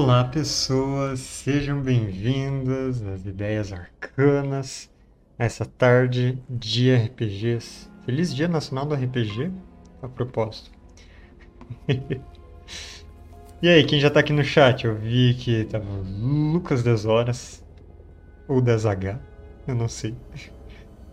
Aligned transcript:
Olá, 0.00 0.22
pessoas, 0.22 1.18
sejam 1.18 1.82
bem-vindas 1.82 3.02
às 3.02 3.26
Ideias 3.26 3.72
Arcanas, 3.72 4.88
essa 5.36 5.66
tarde 5.66 6.40
de 6.48 6.94
RPGs. 6.94 7.90
Feliz 8.04 8.32
Dia 8.32 8.46
Nacional 8.46 8.86
do 8.86 8.94
RPG, 8.94 9.50
a 10.00 10.08
propósito. 10.08 10.70
e 13.60 13.68
aí, 13.68 13.82
quem 13.82 13.98
já 13.98 14.08
tá 14.08 14.20
aqui 14.20 14.32
no 14.32 14.44
chat? 14.44 14.86
Eu 14.86 14.94
vi 14.94 15.34
que 15.34 15.64
tava 15.64 15.84
Lucas 15.90 16.84
10 16.84 17.04
Horas, 17.04 17.66
ou 18.46 18.62
10H, 18.62 19.18
eu 19.66 19.74
não 19.74 19.88
sei. 19.88 20.14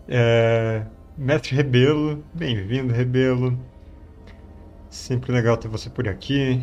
É... 0.06 0.86
Mestre 1.18 1.56
Rebelo, 1.56 2.24
bem-vindo, 2.32 2.94
Rebelo. 2.94 3.58
Sempre 4.88 5.32
legal 5.32 5.56
ter 5.56 5.66
você 5.66 5.90
por 5.90 6.06
aqui. 6.08 6.62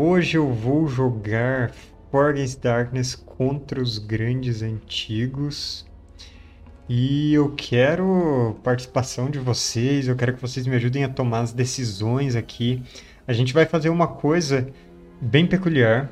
Hoje 0.00 0.38
eu 0.38 0.48
vou 0.52 0.86
jogar 0.86 1.72
Forest 2.12 2.60
Darkness 2.60 3.16
contra 3.16 3.82
os 3.82 3.98
grandes 3.98 4.62
antigos. 4.62 5.84
E 6.88 7.34
eu 7.34 7.52
quero 7.56 8.56
participação 8.62 9.28
de 9.28 9.40
vocês, 9.40 10.06
eu 10.06 10.14
quero 10.14 10.34
que 10.34 10.40
vocês 10.40 10.68
me 10.68 10.76
ajudem 10.76 11.02
a 11.02 11.08
tomar 11.08 11.40
as 11.40 11.52
decisões 11.52 12.36
aqui. 12.36 12.80
A 13.26 13.32
gente 13.32 13.52
vai 13.52 13.66
fazer 13.66 13.88
uma 13.88 14.06
coisa 14.06 14.72
bem 15.20 15.48
peculiar. 15.48 16.08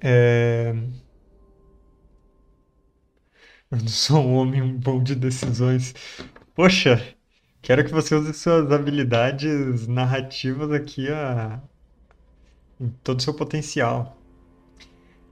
É... 0.00 0.74
Eu 3.70 3.78
não 3.78 3.88
sou 3.88 4.20
um 4.24 4.34
homem 4.34 4.76
bom 4.76 5.02
de 5.02 5.14
decisões. 5.14 5.94
Poxa, 6.54 7.02
quero 7.62 7.84
que 7.84 7.92
você 7.92 8.14
use 8.14 8.32
suas 8.34 8.70
habilidades 8.72 9.86
narrativas 9.86 10.72
aqui 10.72 11.08
a... 11.08 11.60
em 12.80 12.88
todo 13.02 13.18
o 13.18 13.22
seu 13.22 13.34
potencial. 13.34 14.16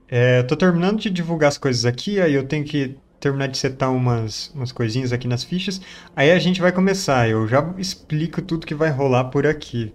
É, 0.07 0.43
tô 0.43 0.55
terminando 0.55 0.99
de 0.99 1.09
divulgar 1.09 1.49
as 1.49 1.57
coisas 1.57 1.85
aqui, 1.85 2.19
aí 2.21 2.33
eu 2.33 2.47
tenho 2.47 2.63
que 2.65 2.97
terminar 3.19 3.47
de 3.47 3.57
setar 3.57 3.91
umas, 3.91 4.49
umas 4.53 4.71
coisinhas 4.71 5.11
aqui 5.11 5.27
nas 5.27 5.43
fichas. 5.43 5.81
Aí 6.15 6.31
a 6.31 6.39
gente 6.39 6.61
vai 6.61 6.71
começar. 6.71 7.29
Eu 7.29 7.47
já 7.47 7.73
explico 7.77 8.41
tudo 8.41 8.67
que 8.67 8.75
vai 8.75 8.89
rolar 8.89 9.25
por 9.25 9.47
aqui. 9.47 9.93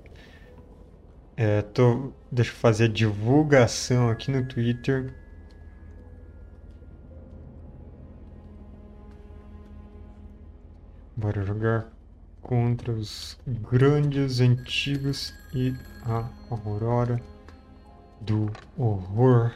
É, 1.37 1.63
tô, 1.63 2.13
deixa 2.31 2.51
eu 2.51 2.57
fazer 2.57 2.85
a 2.85 2.89
divulgação 2.89 4.11
aqui 4.11 4.31
no 4.31 4.47
Twitter. 4.47 5.15
Bora 11.21 11.43
jogar 11.43 11.87
contra 12.41 12.91
os 12.91 13.39
grandes 13.47 14.41
antigos 14.41 15.35
e 15.53 15.75
a 16.03 16.31
Aurora 16.49 17.21
do 18.23 18.51
Horror. 18.79 19.53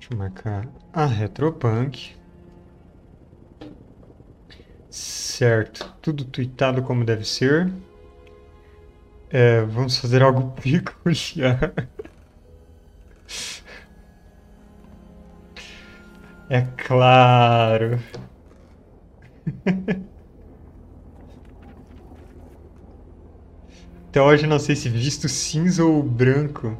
Deixa 0.00 0.12
eu 0.12 0.18
marcar 0.18 0.68
a 0.92 1.06
Retropunk. 1.06 2.16
Certo, 4.90 5.94
tudo 6.02 6.24
tweetado 6.24 6.82
como 6.82 7.04
deve 7.04 7.24
ser. 7.24 7.72
É, 9.30 9.60
vamos 9.62 9.96
fazer 9.96 10.24
algo 10.24 10.50
peculiar. 10.60 11.72
É 16.58 16.60
claro. 16.76 17.98
Até 24.08 24.20
hoje 24.20 24.46
não 24.46 24.58
sei 24.58 24.76
se 24.76 24.88
visto 24.88 25.28
cinza 25.28 25.84
ou 25.84 26.02
branco. 26.02 26.76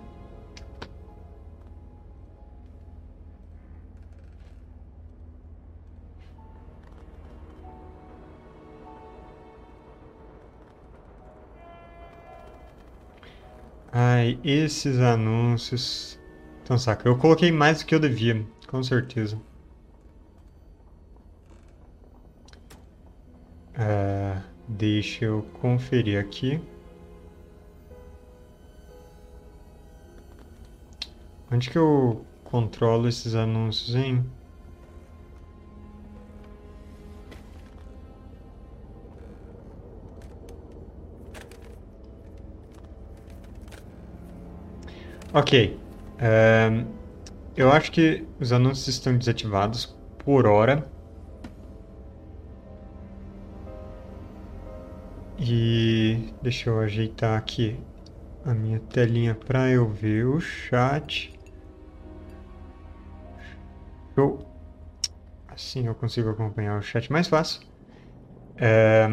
Ai, 13.93 14.41
esses 14.43 14.99
anúncios. 14.99 16.19
Então, 16.63 16.79
saca, 16.79 17.09
eu 17.09 17.17
coloquei 17.19 17.53
mais 17.53 17.79
do 17.81 17.87
que 17.87 17.95
eu 17.95 18.01
devia, 18.01 18.47
com 18.67 18.83
certeza. 18.83 19.39
Uh, 23.75 24.43
deixa 24.69 25.25
eu 25.25 25.43
conferir 25.61 26.21
aqui. 26.21 26.61
Onde 31.51 31.71
que 31.71 31.79
eu 31.79 32.25
controlo 32.45 33.09
esses 33.09 33.35
anúncios, 33.35 33.95
hein? 33.95 34.25
Ok. 45.35 45.79
Uh, 46.19 46.87
eu 47.57 47.73
acho 47.73 47.91
que 47.91 48.25
os 48.39 48.53
anúncios 48.53 48.89
estão 48.89 49.17
desativados 49.17 49.97
por 50.19 50.47
hora. 50.47 50.92
E 55.45 56.33
deixa 56.41 56.71
eu 56.71 56.79
ajeitar 56.79 57.37
aqui 57.37 57.77
a 58.45 58.55
minha 58.55 58.79
telinha 58.79 59.35
para 59.35 59.69
eu 59.69 59.89
ver 59.89 60.25
o 60.25 60.41
chat. 60.41 61.33
Eu... 64.17 64.47
Assim 65.49 65.89
eu 65.89 65.97
consigo 65.97 66.31
acompanhar 66.31 66.79
o 66.79 66.83
chat 66.83 67.11
mais 67.11 67.27
fácil. 67.27 67.61
É... 68.57 69.09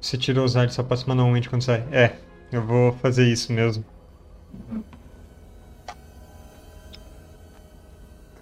Você 0.00 0.18
tirou 0.18 0.44
os 0.44 0.56
ares 0.56 0.74
só 0.74 0.82
passa 0.82 1.06
manualmente 1.06 1.48
quando 1.48 1.62
sai. 1.62 1.86
É, 1.92 2.16
eu 2.50 2.66
vou 2.66 2.92
fazer 2.94 3.28
isso 3.28 3.52
mesmo. 3.52 3.84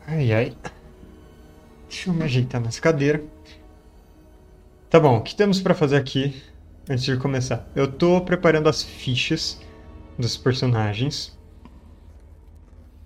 Ai 0.06 0.32
ai. 0.32 0.56
Deixa 1.88 2.10
eu 2.10 2.14
me 2.14 2.22
ajeitar 2.22 2.60
nessa 2.60 2.80
cadeira. 2.80 3.22
Tá 4.90 5.00
bom, 5.00 5.18
o 5.18 5.22
que 5.22 5.34
temos 5.34 5.60
para 5.60 5.74
fazer 5.74 5.96
aqui 5.96 6.42
antes 6.88 7.04
de 7.04 7.16
começar? 7.16 7.68
Eu 7.74 7.90
tô 7.90 8.20
preparando 8.20 8.68
as 8.68 8.82
fichas 8.82 9.60
dos 10.18 10.36
personagens. 10.36 11.38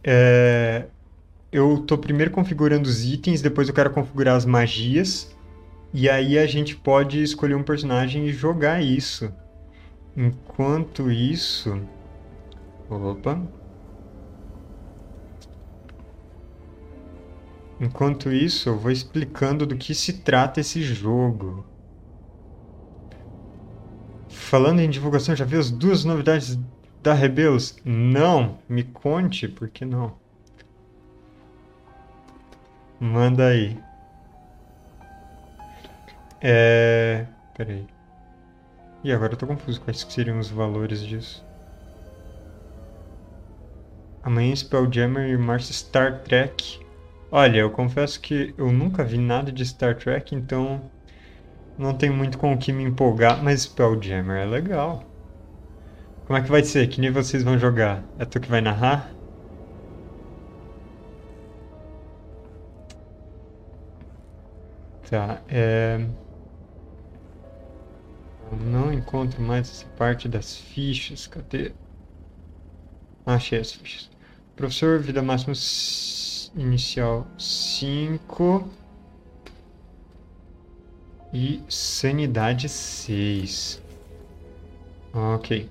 É... 0.02 0.86
Eu 1.50 1.78
tô 1.78 1.98
primeiro 1.98 2.30
configurando 2.30 2.88
os 2.88 3.04
itens, 3.04 3.42
depois 3.42 3.68
eu 3.68 3.74
quero 3.74 3.90
configurar 3.90 4.36
as 4.36 4.44
magias. 4.44 5.34
E 5.92 6.08
aí 6.08 6.38
a 6.38 6.46
gente 6.46 6.74
pode 6.74 7.22
escolher 7.22 7.54
um 7.54 7.62
personagem 7.62 8.26
e 8.26 8.32
jogar 8.32 8.82
isso. 8.82 9.32
Enquanto 10.16 11.10
isso... 11.10 11.80
Opa, 12.88 13.40
Enquanto 17.82 18.30
isso, 18.30 18.68
eu 18.68 18.78
vou 18.78 18.92
explicando 18.92 19.66
do 19.66 19.76
que 19.76 19.92
se 19.92 20.12
trata 20.12 20.60
esse 20.60 20.80
jogo. 20.80 21.66
Falando 24.28 24.78
em 24.78 24.88
divulgação, 24.88 25.34
já 25.34 25.44
viu 25.44 25.58
as 25.58 25.68
duas 25.68 26.04
novidades 26.04 26.56
da 27.02 27.12
Rebelos? 27.12 27.76
Não, 27.84 28.58
me 28.68 28.84
conte, 28.84 29.48
por 29.48 29.68
que 29.68 29.84
não? 29.84 30.14
Manda 33.00 33.48
aí. 33.48 33.76
É... 36.40 37.26
Peraí. 37.56 37.84
E 39.02 39.10
agora 39.12 39.32
eu 39.32 39.36
tô 39.36 39.44
confuso 39.44 39.80
quais 39.80 40.06
seriam 40.08 40.38
os 40.38 40.48
valores 40.48 41.02
disso. 41.02 41.44
Amanhã 44.22 44.54
Spelljammer 44.54 45.30
e 45.30 45.36
março 45.36 45.72
Star 45.72 46.22
Trek. 46.22 46.80
Olha, 47.34 47.60
eu 47.60 47.70
confesso 47.70 48.20
que 48.20 48.54
eu 48.58 48.70
nunca 48.70 49.02
vi 49.02 49.16
nada 49.16 49.50
de 49.50 49.64
Star 49.64 49.96
Trek, 49.96 50.34
então 50.34 50.82
não 51.78 51.94
tem 51.96 52.10
muito 52.10 52.36
com 52.36 52.52
o 52.52 52.58
que 52.58 52.72
me 52.74 52.84
empolgar, 52.84 53.42
mas 53.42 53.62
Spelljammer 53.62 54.42
é 54.42 54.44
legal. 54.44 55.02
Como 56.26 56.38
é 56.38 56.42
que 56.42 56.50
vai 56.50 56.62
ser? 56.62 56.86
Que 56.88 57.00
nem 57.00 57.10
vocês 57.10 57.42
vão 57.42 57.58
jogar? 57.58 58.04
É 58.18 58.26
tu 58.26 58.38
que 58.38 58.50
vai 58.50 58.60
narrar? 58.60 59.10
Tá, 65.08 65.40
é... 65.48 66.06
não 68.60 68.92
encontro 68.92 69.40
mais 69.42 69.70
essa 69.70 69.86
parte 69.96 70.28
das 70.28 70.54
fichas. 70.54 71.26
Cadê? 71.26 71.72
Achei 73.24 73.58
as 73.58 73.72
fichas. 73.72 74.10
Professor, 74.54 74.98
vida 75.00 75.22
máxima 75.22 75.54
inicial 76.54 77.26
5. 77.38 78.68
E 81.32 81.62
sanidade 81.68 82.68
6. 82.68 83.80
Ok. 85.14 85.68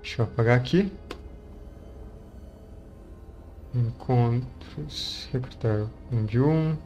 Deixa 0.00 0.22
eu 0.22 0.24
apagar 0.24 0.56
aqui. 0.56 0.90
Encontros. 3.74 5.28
Recrutar 5.32 5.86
um 6.10 6.24
de 6.24 6.40
um. 6.40 6.76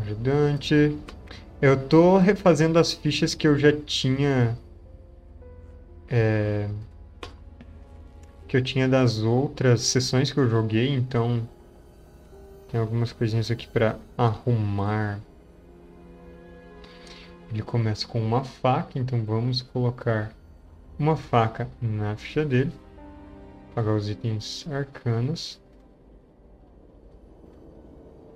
Ajudante. 0.00 0.98
Eu 1.62 1.88
tô 1.88 2.18
refazendo 2.18 2.78
as 2.78 2.92
fichas 2.92 3.34
que 3.34 3.46
eu 3.46 3.56
já 3.56 3.72
tinha. 3.72 4.58
É, 6.08 6.68
que 8.48 8.56
eu 8.56 8.62
tinha 8.62 8.88
das 8.88 9.18
outras 9.18 9.82
sessões 9.82 10.32
que 10.32 10.40
eu 10.40 10.48
joguei, 10.48 10.88
então 10.88 11.46
tem 12.70 12.80
algumas 12.80 13.12
coisinhas 13.12 13.50
aqui 13.50 13.68
para 13.68 13.98
arrumar. 14.16 15.20
Ele 17.50 17.62
começa 17.62 18.06
com 18.08 18.20
uma 18.20 18.42
faca, 18.44 18.98
então 18.98 19.22
vamos 19.22 19.60
colocar 19.60 20.32
uma 20.98 21.14
faca 21.14 21.68
na 21.80 22.16
ficha 22.16 22.44
dele. 22.44 22.72
Apagar 23.70 23.94
os 23.94 24.08
itens 24.08 24.66
arcanos. 24.70 25.60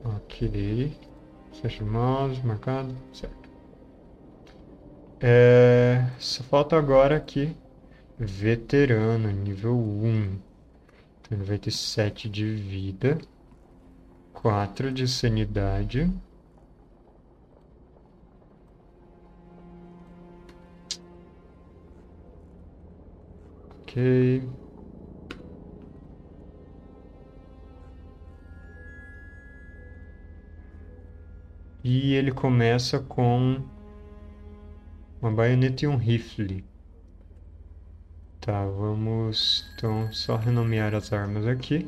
Ok. 0.04 0.94
Fecha 1.60 1.84
mouse, 1.84 2.44
marcado, 2.44 2.94
certo. 3.14 3.48
É, 5.20 6.04
só 6.18 6.42
falta 6.42 6.76
agora 6.76 7.16
aqui 7.16 7.54
veterano, 8.18 9.30
nível 9.30 9.76
1. 9.76 10.38
Então 11.20 11.38
ele 11.38 11.44
vai 11.44 11.58
ter 11.58 11.70
7 11.70 12.28
de 12.28 12.44
vida. 12.54 13.18
4 14.32 14.92
de 14.92 15.06
sanidade. 15.08 16.10
Ok. 23.82 24.42
E 31.84 32.14
ele 32.14 32.32
começa 32.32 32.98
com 33.00 33.62
uma 35.20 35.30
baioneta 35.30 35.84
e 35.84 35.88
um 35.88 35.96
rifle. 35.96 36.64
Tá, 38.44 38.64
vamos 38.64 39.70
então 39.76 40.10
só 40.10 40.34
renomear 40.34 40.96
as 40.96 41.12
armas 41.12 41.46
aqui. 41.46 41.86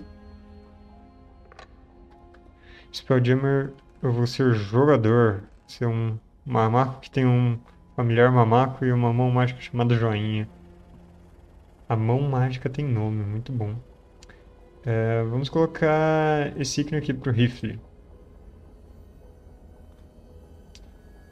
Spelljammer, 2.93 3.73
eu 4.01 4.13
vou 4.13 4.25
ser 4.25 4.55
jogador, 4.55 5.43
ser 5.67 5.87
um 5.87 6.17
mamaco 6.47 7.01
que 7.01 7.11
tem 7.11 7.27
um 7.27 7.59
familiar 7.97 8.31
mamaco 8.31 8.85
e 8.85 8.93
uma 8.93 9.13
mão 9.13 9.33
mágica 9.33 9.61
chamada 9.61 9.97
Joinha. 9.97 10.49
A 11.89 11.97
mão 11.97 12.21
mágica 12.21 12.71
tem 12.71 12.85
nome, 12.85 13.25
muito 13.25 13.51
bom. 13.51 13.75
É, 14.87 15.25
vamos 15.25 15.49
colocar 15.49 16.57
esse 16.57 16.83
ícone 16.83 16.99
aqui 16.99 17.13
pro 17.13 17.33
rifle. 17.33 17.81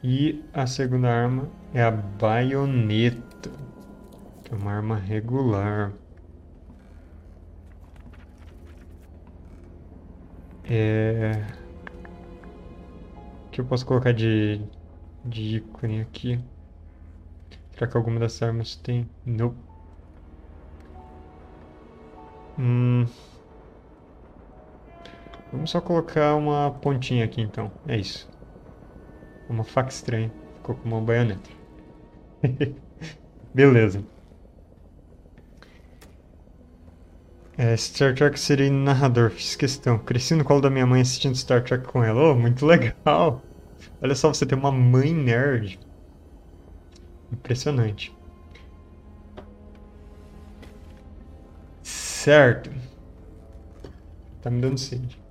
E 0.03 0.43
a 0.53 0.67
segunda 0.67 1.09
arma 1.09 1.47
é 1.73 1.81
a 1.81 1.91
baioneta, 1.91 3.49
é 4.53 4.55
uma 4.55 4.71
arma 4.71 4.95
regular. 4.95 5.91
É... 10.65 11.43
O 13.47 13.49
que 13.49 13.61
eu 13.61 13.65
posso 13.65 13.85
colocar 13.85 14.13
de, 14.13 14.61
de 15.25 15.57
ícone 15.57 16.01
aqui? 16.01 16.39
Será 17.71 17.87
que 17.87 17.97
alguma 17.97 18.19
das 18.19 18.41
armas 18.41 18.75
tem? 18.75 19.09
Não. 19.25 19.55
Hum... 22.57 23.05
Vamos 25.51 25.69
só 25.69 25.81
colocar 25.81 26.35
uma 26.35 26.71
pontinha 26.71 27.25
aqui 27.25 27.41
então. 27.41 27.71
É 27.87 27.97
isso. 27.97 28.29
Uma 29.49 29.63
faca 29.63 29.89
estranha. 29.89 30.31
Ficou 30.57 30.75
com 30.75 30.87
uma 30.89 31.01
baioneta. 31.01 31.49
Beleza. 33.53 34.03
É, 37.57 37.77
Star 37.77 38.15
Trek 38.15 38.39
seria 38.39 38.71
narrador, 38.71 39.29
fiz 39.29 39.55
questão. 39.55 39.99
Cresci 39.99 40.33
no 40.35 40.43
colo 40.43 40.61
da 40.61 40.69
minha 40.69 40.85
mãe 40.87 41.01
assistindo 41.01 41.35
Star 41.35 41.63
Trek 41.63 41.85
com 41.85 42.03
ela. 42.03 42.31
Oh, 42.31 42.35
muito 42.35 42.65
legal! 42.65 43.41
Olha 44.01 44.15
só, 44.15 44.33
você 44.33 44.45
tem 44.45 44.57
uma 44.57 44.71
mãe 44.71 45.13
nerd. 45.13 45.79
Impressionante. 47.31 48.15
Certo. 51.83 52.71
Tá 54.41 54.49
me 54.49 54.59
dando 54.61 54.77
sede. 54.77 55.22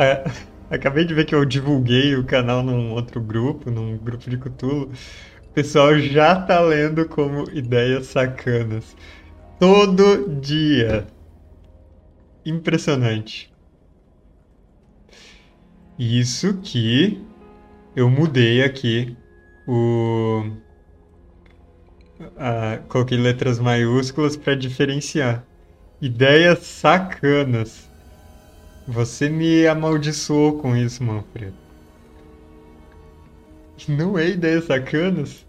É, 0.00 0.24
acabei 0.70 1.04
de 1.04 1.12
ver 1.12 1.26
que 1.26 1.34
eu 1.34 1.44
divulguei 1.44 2.16
o 2.16 2.24
canal 2.24 2.62
num 2.62 2.92
outro 2.92 3.20
grupo, 3.20 3.70
num 3.70 3.98
grupo 3.98 4.30
de 4.30 4.38
Cthulhu. 4.38 4.90
O 5.44 5.48
pessoal 5.52 5.98
já 5.98 6.40
tá 6.40 6.58
lendo 6.60 7.06
como 7.06 7.44
ideias 7.50 8.06
sacanas. 8.06 8.96
Todo 9.58 10.40
dia. 10.40 11.06
Impressionante. 12.46 13.52
Isso 15.98 16.56
que 16.62 17.22
eu 17.94 18.08
mudei 18.08 18.64
aqui 18.64 19.14
o. 19.68 20.50
coloquei 22.88 23.18
letras 23.18 23.58
maiúsculas 23.58 24.34
para 24.34 24.54
diferenciar. 24.54 25.44
Ideias 26.00 26.60
sacanas. 26.60 27.89
Você 28.90 29.28
me 29.28 29.68
amaldiçoou 29.68 30.58
com 30.58 30.76
isso, 30.76 31.04
Manfredo. 31.04 31.54
Não 33.86 34.18
é 34.18 34.28
ideia 34.28 34.60
sacanas? 34.60 35.46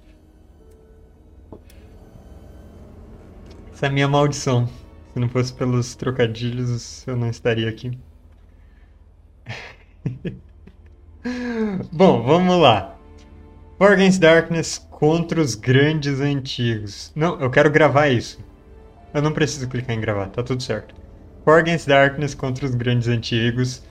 Essa 3.73 3.87
é 3.87 3.89
a 3.89 3.91
minha 3.91 4.07
maldição. 4.07 4.69
Se 5.11 5.19
não 5.19 5.27
fosse 5.27 5.51
pelos 5.53 5.95
trocadilhos, 5.95 7.05
eu 7.07 7.17
não 7.17 7.31
estaria 7.31 7.67
aqui. 7.67 7.97
Bom, 11.91 12.21
vamos 12.21 12.61
lá. 12.61 12.95
War 13.79 13.93
Against 13.93 14.21
Darkness 14.21 14.77
contra 14.77 15.41
os 15.41 15.55
grandes 15.55 16.19
antigos. 16.19 17.11
Não, 17.15 17.41
eu 17.41 17.49
quero 17.49 17.71
gravar 17.71 18.07
isso. 18.07 18.39
Eu 19.11 19.23
não 19.23 19.33
preciso 19.33 19.67
clicar 19.67 19.95
em 19.95 19.99
gravar, 19.99 20.27
tá 20.27 20.43
tudo 20.43 20.61
certo. 20.61 21.00
Against 21.49 21.87
Darkness 21.87 22.35
contra 22.35 22.65
os 22.65 22.75
grandes 22.75 23.07
antigos. 23.07 23.83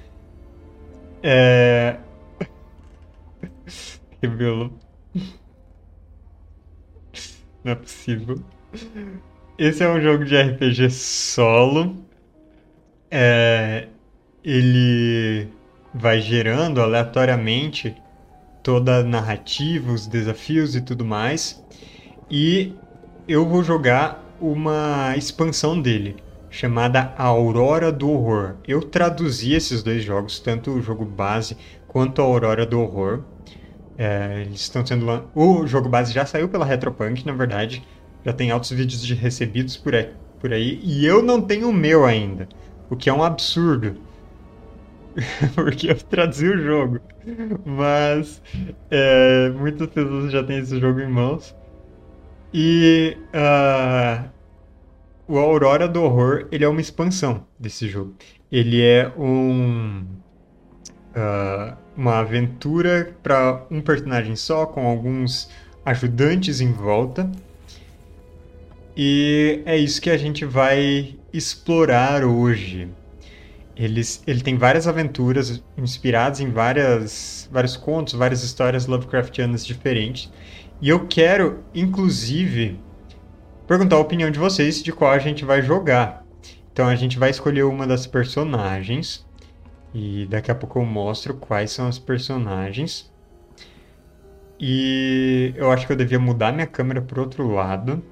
É. 1.23 1.97
Revelou. 4.23 4.73
Não 7.65 7.73
é 7.73 7.75
possível. 7.75 8.43
Esse 9.59 9.83
é 9.83 9.89
um 9.89 10.01
jogo 10.01 10.25
de 10.25 10.41
RPG 10.41 10.91
solo. 10.91 11.97
É... 13.11 13.89
Ele 14.43 15.49
vai 15.93 16.21
gerando 16.21 16.81
aleatoriamente 16.81 17.95
toda 18.63 18.99
a 18.99 19.03
narrativa, 19.03 19.93
os 19.93 20.07
desafios 20.07 20.75
e 20.77 20.81
tudo 20.81 21.05
mais. 21.05 21.63
E 22.31 22.73
eu 23.29 23.47
vou 23.47 23.63
jogar 23.63 24.25
uma 24.41 25.15
expansão 25.17 25.81
dele 25.81 26.17
chamada 26.51 27.15
Aurora 27.17 27.93
do 27.93 28.11
Horror. 28.11 28.57
Eu 28.67 28.83
traduzi 28.83 29.55
esses 29.55 29.83
dois 29.83 30.03
jogos, 30.03 30.41
tanto 30.41 30.73
o 30.73 30.83
jogo 30.83 31.05
base 31.05 31.57
quanto 31.87 32.21
a 32.21 32.25
Aurora 32.25 32.67
do 32.67 32.81
Horror. 32.81 33.21
É, 33.97 34.43
eles 34.43 34.61
estão 34.61 34.85
sendo 34.85 35.07
o 35.35 35.67
jogo 35.67 35.89
base 35.89 36.13
já 36.13 36.27
saiu 36.27 36.49
pela 36.49 36.65
Retropunk, 36.65 37.25
na 37.25 37.33
verdade, 37.33 37.87
já 38.25 38.33
tem 38.33 38.51
altos 38.51 38.71
vídeos 38.71 39.03
de 39.03 39.15
recebidos 39.15 39.77
por 39.77 39.95
aí, 39.95 40.11
por 40.41 40.53
aí 40.53 40.81
e 40.83 41.05
eu 41.05 41.23
não 41.23 41.41
tenho 41.41 41.69
o 41.69 41.73
meu 41.73 42.07
ainda, 42.07 42.49
o 42.89 42.97
que 42.97 43.11
é 43.11 43.13
um 43.13 43.23
absurdo. 43.23 43.97
Porque 45.55 45.91
eu 45.91 45.97
traduzi 45.97 46.49
o 46.49 46.59
jogo. 46.59 47.01
Mas 47.65 48.43
é, 48.91 49.51
muitas 49.51 49.89
pessoas 49.89 50.33
já 50.33 50.43
têm 50.43 50.59
esse 50.59 50.79
jogo 50.79 51.01
em 51.01 51.09
mãos. 51.09 51.55
E 52.53 53.17
uh, 53.35 54.29
o 55.31 55.39
Aurora 55.39 55.87
do 55.87 56.03
Horror, 56.03 56.49
ele 56.51 56.65
é 56.65 56.69
uma 56.69 56.81
expansão 56.81 57.47
desse 57.59 57.89
jogo. 57.89 58.15
Ele 58.51 58.83
é 58.83 59.13
um 59.17 60.05
uh, 61.15 61.77
uma 61.97 62.19
aventura 62.19 63.15
para 63.23 63.65
um 63.71 63.81
personagem 63.81 64.35
só, 64.35 64.67
com 64.67 64.87
alguns 64.87 65.49
ajudantes 65.85 66.61
em 66.61 66.73
volta. 66.73 67.31
E 68.97 69.63
é 69.65 69.77
isso 69.77 70.01
que 70.01 70.11
a 70.11 70.17
gente 70.17 70.45
vai 70.45 71.17
explorar 71.33 72.25
hoje. 72.25 72.89
Eles, 73.77 74.23
ele 74.27 74.41
tem 74.41 74.59
várias 74.59 74.89
aventuras 74.89 75.63
inspiradas 75.79 76.41
em 76.41 76.51
várias, 76.51 77.49
vários 77.53 77.77
contos, 77.77 78.15
várias 78.15 78.43
histórias 78.43 78.87
Lovecraftianas 78.87 79.65
diferentes. 79.65 80.31
E 80.83 80.89
eu 80.89 81.07
quero, 81.07 81.63
inclusive, 81.75 82.79
perguntar 83.71 83.95
a 83.95 84.01
opinião 84.01 84.33
de 84.33 84.39
vocês 84.41 84.83
de 84.83 84.91
qual 84.91 85.13
a 85.13 85.19
gente 85.21 85.45
vai 85.45 85.63
jogar. 85.63 86.27
Então 86.73 86.89
a 86.89 86.97
gente 86.97 87.17
vai 87.17 87.31
escolher 87.31 87.63
uma 87.63 87.87
das 87.87 88.05
personagens 88.05 89.25
e 89.95 90.27
daqui 90.27 90.51
a 90.51 90.57
pouco 90.57 90.81
eu 90.81 90.85
mostro 90.85 91.35
quais 91.35 91.71
são 91.71 91.89
os 91.89 91.97
personagens. 91.97 93.09
E 94.59 95.55
eu 95.55 95.71
acho 95.71 95.87
que 95.87 95.93
eu 95.93 95.97
devia 95.97 96.19
mudar 96.19 96.51
minha 96.53 96.67
câmera 96.67 97.01
para 97.01 97.21
outro 97.21 97.47
lado. 97.47 98.03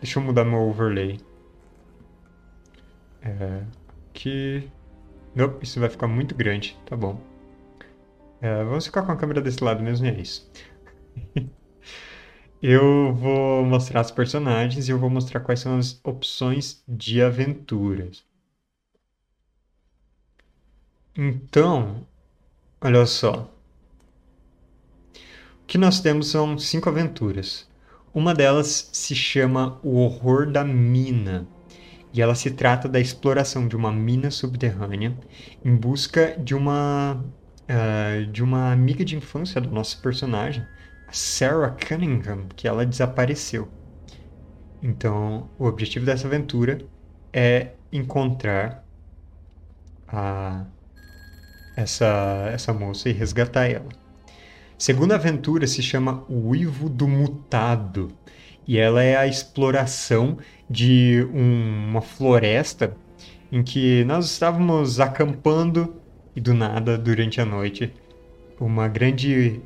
Deixa 0.00 0.18
eu 0.18 0.22
mudar 0.24 0.44
meu 0.44 0.58
overlay. 0.58 1.20
É, 3.22 3.62
que... 4.12 4.68
Não, 5.32 5.60
isso 5.62 5.78
vai 5.78 5.90
ficar 5.90 6.08
muito 6.08 6.34
grande. 6.34 6.76
Tá 6.86 6.96
bom. 6.96 7.20
É, 8.40 8.64
vamos 8.64 8.84
ficar 8.84 9.02
com 9.02 9.12
a 9.12 9.16
câmera 9.16 9.40
desse 9.40 9.62
lado 9.62 9.80
mesmo 9.80 10.06
e 10.06 10.10
é 10.10 10.20
isso. 10.20 10.50
eu 12.62 13.12
vou 13.14 13.64
mostrar 13.64 14.02
os 14.02 14.10
personagens 14.12 14.88
e 14.88 14.92
eu 14.92 14.98
vou 14.98 15.10
mostrar 15.10 15.40
quais 15.40 15.60
são 15.60 15.76
as 15.78 16.00
opções 16.04 16.82
de 16.86 17.20
aventuras. 17.20 18.24
Então, 21.16 22.06
olha 22.80 23.04
só. 23.04 23.52
O 25.62 25.66
que 25.66 25.76
nós 25.76 26.00
temos 26.00 26.28
são 26.28 26.56
cinco 26.56 26.88
aventuras. 26.88 27.68
Uma 28.14 28.34
delas 28.34 28.90
se 28.92 29.14
chama 29.14 29.80
O 29.82 29.96
Horror 29.96 30.50
da 30.50 30.64
Mina. 30.64 31.46
E 32.12 32.20
ela 32.20 32.34
se 32.34 32.50
trata 32.50 32.88
da 32.88 33.00
exploração 33.00 33.66
de 33.66 33.74
uma 33.74 33.90
mina 33.90 34.30
subterrânea 34.30 35.16
em 35.64 35.74
busca 35.74 36.36
de 36.38 36.54
uma 36.54 37.24
uh, 37.62 38.26
de 38.26 38.42
uma 38.42 38.70
amiga 38.70 39.04
de 39.04 39.16
infância 39.16 39.60
do 39.60 39.70
nosso 39.70 40.00
personagem, 40.02 40.66
Sarah 41.12 41.70
Cunningham, 41.70 42.46
que 42.56 42.66
ela 42.66 42.84
desapareceu. 42.84 43.68
Então, 44.82 45.48
o 45.58 45.66
objetivo 45.66 46.04
dessa 46.04 46.26
aventura 46.26 46.78
é 47.32 47.72
encontrar 47.92 48.84
a 50.08 50.64
essa, 51.76 52.50
essa 52.52 52.72
moça 52.72 53.08
e 53.08 53.12
resgatar 53.12 53.66
ela. 53.66 53.88
Segunda 54.76 55.14
aventura 55.14 55.66
se 55.66 55.82
chama 55.82 56.24
O 56.28 56.48
Uivo 56.48 56.88
do 56.88 57.06
Mutado 57.06 58.12
e 58.66 58.78
ela 58.78 59.02
é 59.02 59.16
a 59.16 59.26
exploração 59.26 60.38
de 60.68 61.26
um, 61.32 61.90
uma 61.90 62.00
floresta 62.00 62.96
em 63.50 63.62
que 63.62 64.04
nós 64.04 64.26
estávamos 64.26 64.98
acampando 64.98 65.94
e 66.34 66.40
do 66.40 66.54
nada, 66.54 66.96
durante 66.96 67.40
a 67.40 67.44
noite, 67.44 67.92
uma 68.58 68.88
grande 68.88 69.60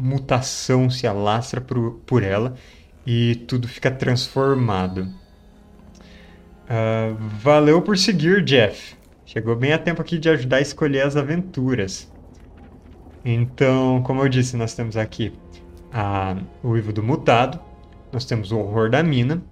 mutação 0.00 0.88
se 0.88 1.06
alastra 1.06 1.60
por, 1.60 2.00
por 2.06 2.22
ela 2.22 2.54
e 3.06 3.36
tudo 3.46 3.68
fica 3.68 3.90
transformado. 3.90 5.08
Uh, 6.64 7.16
valeu 7.42 7.82
por 7.82 7.98
seguir, 7.98 8.44
Jeff. 8.44 8.96
Chegou 9.26 9.54
bem 9.56 9.72
a 9.72 9.78
tempo 9.78 10.00
aqui 10.00 10.18
de 10.18 10.28
ajudar 10.28 10.56
a 10.56 10.60
escolher 10.60 11.02
as 11.02 11.16
aventuras. 11.16 12.10
Então, 13.24 14.02
como 14.02 14.22
eu 14.22 14.28
disse, 14.28 14.56
nós 14.56 14.74
temos 14.74 14.96
aqui 14.96 15.32
a, 15.92 16.36
o 16.62 16.76
Ivo 16.76 16.92
do 16.92 17.02
Mutado, 17.02 17.60
nós 18.12 18.24
temos 18.24 18.50
o 18.50 18.58
Horror 18.58 18.90
da 18.90 19.02
Mina, 19.02 19.42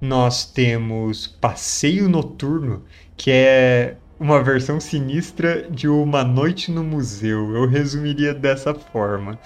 nós 0.00 0.44
temos 0.44 1.26
Passeio 1.26 2.08
Noturno, 2.08 2.84
que 3.16 3.30
é 3.30 3.96
uma 4.20 4.42
versão 4.44 4.78
sinistra 4.78 5.66
de 5.70 5.88
Uma 5.88 6.22
Noite 6.22 6.70
no 6.70 6.84
Museu. 6.84 7.56
Eu 7.56 7.66
resumiria 7.66 8.34
dessa 8.34 8.74
forma. 8.74 9.38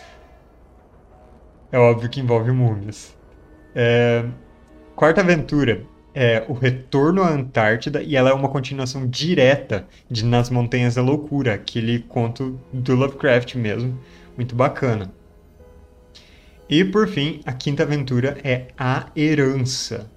É 1.71 1.79
óbvio 1.79 2.11
que 2.11 2.21
envolve 2.21 2.51
múmias. 2.51 3.17
É... 3.73 4.25
Quarta 4.97 5.21
aventura, 5.21 5.87
é, 6.13 6.45
O 6.49 6.53
Retorno 6.53 7.23
à 7.23 7.29
Antártida 7.29 8.03
e 8.03 8.17
ela 8.17 8.31
é 8.31 8.33
uma 8.33 8.49
continuação 8.49 9.07
direta 9.07 9.87
de 10.11 10.25
Nas 10.25 10.51
Montanhas 10.51 10.97
da 10.97 11.03
Loucura, 11.03 11.55
aquele 11.55 12.01
conto 12.01 12.59
do 12.73 12.97
Lovecraft 12.97 13.55
mesmo, 13.55 13.99
muito 14.37 14.57
bacana. 14.57 15.13
E 16.69 16.85
por 16.85 17.07
fim, 17.09 17.41
a 17.45 17.53
quinta 17.53 17.85
aventura 17.85 18.39
é 18.43 18.69
A 18.77 19.07
Herança. 19.17 20.11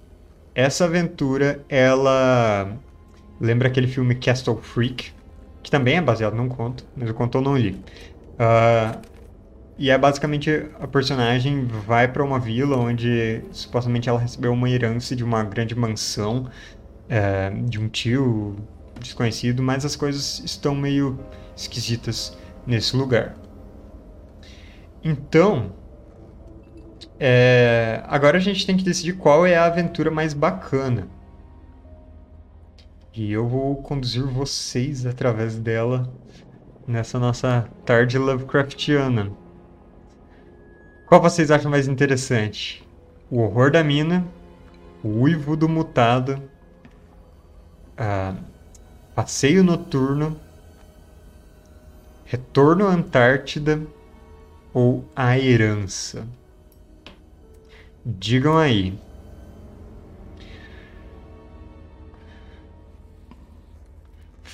Essa 0.55 0.85
aventura, 0.85 1.63
ela 1.69 2.77
lembra 3.39 3.67
aquele 3.67 3.87
filme 3.87 4.15
Castle 4.15 4.57
Freak, 4.61 5.11
que 5.63 5.71
também 5.71 5.97
é 5.97 6.01
baseado 6.01 6.35
num 6.35 6.47
conto, 6.47 6.85
mas 6.95 7.09
o 7.09 7.13
conto 7.13 7.37
eu 7.37 7.41
não 7.41 7.57
li. 7.57 7.81
Uh, 8.39 8.99
e 9.77 9.91
é 9.91 9.97
basicamente 9.97 10.49
a 10.79 10.87
personagem 10.87 11.65
vai 11.65 12.07
para 12.07 12.23
uma 12.23 12.39
vila 12.39 12.77
onde 12.77 13.43
supostamente 13.51 14.09
ela 14.09 14.19
recebeu 14.19 14.51
uma 14.51 14.69
herança 14.69 15.15
de 15.15 15.23
uma 15.23 15.43
grande 15.43 15.75
mansão 15.75 16.47
é, 17.07 17.51
de 17.51 17.79
um 17.79 17.87
tio 17.87 18.55
desconhecido, 18.99 19.61
mas 19.61 19.85
as 19.85 19.95
coisas 19.95 20.41
estão 20.43 20.73
meio 20.73 21.19
esquisitas 21.55 22.35
nesse 22.65 22.95
lugar. 22.95 23.35
Então, 25.03 25.71
é, 27.19 28.01
agora 28.07 28.37
a 28.37 28.41
gente 28.41 28.65
tem 28.65 28.75
que 28.75 28.83
decidir 28.83 29.13
qual 29.13 29.45
é 29.45 29.55
a 29.55 29.65
aventura 29.65 30.09
mais 30.09 30.33
bacana. 30.33 31.07
E 33.19 33.31
eu 33.31 33.47
vou 33.47 33.75
conduzir 33.77 34.21
vocês 34.27 35.03
através 35.07 35.57
dela 35.57 36.07
nessa 36.87 37.17
nossa 37.17 37.67
tarde 37.83 38.15
Lovecraftiana. 38.15 39.31
Qual 41.07 41.19
vocês 41.19 41.49
acham 41.49 41.71
mais 41.71 41.87
interessante? 41.87 42.87
O 43.27 43.39
horror 43.39 43.71
da 43.71 43.83
mina, 43.83 44.23
o 45.03 45.21
uivo 45.21 45.57
do 45.57 45.67
mutado, 45.67 46.39
passeio 49.15 49.63
noturno, 49.63 50.39
retorno 52.23 52.85
à 52.85 52.91
Antártida 52.91 53.81
ou 54.71 55.03
a 55.15 55.39
herança? 55.39 56.27
Digam 58.05 58.55
aí. 58.59 58.95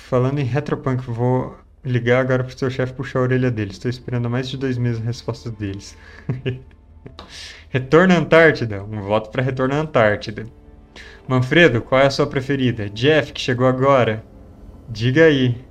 Falando 0.06 0.38
em 0.38 0.44
retropunk, 0.44 1.02
vou 1.10 1.56
ligar 1.82 2.20
agora 2.20 2.44
pro 2.44 2.58
seu 2.58 2.68
chefe 2.68 2.92
puxar 2.92 3.20
a 3.20 3.22
orelha 3.22 3.50
dele. 3.50 3.70
Estou 3.70 3.88
esperando 3.88 4.26
há 4.26 4.28
mais 4.28 4.46
de 4.50 4.58
dois 4.58 4.76
meses 4.76 5.00
a 5.00 5.04
resposta 5.04 5.50
deles. 5.50 5.96
Retorno 7.70 8.12
à 8.12 8.18
Antártida. 8.18 8.84
Um 8.84 9.00
voto 9.00 9.30
para 9.30 9.42
Retorno 9.42 9.74
à 9.74 9.78
Antártida. 9.78 10.44
Manfredo, 11.26 11.80
qual 11.80 12.02
é 12.02 12.06
a 12.06 12.10
sua 12.10 12.26
preferida? 12.26 12.90
Jeff, 12.90 13.32
que 13.32 13.40
chegou 13.40 13.66
agora. 13.66 14.22
Diga 14.90 15.24
aí. 15.24 15.64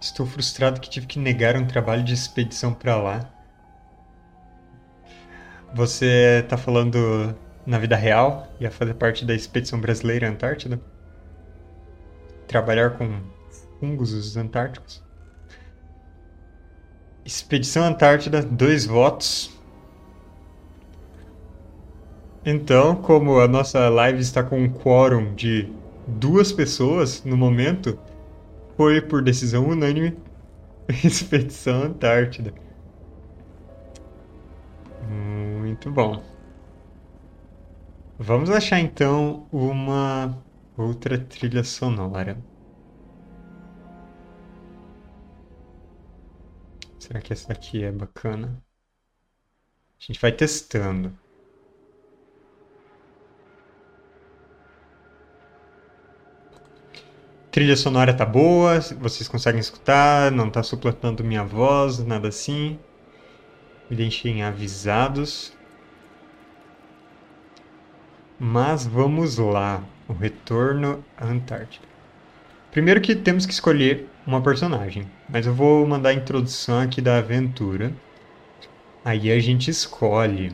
Estou 0.00 0.24
frustrado 0.24 0.80
que 0.80 0.88
tive 0.88 1.06
que 1.06 1.18
negar 1.18 1.56
um 1.56 1.66
trabalho 1.66 2.02
de 2.02 2.14
expedição 2.14 2.72
para 2.72 2.96
lá. 2.96 3.30
Você 5.74 6.44
tá 6.48 6.56
falando 6.56 7.36
na 7.66 7.78
vida 7.78 7.96
real? 7.96 8.48
Ia 8.58 8.70
fazer 8.70 8.94
parte 8.94 9.26
da 9.26 9.34
expedição 9.34 9.78
brasileira 9.78 10.26
à 10.26 10.30
Antártida? 10.30 10.80
Trabalhar 12.48 12.96
com 12.96 13.20
fungos 13.78 14.36
antárticos? 14.38 15.02
Expedição 17.22 17.84
Antártida, 17.84 18.42
dois 18.42 18.86
votos. 18.86 19.54
Então, 22.44 22.96
como 22.96 23.38
a 23.38 23.46
nossa 23.46 23.86
live 23.90 24.20
está 24.20 24.42
com 24.42 24.58
um 24.58 24.72
quórum 24.72 25.34
de 25.34 25.70
duas 26.06 26.50
pessoas 26.50 27.22
no 27.22 27.36
momento, 27.36 27.98
foi, 28.80 28.98
por 28.98 29.22
decisão 29.22 29.68
unânime, 29.68 30.16
Expedição 31.04 31.82
Antártida. 31.82 32.54
Muito 35.06 35.90
bom. 35.90 36.24
Vamos 38.18 38.48
achar 38.48 38.80
então 38.80 39.46
uma 39.52 40.42
outra 40.78 41.18
trilha 41.18 41.62
sonora. 41.62 42.42
Será 46.98 47.20
que 47.20 47.34
essa 47.34 47.48
daqui 47.48 47.84
é 47.84 47.92
bacana? 47.92 48.64
A 50.00 50.06
gente 50.06 50.18
vai 50.18 50.32
testando. 50.32 51.12
Trilha 57.50 57.74
sonora 57.74 58.14
tá 58.14 58.24
boa, 58.24 58.80
vocês 58.80 59.26
conseguem 59.26 59.60
escutar, 59.60 60.30
não 60.30 60.48
tá 60.48 60.62
suplantando 60.62 61.24
minha 61.24 61.42
voz, 61.42 61.98
nada 61.98 62.28
assim. 62.28 62.78
Me 63.90 63.96
deixem 63.96 64.44
avisados. 64.44 65.52
Mas 68.38 68.86
vamos 68.86 69.36
lá, 69.36 69.82
o 70.06 70.12
retorno 70.12 71.04
à 71.16 71.26
Antártida. 71.26 71.84
Primeiro 72.70 73.00
que 73.00 73.16
temos 73.16 73.44
que 73.44 73.52
escolher 73.52 74.08
uma 74.24 74.40
personagem, 74.40 75.10
mas 75.28 75.44
eu 75.44 75.52
vou 75.52 75.84
mandar 75.84 76.10
a 76.10 76.14
introdução 76.14 76.78
aqui 76.78 77.00
da 77.00 77.18
aventura. 77.18 77.92
Aí 79.04 79.28
a 79.28 79.40
gente 79.40 79.68
escolhe. 79.68 80.52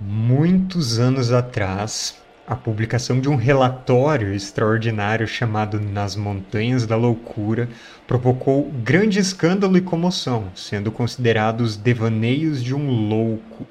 Muitos 0.00 1.00
anos 1.00 1.32
atrás, 1.32 2.22
a 2.46 2.54
publicação 2.54 3.18
de 3.20 3.28
um 3.28 3.34
relatório 3.34 4.32
extraordinário 4.32 5.26
chamado 5.26 5.80
Nas 5.80 6.14
Montanhas 6.14 6.86
da 6.86 6.94
Loucura 6.94 7.68
provocou 8.06 8.70
grande 8.70 9.18
escândalo 9.18 9.76
e 9.76 9.80
comoção, 9.80 10.52
sendo 10.54 10.92
considerados 10.92 11.76
devaneios 11.76 12.62
de 12.62 12.76
um 12.76 13.08
louco. 13.08 13.66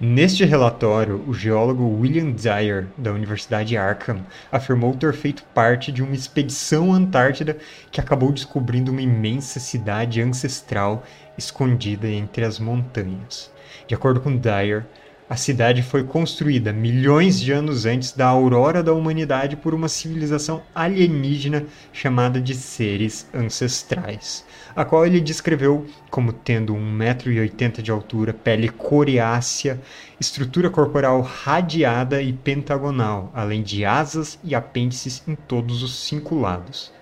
Neste 0.00 0.46
relatório, 0.46 1.22
o 1.28 1.34
geólogo 1.34 1.86
William 2.00 2.30
Dyer, 2.30 2.86
da 2.96 3.12
Universidade 3.12 3.76
Arkham, 3.76 4.24
afirmou 4.50 4.94
ter 4.94 5.12
feito 5.12 5.42
parte 5.54 5.92
de 5.92 6.02
uma 6.02 6.14
expedição 6.14 6.90
Antártida 6.90 7.58
que 7.92 8.00
acabou 8.00 8.32
descobrindo 8.32 8.90
uma 8.90 9.02
imensa 9.02 9.60
cidade 9.60 10.22
ancestral 10.22 11.04
escondida 11.36 12.08
entre 12.08 12.46
as 12.46 12.58
montanhas. 12.58 13.52
De 13.90 13.94
acordo 13.96 14.20
com 14.20 14.36
Dyer, 14.36 14.86
a 15.28 15.34
cidade 15.34 15.82
foi 15.82 16.04
construída 16.04 16.72
milhões 16.72 17.40
de 17.40 17.50
anos 17.50 17.86
antes 17.86 18.12
da 18.12 18.28
aurora 18.28 18.84
da 18.84 18.92
humanidade 18.92 19.56
por 19.56 19.74
uma 19.74 19.88
civilização 19.88 20.62
alienígena 20.72 21.66
chamada 21.92 22.40
de 22.40 22.54
seres 22.54 23.28
ancestrais, 23.34 24.44
a 24.76 24.84
qual 24.84 25.04
ele 25.04 25.20
descreveu 25.20 25.84
como 26.08 26.32
tendo 26.32 26.72
1,80m 26.72 27.82
de 27.82 27.90
altura, 27.90 28.32
pele 28.32 28.68
coriácea, 28.68 29.80
estrutura 30.20 30.70
corporal 30.70 31.20
radiada 31.20 32.22
e 32.22 32.32
pentagonal, 32.32 33.32
além 33.34 33.60
de 33.60 33.84
asas 33.84 34.38
e 34.44 34.54
apêndices 34.54 35.20
em 35.26 35.34
todos 35.34 35.82
os 35.82 35.98
cinco 35.98 36.38
lados. 36.38 36.92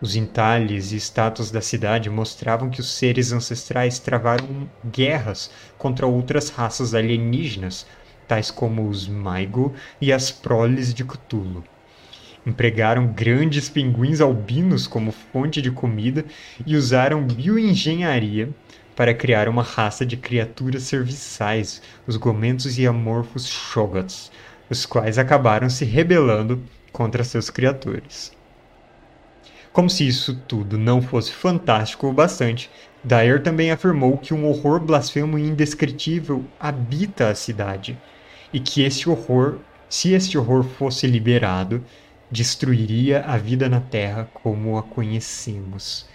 Os 0.00 0.14
entalhes 0.14 0.92
e 0.92 0.96
estátuas 0.96 1.50
da 1.50 1.60
cidade 1.60 2.08
mostravam 2.08 2.70
que 2.70 2.80
os 2.80 2.88
seres 2.88 3.32
ancestrais 3.32 3.98
travaram 3.98 4.70
guerras 4.84 5.50
contra 5.76 6.06
outras 6.06 6.50
raças 6.50 6.94
alienígenas, 6.94 7.84
tais 8.28 8.48
como 8.48 8.88
os 8.88 9.08
Maigo 9.08 9.74
e 10.00 10.12
as 10.12 10.30
proles 10.30 10.94
de 10.94 11.04
Cthulhu. 11.04 11.64
Empregaram 12.46 13.08
grandes 13.08 13.68
pinguins 13.68 14.20
albinos 14.20 14.86
como 14.86 15.10
fonte 15.10 15.60
de 15.60 15.72
comida 15.72 16.24
e 16.64 16.76
usaram 16.76 17.26
bioengenharia 17.26 18.50
para 18.94 19.12
criar 19.12 19.48
uma 19.48 19.64
raça 19.64 20.06
de 20.06 20.16
criaturas 20.16 20.84
serviçais, 20.84 21.82
os 22.06 22.16
gomentos 22.16 22.78
e 22.78 22.86
amorfos 22.86 23.48
Shoggoths, 23.48 24.30
os 24.70 24.86
quais 24.86 25.18
acabaram 25.18 25.68
se 25.68 25.84
rebelando 25.84 26.62
contra 26.92 27.24
seus 27.24 27.50
criadores. 27.50 28.37
Como 29.78 29.88
se 29.88 30.08
isso 30.08 30.34
tudo 30.34 30.76
não 30.76 31.00
fosse 31.00 31.30
fantástico 31.30 32.08
o 32.08 32.12
bastante, 32.12 32.68
Dyer 33.04 33.40
também 33.40 33.70
afirmou 33.70 34.18
que 34.18 34.34
um 34.34 34.44
horror 34.44 34.80
blasfemo 34.80 35.38
e 35.38 35.46
indescritível 35.46 36.44
habita 36.58 37.28
a 37.28 37.34
cidade, 37.36 37.96
e 38.52 38.58
que 38.58 38.82
esse 38.82 39.08
horror, 39.08 39.58
se 39.88 40.14
este 40.14 40.36
horror 40.36 40.64
fosse 40.64 41.06
liberado, 41.06 41.84
destruiria 42.28 43.20
a 43.20 43.36
vida 43.36 43.68
na 43.68 43.80
Terra 43.80 44.28
como 44.34 44.76
a 44.76 44.82
conhecemos. 44.82 46.08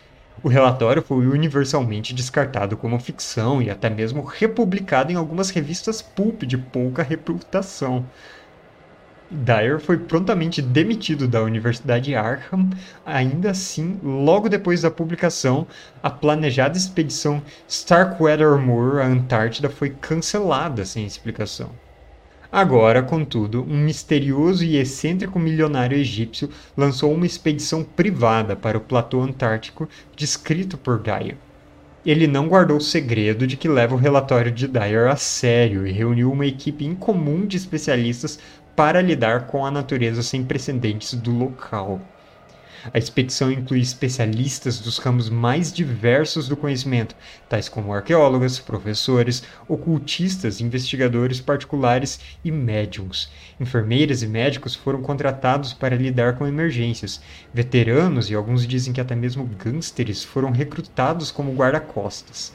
O 0.43 0.49
relatório 0.49 1.01
foi 1.01 1.25
universalmente 1.25 2.13
descartado 2.13 2.75
como 2.75 2.99
ficção 2.99 3.61
e 3.61 3.69
até 3.69 3.89
mesmo 3.89 4.23
republicado 4.23 5.09
em 5.09 5.15
algumas 5.15 5.49
revistas 5.51 6.01
pulp 6.01 6.43
de 6.43 6.57
pouca 6.57 7.01
reputação, 7.01 8.05
Dyer 9.33 9.79
foi 9.79 9.97
prontamente 9.97 10.61
demitido 10.61 11.27
da 11.27 11.41
Universidade 11.41 12.13
Arkham. 12.15 12.69
Ainda 13.05 13.51
assim, 13.51 13.99
logo 14.03 14.47
depois 14.47 14.81
da 14.81 14.91
publicação, 14.91 15.67
a 16.01 16.09
planejada 16.09 16.77
expedição 16.77 17.41
Starkweather-Moore 17.67 19.01
à 19.01 19.05
Antártida 19.07 19.69
foi 19.69 19.89
cancelada 19.89 20.85
sem 20.85 21.05
explicação. 21.05 21.71
Agora, 22.51 23.01
contudo, 23.01 23.65
um 23.67 23.83
misterioso 23.83 24.63
e 24.63 24.77
excêntrico 24.77 25.39
milionário 25.39 25.97
egípcio 25.97 26.51
lançou 26.77 27.11
uma 27.11 27.25
expedição 27.25 27.83
privada 27.83 28.55
para 28.55 28.77
o 28.77 28.81
platô 28.81 29.21
antártico 29.21 29.89
descrito 30.15 30.77
por 30.77 30.99
Dyer. 30.99 31.35
Ele 32.05 32.27
não 32.27 32.49
guardou 32.49 32.77
o 32.77 32.81
segredo 32.81 33.47
de 33.47 33.55
que 33.55 33.67
leva 33.67 33.95
o 33.95 33.97
relatório 33.97 34.51
de 34.51 34.67
Dyer 34.67 35.09
a 35.09 35.15
sério 35.15 35.87
e 35.87 35.91
reuniu 35.91 36.31
uma 36.31 36.45
equipe 36.45 36.85
incomum 36.85 37.45
de 37.45 37.57
especialistas 37.57 38.37
para 38.75 39.01
lidar 39.01 39.47
com 39.47 39.65
a 39.65 39.71
natureza 39.71 40.23
sem 40.23 40.43
precedentes 40.43 41.13
do 41.13 41.31
local. 41.31 42.01
A 42.93 42.97
expedição 42.97 43.49
inclui 43.49 43.79
especialistas 43.79 44.79
dos 44.79 44.97
ramos 44.97 45.29
mais 45.29 45.71
diversos 45.71 46.49
do 46.49 46.57
conhecimento, 46.57 47.15
tais 47.47 47.69
como 47.69 47.93
arqueólogos, 47.93 48.59
professores, 48.59 49.41
ocultistas, 49.69 50.59
investigadores 50.59 51.39
particulares 51.39 52.19
e 52.43 52.51
médiums. 52.51 53.31
Enfermeiras 53.57 54.21
e 54.21 54.27
médicos 54.27 54.75
foram 54.75 55.01
contratados 55.01 55.71
para 55.71 55.95
lidar 55.95 56.37
com 56.37 56.45
emergências. 56.45 57.21
Veteranos 57.53 58.29
e 58.29 58.35
alguns 58.35 58.67
dizem 58.67 58.91
que 58.91 58.99
até 58.99 59.15
mesmo 59.15 59.45
gangsters 59.45 60.25
foram 60.25 60.51
recrutados 60.51 61.31
como 61.31 61.53
guarda-costas. 61.53 62.51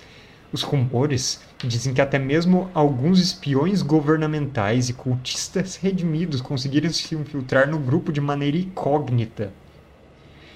Os 0.51 0.63
rumores 0.63 1.41
dizem 1.59 1.93
que 1.93 2.01
até 2.01 2.19
mesmo 2.19 2.71
alguns 2.73 3.21
espiões 3.21 3.83
governamentais 3.83 4.89
e 4.89 4.95
cultistas 4.95 5.77
redimidos 5.77 6.41
conseguiram 6.41 6.91
se 6.91 7.15
infiltrar 7.15 7.69
no 7.69 7.79
grupo 7.79 8.11
de 8.11 8.21
maneira 8.21 8.57
incógnita. 8.57 9.53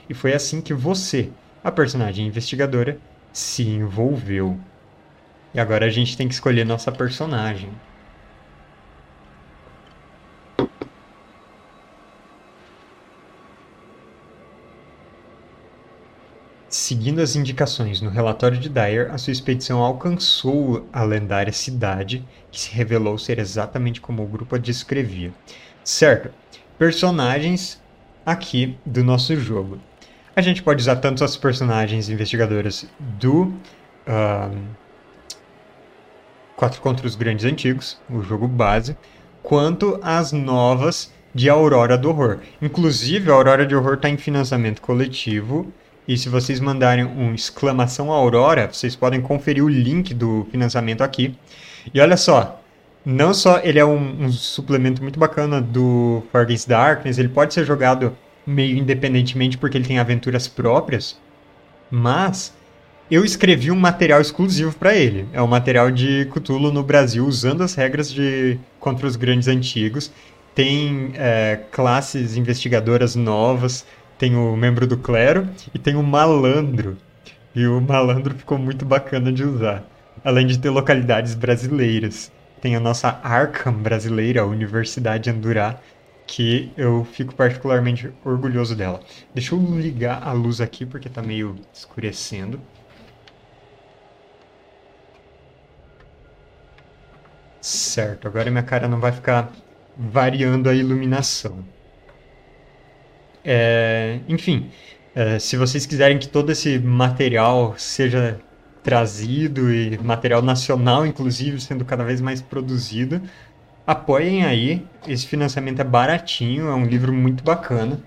E 0.08 0.14
foi 0.14 0.32
assim 0.32 0.62
que 0.62 0.72
você, 0.72 1.30
a 1.62 1.70
personagem 1.70 2.26
investigadora, 2.26 2.98
se 3.32 3.62
envolveu. 3.64 4.58
E 5.54 5.60
agora 5.60 5.84
a 5.84 5.90
gente 5.90 6.16
tem 6.16 6.26
que 6.26 6.34
escolher 6.34 6.64
nossa 6.64 6.90
personagem. 6.90 7.70
Seguindo 16.72 17.20
as 17.20 17.36
indicações 17.36 18.00
no 18.00 18.08
relatório 18.08 18.56
de 18.56 18.70
Dyer, 18.70 19.12
a 19.12 19.18
sua 19.18 19.30
expedição 19.30 19.80
alcançou 19.80 20.88
a 20.90 21.02
lendária 21.04 21.52
cidade, 21.52 22.24
que 22.50 22.58
se 22.58 22.70
revelou 22.70 23.18
ser 23.18 23.38
exatamente 23.38 24.00
como 24.00 24.22
o 24.22 24.26
grupo 24.26 24.54
a 24.54 24.58
descrevia. 24.58 25.34
Certo, 25.84 26.30
personagens 26.78 27.78
aqui 28.24 28.78
do 28.86 29.04
nosso 29.04 29.36
jogo. 29.36 29.78
A 30.34 30.40
gente 30.40 30.62
pode 30.62 30.80
usar 30.80 30.96
tanto 30.96 31.22
as 31.22 31.36
personagens 31.36 32.08
investigadoras 32.08 32.86
do 32.98 33.52
Quatro 36.56 36.80
contra 36.80 37.06
os 37.06 37.14
Grandes 37.14 37.44
Antigos, 37.44 38.00
o 38.08 38.22
jogo 38.22 38.48
base, 38.48 38.96
quanto 39.42 40.00
as 40.02 40.32
novas 40.32 41.12
de 41.34 41.50
Aurora 41.50 41.98
do 41.98 42.08
Horror. 42.08 42.38
Inclusive, 42.62 43.30
a 43.30 43.34
Aurora 43.34 43.66
do 43.66 43.76
Horror 43.76 43.96
está 43.96 44.08
em 44.08 44.16
financiamento 44.16 44.80
coletivo 44.80 45.70
e 46.06 46.16
se 46.16 46.28
vocês 46.28 46.58
mandarem 46.58 47.04
um 47.04 47.34
exclamação 47.34 48.10
Aurora, 48.10 48.68
vocês 48.72 48.96
podem 48.96 49.20
conferir 49.20 49.64
o 49.64 49.68
link 49.68 50.12
do 50.12 50.46
financiamento 50.50 51.02
aqui. 51.02 51.34
E 51.94 52.00
olha 52.00 52.16
só, 52.16 52.60
não 53.04 53.32
só 53.32 53.60
ele 53.62 53.78
é 53.78 53.84
um, 53.84 54.24
um 54.24 54.32
suplemento 54.32 55.02
muito 55.02 55.18
bacana 55.18 55.60
do 55.60 56.22
Far 56.32 56.46
Darkness, 56.66 57.18
ele 57.18 57.28
pode 57.28 57.54
ser 57.54 57.64
jogado 57.64 58.16
meio 58.46 58.76
independentemente 58.76 59.56
porque 59.56 59.78
ele 59.78 59.86
tem 59.86 59.98
aventuras 59.98 60.48
próprias, 60.48 61.16
mas 61.90 62.52
eu 63.10 63.24
escrevi 63.24 63.70
um 63.70 63.76
material 63.76 64.20
exclusivo 64.20 64.74
para 64.74 64.94
ele. 64.94 65.26
É 65.32 65.42
um 65.42 65.46
material 65.46 65.90
de 65.90 66.26
Cthulhu 66.32 66.72
no 66.72 66.82
Brasil, 66.82 67.26
usando 67.26 67.62
as 67.62 67.74
regras 67.74 68.10
de 68.10 68.58
contra 68.80 69.06
os 69.06 69.16
grandes 69.16 69.48
antigos. 69.48 70.10
Tem 70.54 71.12
é, 71.14 71.60
classes 71.70 72.36
investigadoras 72.36 73.14
novas, 73.14 73.84
tem 74.22 74.36
o 74.36 74.56
membro 74.56 74.86
do 74.86 74.96
clero 74.96 75.48
e 75.74 75.80
tem 75.80 75.96
o 75.96 76.02
malandro. 76.02 76.96
E 77.52 77.66
o 77.66 77.80
malandro 77.80 78.32
ficou 78.32 78.56
muito 78.56 78.84
bacana 78.84 79.32
de 79.32 79.42
usar. 79.42 79.82
Além 80.22 80.46
de 80.46 80.60
ter 80.60 80.70
localidades 80.70 81.34
brasileiras. 81.34 82.30
Tem 82.60 82.76
a 82.76 82.80
nossa 82.80 83.18
Arkham 83.24 83.72
brasileira, 83.72 84.42
a 84.42 84.46
Universidade 84.46 85.28
Andurá, 85.28 85.80
que 86.24 86.70
eu 86.76 87.04
fico 87.04 87.34
particularmente 87.34 88.12
orgulhoso 88.24 88.76
dela. 88.76 89.00
Deixa 89.34 89.56
eu 89.56 89.58
ligar 89.58 90.22
a 90.22 90.30
luz 90.30 90.60
aqui 90.60 90.86
porque 90.86 91.08
tá 91.08 91.20
meio 91.20 91.56
escurecendo. 91.74 92.60
Certo, 97.60 98.28
agora 98.28 98.48
minha 98.52 98.62
cara 98.62 98.86
não 98.86 99.00
vai 99.00 99.10
ficar 99.10 99.50
variando 99.96 100.68
a 100.68 100.74
iluminação. 100.74 101.64
É, 103.44 104.20
enfim, 104.28 104.70
é, 105.14 105.38
se 105.38 105.56
vocês 105.56 105.84
quiserem 105.86 106.18
que 106.18 106.28
todo 106.28 106.50
esse 106.50 106.78
material 106.78 107.74
seja 107.76 108.40
trazido 108.82 109.72
e 109.72 109.96
material 109.98 110.42
nacional, 110.42 111.06
inclusive, 111.06 111.60
sendo 111.60 111.84
cada 111.84 112.04
vez 112.04 112.20
mais 112.20 112.40
produzido, 112.42 113.20
apoiem 113.86 114.44
aí. 114.44 114.86
Esse 115.06 115.26
financiamento 115.26 115.80
é 115.80 115.84
baratinho, 115.84 116.68
é 116.68 116.74
um 116.74 116.84
livro 116.84 117.12
muito 117.12 117.44
bacana. 117.44 118.00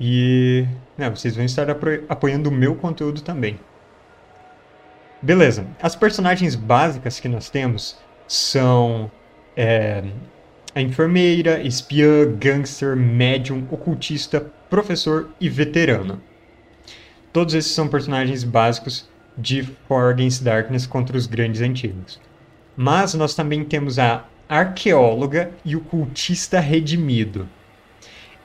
E 0.00 0.66
né, 0.96 1.08
vocês 1.10 1.36
vão 1.36 1.44
estar 1.44 1.66
apoiando 2.08 2.50
o 2.50 2.52
meu 2.52 2.74
conteúdo 2.74 3.20
também. 3.22 3.58
Beleza. 5.22 5.66
As 5.80 5.96
personagens 5.96 6.54
básicas 6.54 7.18
que 7.18 7.28
nós 7.28 7.48
temos 7.48 7.96
são 8.26 9.10
é, 9.56 10.04
a 10.74 10.80
enfermeira, 10.80 11.62
espiã, 11.62 12.30
gangster, 12.36 12.96
médium, 12.96 13.66
ocultista, 13.70 14.40
professor 14.68 15.30
e 15.40 15.48
veterano. 15.48 16.20
Todos 17.32 17.54
esses 17.54 17.72
são 17.72 17.88
personagens 17.88 18.42
básicos 18.42 19.08
de 19.36 19.62
For 19.88 20.10
Against 20.10 20.42
Darkness 20.42 20.86
contra 20.86 21.16
os 21.16 21.26
grandes 21.26 21.60
antigos. 21.60 22.20
Mas 22.76 23.14
nós 23.14 23.34
também 23.34 23.64
temos 23.64 23.98
a 23.98 24.24
arqueóloga 24.48 25.50
e 25.64 25.76
o 25.76 25.80
cultista 25.80 26.58
redimido. 26.58 27.48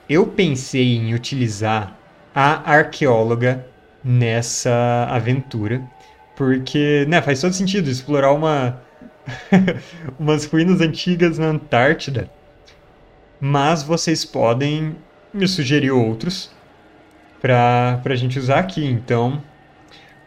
Eu 0.08 0.28
pensei 0.28 0.98
em 0.98 1.14
utilizar 1.14 1.98
a 2.34 2.72
arqueóloga 2.72 3.66
nessa 4.04 5.08
aventura, 5.10 5.82
porque 6.36 7.06
né, 7.08 7.22
faz 7.22 7.42
todo 7.42 7.54
sentido 7.54 7.90
explorar 7.90 8.32
uma 8.32 8.82
umas 10.20 10.46
ruínas 10.46 10.82
antigas 10.82 11.38
na 11.38 11.48
Antártida. 11.48 12.30
Mas 13.40 13.84
vocês 13.84 14.26
podem 14.26 14.96
me 15.34 15.48
sugerir 15.48 15.92
outros 15.92 16.52
para 17.42 18.02
a 18.04 18.16
gente 18.16 18.38
usar 18.38 18.60
aqui. 18.60 18.86
Então, 18.86 19.42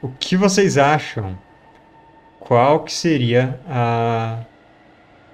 o 0.00 0.08
que 0.08 0.36
vocês 0.36 0.78
acham? 0.78 1.38
Qual 2.40 2.84
que 2.84 2.92
seria 2.92 3.60
a, 3.68 4.40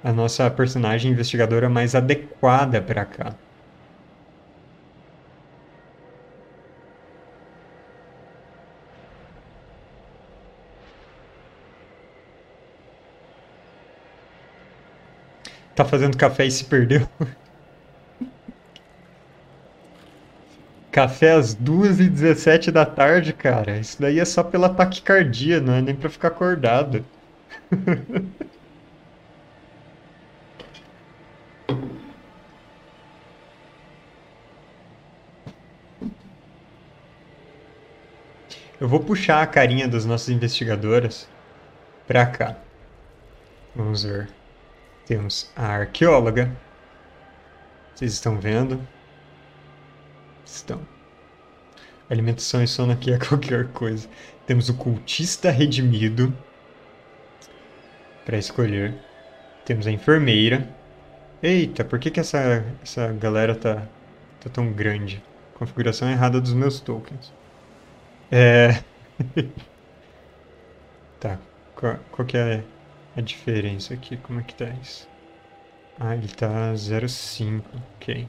a 0.04 0.12
nossa 0.12 0.50
personagem 0.50 1.12
investigadora 1.12 1.68
mais 1.68 1.94
adequada 1.94 2.80
para 2.82 3.04
cá? 3.04 3.34
Tá 15.78 15.84
fazendo 15.84 16.16
café 16.16 16.44
e 16.44 16.50
se 16.50 16.64
perdeu. 16.64 17.08
Café 20.90 21.32
às 21.32 21.54
2h17 21.54 22.72
da 22.72 22.84
tarde, 22.84 23.32
cara. 23.32 23.78
Isso 23.78 24.00
daí 24.00 24.18
é 24.18 24.24
só 24.24 24.42
pela 24.42 24.68
taquicardia, 24.68 25.60
não 25.60 25.74
é 25.74 25.82
nem 25.82 25.94
pra 25.94 26.10
ficar 26.10 26.28
acordado. 26.28 27.04
Eu 38.80 38.88
vou 38.88 39.00
puxar 39.00 39.42
a 39.42 39.46
carinha 39.46 39.86
das 39.86 40.04
nossas 40.04 40.28
investigadoras 40.30 41.28
pra 42.06 42.26
cá. 42.26 42.56
Vamos 43.74 44.02
ver. 44.02 44.37
Temos 45.08 45.50
a 45.56 45.68
arqueóloga. 45.68 46.54
Vocês 47.94 48.12
estão 48.12 48.38
vendo? 48.38 48.78
Estão. 50.44 50.86
Alimentação 52.10 52.62
e 52.62 52.68
sono 52.68 52.92
aqui 52.92 53.10
é 53.10 53.16
qualquer 53.26 53.68
coisa. 53.68 54.06
Temos 54.46 54.68
o 54.68 54.74
cultista 54.74 55.50
redimido 55.50 56.36
para 58.26 58.36
escolher. 58.36 58.96
Temos 59.64 59.86
a 59.86 59.90
enfermeira. 59.90 60.68
Eita, 61.42 61.86
por 61.86 61.98
que, 61.98 62.10
que 62.10 62.20
essa, 62.20 62.62
essa 62.82 63.10
galera 63.14 63.54
tá, 63.54 63.88
tá 64.42 64.50
tão 64.50 64.70
grande? 64.70 65.24
Configuração 65.54 66.10
errada 66.10 66.38
dos 66.38 66.52
meus 66.52 66.80
tokens. 66.80 67.32
É. 68.30 68.82
tá, 71.18 71.38
qual, 71.74 71.98
qual 72.12 72.26
que 72.26 72.36
é 72.36 72.62
a 73.18 73.20
diferença 73.20 73.94
aqui, 73.94 74.16
como 74.16 74.38
é 74.40 74.42
que 74.44 74.54
tá 74.54 74.70
isso? 74.80 75.08
Ah, 75.98 76.14
ele 76.16 76.28
tá 76.28 76.72
0,5, 76.74 77.64
ok. 77.96 78.28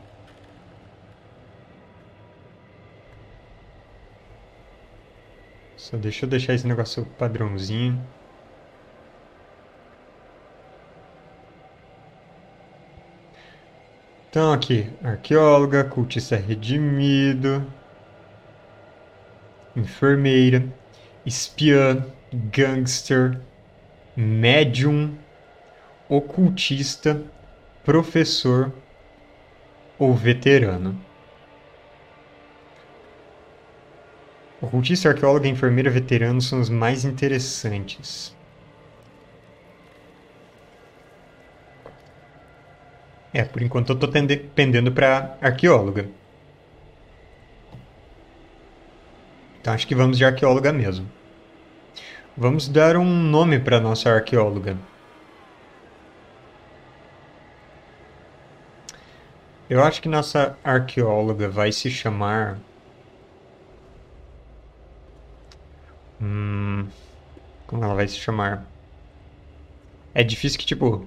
Só 5.76 5.98
deixa 5.98 6.26
eu 6.26 6.30
deixar 6.30 6.54
esse 6.54 6.68
negócio 6.68 7.06
padrãozinho. 7.18 8.00
Então 14.30 14.52
aqui, 14.54 14.92
arqueóloga, 15.04 15.84
cultista 15.84 16.36
redimido, 16.36 17.66
enfermeira, 19.76 20.72
espiã, 21.26 22.06
gangster, 22.34 23.40
médium, 24.20 25.18
ocultista, 26.10 27.22
professor 27.86 28.72
ou 29.98 30.14
veterano. 30.14 31.00
Ocultista, 34.62 35.08
arqueólogo 35.08 35.48
enfermeira 35.48 35.90
veterano 35.90 36.42
são 36.42 36.60
os 36.60 36.70
mais 36.70 37.06
interessantes. 37.06 38.36
É, 43.34 43.46
por 43.46 43.62
enquanto 43.62 43.94
eu 43.94 43.96
tô 43.96 44.10
pendendo 44.54 44.92
para 44.92 45.38
arqueóloga. 45.40 46.10
Então 49.62 49.74
acho 49.74 49.88
que 49.88 49.96
vamos 49.96 50.18
de 50.18 50.26
arqueóloga 50.26 50.74
mesmo. 50.74 51.19
Vamos 52.40 52.70
dar 52.70 52.96
um 52.96 53.04
nome 53.04 53.60
para 53.60 53.82
nossa 53.82 54.10
arqueóloga. 54.10 54.78
Eu 59.70 59.84
acho 59.84 60.02
que 60.02 60.08
nossa 60.08 60.58
arqueóloga 60.64 61.50
vai 61.50 61.74
se 61.74 61.92
chamar. 61.92 62.58
Hum, 66.22 66.88
como 67.68 67.84
ela 67.84 67.94
vai 67.94 68.08
se 68.08 68.16
chamar? 68.16 68.66
É 70.14 70.24
difícil 70.24 70.58
que, 70.60 70.66
tipo, 70.66 71.06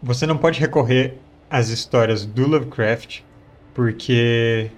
você 0.00 0.26
não 0.26 0.38
pode 0.38 0.60
recorrer 0.60 1.18
às 1.50 1.70
histórias 1.70 2.24
do 2.24 2.46
Lovecraft 2.46 3.22
porque 3.74 4.70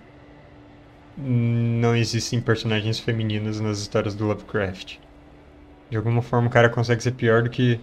não 1.19 1.95
existem 1.95 2.41
personagens 2.41 2.99
femininas 2.99 3.61
nas 3.61 3.81
histórias 3.81 4.15
do 4.15 4.25
Lovecraft 4.25 5.04
de 5.95 5.99
alguma 5.99 6.23
forma 6.23 6.49
o 6.49 6.51
cara 6.51 6.69
consegue 6.69 7.01
ser 7.01 7.13
pior 7.13 7.45
do 7.45 7.51
que 7.51 7.81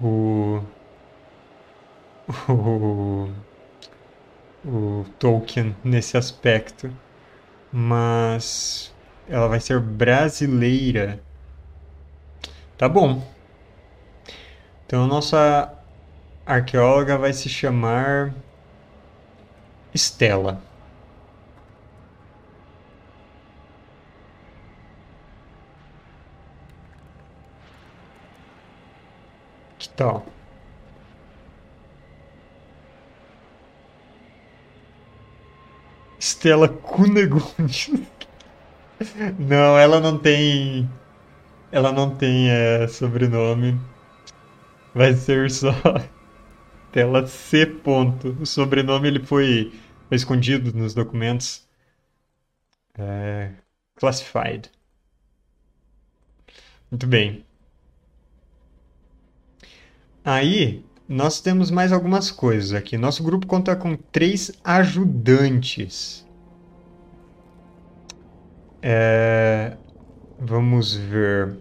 o. 0.00 0.62
O. 2.48 3.28
O 4.64 5.04
Tolkien 5.18 5.74
nesse 5.82 6.16
aspecto. 6.16 6.88
Mas. 7.72 8.94
Ela 9.28 9.48
vai 9.48 9.58
ser 9.58 9.80
brasileira. 9.80 11.20
Tá 12.76 12.88
bom. 12.88 13.26
Então 14.86 15.08
nossa 15.08 15.74
arqueóloga 16.46 17.18
vai 17.18 17.32
se 17.32 17.48
chamar. 17.48 18.32
Estela. 19.92 20.62
Então. 29.98 30.22
Stella 36.20 36.68
Cunegonde. 36.68 38.06
Não, 39.38 39.76
ela 39.78 40.00
não 40.00 40.18
tem. 40.18 40.88
Ela 41.72 41.92
não 41.92 42.14
tem 42.16 42.50
é, 42.50 42.86
sobrenome. 42.88 43.78
Vai 44.94 45.14
ser 45.14 45.50
só 45.50 45.70
tela 46.92 47.26
C. 47.26 47.66
Ponto. 47.66 48.36
O 48.40 48.46
sobrenome 48.46 49.08
ele 49.08 49.24
foi 49.24 49.72
escondido 50.10 50.72
nos 50.76 50.94
documentos. 50.94 51.66
É, 52.96 53.52
classified. 53.96 54.70
Muito 56.90 57.06
bem. 57.06 57.47
Aí, 60.30 60.84
nós 61.08 61.40
temos 61.40 61.70
mais 61.70 61.90
algumas 61.90 62.30
coisas 62.30 62.74
aqui. 62.74 62.98
Nosso 62.98 63.22
grupo 63.22 63.46
conta 63.46 63.74
com 63.74 63.96
três 63.96 64.52
ajudantes. 64.62 66.22
É... 68.82 69.74
Vamos 70.38 70.94
ver. 70.94 71.56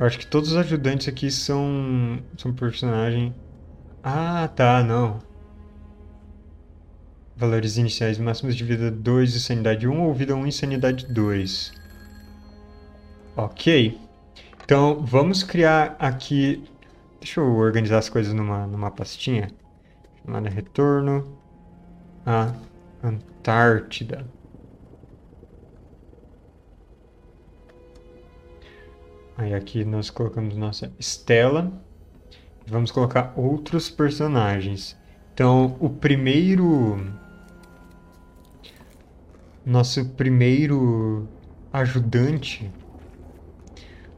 Eu 0.00 0.06
acho 0.06 0.18
que 0.18 0.26
todos 0.26 0.50
os 0.50 0.56
ajudantes 0.56 1.06
aqui 1.06 1.30
são, 1.30 2.20
são 2.36 2.52
personagem. 2.52 3.32
Ah, 4.02 4.48
tá, 4.56 4.82
não. 4.82 5.20
Valores 7.36 7.76
iniciais 7.76 8.18
máximos 8.18 8.56
de 8.56 8.64
vida 8.64 8.90
2 8.90 9.36
e 9.36 9.40
sanidade 9.40 9.86
1 9.86 10.02
ou 10.02 10.12
vida 10.12 10.34
1 10.34 10.48
e 10.48 10.52
sanidade 10.52 11.06
2. 11.06 11.72
Ok. 13.36 14.03
Então, 14.64 15.04
vamos 15.04 15.42
criar 15.42 15.94
aqui... 15.98 16.64
Deixa 17.20 17.40
eu 17.40 17.54
organizar 17.56 17.98
as 17.98 18.08
coisas 18.08 18.32
numa, 18.32 18.66
numa 18.66 18.90
pastinha. 18.90 19.50
Chamada 20.22 20.48
retorno 20.48 21.38
à 22.24 22.54
Antártida. 23.02 24.26
Aí 29.36 29.52
aqui 29.52 29.84
nós 29.84 30.08
colocamos 30.08 30.56
nossa 30.56 30.90
Estela. 30.98 31.70
Vamos 32.66 32.90
colocar 32.90 33.34
outros 33.36 33.90
personagens. 33.90 34.96
Então, 35.34 35.76
o 35.78 35.90
primeiro 35.90 36.96
nosso 39.64 40.04
primeiro 40.10 41.28
ajudante, 41.72 42.70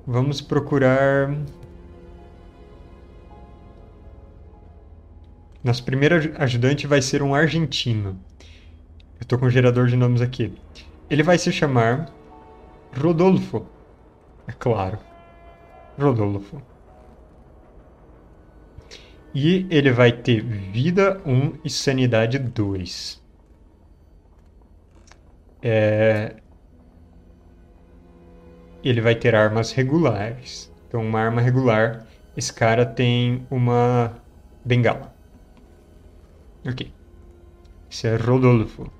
vamos 0.06 0.40
procurar. 0.40 1.36
Nosso 5.62 5.84
primeiro 5.84 6.32
ajudante 6.38 6.86
vai 6.86 7.02
ser 7.02 7.22
um 7.22 7.34
argentino. 7.34 8.18
Eu 9.18 9.22
estou 9.22 9.38
com 9.38 9.46
um 9.46 9.50
gerador 9.50 9.88
de 9.88 9.96
nomes 9.96 10.20
aqui. 10.20 10.52
Ele 11.10 11.22
vai 11.22 11.38
se 11.38 11.50
chamar 11.50 12.12
Rodolfo. 12.96 13.66
É 14.46 14.52
claro. 14.52 14.98
Rodolfo. 15.98 16.62
E 19.34 19.66
ele 19.70 19.90
vai 19.90 20.12
ter 20.12 20.42
vida 20.42 21.20
1 21.26 21.58
e 21.64 21.70
sanidade 21.70 22.38
2 22.38 23.26
é, 25.68 26.36
ele 28.88 29.00
vai 29.00 29.14
ter 29.14 29.34
armas 29.34 29.72
regulares. 29.72 30.72
Então, 30.88 31.00
uma 31.02 31.20
arma 31.20 31.40
regular, 31.40 32.06
esse 32.36 32.52
cara 32.52 32.84
tem 32.86 33.46
uma 33.50 34.14
bengala. 34.64 35.14
Ok. 36.66 36.92
Esse 37.90 38.08
é 38.08 38.16
Rodolfo. 38.16 38.90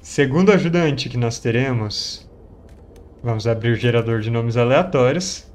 Segundo 0.00 0.52
ajudante 0.52 1.08
que 1.08 1.16
nós 1.16 1.38
teremos, 1.38 2.28
vamos 3.22 3.46
abrir 3.46 3.72
o 3.72 3.76
gerador 3.76 4.20
de 4.20 4.30
nomes 4.30 4.56
aleatórios. 4.56 5.46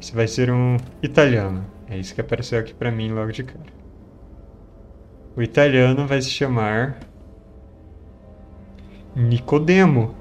Esse 0.00 0.14
vai 0.14 0.28
ser 0.28 0.50
um 0.50 0.76
italiano. 1.02 1.66
É 1.90 1.96
isso 1.98 2.14
que 2.14 2.20
apareceu 2.20 2.58
aqui 2.58 2.72
para 2.72 2.90
mim 2.90 3.10
logo 3.10 3.32
de 3.32 3.42
cara. 3.42 3.78
O 5.36 5.42
italiano 5.42 6.06
vai 6.06 6.20
se 6.22 6.30
chamar 6.30 6.98
Nicodemo. 9.14 10.14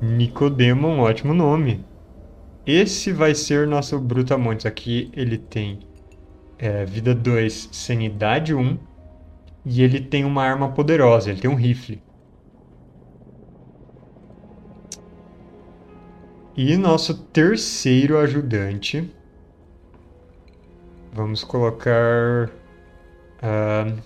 Nicodemo 0.00 0.88
um 0.88 1.00
ótimo 1.00 1.32
nome. 1.32 1.84
Esse 2.66 3.12
vai 3.12 3.34
ser 3.34 3.66
nosso 3.66 3.98
Brutamontes. 3.98 4.66
Aqui 4.66 5.10
ele 5.14 5.38
tem 5.38 5.80
é, 6.58 6.84
vida 6.84 7.14
2, 7.14 7.70
sanidade 7.72 8.54
1. 8.54 8.60
Um, 8.60 8.78
e 9.64 9.82
ele 9.82 10.00
tem 10.00 10.24
uma 10.24 10.42
arma 10.42 10.70
poderosa, 10.70 11.30
ele 11.30 11.40
tem 11.40 11.50
um 11.50 11.54
rifle. 11.54 12.02
E 16.56 16.76
nosso 16.76 17.14
terceiro 17.14 18.18
ajudante. 18.18 19.10
Vamos 21.12 21.42
colocar. 21.44 22.50
Uh, 23.38 24.00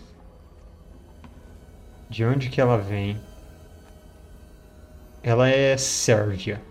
de 2.08 2.24
onde 2.24 2.48
que 2.48 2.60
ela 2.60 2.76
vem? 2.76 3.16
Ela 5.22 5.48
é 5.50 5.76
sérvia. 5.76 6.62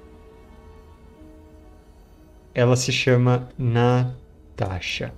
Ela 2.54 2.76
se 2.76 2.92
chama 2.92 3.48
Natasha, 3.58 5.14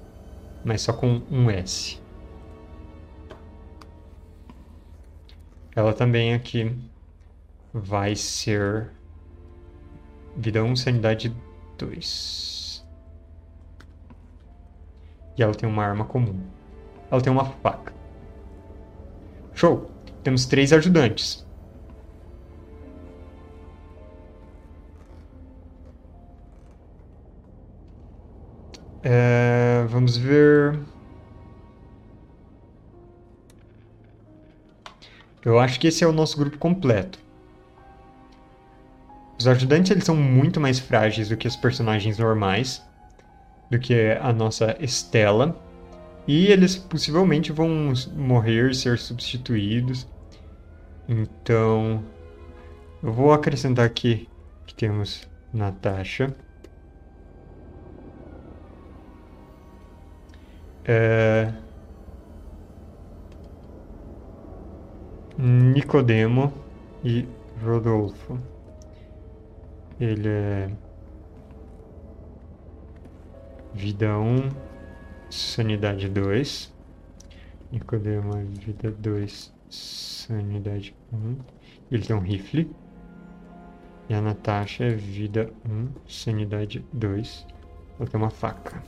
mas 0.65 0.81
só 0.81 0.91
com 0.91 1.21
um 1.31 1.49
S. 1.49 1.99
Ela 5.73 5.93
também 5.93 6.33
aqui 6.33 6.77
vai 7.73 8.15
ser 8.15 8.91
vida 10.35 10.61
1, 10.61 10.75
sanidade 10.75 11.33
2. 11.77 12.85
E 15.37 15.41
ela 15.41 15.55
tem 15.55 15.69
uma 15.69 15.83
arma 15.83 16.03
comum. 16.03 16.39
Ela 17.09 17.21
tem 17.21 17.31
uma 17.31 17.45
faca. 17.45 17.93
Show! 19.53 19.89
Temos 20.23 20.45
três 20.45 20.73
ajudantes. 20.73 21.40
É, 29.03 29.85
vamos 29.89 30.15
ver. 30.17 30.79
Eu 35.43 35.59
acho 35.59 35.79
que 35.79 35.87
esse 35.87 36.03
é 36.03 36.07
o 36.07 36.11
nosso 36.11 36.37
grupo 36.37 36.57
completo. 36.57 37.19
Os 39.39 39.47
ajudantes 39.47 39.89
eles 39.89 40.03
são 40.03 40.15
muito 40.15 40.59
mais 40.59 40.77
frágeis 40.77 41.29
do 41.29 41.35
que 41.35 41.47
os 41.47 41.55
personagens 41.55 42.19
normais, 42.19 42.83
do 43.71 43.79
que 43.79 44.11
a 44.21 44.31
nossa 44.31 44.77
Estela. 44.79 45.59
E 46.27 46.45
eles 46.45 46.75
possivelmente 46.75 47.51
vão 47.51 47.91
morrer, 48.15 48.75
ser 48.75 48.99
substituídos. 48.99 50.07
Então, 51.09 52.03
eu 53.01 53.11
vou 53.11 53.33
acrescentar 53.33 53.85
aqui 53.85 54.29
que 54.67 54.75
temos 54.75 55.27
Natasha. 55.51 56.35
É... 60.85 61.53
Nicodemo 65.37 66.53
e 67.03 67.27
Rodolfo. 67.63 68.37
Ele 69.99 70.27
é 70.27 70.69
vida 73.73 74.17
1, 74.17 74.49
sanidade 75.29 76.09
2. 76.09 76.73
Nicodemo 77.71 78.37
é 78.37 78.43
vida 78.43 78.91
2, 78.91 79.53
sanidade 79.69 80.95
1. 81.13 81.37
Ele 81.91 82.03
tem 82.03 82.15
um 82.15 82.19
rifle. 82.19 82.69
E 84.09 84.13
a 84.13 84.21
Natasha 84.21 84.85
é 84.85 84.89
vida 84.89 85.51
1, 85.65 85.87
sanidade 86.07 86.85
2. 86.91 87.47
Ela 87.99 88.09
tem 88.09 88.19
uma 88.19 88.29
faca. 88.29 88.83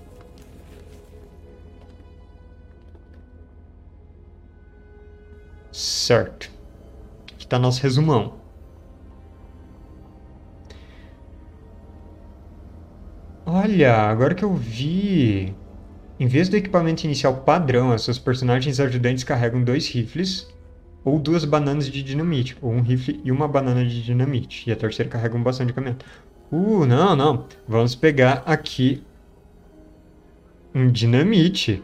Certo. 5.74 6.52
Aqui 7.34 7.46
está 7.46 7.58
nosso 7.58 7.82
resumão. 7.82 8.36
Olha, 13.46 13.94
agora 13.94 14.36
que 14.36 14.46
eu 14.46 14.54
vi. 14.54 15.54
Em 16.20 16.28
vez 16.28 16.48
do 16.48 16.56
equipamento 16.56 17.04
inicial 17.06 17.38
padrão, 17.38 17.92
as 17.92 18.04
suas 18.04 18.20
personagens 18.20 18.80
ajudantes 18.80 19.24
carregam 19.24 19.64
dois 19.64 19.90
rifles 19.90 20.48
ou 21.04 21.20
duas 21.20 21.44
bananas 21.44 21.88
de 21.88 22.02
dinamite, 22.02 22.56
ou 22.62 22.72
um 22.72 22.82
rifle 22.82 23.20
e 23.24 23.32
uma 23.32 23.48
banana 23.48 23.84
de 23.84 24.02
dinamite. 24.02 24.70
E 24.70 24.72
a 24.72 24.76
terceira 24.76 25.10
carrega 25.10 25.36
um 25.36 25.44
bastão 25.44 25.66
de 25.66 25.74
caminhão. 25.74 25.98
Uh, 26.52 26.86
não, 26.86 27.16
não. 27.16 27.48
Vamos 27.68 27.96
pegar 27.96 28.44
aqui 28.46 29.04
um 30.74 30.90
dinamite. 30.90 31.84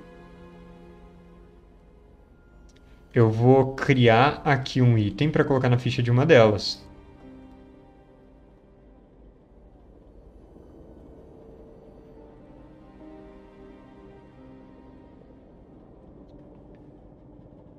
Eu 3.19 3.29
vou 3.29 3.75
criar 3.75 4.41
aqui 4.45 4.81
um 4.81 4.97
item 4.97 5.29
para 5.29 5.43
colocar 5.43 5.69
na 5.69 5.77
ficha 5.77 6.01
de 6.01 6.09
uma 6.09 6.25
delas. 6.25 6.81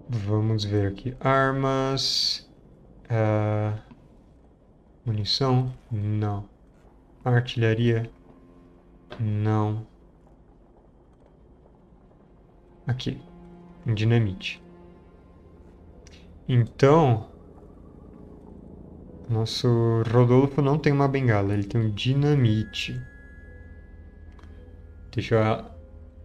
Vamos 0.09 0.65
ver 0.65 0.89
aqui. 0.89 1.17
Armas. 1.21 2.47
Uh, 3.07 3.81
munição? 5.07 5.73
Não. 5.91 6.49
Artilharia? 7.25 8.11
Não. 9.19 9.87
Aqui. 12.87 13.19
Dinamite. 13.87 14.63
Então. 16.53 17.29
Nosso 19.29 20.03
Rodolfo 20.13 20.61
não 20.61 20.77
tem 20.77 20.93
uma 20.93 21.07
bengala, 21.07 21.55
ele 21.55 21.63
tem 21.63 21.81
um 21.81 21.91
dinamite. 21.93 23.01
Deixa 25.13 25.37
eu 25.37 25.65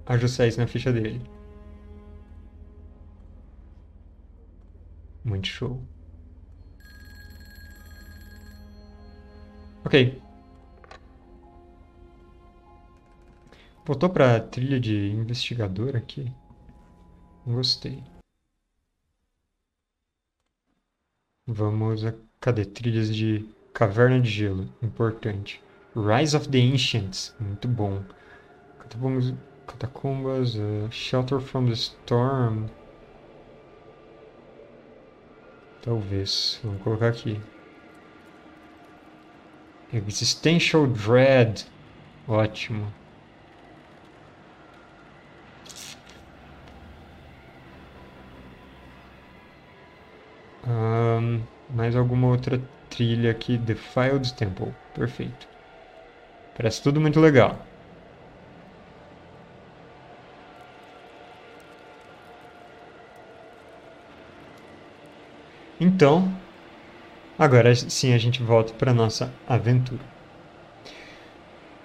ajustar 0.07 0.47
isso 0.47 0.59
na 0.59 0.65
ficha 0.65 0.91
dele. 0.91 1.21
Muito 5.23 5.45
show. 5.45 5.79
Ok. 9.85 10.19
Voltou 13.85 14.09
pra 14.09 14.39
trilha 14.39 14.79
de 14.79 15.11
investigador 15.11 15.95
aqui. 15.95 16.33
Gostei. 17.45 18.14
Vamos 21.47 22.03
a... 22.03 22.13
Cadê? 22.41 22.65
Trilhas 22.65 23.15
de 23.15 23.47
Caverna 23.71 24.19
de 24.19 24.29
Gelo. 24.29 24.67
Importante. 24.81 25.61
Rise 25.95 26.35
of 26.35 26.49
the 26.49 26.59
Ancients. 26.59 27.35
Muito 27.39 27.67
bom. 27.67 28.03
Catacombas... 28.79 29.33
Catacombas 29.67 30.55
uh, 30.55 30.89
Shelter 30.91 31.39
from 31.39 31.67
the 31.67 31.73
Storm. 31.73 32.65
Talvez. 35.83 36.59
Vamos 36.63 36.81
colocar 36.81 37.09
aqui. 37.09 37.39
Existential 39.93 40.87
Dread. 40.87 41.67
Ótimo. 42.27 42.91
Um, 50.67 51.41
mais 51.69 51.95
alguma 51.95 52.27
outra 52.27 52.61
trilha 52.89 53.31
aqui. 53.31 53.57
Defiled 53.57 54.33
Temple. 54.33 54.73
Perfeito. 54.93 55.47
Parece 56.55 56.81
tudo 56.81 57.01
muito 57.01 57.19
legal. 57.19 57.59
Então, 65.79 66.33
agora 67.37 67.75
sim 67.75 68.13
a 68.13 68.17
gente 68.17 68.41
volta 68.41 68.73
para 68.73 68.93
nossa 68.93 69.31
aventura. 69.47 70.03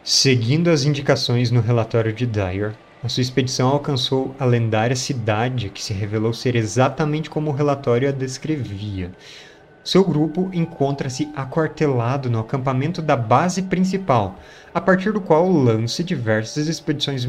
Seguindo 0.02 0.70
as 0.70 0.84
indicações 0.84 1.50
no 1.50 1.60
relatório 1.60 2.12
de 2.12 2.24
Dyer, 2.24 2.74
a 3.02 3.08
sua 3.08 3.22
expedição 3.22 3.68
alcançou 3.68 4.34
a 4.38 4.44
lendária 4.44 4.94
cidade 4.94 5.70
que 5.70 5.82
se 5.82 5.92
revelou 5.92 6.34
ser 6.34 6.54
exatamente 6.54 7.30
como 7.30 7.50
o 7.50 7.54
relatório 7.54 8.08
a 8.08 8.12
descrevia. 8.12 9.10
Seu 9.82 10.04
grupo 10.04 10.50
encontra-se 10.52 11.30
aquartelado 11.34 12.28
no 12.28 12.40
acampamento 12.40 13.00
da 13.00 13.16
base 13.16 13.62
principal, 13.62 14.38
a 14.74 14.80
partir 14.80 15.12
do 15.12 15.20
qual 15.20 15.50
lance 15.50 16.04
diversas 16.04 16.68
expedições 16.68 17.26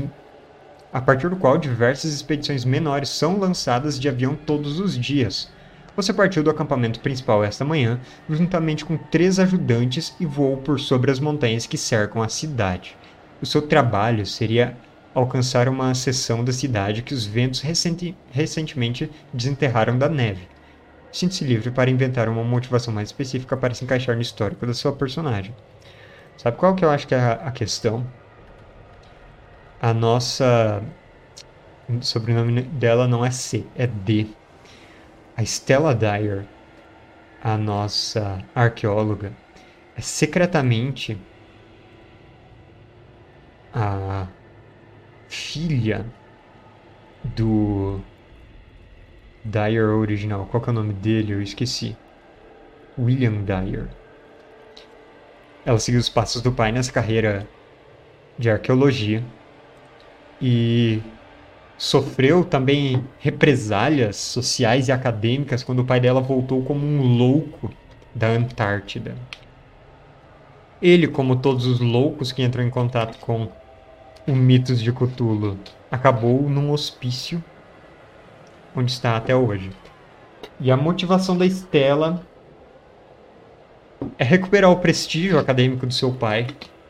a 0.94 1.00
partir 1.00 1.30
do 1.30 1.38
qual 1.38 1.58
diversas 1.58 2.14
expedições 2.14 2.66
menores 2.66 3.08
são 3.08 3.40
lançadas 3.40 3.98
de 3.98 4.10
avião 4.10 4.36
todos 4.36 4.78
os 4.78 4.98
dias. 4.98 5.50
Você 5.96 6.12
partiu 6.12 6.44
do 6.44 6.50
acampamento 6.50 7.00
principal 7.00 7.44
esta 7.46 7.64
manhã, 7.64 7.98
juntamente 8.30 8.84
com 8.84 8.98
três 8.98 9.40
ajudantes, 9.40 10.14
e 10.20 10.26
voou 10.26 10.58
por 10.58 10.82
sobre 10.82 11.10
as 11.10 11.20
montanhas 11.20 11.66
que 11.66 11.78
cercam 11.78 12.22
a 12.22 12.28
cidade. 12.28 12.98
O 13.42 13.46
seu 13.46 13.62
trabalho 13.62 14.26
seria 14.26 14.76
alcançar 15.14 15.68
uma 15.68 15.94
seção 15.94 16.44
da 16.44 16.52
cidade 16.52 17.02
que 17.02 17.14
os 17.14 17.26
ventos 17.26 17.62
recenti 17.62 18.16
recentemente 18.32 19.10
desenterraram 19.34 19.98
da 19.98 20.08
neve. 20.10 20.48
Sinta-se 21.12 21.44
livre 21.44 21.72
para 21.72 21.90
inventar 21.90 22.30
uma 22.30 22.44
motivação 22.44 22.94
mais 22.94 23.10
específica 23.10 23.58
para 23.58 23.74
se 23.74 23.84
encaixar 23.84 24.16
no 24.16 24.22
histórico 24.22 24.66
da 24.66 24.74
sua 24.74 24.94
personagem. 24.94 25.54
Sabe 26.38 26.58
qual 26.58 26.74
que 26.74 26.86
eu 26.86 26.90
acho 26.90 27.08
que 27.08 27.16
é 27.16 27.20
a 27.20 27.52
questão? 27.52 28.06
A 29.82 29.94
nossa. 29.94 30.82
O 31.90 32.02
sobrenome 32.02 32.62
dela 32.62 33.08
não 33.08 33.26
é 33.26 33.32
C, 33.32 33.66
é 33.76 33.86
D 33.86 34.28
a 35.36 35.46
Stella 35.46 35.96
Dyer, 35.96 36.46
a 37.44 37.58
nossa 37.58 38.44
arqueóloga, 38.54 39.34
é 39.96 40.02
secretamente 40.02 41.18
a 43.74 44.28
filha 45.32 46.06
do 47.24 48.02
Dyer 49.46 49.90
original. 49.90 50.46
Qual 50.52 50.62
é 50.66 50.70
o 50.70 50.74
nome 50.74 50.94
dele? 50.94 51.34
Eu 51.34 51.42
esqueci. 51.42 51.96
William 53.00 53.42
Dyer. 53.44 53.88
Ela 55.66 55.80
seguiu 55.80 56.02
os 56.02 56.10
passos 56.10 56.42
do 56.42 56.52
pai 56.52 56.72
nessa 56.72 56.92
carreira 56.92 57.48
de 58.38 58.50
arqueologia 58.50 59.24
e 60.42 61.02
sofreu 61.78 62.44
também 62.44 63.08
represálias 63.20 64.18
sociais 64.18 64.90
e 64.90 64.92
acadêmicas 64.92 65.64
quando 65.64 65.80
o 65.80 65.86
pai 65.86 66.00
dela 66.00 66.20
voltou 66.20 66.62
como 66.64 66.86
um 66.86 67.18
louco 67.18 67.72
da 68.14 68.28
Antártida. 68.28 69.16
Ele, 70.82 71.08
como 71.08 71.38
todos 71.38 71.66
os 71.66 71.80
loucos 71.80 72.32
que 72.32 72.44
entram 72.44 72.64
em 72.64 72.70
contato 72.70 73.18
com 73.20 73.50
o 74.28 74.36
mitos 74.36 74.82
de 74.82 74.92
Cthulhu, 74.92 75.58
acabou 75.90 76.50
num 76.50 76.72
hospício 76.72 77.44
onde 78.76 78.92
está 78.92 79.18
até 79.18 79.36
hoje. 79.36 79.72
E 80.60 80.72
a 80.72 80.78
motivação 80.78 81.38
da 81.38 81.46
Estela 81.46 82.26
é 84.18 84.24
recuperar 84.24 84.72
o 84.72 84.78
prestígio 84.78 85.38
acadêmico 85.38 85.86
do 85.86 85.94
seu 85.94 86.14
pai, 86.14 86.48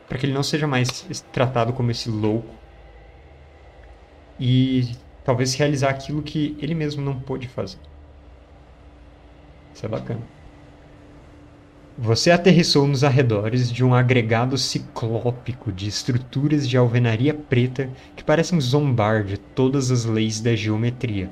para 0.08 0.18
que 0.18 0.26
ele 0.26 0.34
não 0.34 0.42
seja 0.42 0.66
mais 0.66 1.02
tratado 1.32 1.72
como 1.72 1.90
esse 1.90 2.10
louco 2.10 2.48
e 4.38 4.96
talvez 5.24 5.54
realizar 5.54 5.90
aquilo 5.90 6.22
que 6.22 6.56
ele 6.60 6.74
mesmo 6.74 7.02
não 7.02 7.18
pôde 7.18 7.48
fazer. 7.48 7.78
Isso 9.74 9.86
é 9.86 9.88
bacana. 9.88 10.20
Você 12.02 12.32
aterrissou 12.32 12.88
nos 12.88 13.04
arredores 13.04 13.70
de 13.70 13.84
um 13.84 13.94
agregado 13.94 14.58
ciclópico 14.58 15.70
de 15.70 15.86
estruturas 15.86 16.68
de 16.68 16.76
alvenaria 16.76 17.32
preta 17.32 17.88
que 18.16 18.24
parecem 18.24 18.60
zombar 18.60 19.22
de 19.22 19.36
todas 19.36 19.88
as 19.88 20.04
leis 20.04 20.40
da 20.40 20.56
geometria. 20.56 21.30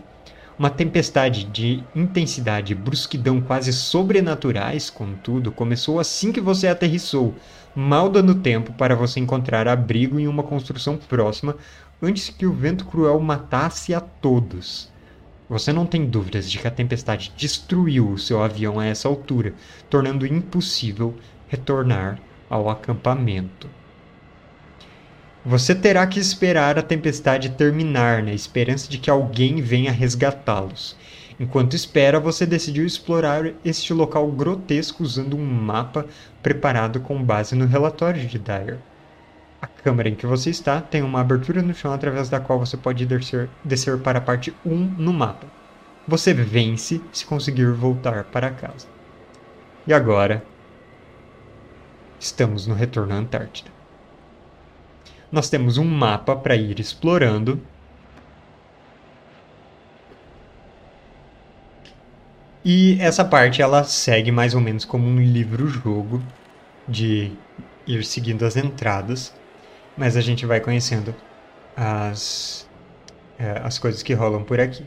Uma 0.56 0.70
tempestade 0.70 1.42
de 1.42 1.82
intensidade 1.92 2.72
e 2.72 2.76
brusquidão 2.76 3.40
quase 3.40 3.72
sobrenaturais, 3.72 4.88
contudo, 4.88 5.50
começou 5.50 5.98
assim 5.98 6.30
que 6.30 6.40
você 6.40 6.68
aterrissou, 6.68 7.34
mal 7.74 8.08
dando 8.08 8.36
tempo 8.36 8.72
para 8.74 8.94
você 8.94 9.18
encontrar 9.18 9.66
abrigo 9.66 10.20
em 10.20 10.28
uma 10.28 10.44
construção 10.44 10.96
próxima 10.96 11.56
antes 12.00 12.30
que 12.30 12.46
o 12.46 12.52
vento 12.52 12.84
cruel 12.84 13.18
matasse 13.18 13.92
a 13.92 14.00
todos. 14.00 14.88
Você 15.50 15.72
não 15.72 15.84
tem 15.84 16.06
dúvidas 16.06 16.48
de 16.48 16.60
que 16.60 16.68
a 16.68 16.70
tempestade 16.70 17.32
destruiu 17.36 18.08
o 18.08 18.18
seu 18.18 18.40
avião 18.40 18.78
a 18.78 18.86
essa 18.86 19.08
altura, 19.08 19.52
tornando 19.90 20.24
impossível 20.24 21.12
retornar 21.48 22.20
ao 22.48 22.70
acampamento. 22.70 23.68
Você 25.44 25.74
terá 25.74 26.06
que 26.06 26.20
esperar 26.20 26.78
a 26.78 26.82
tempestade 26.82 27.50
terminar 27.50 28.22
na 28.22 28.32
esperança 28.32 28.88
de 28.88 28.98
que 28.98 29.10
alguém 29.10 29.60
venha 29.60 29.90
resgatá-los. 29.90 30.96
Enquanto 31.40 31.74
espera, 31.74 32.20
você 32.20 32.46
decidiu 32.46 32.86
explorar 32.86 33.50
este 33.64 33.92
local 33.92 34.30
grotesco 34.30 35.02
usando 35.02 35.36
um 35.36 35.44
mapa 35.44 36.06
preparado 36.40 37.00
com 37.00 37.20
base 37.20 37.56
no 37.56 37.66
relatório 37.66 38.24
de 38.24 38.38
Dyer. 38.38 38.78
A 39.60 39.66
câmera 39.66 40.08
em 40.08 40.14
que 40.14 40.26
você 40.26 40.50
está 40.50 40.80
tem 40.80 41.02
uma 41.02 41.20
abertura 41.20 41.62
no 41.62 41.74
chão 41.74 41.92
através 41.92 42.30
da 42.30 42.40
qual 42.40 42.58
você 42.58 42.76
pode 42.76 43.04
descer, 43.04 43.48
descer 43.62 43.98
para 43.98 44.18
a 44.18 44.22
parte 44.22 44.54
1 44.64 44.74
no 44.96 45.12
mapa. 45.12 45.46
Você 46.08 46.32
vence 46.32 47.00
se 47.12 47.26
conseguir 47.26 47.70
voltar 47.72 48.24
para 48.24 48.50
casa. 48.50 48.86
E 49.86 49.92
agora, 49.92 50.42
estamos 52.18 52.66
no 52.66 52.74
retorno 52.74 53.14
à 53.14 53.16
Antártida. 53.16 53.70
Nós 55.30 55.48
temos 55.48 55.78
um 55.78 55.84
mapa 55.84 56.34
para 56.34 56.56
ir 56.56 56.80
explorando. 56.80 57.60
E 62.64 62.98
essa 63.00 63.24
parte 63.24 63.62
ela 63.62 63.84
segue 63.84 64.32
mais 64.32 64.54
ou 64.54 64.60
menos 64.60 64.84
como 64.84 65.06
um 65.06 65.18
livro-jogo 65.20 66.22
de 66.86 67.32
ir 67.86 68.04
seguindo 68.04 68.44
as 68.44 68.56
entradas, 68.56 69.34
mas 69.96 70.16
a 70.16 70.20
gente 70.20 70.46
vai 70.46 70.60
conhecendo 70.60 71.14
as, 71.76 72.68
é, 73.38 73.60
as 73.64 73.78
coisas 73.78 74.02
que 74.02 74.14
rolam 74.14 74.44
por 74.44 74.60
aqui. 74.60 74.84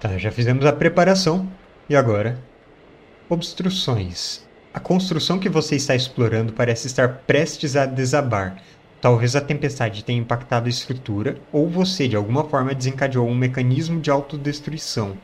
Tá, 0.00 0.16
já 0.16 0.30
fizemos 0.30 0.64
a 0.64 0.72
preparação 0.72 1.50
e 1.88 1.96
agora 1.96 2.38
obstruções. 3.28 4.46
A 4.72 4.80
construção 4.80 5.38
que 5.38 5.48
você 5.48 5.76
está 5.76 5.94
explorando 5.94 6.52
parece 6.52 6.86
estar 6.86 7.22
prestes 7.26 7.74
a 7.74 7.84
desabar. 7.84 8.62
Talvez 9.00 9.34
a 9.34 9.40
tempestade 9.40 10.04
tenha 10.04 10.20
impactado 10.20 10.66
a 10.66 10.70
estrutura 10.70 11.36
ou 11.52 11.68
você 11.68 12.06
de 12.06 12.16
alguma 12.16 12.44
forma 12.44 12.74
desencadeou 12.74 13.28
um 13.28 13.34
mecanismo 13.34 14.00
de 14.00 14.10
autodestruição. 14.10 15.16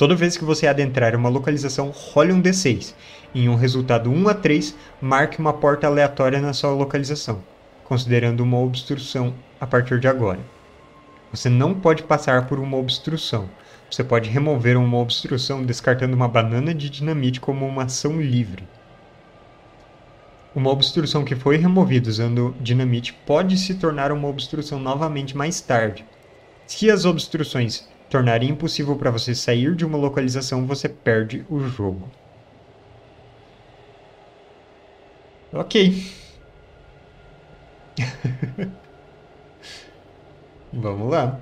Toda 0.00 0.16
vez 0.16 0.34
que 0.34 0.46
você 0.46 0.66
adentrar 0.66 1.14
uma 1.14 1.28
localização, 1.28 1.90
role 1.90 2.32
um 2.32 2.40
D6. 2.40 2.94
Em 3.34 3.50
um 3.50 3.54
resultado 3.54 4.10
1 4.10 4.28
a 4.30 4.32
3, 4.32 4.74
marque 4.98 5.38
uma 5.38 5.52
porta 5.52 5.86
aleatória 5.86 6.40
na 6.40 6.54
sua 6.54 6.70
localização, 6.70 7.44
considerando 7.84 8.40
uma 8.40 8.58
obstrução 8.58 9.34
a 9.60 9.66
partir 9.66 10.00
de 10.00 10.08
agora. 10.08 10.40
Você 11.30 11.50
não 11.50 11.74
pode 11.74 12.02
passar 12.04 12.46
por 12.46 12.58
uma 12.58 12.78
obstrução. 12.78 13.50
Você 13.90 14.02
pode 14.02 14.30
remover 14.30 14.78
uma 14.78 14.96
obstrução 14.96 15.62
descartando 15.62 16.16
uma 16.16 16.28
banana 16.28 16.72
de 16.72 16.88
dinamite 16.88 17.38
como 17.38 17.66
uma 17.66 17.84
ação 17.84 18.18
livre. 18.18 18.66
Uma 20.54 20.70
obstrução 20.70 21.26
que 21.26 21.36
foi 21.36 21.58
removida 21.58 22.08
usando 22.08 22.56
dinamite 22.58 23.12
pode 23.26 23.58
se 23.58 23.74
tornar 23.74 24.12
uma 24.12 24.28
obstrução 24.28 24.78
novamente 24.78 25.36
mais 25.36 25.60
tarde. 25.60 26.06
Se 26.66 26.90
as 26.90 27.04
obstruções 27.04 27.86
tornarem 28.10 28.50
impossível 28.50 28.96
para 28.98 29.10
você 29.10 29.34
sair 29.34 29.74
de 29.76 29.84
uma 29.86 29.96
localização, 29.96 30.66
você 30.66 30.88
perde 30.88 31.46
o 31.48 31.60
jogo. 31.60 32.10
Ok. 35.52 35.76
Vamos 40.72 41.10
lá. 41.10 41.40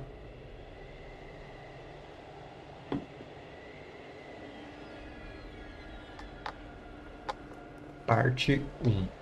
Parte 8.06 8.60
1 8.84 9.17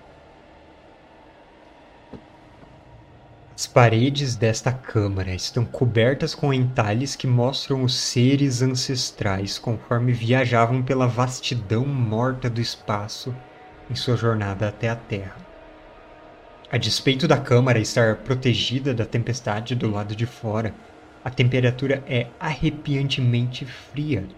As 3.59 3.67
paredes 3.67 4.37
desta 4.37 4.71
câmara 4.71 5.35
estão 5.35 5.65
cobertas 5.65 6.35
com 6.35 6.53
entalhes 6.53 7.17
que 7.17 7.27
mostram 7.27 7.85
os 7.85 7.95
seres 7.95 8.61
ancestrais 8.61 9.59
conforme 9.59 10.13
viajavam 10.13 10.83
pela 10.83 11.07
vastidão 11.07 11.87
morta 11.87 12.51
do 12.51 12.61
espaço 12.61 13.35
em 13.91 13.95
sua 13.95 14.15
jornada 14.15 14.69
até 14.69 14.91
a 14.91 14.95
Terra. 14.95 15.37
A 16.71 16.77
despeito 16.77 17.27
da 17.27 17.39
câmara 17.39 17.79
estar 17.79 18.17
protegida 18.17 18.93
da 18.93 19.07
tempestade 19.07 19.75
do 19.75 19.91
lado 19.91 20.15
de 20.15 20.27
fora, 20.27 20.75
a 21.25 21.31
temperatura 21.31 22.05
é 22.07 22.27
arrepiantemente 22.39 23.65
fria. 23.65 24.29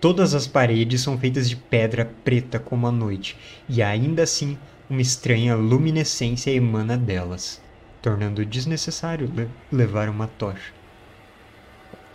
Todas 0.00 0.34
as 0.34 0.46
paredes 0.46 1.02
são 1.02 1.18
feitas 1.18 1.46
de 1.50 1.56
pedra 1.56 2.10
preta 2.24 2.58
como 2.58 2.86
a 2.86 2.92
noite, 2.92 3.36
e 3.68 3.82
ainda 3.82 4.22
assim 4.22 4.56
uma 4.88 5.02
estranha 5.02 5.54
luminescência 5.54 6.50
emana 6.50 6.96
delas, 6.96 7.60
tornando 8.06 8.46
desnecessário 8.46 9.28
le 9.34 9.50
levar 9.72 10.08
uma 10.08 10.28
tocha. 10.28 10.72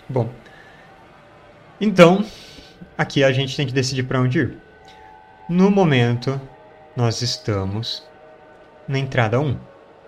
Bom, 0.08 0.32
então 1.82 2.26
aqui 2.98 3.26
a 3.26 3.32
gente 3.34 3.58
tem 3.58 3.68
que 3.68 3.74
decidir 3.74 4.04
para 4.04 4.22
onde 4.22 4.40
ir. 4.40 4.58
No 5.50 5.70
momento, 5.70 6.40
nós 6.96 7.22
estamos 7.22 8.08
na 8.88 8.98
entrada 8.98 9.38
1. 9.38 9.60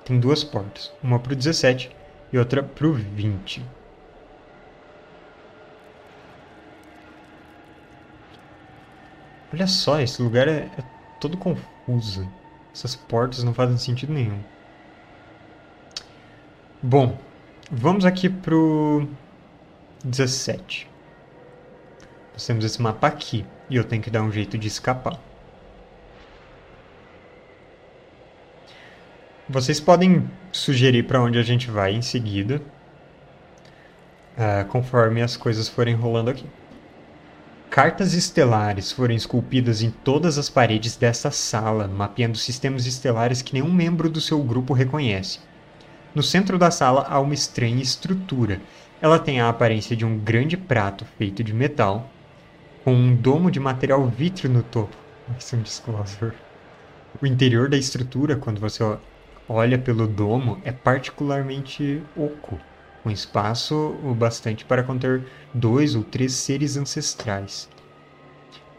Tem 0.06 0.18
duas 0.18 0.42
portas, 0.42 0.90
uma 1.04 1.20
para 1.20 1.34
o 1.34 1.36
17 1.36 1.94
e 2.32 2.38
outra 2.38 2.64
para 2.64 2.88
o 2.88 2.94
20. 2.94 3.62
Olha 9.54 9.68
só, 9.68 10.00
esse 10.00 10.22
lugar 10.22 10.48
é, 10.48 10.70
é 10.78 10.84
todo 11.20 11.36
confuso. 11.36 12.26
Essas 12.74 12.96
portas 12.96 13.44
não 13.44 13.54
fazem 13.54 13.78
sentido 13.78 14.14
nenhum. 14.14 14.53
Bom, 16.86 17.18
vamos 17.72 18.04
aqui 18.04 18.28
pro 18.28 19.08
17. 20.04 20.86
Nós 22.34 22.46
temos 22.46 22.66
esse 22.66 22.82
mapa 22.82 23.08
aqui 23.08 23.46
e 23.70 23.78
eu 23.78 23.86
tenho 23.86 24.02
que 24.02 24.10
dar 24.10 24.22
um 24.22 24.30
jeito 24.30 24.58
de 24.58 24.68
escapar. 24.68 25.18
Vocês 29.48 29.80
podem 29.80 30.30
sugerir 30.52 31.04
para 31.04 31.22
onde 31.22 31.40
a 31.40 31.42
gente 31.42 31.72
vai 31.72 31.94
em 31.94 32.02
seguida, 32.02 32.62
uh, 34.38 34.68
conforme 34.68 35.22
as 35.22 35.38
coisas 35.38 35.70
forem 35.70 35.96
rolando 35.96 36.32
aqui. 36.32 36.46
Cartas 37.70 38.14
estelares 38.14 38.92
foram 38.92 39.16
esculpidas 39.16 39.82
em 39.82 39.90
todas 39.90 40.38
as 40.38 40.50
paredes 40.50 40.98
dessa 40.98 41.32
sala, 41.32 41.88
mapeando 41.88 42.38
sistemas 42.38 42.86
estelares 42.86 43.42
que 43.42 43.54
nenhum 43.54 43.72
membro 43.72 44.10
do 44.10 44.20
seu 44.20 44.44
grupo 44.44 44.74
reconhece. 44.74 45.40
No 46.16 46.22
centro 46.22 46.60
da 46.60 46.70
sala 46.70 47.08
há 47.10 47.20
uma 47.20 47.34
estranha 47.34 47.82
estrutura. 47.82 48.62
Ela 49.02 49.18
tem 49.18 49.42
a 49.42 49.50
aparência 49.50 49.96
de 49.96 50.06
um 50.06 50.16
grande 50.16 50.56
prato 50.56 51.06
feito 51.18 51.44
de 51.44 51.52
metal, 51.52 52.08
com 52.84 52.94
um 52.94 53.16
domo 53.16 53.50
de 53.50 53.60
material 53.60 54.06
vítreo 54.06 54.48
no 54.48 54.62
topo. 54.62 54.96
Isso 55.40 55.56
é 55.56 55.58
um 55.58 55.64
disclosure. 55.64 56.34
O 57.20 57.26
interior 57.26 57.68
da 57.68 57.78
estrutura, 57.78 58.36
quando 58.36 58.62
você 58.62 58.84
olha 59.50 59.80
pelo 59.80 60.06
domo 60.06 60.62
é 60.64 60.72
particularmente 60.72 62.04
oco, 62.16 62.60
com 63.02 63.10
espaço 63.10 63.76
o 64.04 64.14
bastante 64.14 64.64
para 64.64 64.84
conter 64.84 65.24
dois 65.52 65.96
ou 65.96 66.04
três 66.04 66.34
seres 66.34 66.78
ancestrais. 66.78 67.68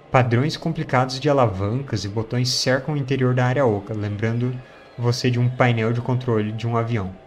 Padrões 0.09 0.57
complicados 0.57 1.19
de 1.19 1.29
alavancas 1.29 2.05
e 2.05 2.09
botões 2.09 2.49
cercam 2.49 2.95
o 2.95 2.97
interior 2.97 3.35
da 3.35 3.45
área 3.45 3.67
oca, 3.67 3.93
lembrando 3.93 4.57
você 4.97 5.33
de 5.33 5.41
um 5.41 5.49
painel 5.49 5.93
de 5.93 6.01
controle 6.01 6.53
de 6.53 6.69
um 6.69 6.77
avião. 6.77 7.24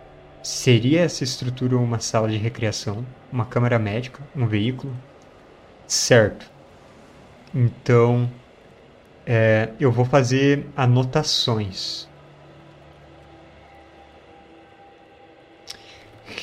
Seria 0.47 1.01
essa 1.01 1.25
estrutura 1.25 1.75
uma 1.77 1.99
sala 1.99 2.29
de 2.29 2.37
recreação, 2.37 3.05
uma 3.29 3.45
câmara 3.45 3.77
médica, 3.77 4.23
um 4.33 4.47
veículo? 4.47 4.95
Certo. 5.85 6.49
Então, 7.53 8.31
é, 9.25 9.71
eu 9.77 9.91
vou 9.91 10.05
fazer 10.05 10.65
anotações 10.73 12.07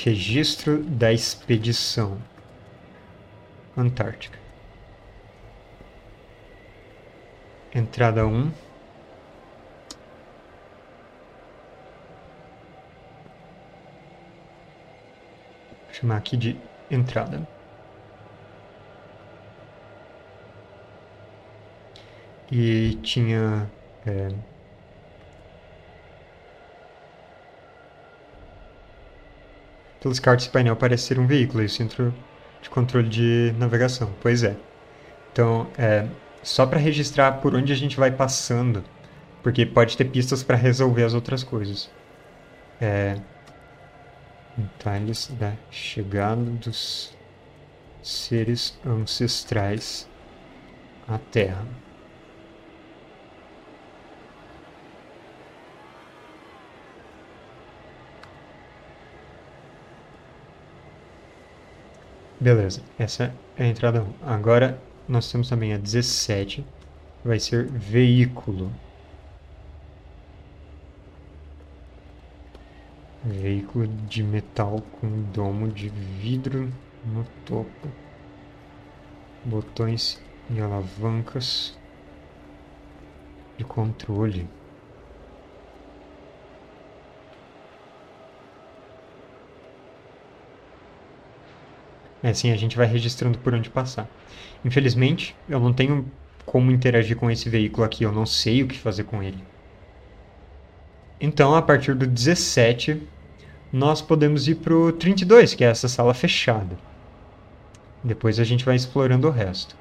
Registro 0.04 0.82
da 0.82 1.10
expedição 1.10 2.18
Antártica. 3.74 4.38
Entrada 7.74 8.26
1. 8.26 8.52
Chamar 15.94 16.16
aqui 16.16 16.36
de 16.36 16.56
entrada. 16.90 17.46
E 22.50 22.98
tinha 23.02 23.68
é, 24.06 24.28
Pelos 30.04 30.20
cartas 30.20 30.44
e 30.44 30.50
painel 30.50 30.76
parece 30.76 31.04
ser 31.04 31.18
um 31.18 31.26
veículo 31.26 31.62
e 31.62 31.66
o 31.66 31.68
centro 31.70 32.14
de 32.60 32.68
controle 32.68 33.08
de 33.08 33.54
navegação. 33.58 34.12
Pois 34.20 34.42
é. 34.42 34.54
Então, 35.32 35.66
é, 35.78 36.06
só 36.42 36.66
para 36.66 36.78
registrar 36.78 37.32
por 37.40 37.54
onde 37.54 37.72
a 37.72 37.76
gente 37.76 37.96
vai 37.96 38.10
passando, 38.10 38.84
porque 39.42 39.64
pode 39.64 39.96
ter 39.96 40.04
pistas 40.04 40.42
para 40.42 40.56
resolver 40.56 41.04
as 41.04 41.14
outras 41.14 41.42
coisas. 41.42 41.90
É, 42.78 43.16
detalhes 44.56 45.28
da 45.38 45.52
chegada 45.70 46.42
dos 46.42 47.16
seres 48.02 48.78
ancestrais 48.86 50.08
à 51.08 51.18
Terra. 51.18 51.66
Beleza, 62.40 62.82
essa 62.98 63.34
é 63.56 63.64
a 63.64 63.66
entrada 63.66 64.02
1. 64.02 64.14
Agora 64.20 64.78
nós 65.08 65.32
temos 65.32 65.48
também 65.48 65.72
a 65.72 65.78
17, 65.78 66.64
vai 67.24 67.40
ser 67.40 67.66
veículo. 67.66 68.70
Veículo 73.24 73.86
de 73.86 74.22
metal 74.22 74.82
com 75.00 75.22
domo 75.32 75.68
de 75.68 75.88
vidro 75.88 76.70
no 77.06 77.24
topo. 77.46 77.88
botões 79.44 80.20
e 80.50 80.60
alavancas 80.60 81.78
de 83.56 83.64
controle. 83.64 84.46
É 92.22 92.30
assim 92.30 92.50
a 92.50 92.56
gente 92.56 92.76
vai 92.76 92.86
registrando 92.86 93.38
por 93.38 93.54
onde 93.54 93.70
passar. 93.70 94.08
Infelizmente, 94.64 95.36
eu 95.48 95.60
não 95.60 95.72
tenho 95.72 96.10
como 96.46 96.70
interagir 96.70 97.16
com 97.16 97.30
esse 97.30 97.48
veículo 97.48 97.84
aqui, 97.84 98.04
eu 98.04 98.12
não 98.12 98.26
sei 98.26 98.62
o 98.62 98.68
que 98.68 98.78
fazer 98.78 99.04
com 99.04 99.22
ele. 99.22 99.42
Então, 101.20 101.54
a 101.54 101.62
partir 101.62 101.94
do 101.94 102.06
17, 102.06 103.00
nós 103.74 104.00
podemos 104.00 104.46
ir 104.46 104.54
para 104.54 104.72
o 104.72 104.92
32, 104.92 105.52
que 105.52 105.64
é 105.64 105.66
essa 105.66 105.88
sala 105.88 106.14
fechada. 106.14 106.78
Depois 108.04 108.38
a 108.38 108.44
gente 108.44 108.64
vai 108.64 108.76
explorando 108.76 109.26
o 109.26 109.32
resto. 109.32 109.74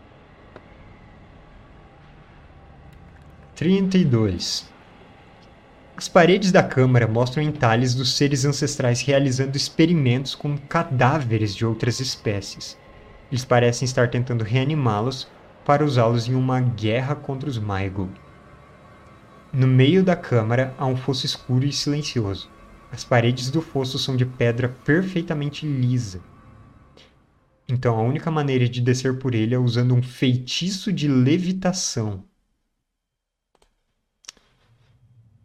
32. 3.56 4.68
As 5.96 6.10
paredes 6.10 6.52
da 6.52 6.64
câmara 6.64 7.08
mostram 7.08 7.44
entalhes 7.44 7.94
dos 7.94 8.18
seres 8.18 8.46
ancestrais 8.46 9.00
realizando 9.00 9.56
experimentos 9.56 10.34
com 10.34 10.58
cadáveres 10.58 11.54
de 11.54 11.64
outras 11.64 12.00
espécies. 12.00 12.76
Eles 13.32 13.46
parecem 13.46 13.86
estar 13.86 14.10
tentando 14.10 14.44
reanimá-los 14.44 15.28
para 15.64 15.86
usá-los 15.86 16.28
em 16.28 16.34
uma 16.34 16.60
guerra 16.60 17.14
contra 17.14 17.48
os 17.48 17.60
Maigul. 17.60 18.10
No 19.54 19.68
meio 19.68 20.04
da 20.04 20.16
câmara 20.16 20.74
há 20.80 20.86
um 20.88 20.98
fosso 20.98 21.28
escuro 21.28 21.64
e 21.64 21.72
silencioso. 21.72 22.50
As 22.94 23.04
paredes 23.04 23.50
do 23.50 23.60
fosso 23.60 23.98
são 23.98 24.16
de 24.16 24.24
pedra 24.24 24.70
perfeitamente 24.70 25.66
lisa. 25.66 26.22
Então 27.68 27.98
a 27.98 28.04
única 28.04 28.30
maneira 28.30 28.70
de 28.70 28.80
descer 28.80 29.18
por 29.18 29.34
ele 29.34 29.56
é 29.56 29.58
usando 29.58 29.96
um 29.96 30.04
feitiço 30.04 30.94
de 30.94 31.08
levitação. 31.08 32.24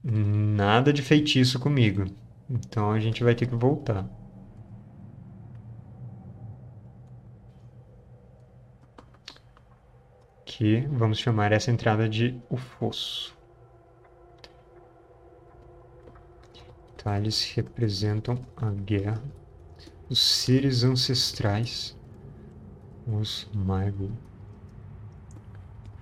Nada 0.04 0.92
de 0.92 1.00
feitiço 1.00 1.58
comigo. 1.58 2.04
Então 2.50 2.92
a 2.92 3.00
gente 3.00 3.24
vai 3.24 3.34
ter 3.34 3.46
que 3.46 3.54
voltar. 3.56 4.06
Que 10.44 10.80
vamos 10.90 11.18
chamar 11.18 11.52
essa 11.52 11.70
entrada 11.70 12.06
de 12.06 12.38
o 12.50 12.58
fosso. 12.58 13.37
Eles 17.06 17.52
representam 17.54 18.38
a 18.56 18.70
guerra. 18.70 19.22
Os 20.08 20.20
seres 20.20 20.84
ancestrais. 20.84 21.96
Os 23.06 23.48
magos. 23.54 24.10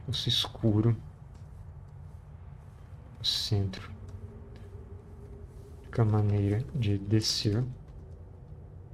Fosso 0.05 0.29
escuro. 0.29 0.97
O 3.21 3.25
centro 3.25 3.97
única 5.97 6.05
maneira 6.05 6.63
de 6.75 6.99
descer 6.99 7.65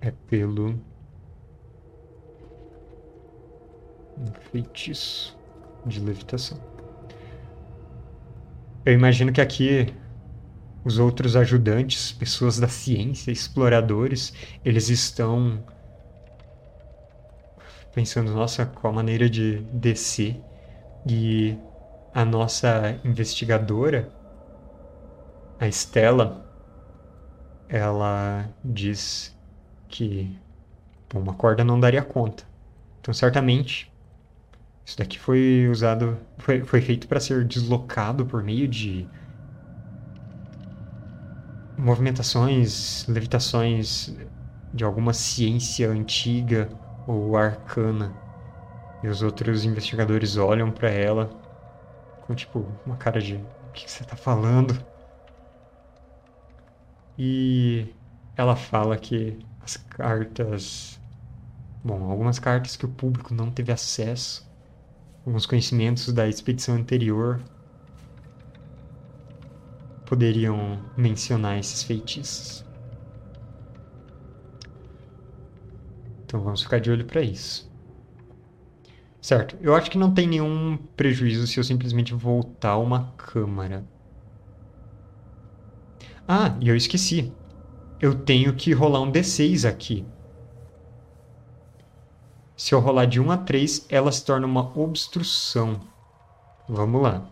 é 0.00 0.12
pelo 0.12 0.78
um 4.16 4.32
feitiço 4.52 5.36
de 5.84 5.98
levitação. 5.98 6.58
Eu 8.84 8.92
imagino 8.92 9.32
que 9.32 9.40
aqui 9.40 9.92
os 10.84 10.98
outros 10.98 11.36
ajudantes, 11.36 12.12
pessoas 12.12 12.58
da 12.58 12.68
ciência, 12.68 13.30
exploradores, 13.30 14.32
eles 14.64 14.88
estão 14.88 15.62
pensando, 17.94 18.32
nossa, 18.32 18.66
qual 18.66 18.92
a 18.92 18.96
maneira 18.96 19.28
de 19.28 19.58
descer? 19.72 20.40
E 21.06 21.56
a 22.14 22.24
nossa 22.24 22.98
investigadora, 23.04 24.12
a 25.58 25.68
Estela, 25.68 26.44
ela 27.68 28.48
diz 28.64 29.36
que 29.88 30.36
bom, 31.12 31.20
uma 31.20 31.34
corda 31.34 31.64
não 31.64 31.78
daria 31.78 32.02
conta. 32.02 32.44
Então, 33.00 33.12
certamente, 33.12 33.90
isso 34.84 34.98
daqui 34.98 35.18
foi 35.18 35.68
usado, 35.70 36.18
foi, 36.38 36.62
foi 36.64 36.80
feito 36.80 37.06
para 37.08 37.20
ser 37.20 37.44
deslocado 37.44 38.26
por 38.26 38.42
meio 38.42 38.66
de 38.68 39.06
movimentações, 41.82 43.04
levitações 43.08 44.14
de 44.72 44.84
alguma 44.84 45.12
ciência 45.12 45.90
antiga 45.90 46.68
ou 47.06 47.36
arcana. 47.36 48.14
E 49.02 49.08
os 49.08 49.20
outros 49.20 49.64
investigadores 49.64 50.36
olham 50.36 50.70
para 50.70 50.88
ela 50.88 51.28
com 52.24 52.34
tipo 52.34 52.64
uma 52.86 52.96
cara 52.96 53.20
de 53.20 53.34
o 53.34 53.72
que, 53.72 53.90
você 53.90 54.04
está 54.04 54.14
falando? 54.14 54.78
E 57.18 57.92
ela 58.36 58.54
fala 58.54 58.96
que 58.96 59.38
as 59.60 59.76
cartas. 59.76 61.00
Bom, 61.84 62.10
algumas 62.10 62.38
cartas 62.38 62.76
que 62.76 62.86
o 62.86 62.88
público 62.88 63.34
não 63.34 63.50
teve 63.50 63.72
acesso, 63.72 64.48
alguns 65.26 65.46
conhecimentos 65.46 66.12
da 66.12 66.28
expedição 66.28 66.76
anterior 66.76 67.40
poderiam 70.12 70.78
mencionar 70.94 71.58
esses 71.58 71.82
feitiços. 71.82 72.62
Então 76.22 76.38
vamos 76.42 76.62
ficar 76.62 76.80
de 76.80 76.90
olho 76.90 77.06
para 77.06 77.22
isso. 77.22 77.72
Certo, 79.22 79.56
eu 79.62 79.74
acho 79.74 79.90
que 79.90 79.96
não 79.96 80.12
tem 80.12 80.26
nenhum 80.26 80.76
prejuízo 80.94 81.46
se 81.46 81.58
eu 81.58 81.64
simplesmente 81.64 82.12
voltar 82.12 82.76
uma 82.76 83.10
câmara. 83.16 83.86
Ah, 86.28 86.58
e 86.60 86.68
eu 86.68 86.76
esqueci. 86.76 87.32
Eu 87.98 88.14
tenho 88.14 88.54
que 88.54 88.74
rolar 88.74 89.00
um 89.00 89.10
D6 89.10 89.66
aqui. 89.66 90.04
Se 92.54 92.74
eu 92.74 92.80
rolar 92.80 93.06
de 93.06 93.18
1 93.18 93.30
a 93.30 93.38
3, 93.38 93.86
ela 93.88 94.12
se 94.12 94.22
torna 94.22 94.46
uma 94.46 94.78
obstrução. 94.78 95.80
Vamos 96.68 97.00
lá. 97.00 97.26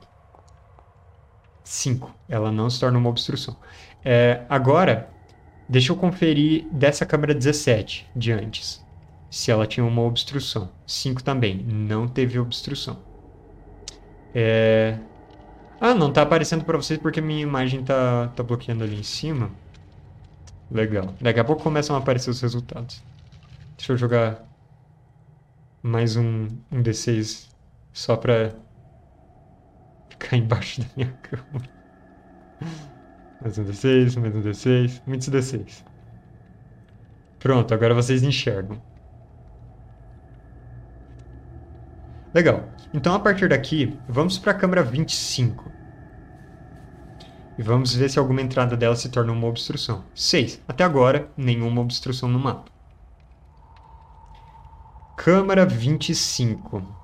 5. 1.71 2.12
Ela 2.29 2.51
não 2.51 2.68
se 2.68 2.81
torna 2.81 2.99
uma 2.99 3.09
obstrução. 3.09 3.57
É, 4.05 4.43
agora, 4.49 5.09
deixa 5.68 5.93
eu 5.93 5.97
conferir 5.97 6.66
dessa 6.73 7.07
câmera 7.07 7.33
17 7.33 8.11
de 8.14 8.33
antes. 8.33 8.85
Se 9.31 9.53
ela 9.53 9.68
tinha 9.68 9.87
uma 9.87 10.03
obstrução. 10.03 10.68
5 10.85 11.23
também. 11.23 11.64
Não 11.64 12.09
teve 12.09 12.41
obstrução. 12.41 12.99
É, 14.35 14.99
ah, 15.81 15.95
não 15.95 16.12
tá 16.12 16.23
aparecendo 16.23 16.64
pra 16.64 16.77
vocês 16.77 16.99
porque 16.99 17.21
minha 17.21 17.43
imagem 17.43 17.85
tá, 17.85 18.27
tá 18.35 18.43
bloqueando 18.43 18.83
ali 18.83 18.99
em 18.99 19.05
cima. 19.05 19.49
Legal. 20.68 21.14
Daqui 21.21 21.39
a 21.39 21.45
pouco 21.45 21.62
começam 21.62 21.95
a 21.95 22.01
aparecer 22.01 22.31
os 22.31 22.41
resultados. 22.41 23.01
Deixa 23.77 23.93
eu 23.93 23.97
jogar 23.97 24.45
mais 25.81 26.16
um, 26.16 26.49
um 26.73 26.83
D6 26.83 27.49
só 27.93 28.16
pra 28.16 28.55
ficar 30.21 30.37
embaixo 30.37 30.83
da 30.83 30.87
minha 30.97 31.12
cama. 31.23 31.62
Mais 33.41 33.59
um 33.59 33.64
D6, 33.64 34.21
mais 34.21 34.37
um 34.37 34.43
D6, 34.43 35.03
muitos 35.07 35.29
D6. 35.31 35.83
Pronto, 37.39 37.73
agora 37.73 37.95
vocês 37.95 38.23
enxergam. 38.23 38.81
Legal. 42.35 42.68
Então, 42.93 43.14
a 43.14 43.18
partir 43.18 43.49
daqui, 43.49 43.99
vamos 44.09 44.39
para 44.39 44.53
a 44.53 44.55
câmera 44.55 44.83
25. 44.83 45.73
E 47.59 47.62
vamos 47.62 47.95
ver 47.95 48.09
se 48.09 48.18
alguma 48.18 48.43
entrada 48.43 48.77
dela 48.77 48.95
se 48.95 49.09
torna 49.09 49.33
uma 49.33 49.47
obstrução. 49.47 50.05
6. 50.14 50.62
Até 50.68 50.85
agora, 50.85 51.31
nenhuma 51.37 51.81
obstrução 51.81 52.29
no 52.29 52.39
mapa. 52.39 52.71
Câmara 55.16 55.66
25. 55.66 57.00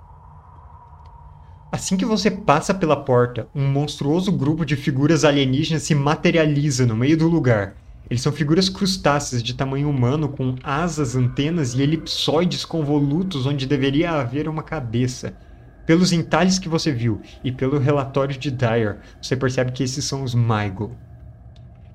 Assim 1.76 1.94
que 1.94 2.06
você 2.06 2.30
passa 2.30 2.72
pela 2.72 2.96
porta, 2.96 3.48
um 3.54 3.68
monstruoso 3.68 4.32
grupo 4.32 4.64
de 4.64 4.74
figuras 4.74 5.26
alienígenas 5.26 5.82
se 5.82 5.94
materializa 5.94 6.86
no 6.86 6.96
meio 6.96 7.18
do 7.18 7.28
lugar. 7.28 7.76
Eles 8.08 8.22
são 8.22 8.32
figuras 8.32 8.70
crustáceas 8.70 9.42
de 9.42 9.52
tamanho 9.52 9.90
humano 9.90 10.26
com 10.30 10.54
asas, 10.62 11.14
antenas 11.14 11.74
e 11.74 11.82
elipsoides 11.82 12.64
convolutos 12.64 13.44
onde 13.44 13.66
deveria 13.66 14.12
haver 14.12 14.48
uma 14.48 14.62
cabeça. 14.62 15.36
Pelos 15.84 16.14
entalhes 16.14 16.58
que 16.58 16.66
você 16.66 16.90
viu 16.90 17.20
e 17.44 17.52
pelo 17.52 17.78
relatório 17.78 18.38
de 18.38 18.50
Dyer, 18.50 19.00
você 19.20 19.36
percebe 19.36 19.72
que 19.72 19.82
esses 19.82 20.02
são 20.02 20.24
os 20.24 20.34
Maigol, 20.34 20.96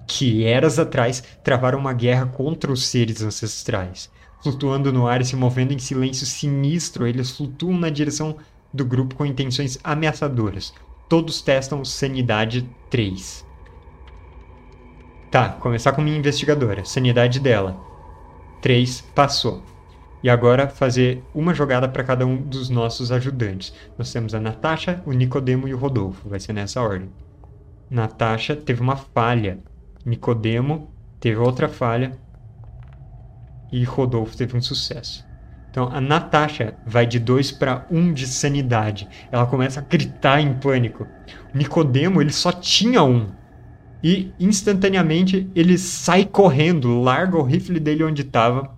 que 0.06 0.44
eras 0.44 0.78
atrás 0.78 1.24
travaram 1.44 1.80
uma 1.80 1.92
guerra 1.92 2.28
contra 2.28 2.72
os 2.72 2.86
seres 2.86 3.24
ancestrais. 3.24 4.12
Flutuando 4.44 4.94
no 4.94 5.08
ar 5.08 5.22
e 5.22 5.26
se 5.26 5.36
movendo 5.36 5.74
em 5.74 5.80
silêncio 5.80 6.26
sinistro, 6.28 7.08
eles 7.08 7.32
flutuam 7.32 7.78
na 7.78 7.90
direção 7.90 8.38
do 8.74 8.86
grupo 8.86 9.16
com 9.16 9.26
intenções 9.26 9.78
ameaçadoras. 9.84 10.74
Todos 11.10 11.42
testam 11.42 11.84
sanidade 11.84 12.70
3. 12.90 13.46
Tá, 15.30 15.50
começar 15.50 15.94
com 15.94 16.02
minha 16.02 16.18
investigadora. 16.18 16.86
Sanidade 16.86 17.40
dela. 17.40 17.80
3 18.62 19.02
passou. 19.16 19.64
E 20.24 20.30
agora 20.30 20.68
fazer 20.68 21.24
uma 21.34 21.54
jogada 21.54 21.88
para 21.90 22.04
cada 22.04 22.26
um 22.26 22.38
dos 22.38 22.70
nossos 22.70 23.12
ajudantes. 23.12 23.74
Nós 23.98 24.12
temos 24.12 24.36
a 24.36 24.40
Natasha, 24.40 25.02
o 25.06 25.12
Nicodemo 25.12 25.68
e 25.68 25.74
o 25.74 25.78
Rodolfo. 25.78 26.30
Vai 26.30 26.40
ser 26.40 26.54
nessa 26.54 26.82
ordem. 26.82 27.10
Natasha 27.90 28.56
teve 28.56 28.82
uma 28.82 28.96
falha. 28.96 29.60
Nicodemo 30.06 30.94
teve 31.20 31.40
outra 31.40 31.68
falha. 31.68 32.18
E 33.72 33.84
Rodolfo 33.84 34.38
teve 34.38 34.56
um 34.56 34.62
sucesso. 34.62 35.26
Então 35.72 35.90
a 35.92 36.00
Natasha 36.00 36.76
vai 36.86 37.08
de 37.08 37.18
2 37.18 37.54
para 37.54 37.88
1 37.90 37.98
um 37.98 38.14
de 38.14 38.28
sanidade. 38.28 39.08
Ela 39.32 39.46
começa 39.46 39.80
a 39.80 39.84
gritar 39.84 40.40
em 40.40 40.54
pânico. 40.54 41.08
O 41.54 41.58
Nicodemo, 41.58 42.22
ele 42.22 42.34
só 42.34 42.52
tinha 42.52 43.02
um. 43.02 43.30
E 44.04 44.32
instantaneamente 44.40 45.50
ele 45.56 45.78
sai 45.78 46.26
correndo, 46.26 47.02
larga 47.02 47.38
o 47.38 47.44
rifle 47.44 47.80
dele 47.80 48.04
onde 48.04 48.22
estava 48.22 48.76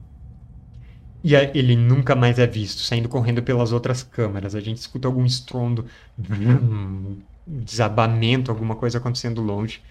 e 1.24 1.34
ele 1.36 1.76
nunca 1.78 2.16
mais 2.16 2.38
é 2.38 2.46
visto, 2.46 2.82
saindo 2.82 3.08
correndo 3.08 3.41
pelas 3.41 3.72
outras 3.72 4.04
câmaras. 4.04 4.56
A 4.56 4.60
gente 4.60 4.78
escuta 4.78 5.08
algum 5.08 5.26
estrondo, 5.26 5.86
um 6.20 7.16
desabamento, 7.48 8.52
alguma 8.52 8.76
coisa 8.76 8.98
acontecendo 8.98 9.41
longe. 9.41 9.82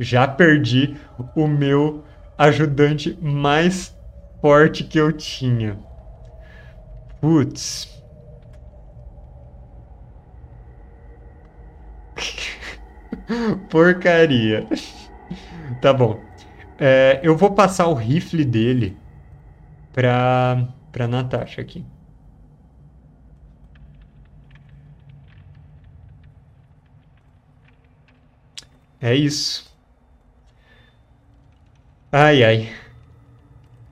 Já 0.00 0.26
perdi 0.26 0.96
o 1.36 1.46
meu 1.46 2.02
ajudante 2.36 3.16
mais 3.22 3.96
forte 4.40 4.82
que 4.82 4.98
eu 4.98 5.12
tinha. 5.12 5.78
Putz. 7.20 7.86
Porcaria. 13.68 14.66
Tá 15.80 15.92
bom. 15.92 16.20
É, 16.78 17.20
eu 17.22 17.36
vou 17.36 17.52
passar 17.54 17.86
o 17.88 17.94
rifle 17.94 18.44
dele 18.44 18.98
pra 19.92 20.68
para 20.92 21.08
Natasha 21.08 21.60
aqui. 21.62 21.86
É 29.00 29.14
isso. 29.14 29.68
Ai, 32.12 32.42
ai. 32.44 32.68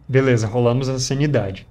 Beleza, 0.09 0.49
rolamos 0.49 0.89
a 0.89 0.99
sanidade. 0.99 1.68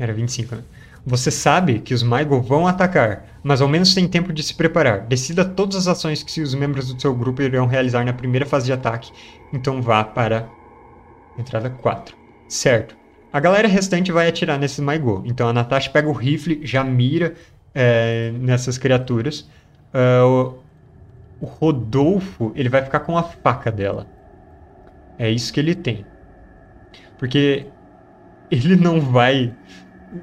Era 0.00 0.14
25, 0.14 0.56
né? 0.56 0.62
Você 1.04 1.30
sabe 1.30 1.78
que 1.78 1.92
os 1.92 2.02
Maigo 2.02 2.40
vão 2.40 2.66
atacar, 2.66 3.26
mas 3.42 3.60
ao 3.60 3.68
menos 3.68 3.94
tem 3.94 4.08
tempo 4.08 4.32
de 4.32 4.42
se 4.42 4.54
preparar. 4.54 5.00
Decida 5.00 5.44
todas 5.44 5.76
as 5.76 5.86
ações 5.86 6.22
que 6.22 6.40
os 6.40 6.54
membros 6.54 6.92
do 6.92 7.00
seu 7.00 7.14
grupo 7.14 7.42
irão 7.42 7.66
realizar 7.66 8.04
na 8.04 8.12
primeira 8.12 8.46
fase 8.46 8.66
de 8.66 8.72
ataque. 8.72 9.12
Então 9.52 9.82
vá 9.82 10.02
para 10.02 10.48
entrada 11.38 11.68
4. 11.68 12.16
Certo. 12.48 12.96
A 13.30 13.38
galera 13.38 13.68
restante 13.68 14.10
vai 14.10 14.26
atirar 14.26 14.58
nesses 14.58 14.80
Maigo. 14.80 15.22
Então 15.26 15.48
a 15.48 15.52
Natasha 15.52 15.90
pega 15.90 16.08
o 16.08 16.12
rifle, 16.12 16.60
já 16.64 16.82
mira 16.82 17.34
é, 17.74 18.32
nessas 18.38 18.78
criaturas. 18.78 19.48
Uh, 19.94 20.58
o, 21.40 21.44
o 21.44 21.46
Rodolfo, 21.46 22.52
ele 22.54 22.70
vai 22.70 22.82
ficar 22.82 23.00
com 23.00 23.16
a 23.18 23.22
faca 23.22 23.70
dela. 23.70 24.06
É 25.18 25.30
isso 25.30 25.52
que 25.52 25.60
ele 25.60 25.74
tem. 25.74 26.06
Porque 27.18 27.66
ele 28.50 28.76
não 28.76 29.00
vai 29.00 29.54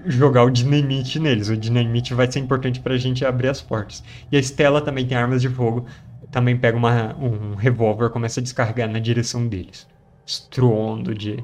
jogar 0.05 0.43
o 0.43 0.49
dinamite 0.49 1.19
neles. 1.19 1.49
O 1.49 1.57
dinamite 1.57 2.13
vai 2.13 2.31
ser 2.31 2.39
importante 2.39 2.79
pra 2.79 2.97
gente 2.97 3.25
abrir 3.25 3.49
as 3.49 3.61
portas. 3.61 4.03
E 4.31 4.37
a 4.37 4.39
Stella 4.41 4.81
também 4.81 5.05
tem 5.05 5.17
armas 5.17 5.41
de 5.41 5.49
fogo. 5.49 5.85
Também 6.31 6.57
pega 6.57 6.77
uma, 6.77 7.15
um 7.15 7.55
revólver 7.55 8.09
começa 8.09 8.39
a 8.39 8.43
descarregar 8.43 8.89
na 8.89 8.99
direção 8.99 9.47
deles. 9.47 9.87
Estrondo 10.25 11.15
de 11.15 11.43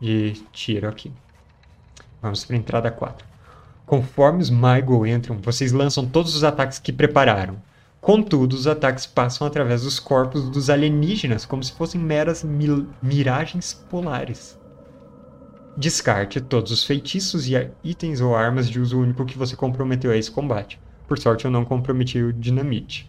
de 0.00 0.32
tiro 0.52 0.88
aqui. 0.88 1.12
Vamos 2.22 2.44
para 2.44 2.56
a 2.56 2.58
entrada 2.58 2.90
4. 2.90 3.26
Conforme 3.84 4.42
os 4.42 4.50
Maigo 4.50 5.06
entram, 5.06 5.38
vocês 5.42 5.72
lançam 5.72 6.06
todos 6.06 6.34
os 6.34 6.44
ataques 6.44 6.78
que 6.78 6.92
prepararam. 6.92 7.60
Contudo, 8.00 8.54
os 8.54 8.66
ataques 8.66 9.04
passam 9.04 9.46
através 9.46 9.82
dos 9.82 9.98
corpos 9.98 10.48
dos 10.48 10.70
alienígenas, 10.70 11.44
como 11.44 11.62
se 11.62 11.72
fossem 11.72 12.00
meras 12.00 12.44
miragens 13.02 13.74
polares. 13.74 14.58
Descarte 15.76 16.40
todos 16.40 16.72
os 16.72 16.84
feitiços 16.84 17.48
e 17.48 17.70
itens 17.82 18.20
ou 18.20 18.34
armas 18.34 18.68
de 18.68 18.80
uso 18.80 19.00
único 19.00 19.24
que 19.24 19.38
você 19.38 19.56
comprometeu 19.56 20.10
a 20.10 20.16
esse 20.16 20.30
combate. 20.30 20.80
Por 21.06 21.18
sorte, 21.18 21.44
eu 21.44 21.50
não 21.50 21.64
comprometi 21.64 22.22
o 22.22 22.32
dinamite. 22.32 23.08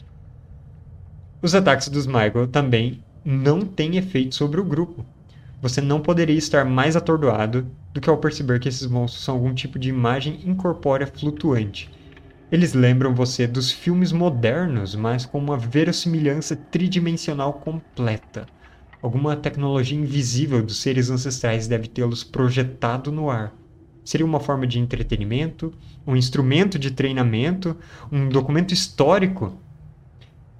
Os 1.41 1.55
ataques 1.55 1.89
dos 1.89 2.07
Maigo 2.07 2.47
também 2.47 3.03
não 3.26 3.62
têm 3.62 3.97
efeito 3.97 4.36
sobre 4.36 4.59
o 4.59 4.66
grupo, 4.66 5.05
você 5.62 5.80
não 5.80 6.01
poderia 6.01 6.36
estar 6.36 6.66
mais 6.66 6.95
atordoado 6.95 7.68
do 7.93 8.01
que 8.01 8.09
ao 8.09 8.18
perceber 8.18 8.59
que 8.59 8.68
esses 8.68 8.88
monstros 8.88 9.24
são 9.24 9.36
algum 9.36 9.53
tipo 9.53 9.78
de 9.78 9.89
imagem 9.89 10.39
incorpórea 10.43 11.05
flutuante. 11.05 11.88
Eles 12.51 12.74
lembram 12.74 13.14
você 13.14 13.45
dos 13.45 13.72
filmes 13.72 14.12
modernos, 14.12 14.95
mas 14.95 15.24
com 15.24 15.38
uma 15.38 15.55
verossimilhança 15.55 16.55
tridimensional 16.55 17.53
completa. 17.53 18.47
Alguma 19.02 19.36
tecnologia 19.36 19.97
invisível 19.97 20.62
dos 20.62 20.80
seres 20.80 21.10
ancestrais 21.10 21.68
deve 21.68 21.88
tê-los 21.88 22.24
projetado 22.24 23.12
no 23.12 23.32
ar. 23.32 23.52
Seria 24.04 24.26
uma 24.26 24.39
forma 24.39 24.68
de 24.68 24.80
entretenimento, 24.80 25.74
um 26.06 26.16
instrumento 26.16 26.78
de 26.78 26.91
treinamento, 26.91 27.76
um 28.12 28.30
documento 28.30 28.74
histórico? 28.74 29.54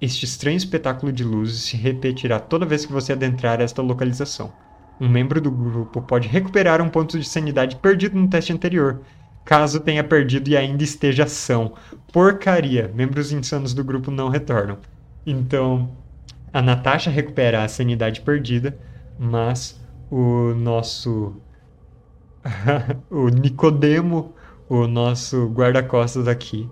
Este 0.00 0.24
estranho 0.24 0.56
espetáculo 0.56 1.12
de 1.12 1.22
luzes 1.22 1.62
se 1.62 1.76
repetirá 1.76 2.40
toda 2.40 2.66
vez 2.66 2.84
que 2.84 2.92
você 2.92 3.12
adentrar 3.12 3.60
esta 3.60 3.80
localização. 3.80 4.52
Um 5.00 5.08
membro 5.08 5.40
do 5.40 5.50
grupo 5.50 6.02
pode 6.02 6.26
recuperar 6.26 6.82
um 6.82 6.88
ponto 6.88 7.18
de 7.18 7.28
sanidade 7.28 7.76
perdido 7.76 8.18
no 8.18 8.28
teste 8.28 8.52
anterior, 8.52 9.02
caso 9.44 9.78
tenha 9.78 10.02
perdido 10.02 10.48
e 10.48 10.56
ainda 10.56 10.82
esteja 10.82 11.28
são. 11.28 11.74
Porcaria! 12.12 12.90
Membros 12.92 13.30
insanos 13.30 13.72
do 13.72 13.84
grupo 13.84 14.10
não 14.10 14.28
retornam. 14.28 14.78
Então, 15.24 15.90
a 16.52 16.60
Natasha 16.60 17.10
recupera 17.10 17.64
a 17.64 17.68
sanidade 17.68 18.20
perdida, 18.20 18.78
mas 19.18 19.80
o 20.10 20.54
nosso. 20.54 21.40
o 23.10 23.28
Nicodemo, 23.28 24.34
o 24.68 24.86
nosso 24.86 25.48
guarda-costas 25.48 26.28
aqui, 26.28 26.68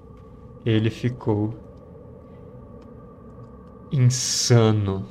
ele 0.65 0.91
ficou 0.91 1.55
insano. 3.93 5.07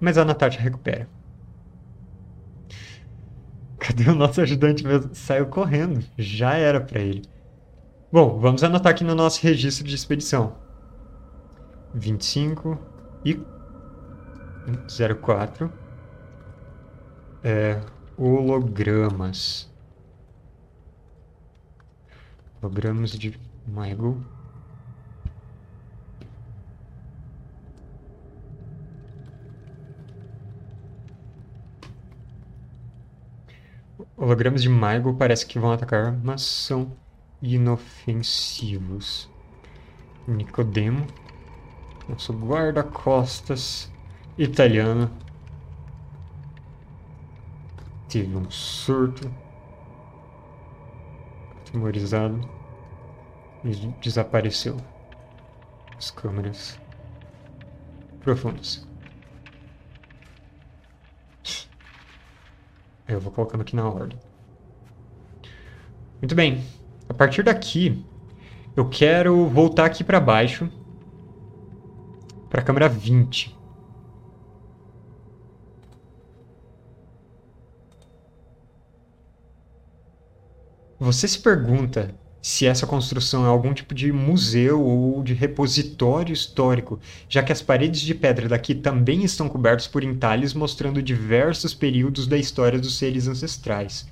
Mas 0.00 0.18
a 0.18 0.24
Natasha 0.24 0.60
recupera. 0.60 1.08
Cadê 3.78 4.10
o 4.10 4.14
nosso 4.14 4.40
ajudante 4.40 4.84
mesmo? 4.84 5.14
Saiu 5.14 5.46
correndo. 5.46 6.04
Já 6.18 6.54
era 6.54 6.80
para 6.80 7.00
ele. 7.00 7.22
Bom, 8.16 8.38
vamos 8.40 8.64
anotar 8.64 8.92
aqui 8.92 9.04
no 9.04 9.14
nosso 9.14 9.42
registro 9.42 9.86
de 9.86 9.94
expedição. 9.94 10.56
25 11.92 12.78
e 13.22 13.38
04. 15.22 15.70
É, 17.44 17.78
hologramas. 18.16 19.70
Hologramas 22.62 23.10
de 23.10 23.38
Michael 23.66 24.16
Hologramas 34.16 34.62
de 34.62 34.70
Maigo 34.70 35.12
parece 35.12 35.44
que 35.44 35.58
vão 35.58 35.70
atacar, 35.70 36.16
mas 36.24 36.40
são 36.40 36.96
inofensivos. 37.42 39.28
Nicodemo, 40.26 41.06
nosso 42.08 42.32
guarda-costas 42.32 43.90
italiano, 44.36 45.10
teve 48.08 48.36
um 48.36 48.50
surto, 48.50 49.30
atemorizado 51.60 52.40
e 53.64 53.70
desapareceu. 54.00 54.76
As 55.96 56.10
câmeras 56.10 56.78
profundas. 58.20 58.86
Eu 63.08 63.20
vou 63.20 63.32
colocando 63.32 63.60
aqui 63.60 63.74
na 63.76 63.88
ordem. 63.88 64.18
Muito 66.20 66.34
bem. 66.34 66.75
A 67.08 67.14
partir 67.14 67.42
daqui, 67.42 68.04
eu 68.76 68.88
quero 68.88 69.46
voltar 69.48 69.86
aqui 69.86 70.04
para 70.04 70.20
baixo. 70.20 70.68
Para 72.50 72.60
a 72.60 72.64
câmera 72.64 72.88
20. 72.88 73.56
Você 80.98 81.28
se 81.28 81.38
pergunta 81.38 82.14
se 82.40 82.64
essa 82.66 82.86
construção 82.86 83.44
é 83.44 83.48
algum 83.48 83.74
tipo 83.74 83.94
de 83.94 84.12
museu 84.12 84.80
ou 84.80 85.22
de 85.22 85.34
repositório 85.34 86.32
histórico, 86.32 87.00
já 87.28 87.42
que 87.42 87.52
as 87.52 87.60
paredes 87.60 88.00
de 88.00 88.14
pedra 88.14 88.48
daqui 88.48 88.74
também 88.74 89.24
estão 89.24 89.48
cobertas 89.48 89.86
por 89.86 90.04
entalhes 90.04 90.54
mostrando 90.54 91.02
diversos 91.02 91.74
períodos 91.74 92.26
da 92.26 92.38
história 92.38 92.78
dos 92.78 92.96
seres 92.96 93.26
ancestrais. 93.26 94.06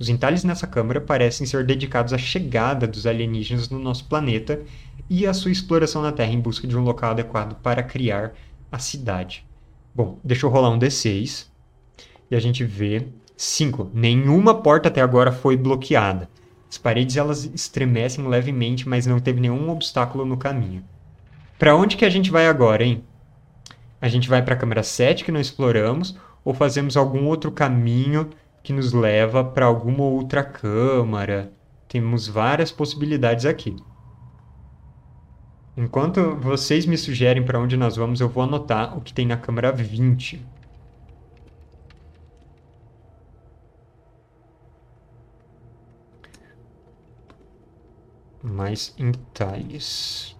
Os 0.00 0.08
entalhes 0.08 0.44
nessa 0.44 0.66
câmara 0.66 0.98
parecem 0.98 1.46
ser 1.46 1.62
dedicados 1.62 2.14
à 2.14 2.18
chegada 2.18 2.86
dos 2.86 3.06
alienígenas 3.06 3.68
no 3.68 3.78
nosso 3.78 4.06
planeta 4.06 4.62
e 5.10 5.26
à 5.26 5.34
sua 5.34 5.50
exploração 5.50 6.00
na 6.00 6.10
Terra 6.10 6.32
em 6.32 6.40
busca 6.40 6.66
de 6.66 6.74
um 6.74 6.82
local 6.82 7.10
adequado 7.10 7.60
para 7.60 7.82
criar 7.82 8.32
a 8.72 8.78
cidade. 8.78 9.44
Bom, 9.94 10.18
deixa 10.24 10.46
eu 10.46 10.50
rolar 10.50 10.70
um 10.70 10.78
D6 10.78 11.48
e 12.30 12.34
a 12.34 12.40
gente 12.40 12.64
vê 12.64 13.08
5. 13.36 13.90
Nenhuma 13.92 14.54
porta 14.54 14.88
até 14.88 15.02
agora 15.02 15.32
foi 15.32 15.54
bloqueada. 15.54 16.30
As 16.70 16.78
paredes 16.78 17.18
elas 17.18 17.44
estremecem 17.44 18.26
levemente, 18.26 18.88
mas 18.88 19.04
não 19.04 19.20
teve 19.20 19.38
nenhum 19.38 19.68
obstáculo 19.68 20.24
no 20.24 20.38
caminho. 20.38 20.82
Para 21.58 21.76
onde 21.76 21.98
que 21.98 22.06
a 22.06 22.10
gente 22.10 22.30
vai 22.30 22.46
agora, 22.46 22.82
hein? 22.82 23.04
A 24.00 24.08
gente 24.08 24.30
vai 24.30 24.40
para 24.40 24.54
a 24.54 24.58
câmera 24.58 24.82
7 24.82 25.24
que 25.24 25.32
não 25.32 25.40
exploramos 25.40 26.16
ou 26.42 26.54
fazemos 26.54 26.96
algum 26.96 27.26
outro 27.26 27.52
caminho 27.52 28.30
que 28.62 28.72
nos 28.72 28.92
leva 28.92 29.44
para 29.44 29.66
alguma 29.66 30.04
outra 30.04 30.42
câmara? 30.42 31.52
Temos 31.88 32.28
várias 32.28 32.70
possibilidades 32.70 33.44
aqui. 33.46 33.76
Enquanto 35.76 36.36
vocês 36.36 36.84
me 36.86 36.98
sugerem 36.98 37.44
para 37.44 37.58
onde 37.58 37.76
nós 37.76 37.96
vamos, 37.96 38.20
eu 38.20 38.28
vou 38.28 38.42
anotar 38.42 38.96
o 38.96 39.00
que 39.00 39.12
tem 39.12 39.26
na 39.26 39.36
câmera 39.36 39.72
20. 39.72 40.44
mais 48.42 48.94
entalhes. 48.98 50.36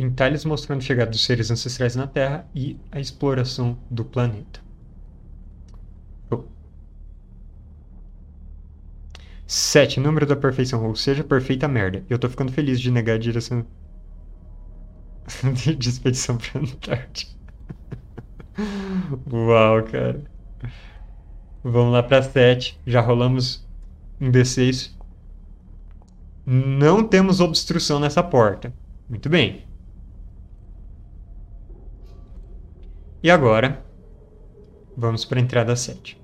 Entalhes 0.00 0.44
mostrando 0.44 0.80
a 0.80 0.84
chegada 0.84 1.10
dos 1.10 1.24
seres 1.24 1.50
ancestrais 1.50 1.94
na 1.94 2.06
Terra 2.06 2.48
e 2.54 2.78
a 2.90 2.98
exploração 2.98 3.78
do 3.90 4.04
planeta. 4.04 4.60
Sete, 9.46 9.98
número 9.98 10.24
da 10.24 10.36
perfeição, 10.36 10.86
ou 10.86 10.94
seja, 10.94 11.24
perfeita 11.24 11.66
merda. 11.66 12.04
Eu 12.08 12.20
tô 12.20 12.28
ficando 12.28 12.52
feliz 12.52 12.80
de 12.80 12.88
negar 12.88 13.16
a 13.16 13.18
direção 13.18 13.66
de 15.76 15.88
expedição 15.88 16.38
pra 16.38 16.60
Antártica. 16.60 17.32
Uau, 19.28 19.82
cara. 19.82 20.22
Vamos 21.64 21.92
lá 21.92 22.00
pra 22.00 22.22
7. 22.22 22.78
Já 22.86 23.00
rolamos 23.00 23.66
um 24.20 24.30
D6. 24.30 24.92
Não 26.46 27.02
temos 27.02 27.40
obstrução 27.40 27.98
nessa 27.98 28.22
porta. 28.22 28.72
Muito 29.08 29.28
bem. 29.28 29.64
E 33.22 33.30
agora, 33.30 33.84
vamos 34.96 35.26
para 35.26 35.38
a 35.38 35.42
entrada 35.42 35.76
7. 35.76 36.18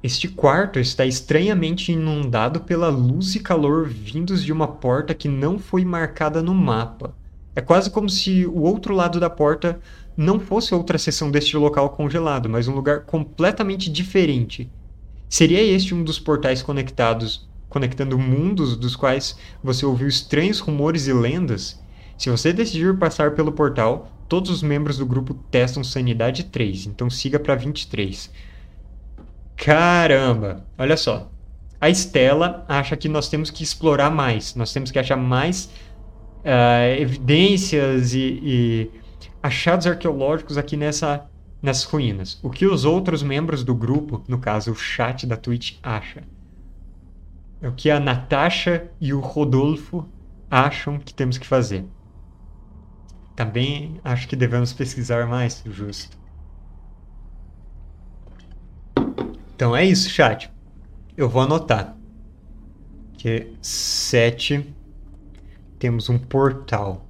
Este 0.00 0.28
quarto 0.28 0.78
está 0.78 1.04
estranhamente 1.04 1.90
inundado 1.90 2.60
pela 2.60 2.88
luz 2.88 3.34
e 3.34 3.40
calor 3.40 3.88
vindos 3.88 4.44
de 4.44 4.52
uma 4.52 4.68
porta 4.68 5.14
que 5.14 5.26
não 5.26 5.58
foi 5.58 5.84
marcada 5.84 6.40
no 6.40 6.54
mapa. 6.54 7.12
É 7.56 7.60
quase 7.60 7.90
como 7.90 8.08
se 8.08 8.46
o 8.46 8.62
outro 8.62 8.94
lado 8.94 9.18
da 9.18 9.28
porta 9.28 9.80
não 10.16 10.38
fosse 10.38 10.72
outra 10.72 10.96
seção 10.96 11.28
deste 11.28 11.56
local 11.56 11.90
congelado, 11.90 12.48
mas 12.48 12.68
um 12.68 12.74
lugar 12.76 13.00
completamente 13.00 13.90
diferente. 13.90 14.70
Seria 15.28 15.60
este 15.60 15.92
um 15.92 16.04
dos 16.04 16.20
portais 16.20 16.62
conectados, 16.62 17.50
conectando 17.68 18.16
mundos 18.16 18.76
dos 18.76 18.94
quais 18.94 19.36
você 19.60 19.84
ouviu 19.84 20.06
estranhos 20.06 20.60
rumores 20.60 21.08
e 21.08 21.12
lendas? 21.12 21.82
Se 22.16 22.30
você 22.30 22.52
decidir 22.52 22.96
passar 22.96 23.32
pelo 23.32 23.50
portal, 23.50 24.19
todos 24.30 24.48
os 24.48 24.62
membros 24.62 24.96
do 24.96 25.04
grupo 25.04 25.34
testam 25.34 25.82
sanidade 25.82 26.44
3, 26.44 26.86
então 26.86 27.10
siga 27.10 27.36
para 27.40 27.56
23. 27.56 28.30
Caramba, 29.56 30.64
olha 30.78 30.96
só. 30.96 31.28
A 31.80 31.90
Estela 31.90 32.64
acha 32.68 32.96
que 32.96 33.08
nós 33.08 33.28
temos 33.28 33.50
que 33.50 33.64
explorar 33.64 34.08
mais, 34.08 34.54
nós 34.54 34.72
temos 34.72 34.92
que 34.92 35.00
achar 35.00 35.16
mais 35.16 35.64
uh, 36.44 37.00
evidências 37.00 38.14
e, 38.14 38.40
e 38.40 38.90
achados 39.42 39.88
arqueológicos 39.88 40.56
aqui 40.56 40.76
nessa, 40.76 41.26
nessas 41.60 41.82
ruínas. 41.82 42.38
O 42.40 42.50
que 42.50 42.66
os 42.66 42.84
outros 42.84 43.24
membros 43.24 43.64
do 43.64 43.74
grupo, 43.74 44.22
no 44.28 44.38
caso 44.38 44.70
o 44.70 44.76
chat 44.76 45.26
da 45.26 45.36
Twitch, 45.36 45.78
acha? 45.82 46.22
O 47.60 47.72
que 47.72 47.90
a 47.90 47.98
Natasha 47.98 48.88
e 49.00 49.12
o 49.12 49.18
Rodolfo 49.18 50.06
acham 50.48 51.00
que 51.00 51.12
temos 51.12 51.36
que 51.36 51.46
fazer? 51.48 51.84
Também 53.40 53.98
acho 54.04 54.28
que 54.28 54.36
devemos 54.36 54.70
pesquisar 54.74 55.26
mais, 55.26 55.62
justo. 55.64 56.14
Então 59.54 59.74
é 59.74 59.82
isso, 59.82 60.10
chat. 60.10 60.52
Eu 61.16 61.26
vou 61.26 61.40
anotar. 61.40 61.96
Que 63.14 63.56
7 63.62 64.76
temos 65.78 66.10
um 66.10 66.18
portal. 66.18 67.06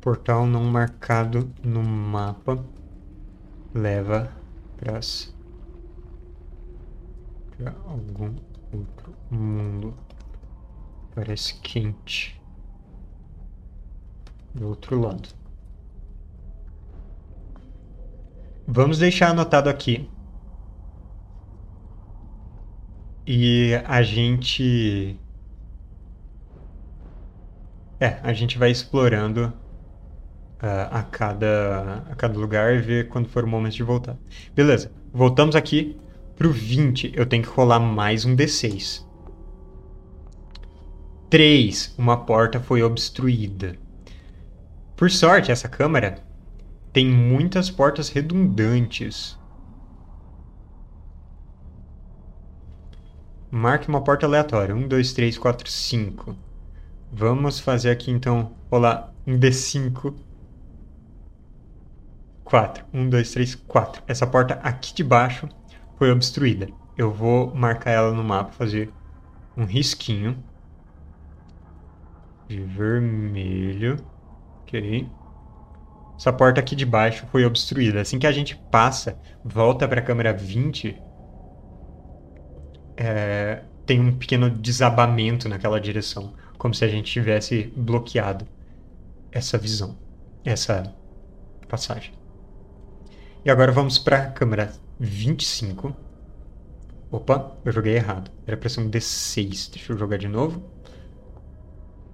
Portal 0.00 0.46
não 0.46 0.64
marcado 0.64 1.52
no 1.62 1.82
mapa 1.82 2.64
leva 3.74 4.32
para 4.78 5.00
algum 7.86 8.34
Outro 8.74 9.14
mundo. 9.30 9.94
Parece 11.14 11.54
quente. 11.60 12.40
Do 14.52 14.68
outro 14.68 15.00
lado. 15.00 15.28
Vamos 18.66 18.98
deixar 18.98 19.30
anotado 19.30 19.70
aqui. 19.70 20.10
E 23.24 23.74
a 23.84 24.02
gente. 24.02 25.18
É, 28.00 28.18
a 28.22 28.32
gente 28.32 28.58
vai 28.58 28.70
explorando 28.70 29.52
uh, 30.60 30.88
a, 30.90 31.02
cada, 31.04 32.04
a 32.10 32.14
cada 32.16 32.36
lugar 32.36 32.74
e 32.74 32.78
ver 32.78 33.08
quando 33.08 33.28
for 33.28 33.44
o 33.44 33.46
momento 33.46 33.74
de 33.74 33.84
voltar. 33.84 34.16
Beleza, 34.52 34.90
voltamos 35.12 35.54
aqui. 35.54 35.96
Pro 36.36 36.50
20, 36.50 37.12
eu 37.14 37.24
tenho 37.24 37.44
que 37.44 37.48
rolar 37.48 37.78
mais 37.78 38.24
um 38.24 38.34
D6. 38.34 39.04
3. 41.30 41.94
Uma 41.96 42.24
porta 42.24 42.58
foi 42.58 42.82
obstruída. 42.82 43.78
Por 44.96 45.10
sorte, 45.10 45.52
essa 45.52 45.68
câmara 45.68 46.18
tem 46.92 47.06
muitas 47.06 47.70
portas 47.70 48.08
redundantes. 48.08 49.38
Marque 53.48 53.88
uma 53.88 54.02
porta 54.02 54.26
aleatória. 54.26 54.74
1, 54.74 54.88
2, 54.88 55.12
3, 55.12 55.38
4, 55.38 55.70
5. 55.70 56.36
Vamos 57.12 57.60
fazer 57.60 57.90
aqui 57.90 58.10
então. 58.10 58.56
Rolar 58.68 59.14
um 59.24 59.38
D5. 59.38 60.12
4. 62.42 62.84
1, 62.92 63.08
2, 63.08 63.30
3, 63.30 63.54
4. 63.54 64.02
Essa 64.08 64.26
porta 64.26 64.54
aqui 64.54 64.92
de 64.92 65.04
baixo 65.04 65.48
foi 65.96 66.10
obstruída. 66.10 66.68
Eu 66.96 67.10
vou 67.12 67.54
marcar 67.54 67.90
ela 67.90 68.12
no 68.12 68.22
mapa, 68.22 68.52
fazer 68.52 68.90
um 69.56 69.64
risquinho 69.64 70.42
de 72.48 72.60
vermelho. 72.60 73.96
Ok. 74.62 75.08
Essa 76.16 76.32
porta 76.32 76.60
aqui 76.60 76.76
de 76.76 76.86
baixo 76.86 77.26
foi 77.30 77.44
obstruída. 77.44 78.00
Assim 78.00 78.18
que 78.18 78.26
a 78.26 78.32
gente 78.32 78.56
passa, 78.70 79.18
volta 79.44 79.88
para 79.88 80.00
a 80.00 80.04
câmera 80.04 80.32
20, 80.32 80.96
é, 82.96 83.64
tem 83.84 84.00
um 84.00 84.16
pequeno 84.16 84.48
desabamento 84.48 85.48
naquela 85.48 85.80
direção, 85.80 86.32
como 86.56 86.74
se 86.74 86.84
a 86.84 86.88
gente 86.88 87.10
tivesse 87.10 87.72
bloqueado 87.76 88.46
essa 89.32 89.58
visão, 89.58 89.98
essa 90.44 90.94
passagem. 91.68 92.12
E 93.44 93.50
agora 93.50 93.72
vamos 93.72 93.98
para 93.98 94.18
a 94.18 94.30
câmera 94.30 94.72
25. 95.04 95.94
Opa, 97.10 97.56
eu 97.64 97.70
joguei 97.70 97.94
errado. 97.94 98.30
Era 98.46 98.56
pra 98.56 98.68
ser 98.68 98.80
um 98.80 98.90
D6. 98.90 99.70
Deixa 99.70 99.92
eu 99.92 99.98
jogar 99.98 100.16
de 100.16 100.26
novo. 100.26 100.64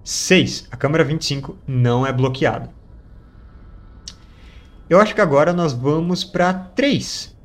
6. 0.03 0.67
A 0.69 0.77
câmera 0.77 1.03
25 1.03 1.57
não 1.65 2.05
é 2.05 2.13
bloqueada. 2.13 2.69
Eu 4.89 4.99
acho 4.99 5.15
que 5.15 5.21
agora 5.21 5.53
nós 5.53 5.73
vamos 5.73 6.23
para 6.23 6.53
3. 6.53 7.35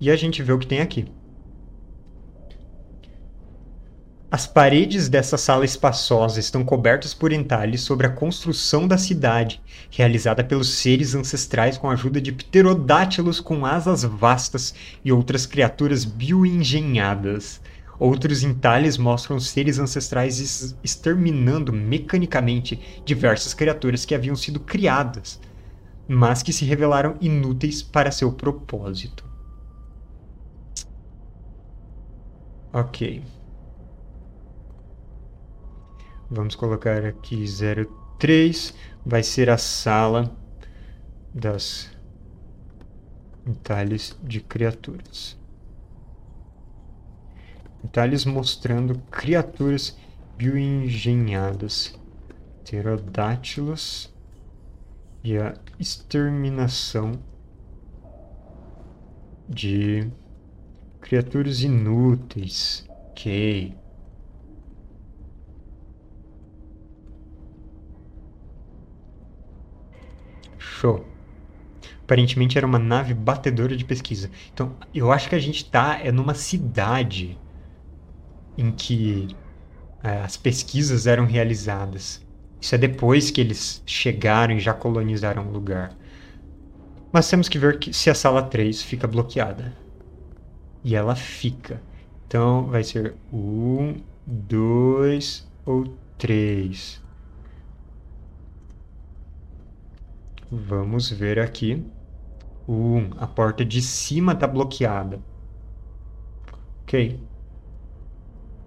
E 0.00 0.10
a 0.10 0.16
gente 0.16 0.42
vê 0.42 0.52
o 0.52 0.58
que 0.58 0.66
tem 0.66 0.80
aqui. 0.80 1.06
As 4.32 4.46
paredes 4.46 5.08
dessa 5.08 5.36
sala 5.36 5.64
espaçosa 5.64 6.38
estão 6.38 6.64
cobertas 6.64 7.12
por 7.12 7.32
entalhes 7.32 7.80
sobre 7.80 8.06
a 8.06 8.10
construção 8.10 8.86
da 8.86 8.96
cidade, 8.96 9.60
realizada 9.90 10.44
pelos 10.44 10.68
seres 10.74 11.16
ancestrais 11.16 11.76
com 11.76 11.90
a 11.90 11.94
ajuda 11.94 12.20
de 12.20 12.30
pterodátilos 12.30 13.40
com 13.40 13.66
asas 13.66 14.04
vastas 14.04 14.72
e 15.04 15.10
outras 15.10 15.46
criaturas 15.46 16.04
bioengenhadas. 16.04 17.60
Outros 17.98 18.44
entalhes 18.44 18.96
mostram 18.96 19.40
seres 19.40 19.80
ancestrais 19.80 20.76
exterminando 20.80 21.72
mecanicamente 21.72 23.02
diversas 23.04 23.52
criaturas 23.52 24.04
que 24.04 24.14
haviam 24.14 24.36
sido 24.36 24.60
criadas, 24.60 25.40
mas 26.06 26.40
que 26.40 26.52
se 26.52 26.64
revelaram 26.64 27.16
inúteis 27.20 27.82
para 27.82 28.12
seu 28.12 28.30
propósito. 28.30 29.24
Ok. 32.72 33.24
Vamos 36.32 36.54
colocar 36.54 37.04
aqui 37.04 37.44
03. 38.16 38.72
Vai 39.04 39.20
ser 39.20 39.50
a 39.50 39.58
sala 39.58 40.30
das 41.34 41.90
entalhes 43.44 44.16
de 44.22 44.40
criaturas. 44.40 45.36
Entalhes 47.82 48.24
mostrando 48.24 49.00
criaturas 49.10 49.98
bioengenhadas. 50.36 51.98
Pterodátilos 52.62 54.14
e 55.24 55.36
a 55.36 55.54
exterminação 55.80 57.12
de 59.48 60.08
criaturas 61.00 61.62
inúteis. 61.62 62.86
Ok. 63.10 63.79
Show. 70.80 71.04
Aparentemente 72.02 72.56
era 72.56 72.66
uma 72.66 72.78
nave 72.78 73.12
batedora 73.12 73.76
de 73.76 73.84
pesquisa. 73.84 74.30
Então, 74.52 74.74
eu 74.94 75.12
acho 75.12 75.28
que 75.28 75.34
a 75.34 75.38
gente 75.38 75.64
tá 75.64 76.00
é 76.02 76.10
numa 76.10 76.32
cidade 76.32 77.38
em 78.56 78.72
que 78.72 79.28
é, 80.02 80.22
as 80.22 80.38
pesquisas 80.38 81.06
eram 81.06 81.26
realizadas. 81.26 82.24
Isso 82.58 82.74
é 82.74 82.78
depois 82.78 83.30
que 83.30 83.40
eles 83.42 83.82
chegaram 83.84 84.54
e 84.54 84.60
já 84.60 84.72
colonizaram 84.72 85.46
o 85.46 85.52
lugar. 85.52 85.94
Mas 87.12 87.28
temos 87.28 87.48
que 87.48 87.58
ver 87.58 87.78
que, 87.78 87.92
se 87.92 88.08
a 88.08 88.14
sala 88.14 88.42
3 88.42 88.82
fica 88.82 89.06
bloqueada. 89.06 89.76
E 90.82 90.96
ela 90.96 91.14
fica. 91.14 91.82
Então 92.26 92.66
vai 92.66 92.82
ser 92.82 93.14
1, 93.30 93.96
2 94.26 95.48
ou 95.66 95.94
3. 96.16 97.02
Vamos 100.50 101.10
ver 101.10 101.38
aqui. 101.38 101.84
Um, 102.68 103.10
a 103.18 103.26
porta 103.26 103.64
de 103.64 103.80
cima 103.80 104.32
está 104.32 104.46
bloqueada. 104.46 105.20
Ok. 106.82 107.20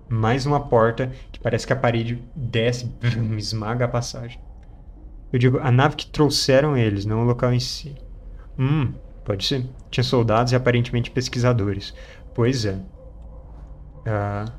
Mais 0.07 0.45
uma 0.45 0.59
porta 0.67 1.11
que 1.31 1.39
parece 1.39 1.67
que 1.67 1.73
a 1.73 1.75
parede 1.75 2.23
desce, 2.35 2.89
esmaga 3.37 3.85
a 3.85 3.87
passagem. 3.87 4.39
Eu 5.31 5.39
digo, 5.39 5.59
a 5.59 5.71
nave 5.71 5.95
que 5.95 6.05
trouxeram 6.05 6.77
eles, 6.77 7.05
não 7.05 7.21
o 7.21 7.25
local 7.25 7.51
em 7.51 7.59
si. 7.59 7.95
Hum, 8.57 8.93
pode 9.25 9.45
ser. 9.45 9.65
Tinha 9.89 10.03
soldados 10.03 10.53
e 10.53 10.55
aparentemente 10.55 11.11
pesquisadores. 11.11 11.93
Pois 12.33 12.65
é. 12.65 12.75
Uh, 14.05 14.51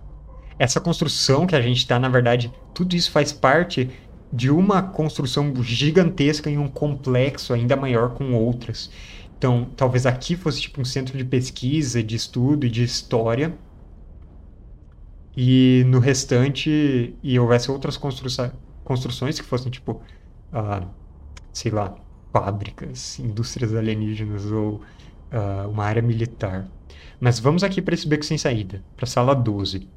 essa 0.59 0.81
construção 0.81 1.47
que 1.47 1.57
a 1.57 1.61
gente 1.61 1.79
está, 1.79 1.99
na 1.99 2.09
verdade, 2.09 2.53
tudo 2.73 2.95
isso 2.95 3.11
faz 3.11 3.33
parte 3.33 3.91
de 4.35 4.51
uma 4.51 4.83
construção 4.83 5.55
gigantesca 5.63 6.51
em 6.51 6.59
um 6.59 6.67
complexo 6.67 7.55
ainda 7.55 7.77
maior 7.77 8.15
com 8.15 8.35
outras. 8.35 8.91
Então, 9.39 9.69
talvez 9.77 10.07
aqui 10.07 10.35
fosse 10.35 10.61
tipo 10.61 10.81
um 10.81 10.85
centro 10.85 11.17
de 11.17 11.25
pesquisa, 11.25 12.03
de 12.03 12.17
estudo 12.17 12.67
e 12.67 12.71
de 12.71 12.83
história. 12.83 13.55
E 15.37 15.85
no 15.87 16.01
restante, 16.01 17.15
e 17.23 17.39
houvesse 17.39 17.71
outras 17.71 17.97
construções 17.97 19.39
que 19.39 19.47
fossem 19.47 19.71
tipo, 19.71 20.03
uh, 20.53 20.85
sei 21.53 21.71
lá, 21.71 21.95
fábricas, 22.33 23.21
indústrias 23.21 23.73
alienígenas 23.73 24.47
ou 24.47 24.81
uh, 25.33 25.69
uma 25.71 25.85
área 25.85 26.03
militar. 26.03 26.67
Mas 27.21 27.39
vamos 27.39 27.63
aqui 27.63 27.81
para 27.81 27.95
esse 27.95 28.09
beco 28.09 28.25
sem 28.25 28.37
saída, 28.37 28.83
para 28.97 29.05
a 29.05 29.09
sala 29.09 29.35
12. 29.35 29.89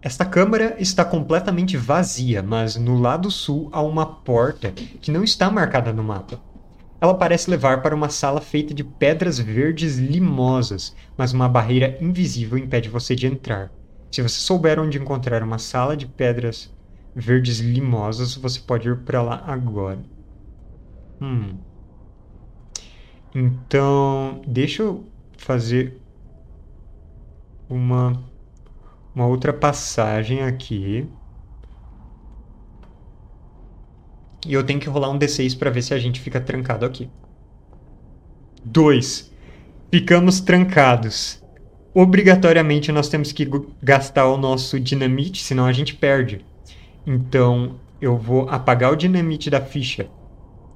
Esta 0.00 0.24
câmara 0.24 0.76
está 0.78 1.04
completamente 1.04 1.76
vazia, 1.76 2.40
mas 2.40 2.76
no 2.76 3.00
lado 3.00 3.30
sul 3.30 3.68
há 3.72 3.82
uma 3.82 4.06
porta 4.06 4.70
que 4.70 5.10
não 5.10 5.24
está 5.24 5.50
marcada 5.50 5.92
no 5.92 6.04
mapa. 6.04 6.40
Ela 7.00 7.14
parece 7.14 7.50
levar 7.50 7.82
para 7.82 7.94
uma 7.94 8.08
sala 8.08 8.40
feita 8.40 8.72
de 8.72 8.84
pedras 8.84 9.38
verdes 9.38 9.98
limosas, 9.98 10.94
mas 11.16 11.32
uma 11.32 11.48
barreira 11.48 11.98
invisível 12.00 12.56
impede 12.56 12.88
você 12.88 13.16
de 13.16 13.26
entrar. 13.26 13.72
Se 14.10 14.22
você 14.22 14.40
souber 14.40 14.78
onde 14.78 14.98
encontrar 14.98 15.42
uma 15.42 15.58
sala 15.58 15.96
de 15.96 16.06
pedras 16.06 16.72
verdes 17.14 17.58
limosas, 17.58 18.36
você 18.36 18.60
pode 18.60 18.88
ir 18.88 18.98
para 18.98 19.20
lá 19.20 19.42
agora. 19.46 19.98
Hum. 21.20 21.56
Então, 23.34 24.42
deixa 24.46 24.82
eu 24.82 25.04
fazer 25.36 26.00
uma 27.68 28.27
uma 29.18 29.26
outra 29.26 29.52
passagem 29.52 30.42
aqui. 30.42 31.04
E 34.46 34.54
eu 34.54 34.62
tenho 34.62 34.78
que 34.78 34.88
rolar 34.88 35.10
um 35.10 35.18
D6 35.18 35.58
para 35.58 35.70
ver 35.70 35.82
se 35.82 35.92
a 35.92 35.98
gente 35.98 36.20
fica 36.20 36.40
trancado 36.40 36.86
aqui. 36.86 37.10
2. 38.64 39.32
Ficamos 39.90 40.40
trancados. 40.40 41.42
Obrigatoriamente 41.92 42.92
nós 42.92 43.08
temos 43.08 43.32
que 43.32 43.50
gastar 43.82 44.28
o 44.28 44.36
nosso 44.36 44.78
dinamite, 44.78 45.42
senão 45.42 45.66
a 45.66 45.72
gente 45.72 45.96
perde. 45.96 46.46
Então 47.04 47.74
eu 48.00 48.16
vou 48.16 48.48
apagar 48.48 48.92
o 48.92 48.96
dinamite 48.96 49.50
da 49.50 49.60
ficha 49.60 50.08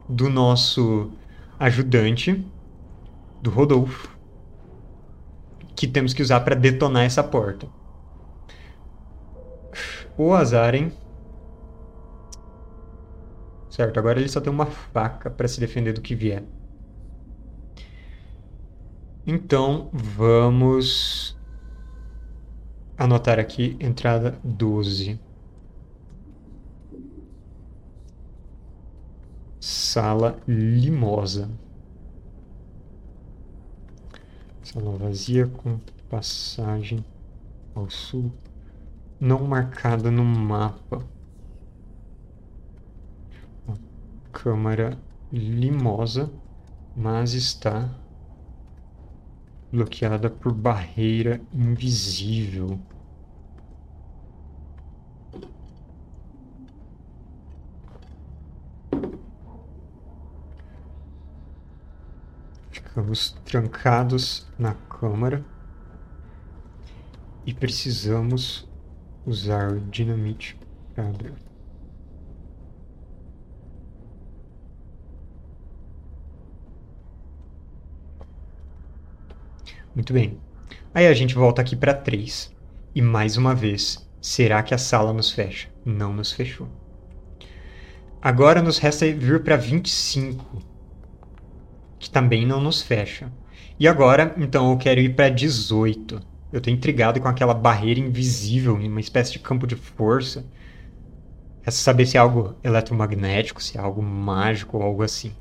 do 0.08 0.28
nosso 0.28 1.12
ajudante, 1.60 2.44
do 3.40 3.50
Rodolfo, 3.50 4.18
que 5.76 5.86
temos 5.86 6.12
que 6.12 6.22
usar 6.22 6.40
para 6.40 6.56
detonar 6.56 7.04
essa 7.04 7.22
porta. 7.22 7.68
O 10.16 10.32
azar, 10.34 10.74
hein? 10.74 10.92
Certo, 13.70 13.98
agora 13.98 14.20
ele 14.20 14.28
só 14.28 14.40
tem 14.40 14.52
uma 14.52 14.66
faca 14.66 15.30
para 15.30 15.48
se 15.48 15.58
defender 15.58 15.94
do 15.94 16.02
que 16.02 16.14
vier. 16.14 16.44
Então, 19.26 19.88
vamos 19.92 21.38
anotar 22.98 23.38
aqui 23.38 23.76
entrada 23.80 24.38
12. 24.44 25.18
Sala 29.58 30.38
limosa. 30.46 31.48
Sala 34.62 34.98
vazia 34.98 35.46
com 35.46 35.78
passagem 36.10 37.04
ao 37.74 37.88
sul 37.88 38.30
não 39.22 39.44
marcada 39.46 40.10
no 40.10 40.24
mapa. 40.24 41.06
Câmara 44.32 44.98
limosa, 45.32 46.28
mas 46.96 47.32
está 47.32 47.88
bloqueada 49.70 50.28
por 50.28 50.52
barreira 50.52 51.40
invisível. 51.52 52.80
Ficamos 62.72 63.30
trancados 63.44 64.48
na 64.58 64.74
câmara 64.74 65.44
e 67.46 67.54
precisamos 67.54 68.71
usar 69.26 69.78
dinamite 69.90 70.58
para 70.94 71.08
abrir. 71.08 71.34
Muito 79.94 80.12
bem. 80.12 80.40
Aí 80.94 81.06
a 81.06 81.12
gente 81.12 81.34
volta 81.34 81.60
aqui 81.60 81.76
para 81.76 81.94
3. 81.94 82.50
E 82.94 83.02
mais 83.02 83.36
uma 83.36 83.54
vez, 83.54 84.08
será 84.20 84.62
que 84.62 84.74
a 84.74 84.78
sala 84.78 85.12
nos 85.12 85.30
fecha? 85.30 85.68
Não 85.84 86.12
nos 86.12 86.32
fechou. 86.32 86.68
Agora 88.20 88.62
nos 88.62 88.78
resta 88.78 89.06
vir 89.12 89.42
para 89.42 89.56
25, 89.56 90.62
que 91.98 92.10
também 92.10 92.46
não 92.46 92.60
nos 92.60 92.80
fecha. 92.80 93.32
E 93.78 93.88
agora, 93.88 94.34
então, 94.38 94.70
eu 94.70 94.78
quero 94.78 95.00
ir 95.00 95.14
para 95.16 95.28
18. 95.28 96.31
Eu 96.52 96.58
estou 96.58 96.72
intrigado 96.72 97.18
com 97.18 97.28
aquela 97.28 97.54
barreira 97.54 97.98
invisível, 97.98 98.74
uma 98.74 99.00
espécie 99.00 99.32
de 99.32 99.38
campo 99.38 99.66
de 99.66 99.74
força. 99.74 100.44
Resta 101.62 101.80
saber 101.80 102.04
se 102.04 102.18
é 102.18 102.20
algo 102.20 102.54
eletromagnético, 102.62 103.62
se 103.62 103.78
é 103.78 103.80
algo 103.80 104.02
mágico 104.02 104.76
ou 104.76 104.82
algo 104.82 105.02
assim. 105.02 105.32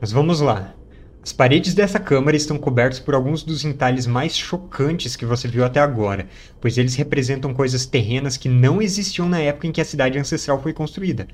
Mas 0.00 0.10
vamos 0.10 0.40
lá. 0.40 0.74
As 1.22 1.32
paredes 1.32 1.74
dessa 1.74 2.00
câmara 2.00 2.36
estão 2.36 2.56
cobertas 2.56 2.98
por 2.98 3.14
alguns 3.14 3.42
dos 3.42 3.64
entalhes 3.64 4.06
mais 4.06 4.36
chocantes 4.36 5.14
que 5.14 5.26
você 5.26 5.46
viu 5.46 5.64
até 5.64 5.80
agora, 5.80 6.26
pois 6.60 6.78
eles 6.78 6.96
representam 6.96 7.52
coisas 7.52 7.84
terrenas 7.84 8.36
que 8.36 8.48
não 8.48 8.80
existiam 8.80 9.28
na 9.28 9.38
época 9.38 9.66
em 9.66 9.72
que 9.72 9.80
a 9.80 9.84
cidade 9.84 10.18
ancestral 10.18 10.60
foi 10.60 10.72
construída. 10.72 11.28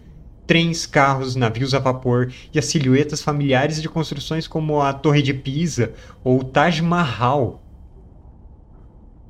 Trens, 0.46 0.86
carros, 0.86 1.36
navios 1.36 1.72
a 1.72 1.78
vapor 1.78 2.32
e 2.52 2.58
as 2.58 2.64
silhuetas 2.66 3.22
familiares 3.22 3.80
de 3.80 3.88
construções 3.88 4.48
como 4.48 4.82
a 4.82 4.92
Torre 4.92 5.22
de 5.22 5.32
Pisa 5.32 5.92
ou 6.24 6.40
o 6.40 6.44
Taj 6.44 6.82
Mahal. 6.82 7.62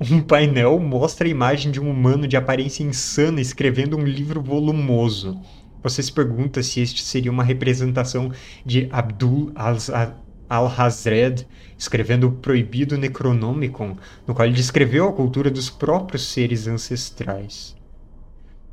Um 0.01 0.21
painel 0.21 0.79
mostra 0.79 1.27
a 1.27 1.29
imagem 1.29 1.73
de 1.73 1.81
um 1.81 1.91
humano 1.91 2.25
de 2.25 2.37
aparência 2.37 2.83
insana 2.83 3.41
escrevendo 3.41 3.97
um 3.97 4.03
livro 4.03 4.41
volumoso. 4.41 5.37
Você 5.83 6.01
se 6.01 6.09
pergunta 6.09 6.63
se 6.63 6.79
este 6.79 7.03
seria 7.03 7.29
uma 7.29 7.43
representação 7.43 8.31
de 8.65 8.87
Abdul 8.93 9.51
al-Hazred, 10.47 11.45
escrevendo 11.77 12.27
o 12.27 12.31
Proibido 12.31 12.97
Necronomicon, 12.97 13.97
no 14.25 14.33
qual 14.33 14.47
ele 14.47 14.55
descreveu 14.55 15.09
a 15.09 15.11
cultura 15.13 15.51
dos 15.51 15.69
próprios 15.69 16.29
seres 16.29 16.65
ancestrais. 16.65 17.75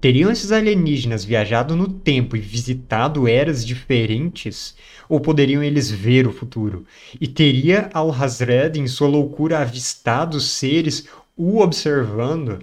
Teriam 0.07 0.31
esses 0.31 0.53
alienígenas 0.53 1.25
viajado 1.25 1.75
no 1.75 1.89
tempo 1.89 2.37
e 2.37 2.41
visitado 2.41 3.27
eras 3.27 3.67
diferentes? 3.67 4.77
Ou 5.09 5.19
poderiam 5.19 5.65
eles 5.65 5.91
ver 5.91 6.29
o 6.29 6.33
futuro? 6.33 6.87
E 7.21 7.27
teria 7.27 7.91
Al-Hazred, 7.93 8.79
em 8.79 8.87
sua 8.87 9.09
loucura, 9.09 9.59
avistado 9.59 10.39
seres 10.39 11.09
o 11.37 11.59
observando? 11.59 12.61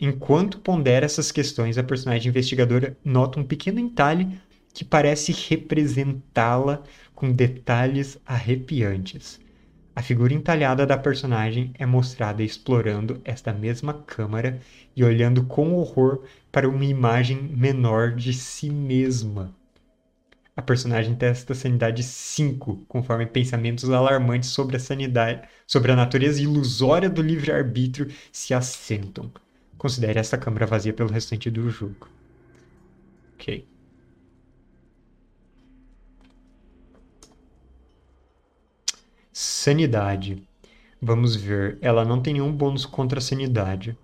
Enquanto 0.00 0.58
pondera 0.58 1.06
essas 1.06 1.30
questões, 1.30 1.78
a 1.78 1.84
personagem 1.84 2.30
investigadora 2.30 2.98
nota 3.04 3.38
um 3.38 3.44
pequeno 3.44 3.78
entalhe 3.78 4.26
que 4.72 4.84
parece 4.84 5.30
representá-la 5.48 6.82
com 7.14 7.30
detalhes 7.30 8.18
arrepiantes. 8.26 9.38
A 9.96 10.02
figura 10.02 10.34
entalhada 10.34 10.84
da 10.84 10.98
personagem 10.98 11.72
é 11.78 11.86
mostrada 11.86 12.42
explorando 12.42 13.20
esta 13.24 13.52
mesma 13.52 13.94
câmara 13.94 14.60
e 14.96 15.04
olhando 15.04 15.44
com 15.44 15.72
horror 15.74 16.24
para 16.50 16.68
uma 16.68 16.84
imagem 16.84 17.40
menor 17.40 18.12
de 18.12 18.32
si 18.32 18.70
mesma. 18.70 19.54
A 20.56 20.62
personagem 20.62 21.14
testa 21.14 21.54
sanidade 21.54 22.02
5, 22.02 22.84
conforme 22.88 23.26
pensamentos 23.26 23.88
alarmantes 23.88 24.50
sobre 24.50 24.76
a 24.76 24.80
sanidade, 24.80 25.48
sobre 25.66 25.92
a 25.92 25.96
natureza 25.96 26.42
ilusória 26.42 27.08
do 27.08 27.22
livre-arbítrio 27.22 28.08
se 28.32 28.52
assentam. 28.52 29.32
Considere 29.78 30.18
esta 30.18 30.38
câmara 30.38 30.66
vazia 30.66 30.92
pelo 30.92 31.10
restante 31.10 31.50
do 31.50 31.70
jogo. 31.70 32.08
Ok. 33.34 33.73
Sanidade. 39.34 40.48
Vamos 41.02 41.36
ver. 41.36 41.76
Ela 41.82 42.06
não 42.06 42.22
tem 42.22 42.32
nenhum 42.32 42.50
bônus 42.50 42.86
contra 42.86 43.18
a 43.18 43.22
sanidade. 43.22 43.98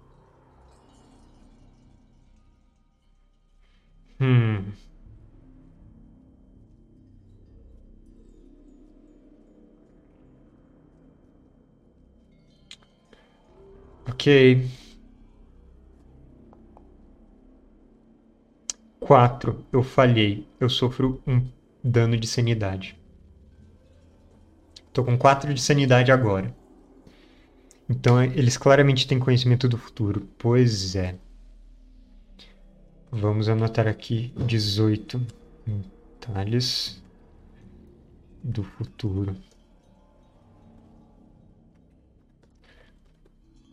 Hum. 4.20 4.74
Ok. 14.08 14.26
Quatro. 19.00 19.66
Eu 19.72 19.82
falhei. 19.82 20.46
Eu 20.60 20.70
sofro 20.70 21.20
um 21.26 21.44
dano 21.82 22.16
de 22.16 22.28
sanidade. 22.28 22.99
Tô 24.92 25.04
com 25.04 25.16
4 25.16 25.54
de 25.54 25.60
sanidade 25.60 26.10
agora. 26.10 26.52
Então 27.88 28.22
eles 28.22 28.56
claramente 28.56 29.06
têm 29.06 29.18
conhecimento 29.18 29.68
do 29.68 29.78
futuro. 29.78 30.28
Pois 30.38 30.96
é. 30.96 31.16
Vamos 33.10 33.48
anotar 33.48 33.88
aqui 33.88 34.32
18 34.36 35.20
detalhes 35.66 37.02
do 38.42 38.62
futuro. 38.62 39.34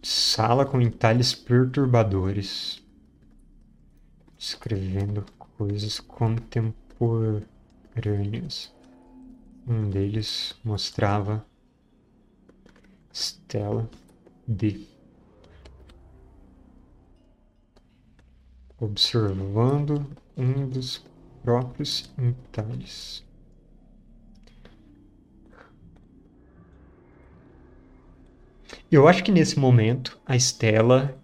Sala 0.02 0.66
com 0.66 0.82
entalhes 0.82 1.36
perturbadores. 1.36 2.82
Escrevendo 4.38 5.26
coisas 5.58 6.00
contemporâneas. 6.00 8.77
Um 9.70 9.90
deles 9.90 10.56
mostrava 10.64 11.46
Stella 13.12 13.90
D. 14.48 14.88
Observando 18.80 20.08
um 20.38 20.70
dos 20.70 21.04
próprios 21.44 22.10
entalhes. 22.18 23.26
Eu 28.90 29.06
acho 29.06 29.22
que 29.22 29.34
nesse 29.34 29.60
momento 29.60 30.18
a 30.26 30.38
Stella 30.38 31.22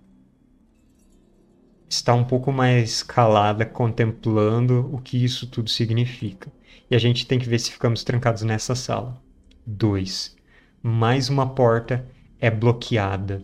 está 1.94 2.14
um 2.14 2.24
pouco 2.24 2.52
mais 2.52 3.04
calada, 3.04 3.66
contemplando 3.66 4.89
o 4.91 5.00
que 5.00 5.24
isso 5.24 5.48
tudo 5.48 5.70
significa. 5.70 6.52
E 6.89 6.96
a 6.96 7.00
gente 7.00 7.26
tem 7.28 7.39
que 7.39 7.48
ver 7.48 7.60
se 7.60 7.72
ficamos 7.72 8.04
trancados 8.04 8.44
nessa 8.44 8.76
sala. 8.76 9.22
2. 9.66 10.36
Mais 10.82 11.30
uma 11.30 11.54
porta 11.54 12.06
é 12.39 12.50
bloqueada. 12.50 13.44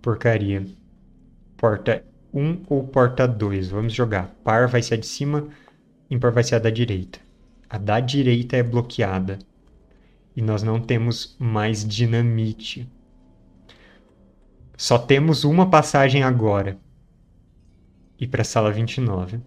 Porcaria. 0.00 0.66
Porta 1.56 2.04
1 2.34 2.40
um 2.40 2.62
ou 2.68 2.86
porta 2.86 3.26
2? 3.26 3.68
Vamos 3.68 3.94
jogar. 3.94 4.34
Par 4.42 4.66
vai 4.68 4.82
ser 4.82 4.94
a 4.94 4.96
de 4.98 5.06
cima, 5.06 5.48
ímpar 6.10 6.32
vai 6.32 6.42
ser 6.42 6.56
a 6.56 6.58
da 6.58 6.70
direita. 6.70 7.20
A 7.70 7.78
da 7.78 8.00
direita 8.00 8.56
é 8.56 8.62
bloqueada. 8.62 9.38
E 10.34 10.42
nós 10.42 10.62
não 10.62 10.80
temos 10.80 11.36
mais 11.38 11.86
dinamite. 11.86 12.88
Só 14.82 14.98
temos 14.98 15.44
uma 15.44 15.70
passagem 15.70 16.24
agora. 16.24 16.76
E 18.18 18.26
para 18.26 18.42
a 18.42 18.44
sala 18.44 18.72
29. 18.72 19.38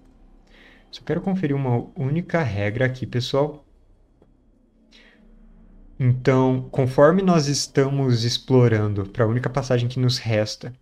Só 0.90 1.04
quero 1.04 1.20
conferir 1.20 1.54
uma 1.54 1.90
única 1.94 2.42
regra 2.42 2.86
aqui, 2.86 3.06
pessoal. 3.06 3.66
Então, 6.00 6.70
conforme 6.72 7.22
nós 7.22 7.48
estamos 7.48 8.24
explorando 8.24 9.10
para 9.10 9.26
a 9.26 9.28
única 9.28 9.50
passagem 9.50 9.90
que 9.90 10.00
nos 10.00 10.20
resta 10.20 10.74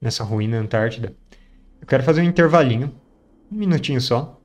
nessa 0.00 0.24
ruína 0.24 0.58
Antártida, 0.58 1.14
eu 1.80 1.86
quero 1.86 2.02
fazer 2.02 2.22
um 2.22 2.24
intervalinho, 2.24 2.92
um 3.48 3.56
minutinho 3.56 4.00
só. 4.00 4.42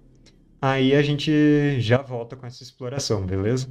Aí 0.61 0.93
a 0.93 1.01
gente 1.01 1.81
já 1.81 2.03
volta 2.03 2.35
com 2.35 2.45
essa 2.45 2.61
exploração, 2.61 3.25
beleza? 3.25 3.67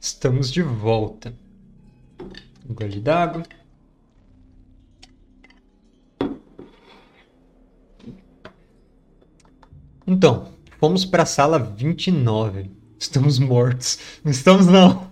Estamos 0.00 0.48
de 0.48 0.62
volta. 0.62 1.34
Um 2.68 2.74
gole 2.74 3.00
d'água. 3.00 3.42
Então, 10.06 10.52
fomos 10.78 11.04
para 11.04 11.22
a 11.22 11.26
sala 11.26 11.58
29. 11.58 12.70
Estamos 12.98 13.38
mortos. 13.38 13.98
Não 14.24 14.30
estamos, 14.30 14.66
não. 14.66 15.10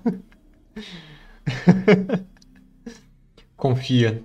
Confia. 3.56 4.24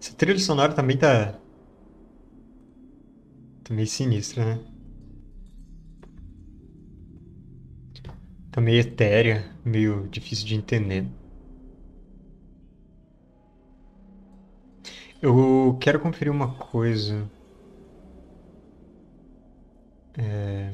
Essa 0.00 0.14
trilha 0.14 0.38
sonora 0.38 0.72
também 0.72 0.96
tá. 0.96 1.38
Tá 3.64 3.74
meio 3.74 3.86
sinistra, 3.86 4.44
né? 4.44 4.75
Tá 8.56 8.62
meio 8.62 8.80
etérea, 8.80 9.44
meio 9.62 10.08
difícil 10.10 10.46
de 10.46 10.54
entender. 10.54 11.04
Eu 15.20 15.76
quero 15.80 16.00
conferir 16.00 16.32
uma 16.32 16.54
coisa. 16.54 17.28
É... 20.18 20.72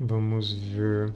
Vamos 0.00 0.52
ver. 0.52 1.12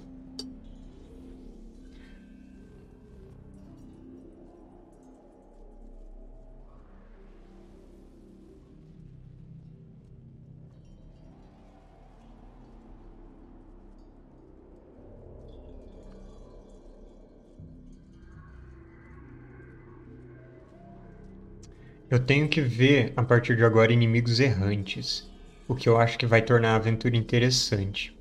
Eu 22.08 22.24
tenho 22.24 22.48
que 22.48 22.62
ver, 22.62 23.12
a 23.14 23.22
partir 23.22 23.56
de 23.58 23.62
agora, 23.64 23.92
inimigos 23.92 24.40
errantes, 24.40 25.30
o 25.68 25.74
que 25.74 25.86
eu 25.86 25.98
acho 25.98 26.16
que 26.18 26.24
vai 26.26 26.40
tornar 26.42 26.72
a 26.72 26.76
aventura 26.76 27.14
interessante. 27.14 28.18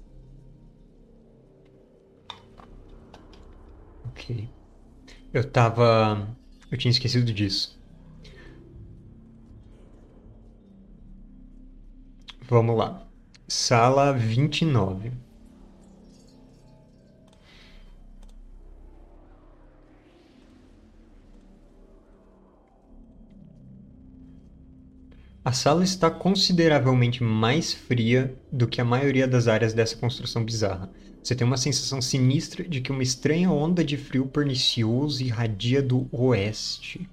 Ok. 4.06 4.54
Eu 5.34 5.52
tava. 5.52 6.38
Eu 6.72 6.78
tinha 6.78 6.92
esquecido 6.92 7.34
disso. 7.34 7.82
Vamos 12.48 12.78
lá. 12.78 13.12
Sala 13.48 14.14
29. 14.14 15.23
A 25.46 25.52
sala 25.52 25.84
está 25.84 26.10
consideravelmente 26.10 27.22
mais 27.22 27.74
fria 27.74 28.34
do 28.50 28.66
que 28.66 28.80
a 28.80 28.86
maioria 28.86 29.28
das 29.28 29.50
áreas 29.50 29.74
dessa 29.74 29.98
construção 29.98 30.46
bizarra. 30.46 30.89
Você 31.22 31.36
tem 31.36 31.46
uma 31.46 31.58
sensação 31.58 32.02
sinistra 32.02 32.64
de 32.64 32.80
que 32.80 32.91
uma 32.94 33.04
estranha 33.04 33.52
onda 33.52 33.84
de 33.84 33.98
frio 33.98 34.26
pernicioso 34.26 35.22
irradia 35.22 35.82
do 35.82 36.08
oeste. 36.14 37.10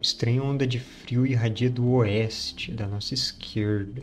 Estranha 0.00 0.42
onda 0.42 0.66
de 0.66 0.80
frio 0.80 1.24
irradia 1.24 1.70
do 1.70 1.88
oeste, 1.90 2.72
da 2.72 2.88
nossa 2.88 3.14
esquerda. 3.14 4.02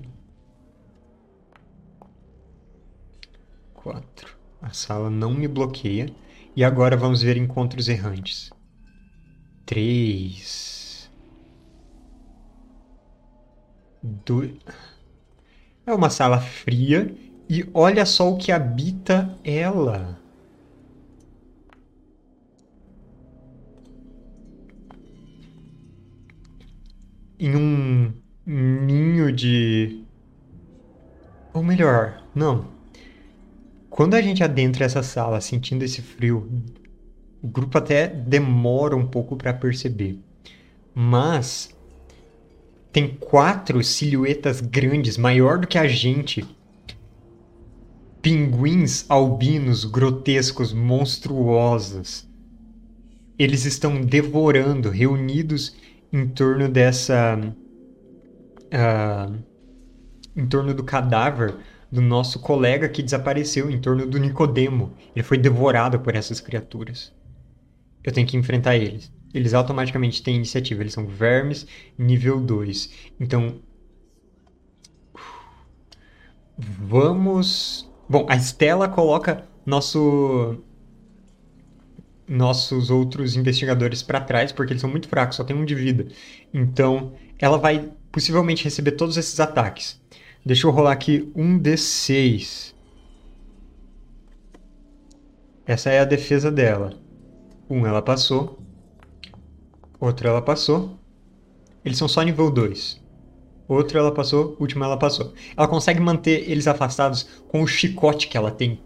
4. 3.73 4.37
A 4.61 4.71
sala 4.71 5.09
não 5.09 5.33
me 5.33 5.47
bloqueia. 5.47 6.07
E 6.55 6.63
agora 6.63 6.95
vamos 6.95 7.21
ver 7.21 7.35
encontros 7.35 7.89
errantes. 7.89 8.49
3. 9.65 10.70
Do... 14.01 14.49
É 15.85 15.93
uma 15.93 16.09
sala 16.09 16.39
fria 16.39 17.13
e 17.49 17.67
olha 17.73 18.05
só 18.05 18.31
o 18.31 18.37
que 18.37 18.51
habita 18.51 19.37
ela. 19.43 20.19
Em 27.39 27.55
um 27.55 28.13
ninho 28.45 29.31
de. 29.31 30.05
Ou 31.53 31.63
melhor, 31.63 32.23
não. 32.33 32.67
Quando 33.89 34.13
a 34.13 34.21
gente 34.21 34.43
adentra 34.43 34.85
essa 34.85 35.03
sala 35.03 35.41
sentindo 35.41 35.83
esse 35.83 36.01
frio, 36.01 36.49
o 37.41 37.47
grupo 37.47 37.77
até 37.77 38.07
demora 38.07 38.95
um 38.95 39.05
pouco 39.05 39.35
para 39.35 39.53
perceber. 39.53 40.19
Mas 40.93 41.75
tem 42.91 43.07
quatro 43.07 43.81
silhuetas 43.83 44.59
grandes, 44.59 45.17
maior 45.17 45.59
do 45.59 45.67
que 45.67 45.77
a 45.77 45.87
gente. 45.87 46.45
Pinguins 48.21 49.05
albinos 49.09 49.85
grotescos, 49.85 50.73
monstruosos. 50.73 52.27
Eles 53.39 53.65
estão 53.65 54.01
devorando, 54.01 54.89
reunidos 54.89 55.75
em 56.11 56.27
torno 56.27 56.67
dessa. 56.67 57.39
Uh, 58.67 59.39
em 60.35 60.45
torno 60.47 60.73
do 60.73 60.83
cadáver 60.83 61.55
do 61.91 62.01
nosso 62.01 62.39
colega 62.39 62.87
que 62.87 63.03
desapareceu, 63.03 63.69
em 63.69 63.79
torno 63.79 64.05
do 64.05 64.17
Nicodemo. 64.17 64.93
Ele 65.15 65.23
foi 65.23 65.37
devorado 65.37 65.99
por 65.99 66.15
essas 66.15 66.39
criaturas. 66.39 67.11
Eu 68.03 68.11
tenho 68.11 68.27
que 68.27 68.37
enfrentar 68.37 68.75
eles 68.75 69.11
eles 69.33 69.53
automaticamente 69.53 70.21
têm 70.21 70.35
iniciativa. 70.35 70.81
Eles 70.81 70.93
são 70.93 71.05
vermes 71.07 71.67
nível 71.97 72.39
2. 72.39 72.89
Então. 73.19 73.59
Vamos. 76.57 77.89
Bom, 78.09 78.25
a 78.29 78.35
Estela 78.35 78.87
coloca 78.87 79.47
nosso. 79.65 80.57
Nossos 82.27 82.89
outros 82.89 83.35
investigadores 83.35 84.01
para 84.01 84.21
trás, 84.21 84.53
porque 84.53 84.71
eles 84.71 84.81
são 84.81 84.89
muito 84.89 85.09
fracos, 85.09 85.35
só 85.35 85.43
tem 85.43 85.55
um 85.55 85.65
de 85.65 85.75
vida. 85.75 86.07
Então, 86.53 87.13
ela 87.37 87.57
vai 87.57 87.91
possivelmente 88.09 88.63
receber 88.63 88.91
todos 88.91 89.17
esses 89.17 89.37
ataques. 89.37 89.99
Deixa 90.45 90.65
eu 90.65 90.71
rolar 90.71 90.93
aqui 90.93 91.29
um 91.35 91.59
D6. 91.59 92.73
Essa 95.65 95.91
é 95.91 95.99
a 95.99 96.05
defesa 96.05 96.51
dela. 96.51 96.93
Um, 97.69 97.85
ela 97.85 98.01
passou. 98.01 98.59
Outra 100.01 100.29
ela 100.29 100.41
passou. 100.41 100.97
Eles 101.85 101.99
são 101.99 102.07
só 102.07 102.23
nível 102.23 102.49
2. 102.49 102.99
Outra 103.67 103.99
ela 103.99 104.11
passou, 104.11 104.57
última 104.59 104.85
ela 104.85 104.97
passou. 104.97 105.33
Ela 105.55 105.67
consegue 105.67 105.99
manter 105.99 106.49
eles 106.49 106.67
afastados 106.67 107.27
com 107.47 107.61
o 107.61 107.67
chicote 107.67 108.27
que 108.27 108.35
ela 108.35 108.49
tem, 108.49 108.81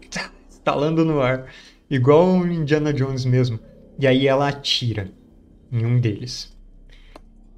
estalando 0.48 1.06
no 1.06 1.22
ar, 1.22 1.46
igual 1.90 2.28
o 2.28 2.46
Indiana 2.46 2.92
Jones 2.92 3.24
mesmo. 3.24 3.58
E 3.98 4.06
aí 4.06 4.28
ela 4.28 4.46
atira 4.46 5.10
em 5.72 5.86
um 5.86 5.98
deles. 5.98 6.54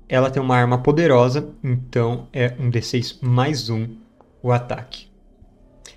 Ela 0.09 0.31
tem 0.31 0.41
uma 0.41 0.57
arma 0.57 0.79
poderosa, 0.79 1.53
então 1.63 2.29
é 2.33 2.55
um 2.61 2.71
D6 2.71 3.19
mais 3.21 3.69
um 3.69 3.89
o 4.41 4.53
ataque. 4.53 5.09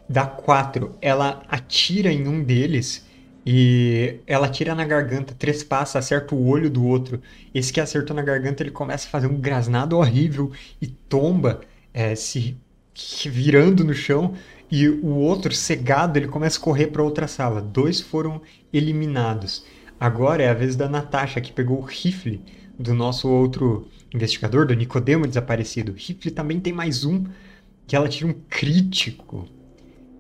Dá 0.09 0.25
4. 0.25 0.97
Ela 0.99 1.43
atira 1.47 2.11
em 2.11 2.27
um 2.27 2.43
deles 2.43 3.07
e 3.45 4.19
ela 4.27 4.47
tira 4.47 4.75
na 4.75 4.85
garganta, 4.85 5.33
trespassa, 5.33 5.97
acerta 5.99 6.35
o 6.35 6.47
olho 6.47 6.69
do 6.69 6.85
outro. 6.85 7.21
Esse 7.53 7.73
que 7.73 7.79
acertou 7.79 8.15
na 8.15 8.21
garganta, 8.21 8.61
ele 8.61 8.71
começa 8.71 9.07
a 9.07 9.09
fazer 9.09 9.27
um 9.27 9.39
grasnado 9.39 9.97
horrível 9.97 10.51
e 10.81 10.87
tomba, 10.87 11.61
é, 11.93 12.15
se 12.15 12.55
virando 13.25 13.83
no 13.83 13.93
chão. 13.93 14.35
E 14.69 14.87
o 14.87 15.15
outro, 15.15 15.53
cegado, 15.53 16.17
ele 16.17 16.27
começa 16.27 16.57
a 16.57 16.61
correr 16.61 16.87
para 16.87 17.03
outra 17.03 17.27
sala. 17.27 17.61
Dois 17.61 17.99
foram 17.99 18.41
eliminados. 18.71 19.65
Agora 19.99 20.43
é 20.43 20.49
a 20.49 20.53
vez 20.53 20.75
da 20.75 20.87
Natasha, 20.87 21.41
que 21.41 21.51
pegou 21.51 21.79
o 21.79 21.85
rifle 21.85 22.41
do 22.77 22.93
nosso 22.93 23.27
outro 23.29 23.87
investigador, 24.13 24.65
do 24.65 24.73
Nicodemo 24.73 25.27
desaparecido. 25.27 25.91
O 25.91 25.95
rifle 25.95 26.31
também 26.31 26.59
tem 26.59 26.71
mais 26.71 27.03
um, 27.03 27.25
que 27.87 27.95
ela 27.95 28.07
tira 28.07 28.29
um 28.29 28.35
crítico. 28.49 29.47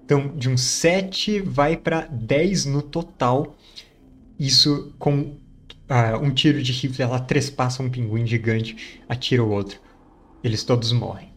Então, 0.03 0.27
de 0.35 0.49
um 0.49 0.57
7 0.57 1.39
vai 1.41 1.77
para 1.77 2.01
10 2.07 2.65
no 2.65 2.81
total. 2.81 3.55
Isso 4.39 4.93
com 4.97 5.37
uh, 5.91 6.17
um 6.21 6.31
tiro 6.33 6.61
de 6.61 6.71
rifle, 6.71 7.03
ela 7.03 7.19
trespassa 7.19 7.83
um 7.83 7.89
pinguim 7.89 8.25
gigante, 8.25 9.01
atira 9.07 9.43
o 9.43 9.49
outro. 9.49 9.79
Eles 10.43 10.63
todos 10.63 10.91
morrem. 10.91 11.31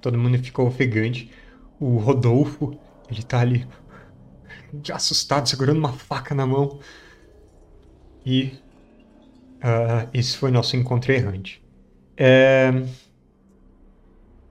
Todo 0.00 0.18
mundo 0.18 0.38
ficou 0.38 0.66
ofegante. 0.66 1.30
O 1.78 1.98
Rodolfo, 1.98 2.78
ele 3.10 3.22
tá 3.22 3.40
ali 3.40 3.66
assustado, 4.92 5.48
segurando 5.48 5.78
uma 5.78 5.92
faca 5.92 6.34
na 6.34 6.46
mão. 6.46 6.80
E 8.24 8.54
uh, 9.56 10.08
esse 10.12 10.36
foi 10.36 10.50
nosso 10.50 10.76
encontro 10.76 11.12
errante. 11.12 11.62
É... 12.16 12.72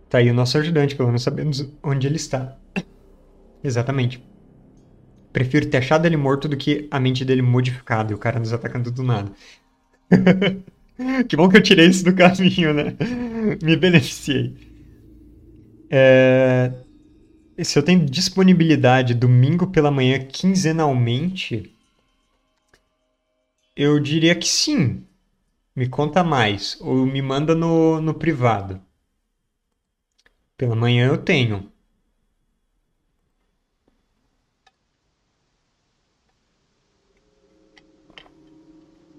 Tá 0.09 0.19
aí 0.19 0.29
o 0.29 0.33
nosso 0.33 0.57
ajudante, 0.57 0.95
pelo 0.95 1.09
menos 1.09 1.23
sabemos 1.23 1.67
onde 1.83 2.07
ele 2.07 2.15
está. 2.15 2.57
Exatamente. 3.63 4.23
Prefiro 5.33 5.65
ter 5.65 5.77
achado 5.77 6.05
ele 6.05 6.15
morto 6.15 6.47
do 6.47 6.55
que 6.55 6.87
a 6.89 6.99
mente 6.99 7.25
dele 7.25 7.41
modificada 7.41 8.11
e 8.11 8.15
o 8.15 8.17
cara 8.17 8.39
nos 8.39 8.53
atacando 8.53 8.91
do 8.91 9.03
nada. 9.03 9.31
que 11.27 11.35
bom 11.35 11.49
que 11.49 11.57
eu 11.57 11.63
tirei 11.63 11.87
isso 11.87 12.05
do 12.05 12.15
caminho, 12.15 12.73
né? 12.73 12.95
Me 13.61 13.75
beneficiei. 13.75 14.55
É... 15.89 16.71
Se 17.63 17.79
eu 17.79 17.83
tenho 17.83 18.05
disponibilidade 18.05 19.13
domingo 19.13 19.67
pela 19.67 19.89
manhã 19.89 20.19
quinzenalmente, 20.19 21.73
eu 23.75 23.99
diria 23.99 24.35
que 24.35 24.47
sim. 24.47 25.03
Me 25.75 25.87
conta 25.89 26.23
mais. 26.23 26.77
Ou 26.79 27.05
me 27.05 27.21
manda 27.21 27.53
no, 27.53 27.99
no 27.99 28.13
privado. 28.13 28.81
Pela 30.57 30.75
manhã 30.75 31.07
eu 31.07 31.17
tenho. 31.17 31.71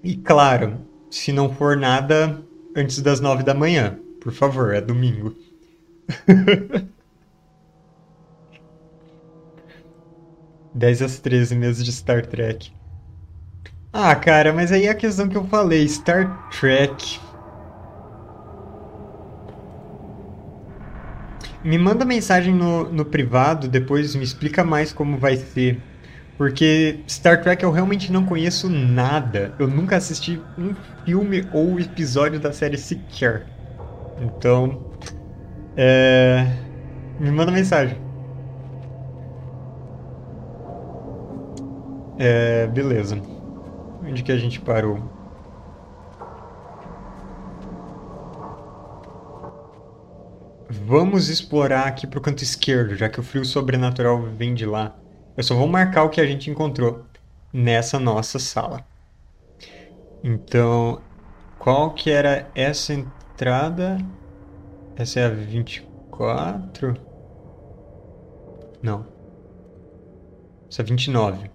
E 0.03 0.17
claro, 0.17 0.79
se 1.11 1.33
não 1.33 1.53
for 1.53 1.77
nada 1.77 2.43
antes 2.75 3.01
das 3.03 3.21
nove 3.21 3.43
da 3.43 3.53
manhã, 3.55 3.99
por 4.21 4.33
favor, 4.33 4.75
é 4.75 4.81
domingo. 4.81 5.35
10 10.75 11.03
às 11.03 11.19
13 11.19 11.55
meses 11.55 11.85
de 11.85 11.93
Star 11.93 12.25
Trek. 12.27 12.71
Ah, 13.93 14.15
cara, 14.15 14.53
mas 14.53 14.71
aí 14.73 14.87
é 14.87 14.91
a 14.91 14.95
questão 14.95 15.29
que 15.29 15.37
eu 15.37 15.45
falei, 15.47 15.87
Star 15.89 16.49
Trek. 16.51 17.19
Me 21.67 21.77
manda 21.79 22.05
mensagem 22.05 22.55
no, 22.55 22.85
no 22.93 23.05
privado, 23.05 23.67
depois 23.67 24.15
me 24.15 24.23
explica 24.23 24.63
mais 24.63 24.93
como 24.93 25.19
vai 25.19 25.35
ser. 25.35 25.83
Porque 26.39 27.01
Star 27.09 27.43
Trek 27.43 27.65
eu 27.65 27.73
realmente 27.73 28.13
não 28.13 28.25
conheço 28.25 28.71
nada. 28.71 29.53
Eu 29.59 29.67
nunca 29.67 29.97
assisti 29.97 30.41
um 30.57 30.77
filme 31.05 31.45
ou 31.53 31.81
episódio 31.81 32.39
da 32.39 32.53
série 32.53 32.79
sequer. 32.79 33.47
Então. 34.23 34.93
É... 35.77 36.47
Me 37.19 37.33
manda 37.33 37.51
mensagem. 37.51 37.99
É. 42.17 42.69
Beleza. 42.69 43.21
Onde 44.09 44.23
que 44.23 44.31
a 44.31 44.39
gente 44.39 44.61
parou? 44.61 45.16
Vamos 50.89 51.29
explorar 51.29 51.89
aqui 51.89 52.07
pro 52.07 52.21
canto 52.21 52.45
esquerdo, 52.45 52.95
já 52.95 53.09
que 53.09 53.19
o 53.19 53.23
frio 53.25 53.45
sobrenatural 53.45 54.23
vem 54.23 54.55
de 54.55 54.65
lá. 54.65 54.97
Eu 55.37 55.43
só 55.43 55.53
vou 55.53 55.67
marcar 55.67 56.05
o 56.05 56.09
que 56.09 56.21
a 56.21 56.27
gente 56.27 56.49
encontrou 56.49 57.05
nessa 57.53 57.99
nossa 57.99 58.39
sala. 58.39 58.87
Então, 60.23 61.03
qual 61.59 61.93
que 61.93 62.09
era 62.09 62.49
essa 62.55 62.95
entrada? 62.95 63.99
Essa 64.95 65.19
é 65.19 65.25
a 65.25 65.29
24? 65.29 66.97
Não. 68.81 69.05
Essa 70.71 70.83
é 70.83 70.85
a 70.85 70.87
29. 70.87 71.51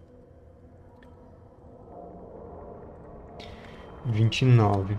29. 4.07 4.97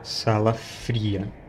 Sala 0.00 0.54
fria. 0.54 1.41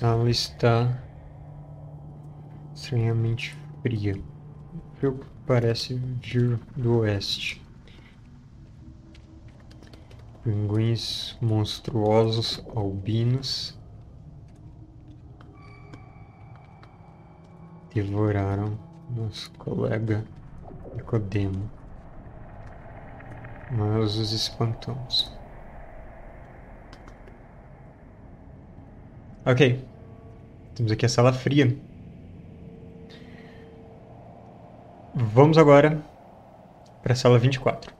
Sala 0.00 0.30
está 0.30 0.98
estranhamente 2.74 3.54
fria. 3.82 4.18
Frio 4.94 5.20
parece 5.46 5.94
vir 5.94 6.58
do 6.74 7.00
oeste. 7.00 7.60
Pinguins 10.42 11.36
monstruosos 11.42 12.64
albinos 12.74 13.78
devoraram 17.94 18.78
nosso 19.14 19.50
colega 19.58 20.24
Nicodemo. 20.94 21.70
Nós 23.70 24.16
os 24.16 24.32
espantamos. 24.32 25.30
Ok. 29.44 29.89
Temos 30.80 30.92
aqui 30.92 31.04
a 31.04 31.10
sala 31.10 31.30
fria. 31.30 31.76
Vamos 35.14 35.58
agora 35.58 36.00
para 37.02 37.12
a 37.12 37.16
sala 37.16 37.38
24. 37.38 37.92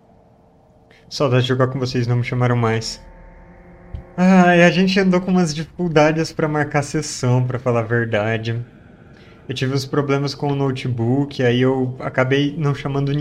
Saudade 1.06 1.42
de 1.42 1.48
jogar 1.50 1.66
com 1.66 1.78
vocês, 1.78 2.06
não 2.06 2.16
me 2.16 2.24
chamaram 2.24 2.56
mais. 2.56 2.98
Ai, 4.16 4.62
a 4.64 4.70
gente 4.70 4.98
andou 4.98 5.20
com 5.20 5.30
umas 5.30 5.54
dificuldades 5.54 6.32
para 6.32 6.48
marcar 6.48 6.80
sessão, 6.80 7.46
para 7.46 7.58
falar 7.58 7.80
a 7.80 7.82
verdade. 7.82 8.58
Eu 9.46 9.54
tive 9.54 9.74
uns 9.74 9.84
problemas 9.84 10.34
com 10.34 10.48
o 10.50 10.54
notebook, 10.54 11.42
aí 11.42 11.60
eu 11.60 11.94
acabei 12.00 12.54
não 12.56 12.74
chamando 12.74 13.12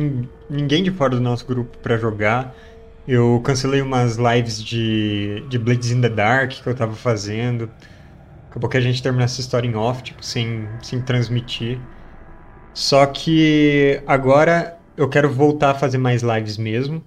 ninguém 0.49 0.83
de 0.83 0.91
fora 0.91 1.17
do 1.17 1.21
nosso 1.21 1.45
grupo 1.45 1.77
para 1.79 1.97
jogar. 1.97 2.55
Eu 3.05 3.41
cancelei 3.43 3.81
umas 3.81 4.15
lives 4.15 4.63
de, 4.63 5.43
de 5.49 5.59
Blades 5.59 5.91
in 5.91 5.99
the 5.99 6.07
Dark 6.07 6.51
que 6.51 6.65
eu 6.65 6.73
tava 6.73 6.95
fazendo. 6.95 7.69
Acabou 8.49 8.69
que 8.69 8.77
a 8.77 8.81
gente 8.81 9.01
terminou 9.01 9.25
essa 9.25 9.41
história 9.41 9.67
em 9.67 9.75
off, 9.75 10.01
tipo, 10.03 10.23
sem, 10.25 10.67
sem 10.81 11.01
transmitir. 11.01 11.79
Só 12.73 13.05
que 13.05 14.01
agora 14.07 14.77
eu 14.97 15.07
quero 15.09 15.31
voltar 15.31 15.71
a 15.71 15.75
fazer 15.75 15.97
mais 15.97 16.23
lives 16.23 16.57
mesmo. 16.57 17.03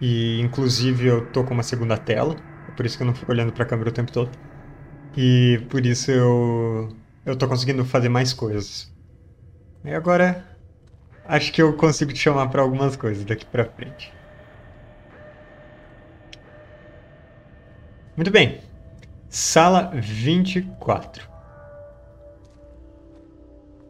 E 0.00 0.40
inclusive 0.40 1.06
eu 1.06 1.26
tô 1.26 1.44
com 1.44 1.54
uma 1.54 1.62
segunda 1.62 1.96
tela, 1.96 2.36
é 2.68 2.72
por 2.72 2.86
isso 2.86 2.96
que 2.96 3.02
eu 3.02 3.06
não 3.06 3.14
fico 3.14 3.30
olhando 3.32 3.52
pra 3.52 3.64
câmera 3.64 3.90
o 3.90 3.92
tempo 3.92 4.12
todo. 4.12 4.30
E 5.16 5.60
por 5.68 5.84
isso 5.84 6.10
eu 6.10 6.96
eu 7.26 7.36
tô 7.36 7.48
conseguindo 7.48 7.84
fazer 7.84 8.08
mais 8.08 8.32
coisas. 8.32 8.92
E 9.84 9.92
agora 9.92 10.44
acho 11.26 11.52
que 11.52 11.62
eu 11.62 11.76
consigo 11.76 12.12
te 12.12 12.18
chamar 12.18 12.48
para 12.48 12.62
algumas 12.62 12.96
coisas 12.96 13.24
daqui 13.24 13.44
para 13.46 13.64
frente. 13.64 14.12
Muito 18.16 18.30
bem. 18.30 18.67
Sala 19.28 19.90
24. 19.94 21.28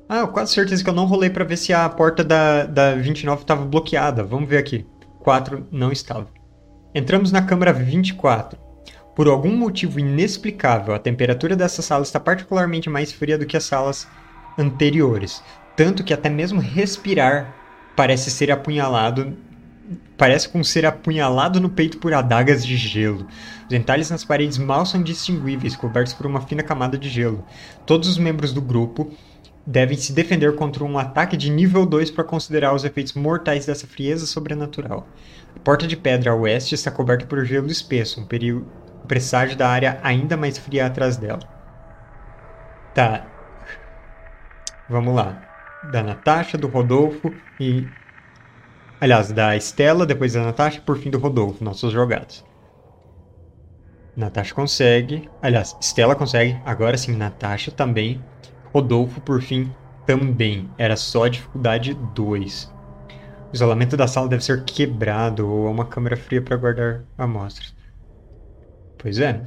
Ah, 0.09 0.19
eu 0.19 0.28
quase 0.28 0.52
certeza 0.52 0.82
que 0.82 0.90
eu 0.90 0.94
não 0.94 1.05
rolei 1.05 1.31
para 1.31 1.44
ver 1.44 1.56
se 1.56 1.73
a 1.73 1.89
porta 1.89 2.24
da, 2.24 2.65
da 2.65 2.94
29 2.97 3.43
estava 3.43 3.65
bloqueada. 3.65 4.24
Vamos 4.24 4.48
ver 4.48 4.59
aqui. 4.59 4.85
4 5.20 5.69
não 5.70 5.93
estava. 5.93 6.27
Entramos 6.93 7.31
na 7.31 7.43
câmara 7.43 7.73
24. 7.73 8.59
Por 9.15 9.28
algum 9.28 9.56
motivo 9.56 10.01
inexplicável, 10.01 10.94
a 10.94 10.98
temperatura 10.98 11.55
dessa 11.55 11.82
sala 11.82 12.02
está 12.02 12.19
particularmente 12.19 12.89
mais 12.89 13.12
fria 13.12 13.39
do 13.39 13.47
que 13.47 13.56
as 13.56 13.65
salas 13.65 14.09
anteriores. 14.59 15.43
Tanto 15.77 16.02
que 16.02 16.15
até 16.15 16.28
mesmo 16.28 16.60
respirar 16.60 17.55
parece 17.94 18.31
ser 18.31 18.51
apunhalado 18.51 19.36
parece 20.16 20.48
com 20.48 20.62
ser 20.62 20.85
apunhalado 20.85 21.60
no 21.60 21.69
peito 21.70 21.98
por 21.98 22.12
adagas 22.12 22.65
de 22.65 22.77
gelo. 22.77 23.27
Os 23.66 23.74
entalhes 23.74 24.10
nas 24.10 24.24
paredes 24.24 24.59
mal 24.59 24.85
são 24.85 25.02
distinguíveis, 25.02 25.77
cobertos 25.77 26.12
por 26.12 26.27
uma 26.27 26.40
fina 26.40 26.62
camada 26.62 26.98
de 26.98 27.09
gelo. 27.09 27.44
Todos 27.86 28.09
os 28.09 28.19
membros 28.19 28.52
do 28.52 28.60
grupo 28.60 29.10
devem 29.66 29.97
se 29.98 30.12
defender 30.12 30.55
contra 30.55 30.82
um 30.82 30.98
ataque 30.98 31.36
de 31.36 31.51
nível 31.51 31.85
2 31.85 32.10
para 32.10 32.24
considerar 32.24 32.74
os 32.74 32.85
efeitos 32.85 33.12
mortais 33.12 33.66
dessa 33.66 33.86
frieza 33.86 34.27
sobrenatural. 34.27 35.06
A 35.55 35.59
porta 35.60 35.86
de 35.86 35.97
pedra 35.97 36.31
a 36.31 36.35
oeste 36.35 36.74
está 36.74 36.90
coberta 36.90 37.27
por 37.27 37.44
gelo 37.44 37.66
espesso, 37.66 38.20
um 38.20 38.24
perigo 38.24 38.66
presságio 39.06 39.56
da 39.56 39.69
área 39.69 39.98
ainda 40.02 40.36
mais 40.36 40.59
fria 40.59 40.86
atrás 40.86 41.16
dela. 41.16 41.40
Tá. 42.94 43.27
Vamos 44.89 45.15
lá. 45.15 45.43
Da 45.93 46.02
Natasha, 46.02 46.59
do 46.59 46.66
Rodolfo 46.66 47.32
e 47.60 47.86
Aliás, 49.01 49.31
da 49.31 49.57
Estela, 49.57 50.05
depois 50.05 50.33
da 50.33 50.43
Natasha, 50.43 50.81
por 50.81 50.99
fim 50.99 51.09
do 51.09 51.19
Rodolfo, 51.19 51.62
nossos 51.62 51.93
jogados. 51.93 52.45
Natasha 54.16 54.53
consegue. 54.53 55.31
Aliás, 55.41 55.77
Estela 55.81 56.16
consegue. 56.16 56.61
Agora 56.65 56.97
sim, 56.99 57.16
Natasha 57.16 57.70
também. 57.70 58.20
Rodolfo, 58.75 59.20
por 59.20 59.41
fim, 59.41 59.73
também. 60.05 60.69
Era 60.77 60.97
só 60.97 61.29
dificuldade 61.29 61.95
2. 61.95 62.75
O 63.53 63.55
isolamento 63.55 63.97
da 63.97 64.09
sala 64.09 64.29
deve 64.29 64.45
ser 64.45 64.65
quebrado 64.65 65.49
ou 65.49 65.70
uma 65.70 65.87
câmera 65.87 66.16
fria 66.16 66.43
para 66.43 66.57
guardar 66.57 67.05
amostras. 67.16 67.73
Pois 68.99 69.20
é. 69.20 69.45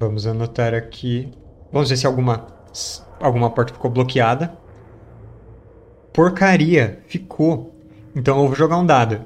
Vamos 0.00 0.26
anotar 0.26 0.74
aqui. 0.74 1.32
Vamos 1.72 1.88
ver 1.88 1.96
se 1.96 2.06
alguma, 2.06 2.48
alguma 3.20 3.48
porta 3.50 3.72
ficou 3.72 3.90
bloqueada 3.92 4.58
porcaria, 6.20 7.00
ficou. 7.08 7.74
Então 8.14 8.42
eu 8.42 8.46
vou 8.48 8.54
jogar 8.54 8.76
um 8.76 8.84
dado. 8.84 9.22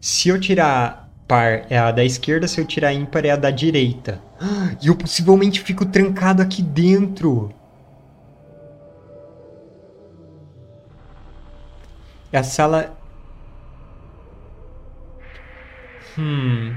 Se 0.00 0.28
eu 0.28 0.38
tirar 0.38 1.10
par 1.26 1.66
é 1.68 1.76
a 1.76 1.90
da 1.90 2.04
esquerda, 2.04 2.46
se 2.46 2.60
eu 2.60 2.64
tirar 2.64 2.92
ímpar 2.92 3.26
é 3.26 3.30
a 3.30 3.36
da 3.36 3.50
direita. 3.50 4.22
E 4.80 4.86
eu 4.86 4.94
possivelmente 4.94 5.60
fico 5.60 5.84
trancado 5.84 6.40
aqui 6.40 6.62
dentro. 6.62 7.52
A 12.32 12.44
sala. 12.44 12.96
Hum. 16.16 16.72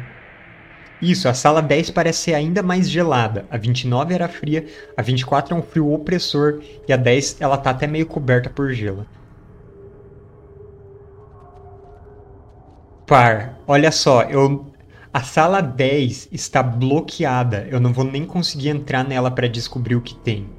Isso, 1.00 1.30
a 1.30 1.36
sala 1.36 1.62
10 1.62 1.92
parece 1.92 2.24
ser 2.24 2.34
ainda 2.34 2.64
mais 2.64 2.90
gelada. 2.90 3.46
A 3.52 3.58
29 3.58 4.12
era 4.16 4.28
fria, 4.28 4.66
a 4.98 5.04
24 5.04 5.54
é 5.54 5.60
um 5.60 5.62
frio 5.62 5.94
opressor 5.94 6.64
e 6.88 6.92
a 6.92 6.98
10 6.98 7.38
ela 7.40 7.58
tá 7.58 7.70
até 7.70 7.86
meio 7.86 8.08
coberta 8.08 8.50
por 8.50 8.74
gelo. 8.74 9.06
Par. 13.12 13.58
Olha 13.68 13.92
só, 13.92 14.22
eu 14.24 14.66
A 15.14 15.22
sala 15.22 15.60
10 15.60 16.30
está 16.32 16.64
bloqueada. 16.64 17.68
Eu 17.70 17.82
não 17.82 17.92
vou 17.92 18.06
nem 18.06 18.26
conseguir 18.26 18.70
entrar 18.70 19.04
nela 19.04 19.30
para 19.30 19.50
descobrir 19.50 19.96
o 19.98 20.02
que 20.02 20.16
tem. 20.16 20.50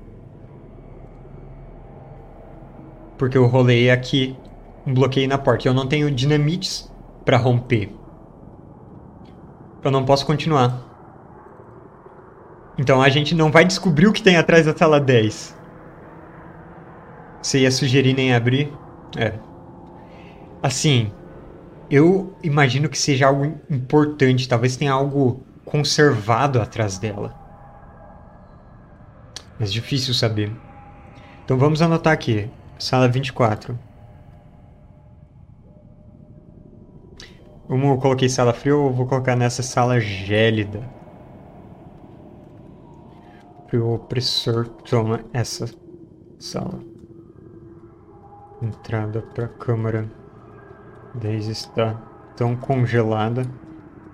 Porque 3.17 3.39
eu 3.39 3.47
rolei 3.47 3.91
aqui 3.91 4.37
um 4.87 4.93
bloqueio 4.93 5.27
na 5.27 5.39
porta. 5.39 5.67
Eu 5.67 5.73
não 5.73 5.87
tenho 5.87 6.11
dinamites 6.11 6.93
para 7.25 7.39
romper. 7.39 7.91
Eu 9.83 9.91
não 9.91 10.05
posso 10.05 10.27
continuar. 10.27 10.77
Então 12.77 13.01
a 13.01 13.09
gente 13.09 13.35
não 13.35 13.51
vai 13.51 13.65
descobrir 13.65 14.07
o 14.07 14.13
que 14.13 14.23
tem 14.23 14.37
atrás 14.37 14.67
da 14.67 14.77
sala 14.77 15.01
10. 15.01 15.57
Você 17.41 17.61
ia 17.61 17.71
sugerir 17.71 18.13
nem 18.13 18.35
abrir? 18.35 18.71
É. 19.17 19.33
Assim, 20.63 21.11
eu 21.93 22.35
imagino 22.43 22.89
que 22.89 22.97
seja 22.97 23.27
algo 23.27 23.45
importante. 23.69 24.49
Talvez 24.49 24.79
tenha 24.79 24.91
algo 24.91 25.43
conservado 25.63 26.59
atrás 26.59 26.97
dela. 26.97 27.39
Mas 29.61 29.71
difícil 29.71 30.15
saber. 30.15 30.51
Então 31.45 31.59
vamos 31.59 31.83
anotar 31.83 32.15
aqui. 32.15 32.51
Sala 32.79 33.09
24. 33.09 33.79
Como 37.69 37.93
eu 37.93 37.99
coloquei 37.99 38.29
sala 38.29 38.55
fria, 38.55 38.73
eu 38.73 38.91
vou 38.91 39.07
colocar 39.07 39.37
nessa 39.37 39.63
sala 39.63 40.01
gélida. 40.01 40.83
O 43.71 43.95
opressor 43.95 44.67
toma 44.89 45.21
essa 45.33 45.67
sala. 46.39 46.81
Entrada 48.63 49.21
para 49.21 49.47
câmara. 49.49 50.22
10 51.15 51.47
está 51.49 51.95
tão 52.37 52.57
congelada 52.57 53.45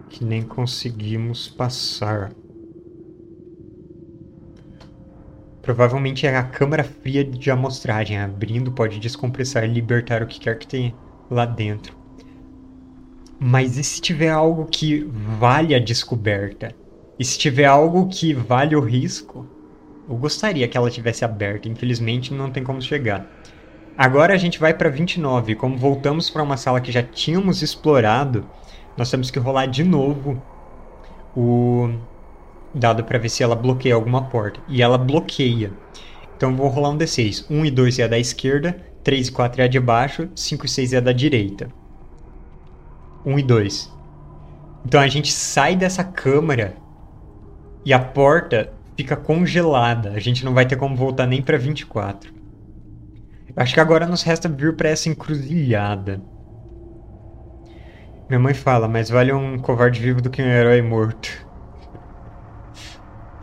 que 0.09 0.25
nem 0.25 0.43
conseguimos 0.43 1.49
passar. 1.49 2.33
Provavelmente 5.63 6.27
é 6.27 6.37
a 6.37 6.43
câmara 6.43 6.83
fria 6.83 7.25
de 7.25 7.51
amostragem. 7.51 8.19
Abrindo 8.19 8.73
pode 8.73 8.99
descompressar 8.99 9.65
e 9.65 9.69
libertar 9.69 10.23
o 10.23 10.27
que 10.27 10.41
quer 10.41 10.59
que 10.59 10.67
tenha 10.67 10.95
lá 11.31 11.45
dentro. 11.45 11.97
Mas 13.39 13.77
e 13.77 13.85
se 13.85 14.01
tiver 14.01 14.31
algo 14.31 14.67
que 14.67 15.05
vale 15.39 15.75
a 15.75 15.79
descoberta? 15.79 16.75
E 17.19 17.25
se 17.25 17.39
tiver 17.39 17.67
algo 17.67 18.09
que 18.09 18.33
vale 18.33 18.75
o 18.75 18.81
risco? 18.81 19.47
Eu 20.09 20.17
gostaria 20.17 20.67
que 20.67 20.77
ela 20.77 20.91
tivesse 20.91 21.25
aberta, 21.25 21.69
infelizmente 21.69 22.33
não 22.33 22.51
tem 22.51 22.65
como 22.65 22.81
chegar. 22.81 23.31
Agora 23.99 24.33
a 24.33 24.37
gente 24.37 24.61
vai 24.61 24.73
para 24.73 24.89
29. 24.89 25.57
Como 25.57 25.77
voltamos 25.77 26.31
para 26.31 26.41
uma 26.41 26.57
sala 26.57 26.81
que 26.81 26.93
já 26.93 27.03
tínhamos 27.03 27.63
explorado, 27.63 28.47
nós 28.97 29.11
temos 29.11 29.29
que 29.29 29.41
rolar 29.41 29.67
de 29.67 29.83
novo 29.83 30.41
o 31.37 31.91
dado 32.73 33.03
para 33.03 33.19
ver 33.19 33.29
se 33.29 33.43
ela 33.43 33.57
bloqueia 33.57 33.97
alguma 33.97 34.23
porta. 34.27 34.61
E 34.69 34.81
ela 34.81 34.97
bloqueia. 34.97 35.73
Então 36.37 36.55
vou 36.55 36.69
rolar 36.69 36.91
um 36.91 36.97
D6. 36.97 37.47
1 37.51 37.65
e 37.65 37.71
2 37.73 37.99
é 37.99 38.05
a 38.05 38.07
da 38.07 38.19
esquerda, 38.21 38.81
3 39.03 39.27
e 39.27 39.33
4 39.33 39.63
é 39.63 39.65
a 39.65 39.69
de 39.69 39.81
baixo, 39.81 40.29
5 40.33 40.65
e 40.65 40.69
6 40.69 40.93
é 40.93 40.99
a 40.99 41.01
da 41.01 41.13
direita. 41.13 41.69
1 43.27 43.37
e 43.37 43.43
2. 43.43 43.93
Então 44.87 45.01
a 45.01 45.09
gente 45.09 45.33
sai 45.33 45.75
dessa 45.75 46.05
câmara 46.05 46.77
e 47.85 47.93
a 47.93 47.99
porta 47.99 48.73
fica 48.97 49.17
congelada. 49.17 50.13
A 50.13 50.21
gente 50.21 50.45
não 50.45 50.55
vai 50.55 50.67
ter 50.67 50.77
como 50.77 50.95
voltar 50.95 51.27
nem 51.27 51.43
para 51.43 51.59
24. 51.59 52.38
Acho 53.59 53.75
que 53.75 53.81
agora 53.81 54.07
nos 54.07 54.23
resta 54.23 54.49
vir 54.49 54.77
para 54.77 54.89
essa 54.89 55.09
encruzilhada. 55.09 56.23
Minha 58.29 58.39
mãe 58.39 58.55
fala, 58.55 58.87
mas 58.87 59.11
vale 59.11 59.33
um 59.33 59.59
covarde 59.59 60.01
vivo 60.01 60.23
do 60.23 60.31
que 60.31 60.41
um 60.41 60.47
herói 60.47 60.81
morto. 60.81 61.29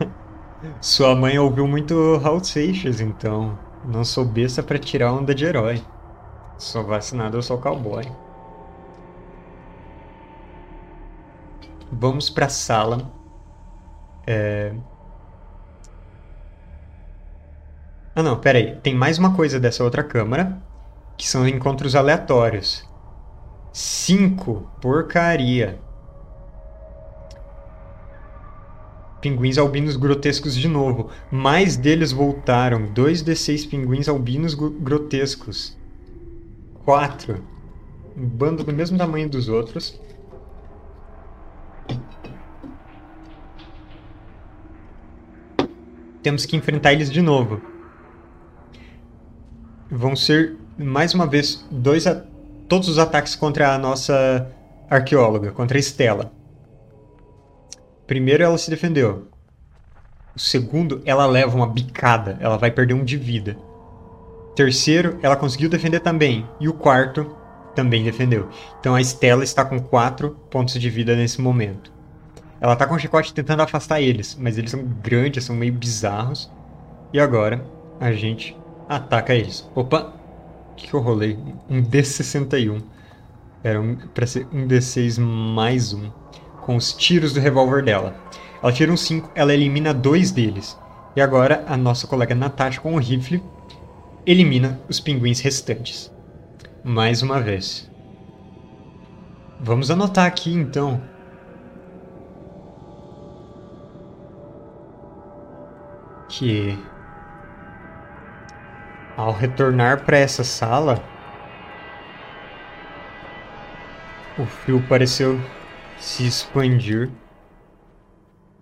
Sua 0.80 1.14
mãe 1.14 1.38
ouviu 1.38 1.68
muito 1.68 2.16
Raul 2.16 2.42
Seixas, 2.42 2.98
então. 2.98 3.58
Não 3.84 4.02
sou 4.04 4.24
besta 4.24 4.62
pra 4.62 4.78
tirar 4.78 5.12
onda 5.12 5.34
de 5.34 5.44
herói. 5.44 5.82
Sou 6.56 6.82
vacinado, 6.82 7.36
eu 7.36 7.42
sou 7.42 7.58
cowboy. 7.58 8.04
Vamos 11.92 12.30
pra 12.30 12.48
sala. 12.48 13.12
É... 14.26 14.74
Ah, 18.18 18.22
não, 18.22 18.40
pera 18.40 18.56
aí. 18.56 18.74
Tem 18.76 18.94
mais 18.94 19.18
uma 19.18 19.34
coisa 19.36 19.60
dessa 19.60 19.84
outra 19.84 20.02
câmara, 20.02 20.56
que 21.18 21.28
são 21.28 21.46
encontros 21.46 21.94
aleatórios. 21.94 22.82
Cinco. 23.70 24.66
Porcaria. 24.80 25.78
Pinguins 29.20 29.58
albinos 29.58 29.96
grotescos 29.96 30.56
de 30.56 30.66
novo. 30.66 31.10
Mais 31.30 31.76
deles 31.76 32.10
voltaram. 32.10 32.86
Dois 32.86 33.20
de 33.20 33.36
seis 33.36 33.66
pinguins 33.66 34.08
albinos 34.08 34.54
grotescos. 34.54 35.76
Quatro. 36.86 37.44
Um 38.16 38.26
bando 38.26 38.64
do 38.64 38.72
mesmo 38.72 38.96
tamanho 38.96 39.28
dos 39.28 39.50
outros. 39.50 40.00
Temos 46.22 46.46
que 46.46 46.56
enfrentar 46.56 46.94
eles 46.94 47.12
de 47.12 47.20
novo 47.20 47.75
vão 49.90 50.16
ser, 50.16 50.56
mais 50.78 51.14
uma 51.14 51.26
vez, 51.26 51.64
dois 51.70 52.04
todos 52.68 52.88
os 52.88 52.98
ataques 52.98 53.34
contra 53.34 53.74
a 53.74 53.78
nossa 53.78 54.50
arqueóloga, 54.90 55.52
contra 55.52 55.78
a 55.78 55.80
Estela. 55.80 56.32
Primeiro, 58.06 58.42
ela 58.42 58.58
se 58.58 58.70
defendeu. 58.70 59.28
O 60.34 60.38
segundo, 60.38 61.00
ela 61.04 61.26
leva 61.26 61.56
uma 61.56 61.66
bicada, 61.66 62.36
ela 62.40 62.56
vai 62.56 62.70
perder 62.70 62.94
um 62.94 63.04
de 63.04 63.16
vida. 63.16 63.56
Terceiro, 64.54 65.18
ela 65.22 65.36
conseguiu 65.36 65.68
defender 65.68 66.00
também. 66.00 66.46
E 66.60 66.68
o 66.68 66.74
quarto 66.74 67.36
também 67.74 68.04
defendeu. 68.04 68.48
Então 68.80 68.94
a 68.94 69.00
Estela 69.00 69.44
está 69.44 69.64
com 69.64 69.78
4 69.78 70.30
pontos 70.50 70.74
de 70.80 70.88
vida 70.88 71.14
nesse 71.14 71.40
momento. 71.40 71.92
Ela 72.60 72.72
está 72.72 72.86
com 72.86 72.94
o 72.94 72.98
chicote 72.98 73.34
tentando 73.34 73.62
afastar 73.62 74.00
eles, 74.00 74.36
mas 74.40 74.56
eles 74.56 74.70
são 74.70 74.82
grandes, 75.02 75.44
são 75.44 75.54
meio 75.54 75.72
bizarros. 75.72 76.50
E 77.12 77.20
agora 77.20 77.64
a 78.00 78.12
gente 78.12 78.56
ataca 78.88 79.34
eles. 79.34 79.68
Opa! 79.74 80.12
Que 80.76 80.92
eu 80.92 81.00
rolei? 81.00 81.38
Um 81.68 81.82
D61. 81.82 82.82
Era 83.62 83.80
um, 83.80 83.96
pra 83.96 84.26
ser 84.26 84.46
um 84.52 84.66
D6 84.66 85.18
mais 85.18 85.92
um. 85.92 86.10
Com 86.60 86.76
os 86.76 86.92
tiros 86.92 87.32
do 87.32 87.40
revólver 87.40 87.82
dela. 87.82 88.14
Ela 88.62 88.72
tira 88.72 88.92
um 88.92 88.96
5, 88.96 89.30
ela 89.34 89.54
elimina 89.54 89.94
dois 89.94 90.30
deles. 90.30 90.78
E 91.14 91.20
agora 91.20 91.64
a 91.66 91.76
nossa 91.76 92.06
colega 92.06 92.34
Natasha 92.34 92.80
com 92.80 92.94
o 92.94 92.98
rifle 92.98 93.42
elimina 94.26 94.80
os 94.88 95.00
pinguins 95.00 95.40
restantes. 95.40 96.12
Mais 96.84 97.22
uma 97.22 97.40
vez. 97.40 97.90
Vamos 99.60 99.90
anotar 99.90 100.26
aqui 100.26 100.52
então. 100.52 101.00
Que 106.28 106.78
ao 109.16 109.32
retornar 109.32 110.04
para 110.04 110.18
essa 110.18 110.44
sala, 110.44 111.02
o 114.38 114.44
fio 114.44 114.82
pareceu 114.86 115.40
se 115.98 116.26
expandir 116.26 117.10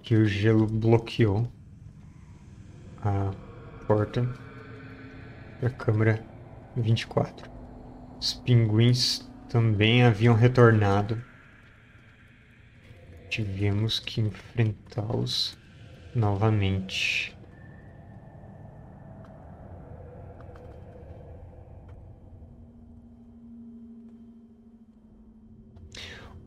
e 0.09 0.15
o 0.15 0.25
gelo 0.27 0.67
bloqueou 0.67 1.51
a 3.03 3.33
porta 3.87 4.29
da 5.61 5.71
câmara 5.71 6.25
24. 6.77 7.51
Os 8.21 8.35
pinguins 8.35 9.29
também 9.49 10.05
haviam 10.05 10.35
retornado. 10.35 11.21
Tivemos 13.29 13.99
que 13.99 14.21
enfrentá-los 14.21 15.59
novamente. 16.15 17.37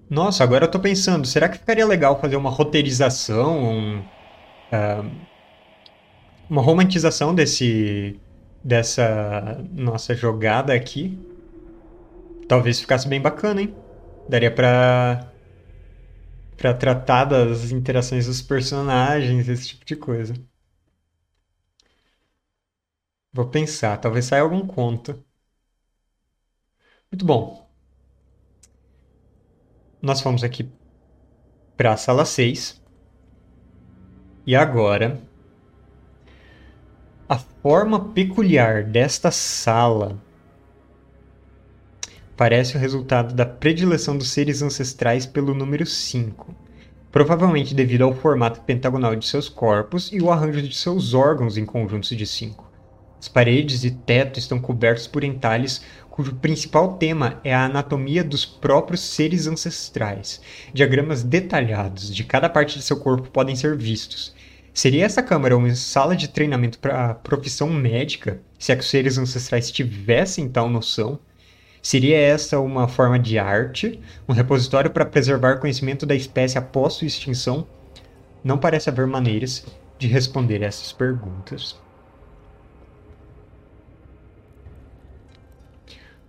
Nossa, 0.10 0.44
agora 0.44 0.66
eu 0.66 0.72
tô 0.72 0.80
pensando, 0.80 1.28
será 1.28 1.50
que 1.50 1.58
ficaria 1.58 1.86
legal 1.86 2.20
fazer 2.20 2.38
uma 2.38 2.50
roteirização, 2.50 3.58
um, 3.62 4.00
uh, 4.00 5.28
uma 6.50 6.62
romantização 6.62 7.34
desse 7.34 8.20
dessa 8.64 9.64
nossa 9.74 10.14
jogada 10.16 10.74
aqui? 10.74 11.18
Talvez 12.48 12.80
ficasse 12.80 13.08
bem 13.08 13.22
bacana, 13.22 13.62
hein? 13.62 13.76
Daria 14.28 14.52
pra 14.52 15.28
para 16.56 16.74
tratar 16.74 17.26
das 17.26 17.72
interações 17.72 18.26
dos 18.26 18.42
personagens, 18.42 19.48
esse 19.48 19.68
tipo 19.70 19.86
de 19.86 19.96
coisa. 19.96 20.34
Vou 23.32 23.50
pensar, 23.50 23.98
talvez 24.02 24.26
saia 24.26 24.42
algum 24.42 24.68
conto. 24.68 25.24
Muito 27.12 27.26
bom 27.26 27.67
nós 30.08 30.22
fomos 30.22 30.42
aqui 30.42 30.68
para 31.76 31.92
a 31.92 31.98
sala 31.98 32.24
6. 32.24 32.82
E 34.46 34.56
agora, 34.56 35.22
a 37.28 37.38
forma 37.38 38.14
peculiar 38.14 38.86
desta 38.86 39.32
sala 39.32 40.18
parece 42.38 42.78
o 42.78 42.80
resultado 42.80 43.36
da 43.36 43.46
predileção 43.46 44.18
dos 44.18 44.30
seres 44.30 44.62
ancestrais 44.62 45.26
pelo 45.26 45.54
número 45.54 45.86
5, 45.86 46.56
provavelmente 47.12 47.76
devido 47.76 48.04
ao 48.06 48.14
formato 48.14 48.62
pentagonal 48.62 49.14
de 49.14 49.28
seus 49.28 49.50
corpos 49.50 50.10
e 50.14 50.22
o 50.22 50.32
arranjo 50.32 50.62
de 50.62 50.74
seus 50.74 51.14
órgãos 51.14 51.58
em 51.58 51.66
conjuntos 51.66 52.10
de 52.10 52.26
5. 52.26 52.66
As 53.20 53.28
paredes 53.28 53.84
e 53.84 53.92
teto 53.92 54.40
estão 54.40 54.58
cobertos 54.58 55.06
por 55.06 55.24
entalhes 55.24 55.82
cujo 56.18 56.34
principal 56.34 56.94
tema 56.94 57.40
é 57.44 57.54
a 57.54 57.66
anatomia 57.66 58.24
dos 58.24 58.44
próprios 58.44 59.02
seres 59.02 59.46
ancestrais. 59.46 60.42
Diagramas 60.74 61.22
detalhados 61.22 62.14
de 62.14 62.24
cada 62.24 62.50
parte 62.50 62.76
de 62.76 62.84
seu 62.84 62.98
corpo 62.98 63.30
podem 63.30 63.56
ser 63.56 63.78
vistos. 63.78 64.34
Seria 64.74 65.06
essa 65.06 65.22
câmara 65.22 65.56
uma 65.56 65.76
sala 65.76 66.16
de 66.16 66.28
treinamento 66.28 66.80
para 66.80 67.12
a 67.12 67.14
profissão 67.14 67.70
médica, 67.70 68.42
se 68.58 68.72
é 68.72 68.76
que 68.76 68.82
os 68.82 68.90
seres 68.90 69.20
ancestrais 69.20 69.70
tivessem 69.70 70.50
tal 70.50 70.68
noção? 70.68 71.20
Seria 71.84 72.18
essa 72.18 72.60
uma 72.60 72.88
forma 72.88 73.20
de 73.20 73.38
arte, 73.38 74.00
um 74.28 74.34
repositório 74.34 74.90
para 74.90 75.06
preservar 75.06 75.60
conhecimento 75.60 76.04
da 76.04 76.16
espécie 76.16 76.58
após 76.58 76.94
sua 76.94 77.06
extinção? 77.06 77.68
Não 78.44 78.58
parece 78.58 78.90
haver 78.90 79.06
maneiras 79.06 79.68
de 80.00 80.08
responder 80.08 80.64
essas 80.64 80.92
perguntas. 80.92 81.76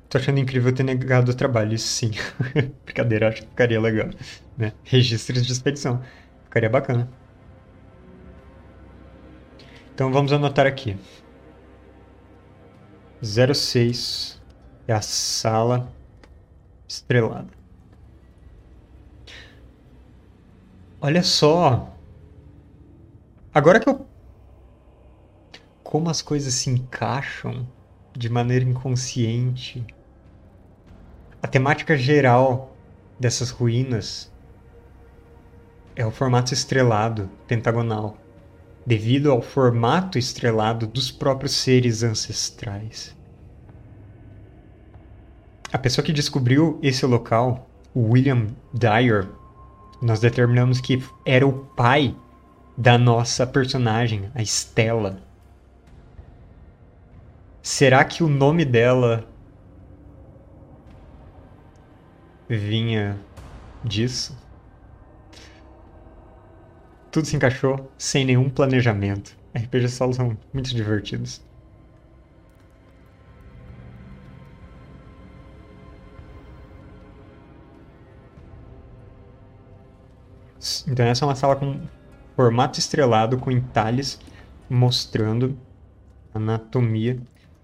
Tô 0.09 0.17
achando 0.17 0.39
incrível 0.39 0.73
ter 0.75 0.85
negado 0.85 1.31
o 1.31 1.35
trabalho, 1.35 1.75
isso 1.75 1.89
sim. 1.89 2.13
Brincadeira, 2.85 3.29
acho 3.29 3.43
que 3.43 3.49
ficaria 3.49 3.79
legal. 3.79 4.09
Né? 4.57 4.73
Registros 4.85 5.47
de 5.47 5.53
expedição. 5.53 6.03
Ficaria 6.45 6.71
bacana. 6.71 7.09
Então 9.95 10.11
vamos 10.11 10.33
anotar 10.33 10.67
aqui. 10.67 10.97
06 13.23 14.41
é 14.87 14.95
a 14.95 15.03
sala 15.03 15.93
estrelada. 16.89 17.51
Olha 21.01 21.23
só. 21.23 21.95
Agora 23.53 23.79
que 23.79 23.91
eu. 23.91 24.07
Como 25.83 26.09
as 26.09 26.23
coisas 26.23 26.55
se 26.55 26.71
encaixam 26.71 27.69
de 28.17 28.29
maneira 28.31 28.65
inconsciente 28.65 29.85
a 31.43 31.47
temática 31.47 31.97
geral 31.97 32.77
dessas 33.19 33.51
ruínas 33.51 34.31
é 35.95 36.05
o 36.05 36.11
formato 36.11 36.53
estrelado, 36.53 37.29
pentagonal, 37.47 38.17
devido 38.87 39.31
ao 39.31 39.43
formato 39.43 40.19
estrelado 40.19 40.87
dos 40.87 41.11
próprios 41.11 41.53
seres 41.53 42.03
ancestrais. 42.03 43.17
A 45.73 45.79
pessoa 45.79 46.05
que 46.05 46.13
descobriu 46.13 46.79
esse 46.83 47.05
local, 47.05 47.69
William 47.95 48.47
Dyer, 48.73 49.29
nós 50.01 50.21
determinamos 50.21 50.81
que 50.81 51.03
era 51.27 51.47
o 51.47 51.53
pai 51.53 52.17
da 52.77 52.97
nossa 52.97 53.47
personagem, 53.47 54.31
a 54.35 54.43
Stella. 54.43 55.21
Será 57.61 58.05
que 58.05 58.23
o 58.23 58.29
nome 58.29 58.65
dela 58.65 59.29
vinha 62.49 63.19
disso. 63.85 64.37
Tudo 67.11 67.27
se 67.27 67.37
encaixou 67.37 67.91
sem 67.99 68.25
nenhum 68.25 68.49
planejamento. 68.49 69.37
RPG 69.55 69.89
solos 69.89 70.17
são 70.17 70.37
muito 70.53 70.75
divertidos. 70.75 71.43
Então 80.87 81.05
essa 81.07 81.25
é 81.25 81.29
uma 81.29 81.35
sala 81.35 81.57
com 81.57 81.81
formato 82.35 82.79
estrelado 82.79 83.39
com 83.39 83.51
entalhes 83.51 84.19
mostrando 84.69 85.59
a 86.35 86.39
anatomia 86.39 87.19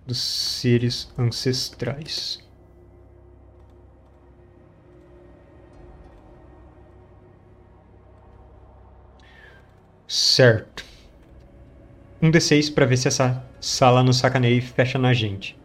dos 0.06 0.18
seres 0.20 1.12
ancestrais. 1.18 2.43
Certo. 10.14 10.84
Um 12.22 12.30
D6 12.30 12.72
para 12.72 12.86
ver 12.86 12.96
se 12.96 13.08
essa 13.08 13.44
sala 13.60 14.00
no 14.00 14.12
sacaneio 14.12 14.62
fecha 14.62 14.96
na 14.96 15.12
gente. 15.12 15.58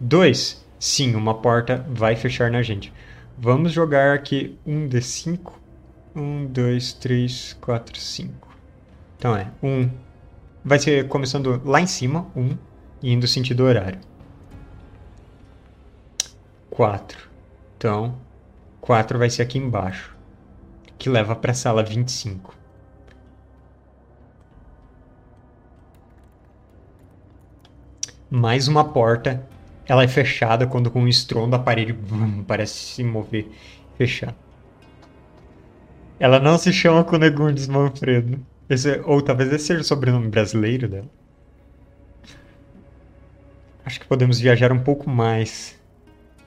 Dois. 0.00 0.64
Sim, 0.78 1.14
uma 1.14 1.34
porta 1.34 1.84
vai 1.90 2.16
fechar 2.16 2.50
na 2.50 2.62
gente. 2.62 2.90
Vamos 3.36 3.70
jogar 3.70 4.14
aqui 4.14 4.58
um 4.64 4.88
D5. 4.88 5.52
Um, 6.16 6.46
dois, 6.46 6.94
três, 6.94 7.52
quatro, 7.60 8.00
cinco. 8.00 8.56
Então 9.18 9.36
é, 9.36 9.48
um. 9.62 9.90
Vai 10.64 10.78
ser 10.78 11.06
começando 11.06 11.60
lá 11.62 11.78
em 11.78 11.86
cima, 11.86 12.26
um, 12.34 12.56
e 13.02 13.12
indo 13.12 13.28
sentido 13.28 13.62
horário. 13.62 14.00
Quatro. 16.70 17.28
Então, 17.76 18.16
quatro 18.80 19.18
vai 19.18 19.28
ser 19.28 19.42
aqui 19.42 19.58
embaixo, 19.58 20.16
que 20.96 21.10
leva 21.10 21.36
para 21.36 21.50
a 21.52 21.54
sala 21.54 21.82
25. 21.82 22.61
Mais 28.32 28.66
uma 28.66 28.82
porta. 28.82 29.46
Ela 29.86 30.04
é 30.04 30.08
fechada 30.08 30.66
quando 30.66 30.90
com 30.90 31.02
um 31.02 31.08
estrondo 31.08 31.54
a 31.54 31.58
parede 31.58 31.92
vum, 31.92 32.42
parece 32.42 32.78
se 32.78 33.04
mover 33.04 33.46
fechar. 33.98 34.34
Ela 36.18 36.40
não 36.40 36.56
se 36.56 36.72
chama 36.72 37.04
Cunegundes 37.04 37.66
Manfredo. 37.66 38.40
Esse, 38.70 39.02
ou 39.04 39.20
talvez 39.20 39.52
esse 39.52 39.66
seja 39.66 39.80
o 39.82 39.84
sobrenome 39.84 40.28
brasileiro 40.28 40.88
dela. 40.88 41.10
Acho 43.84 44.00
que 44.00 44.06
podemos 44.06 44.40
viajar 44.40 44.72
um 44.72 44.78
pouco 44.78 45.10
mais. 45.10 45.78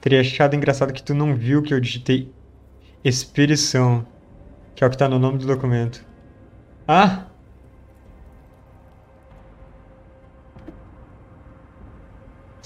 Teria 0.00 0.22
achado 0.22 0.56
engraçado 0.56 0.92
que 0.92 1.02
tu 1.02 1.14
não 1.14 1.36
viu 1.36 1.62
que 1.62 1.72
eu 1.72 1.78
digitei 1.78 2.32
expedição, 3.04 4.04
que 4.74 4.82
é 4.82 4.86
o 4.86 4.90
que 4.90 4.96
está 4.96 5.08
no 5.08 5.20
nome 5.20 5.38
do 5.38 5.46
documento. 5.46 6.04
Ah! 6.88 7.26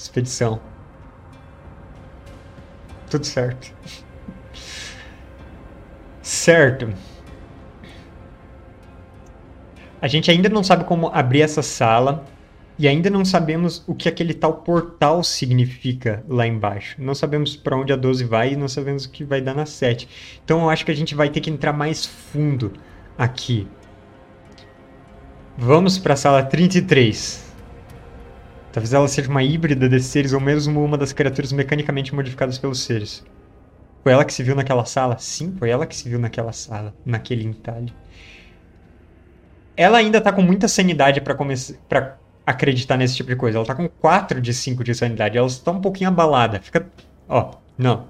Expedição. 0.01 0.59
Tudo 3.11 3.27
certo. 3.27 3.75
Certo. 6.23 6.89
A 10.01 10.09
gente 10.09 10.31
ainda 10.31 10.49
não 10.49 10.65
sabe 10.65 10.85
como 10.85 11.09
abrir 11.09 11.43
essa 11.43 11.61
sala 11.61 12.25
e 12.79 12.89
ainda 12.89 13.11
não 13.11 13.27
sabemos 13.27 13.85
o 13.87 13.95
que 13.95 14.09
aquele 14.09 14.33
tal 14.33 14.55
portal 14.55 15.23
significa 15.23 16.25
lá 16.27 16.47
embaixo. 16.47 16.97
Não 16.99 17.15
sabemos 17.15 17.55
para 17.55 17.77
onde 17.77 17.93
a 17.93 17.97
12 17.97 18.25
vai 18.25 18.55
e 18.55 18.57
não 18.57 18.69
sabemos 18.69 19.05
o 19.05 19.11
que 19.11 19.23
vai 19.23 19.43
dar 19.43 19.55
na 19.55 19.67
7. 19.67 20.09
Então 20.43 20.63
eu 20.63 20.71
acho 20.71 20.83
que 20.87 20.91
a 20.91 20.97
gente 20.97 21.15
vai 21.15 21.29
ter 21.29 21.41
que 21.41 21.51
entrar 21.51 21.75
mais 21.75 22.07
fundo 22.07 22.73
aqui. 23.19 23.69
Vamos 25.59 25.99
para 25.99 26.15
a 26.15 26.17
sala 26.17 26.43
33. 26.43 27.50
Talvez 28.73 28.93
ela 28.93 29.09
seja 29.09 29.29
uma 29.29 29.43
híbrida 29.43 29.89
desses 29.89 30.09
seres 30.09 30.33
ou 30.33 30.41
mesmo 30.41 30.85
uma 30.85 30.97
das 30.97 31.13
criaturas 31.13 31.53
mecanicamente 31.53 32.15
modificadas 32.15 32.59
pelos 32.59 32.81
seres. 32.81 33.25
Foi 34.03 34.13
ela 34.13 34.25
que 34.25 34.33
se 34.33 34.43
viu 34.43 34.55
naquela 34.55 34.85
sala? 34.85 35.19
Sim, 35.19 35.55
foi 35.59 35.71
ela 35.71 35.87
que 35.87 35.95
se 35.97 36.09
viu 36.09 36.19
naquela 36.19 36.53
sala, 36.53 36.95
naquele 37.05 37.45
entalhe. 37.45 37.93
Ela 39.77 39.99
ainda 39.99 40.21
tá 40.21 40.33
com 40.33 40.43
muita 40.43 40.69
sanidade 40.69 41.21
para 41.21 41.35
começar 41.35 41.75
acreditar 42.47 42.97
nesse 42.97 43.17
tipo 43.17 43.29
de 43.29 43.37
coisa. 43.37 43.59
Ela 43.59 43.67
tá 43.67 43.75
com 43.75 43.89
4 43.89 44.41
de 44.41 44.53
5 44.53 44.83
de 44.85 44.95
sanidade. 44.95 45.39
Ela 45.39 45.47
está 45.47 45.71
um 45.71 45.81
pouquinho 45.81 46.09
abalada. 46.09 46.61
Fica, 46.61 46.87
ó, 47.29 47.53
não. 47.79 48.09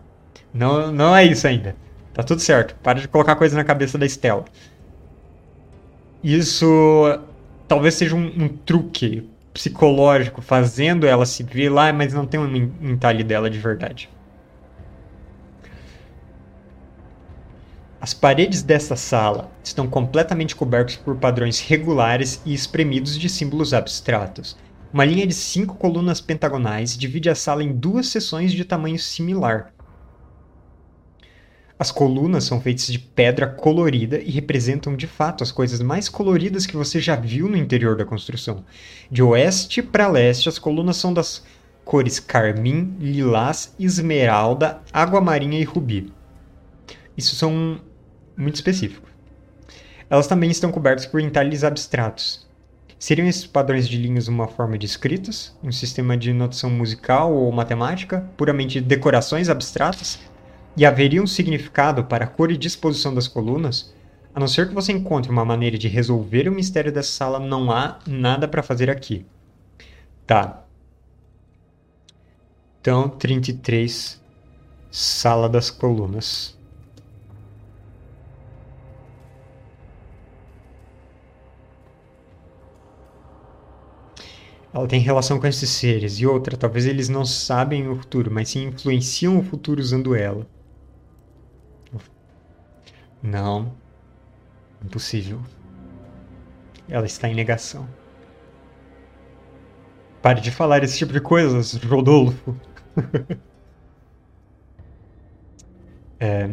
Não, 0.53 0.91
não 0.91 1.15
é 1.15 1.25
isso 1.25 1.47
ainda. 1.47 1.77
Tá 2.13 2.23
tudo 2.23 2.41
certo. 2.41 2.75
Para 2.83 3.01
de 3.01 3.09
colocar 3.09 3.37
coisa 3.37 3.57
na 3.57 3.65
cabeça 3.65 3.97
da 3.99 4.07
Estela. 4.07 4.45
Isso 6.23 6.67
talvez 7.69 7.95
seja 7.95 8.17
um, 8.17 8.27
um 8.27 8.49
truque 8.49 9.29
psicológico 9.53 10.41
fazendo 10.41 11.07
ela 11.07 11.27
se 11.27 11.43
ver 11.43 11.69
lá, 11.69 11.93
mas 11.93 12.13
não 12.13 12.27
tem 12.27 12.39
um 12.39 12.57
entalhe 12.81 13.25
dela 13.25 13.51
de 13.51 13.59
verdade. 13.59 14.09
As 18.01 18.15
paredes 18.15 18.63
dessa 18.63 18.97
sala 18.97 19.51
estão 19.63 19.87
completamente 19.87 20.57
cobertas 20.57 20.97
por 20.97 21.17
padrões 21.17 21.61
regulares 21.61 22.41
e 22.47 22.55
espremidos 22.55 23.19
de 23.19 23.29
símbolos 23.29 23.75
abstratos. 23.75 24.57
Uma 24.91 25.05
linha 25.05 25.27
de 25.27 25.35
cinco 25.35 25.77
colunas 25.77 26.21
pentagonais 26.21 26.97
divide 26.97 27.29
a 27.29 27.35
sala 27.35 27.63
em 27.63 27.73
duas 27.73 28.09
seções 28.09 28.53
de 28.53 28.65
tamanho 28.65 28.99
similar. 28.99 29.73
As 31.81 31.91
colunas 31.91 32.45
são 32.45 32.61
feitas 32.61 32.89
de 32.89 32.99
pedra 32.99 33.47
colorida 33.47 34.19
e 34.19 34.31
representam 34.31 34.95
de 34.95 35.07
fato 35.07 35.43
as 35.43 35.51
coisas 35.51 35.81
mais 35.81 36.11
coloridas 36.11 36.67
que 36.67 36.77
você 36.77 37.01
já 37.01 37.17
viu 37.17 37.49
no 37.49 37.57
interior 37.57 37.97
da 37.97 38.05
construção. 38.05 38.67
De 39.11 39.23
oeste 39.23 39.81
para 39.81 40.07
leste, 40.07 40.47
as 40.47 40.59
colunas 40.59 40.99
são 40.99 41.15
das 41.15 41.43
cores 41.83 42.21
carmim, 42.21 42.95
lilás, 43.01 43.75
esmeralda, 43.81 44.83
água 44.93 45.23
marinha 45.23 45.59
e 45.59 45.65
rubi. 45.65 46.13
Isso 47.17 47.35
são 47.35 47.81
muito 48.37 48.57
específicos. 48.57 49.09
Elas 50.11 50.27
também 50.27 50.51
estão 50.51 50.71
cobertas 50.71 51.07
por 51.07 51.19
entalhes 51.19 51.65
abstratos. 51.65 52.47
Seriam 52.99 53.27
esses 53.27 53.47
padrões 53.47 53.89
de 53.89 53.97
linhas 53.97 54.29
uma 54.29 54.47
forma 54.47 54.77
de 54.77 54.85
escritas, 54.85 55.57
um 55.65 55.73
sistema 55.73 56.15
de 56.15 56.31
notação 56.35 56.69
musical 56.69 57.33
ou 57.33 57.51
matemática, 57.51 58.29
puramente 58.37 58.83
decorações 58.83 59.49
abstratas? 59.49 60.19
E 60.77 60.87
haveria 60.87 61.23
um 61.23 61.27
significado 61.27 62.05
para 62.05 62.25
a 62.25 62.29
cor 62.29 62.51
e 62.51 62.57
disposição 62.57 63.13
das 63.13 63.27
colunas? 63.27 63.93
A 64.35 64.41
não 64.41 64.47
ser 64.47 64.69
que 64.69 64.75
você 64.75 64.93
encontre 64.93 65.31
uma 65.31 65.45
maneira 65.45 65.77
de 65.77 65.89
resolver 65.89 66.49
o 66.49 66.53
mistério 66.53 66.93
dessa 66.93 67.11
sala, 67.11 67.41
não 67.41 67.71
há 67.71 67.99
nada 68.07 68.47
para 68.47 68.63
fazer 68.63 68.89
aqui. 68.89 69.27
Tá. 70.27 70.65
Então, 72.81 73.09
33, 73.09 74.21
Sala 74.91 75.49
das 75.49 75.71
Colunas. 75.71 76.59
ela 84.73 84.87
tem 84.87 85.01
relação 85.01 85.39
com 85.41 85.47
esses 85.47 85.69
seres. 85.69 86.21
E 86.21 86.27
outra, 86.27 86.57
talvez 86.57 86.87
eles 86.87 87.09
não 87.09 87.25
sabem 87.25 87.89
o 87.89 87.97
futuro, 87.97 88.31
mas 88.31 88.51
sim 88.51 88.69
influenciam 88.69 89.39
o 89.39 89.43
futuro 89.43 89.81
usando 89.81 90.15
ela. 90.15 90.47
Não. 93.23 93.73
Impossível. 94.83 95.41
Ela 96.89 97.07
está 97.07 97.29
em 97.29 97.35
negação. 97.35 97.89
Pare 100.23 100.41
de 100.41 100.51
falar 100.51 100.83
esse 100.83 100.99
tipo 100.99 101.13
de 101.13 101.21
coisas, 101.21 101.75
Rodolfo. 101.75 102.57
é, 106.19 106.51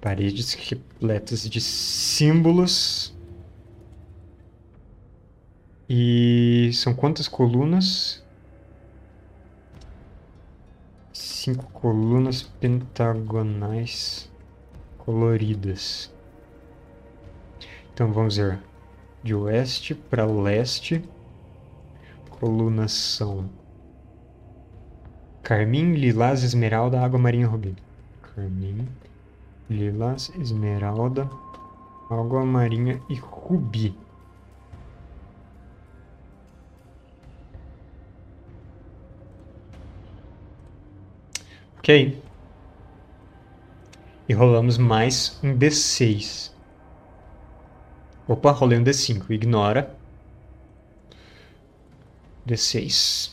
paredes 0.00 0.54
repletas 0.54 1.48
de 1.48 1.60
símbolos 1.60 3.14
e 5.88 6.70
são 6.72 6.94
quantas 6.94 7.28
colunas? 7.28 8.24
Cinco 11.12 11.70
colunas 11.72 12.42
pentagonais 12.42 14.32
coloridas. 15.04 16.12
Então 17.92 18.12
vamos 18.12 18.36
ver. 18.36 18.58
De 19.22 19.34
oeste 19.34 19.94
para 19.94 20.26
leste, 20.26 21.02
colunas 22.28 22.92
são 22.92 23.48
carmim, 25.42 25.94
lilás, 25.94 26.42
esmeralda, 26.42 27.00
água 27.00 27.18
marinha, 27.18 27.46
rubi. 27.46 27.74
Carmim, 28.34 28.88
lilás, 29.70 30.30
esmeralda, 30.38 31.30
água 32.10 32.44
marinha 32.44 33.00
e 33.08 33.14
rubi. 33.14 33.96
Ok. 41.78 42.23
E 44.26 44.32
rolamos 44.32 44.78
mais 44.78 45.38
um 45.42 45.54
D6. 45.54 46.50
Opa, 48.26 48.52
rolei 48.52 48.78
um 48.78 48.82
D5. 48.82 49.30
Ignora. 49.30 49.94
D6. 52.48 53.32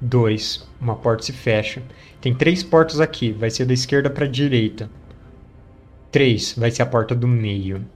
2. 0.00 0.68
Uma 0.80 0.96
porta 0.96 1.22
se 1.22 1.32
fecha. 1.32 1.80
Tem 2.20 2.34
três 2.34 2.64
portas 2.64 3.00
aqui. 3.00 3.30
Vai 3.30 3.48
ser 3.50 3.66
da 3.66 3.72
esquerda 3.72 4.10
para 4.10 4.24
a 4.24 4.28
direita. 4.28 4.90
3. 6.10 6.54
Vai 6.58 6.72
ser 6.72 6.82
a 6.82 6.86
porta 6.86 7.14
do 7.14 7.28
meio. 7.28 7.86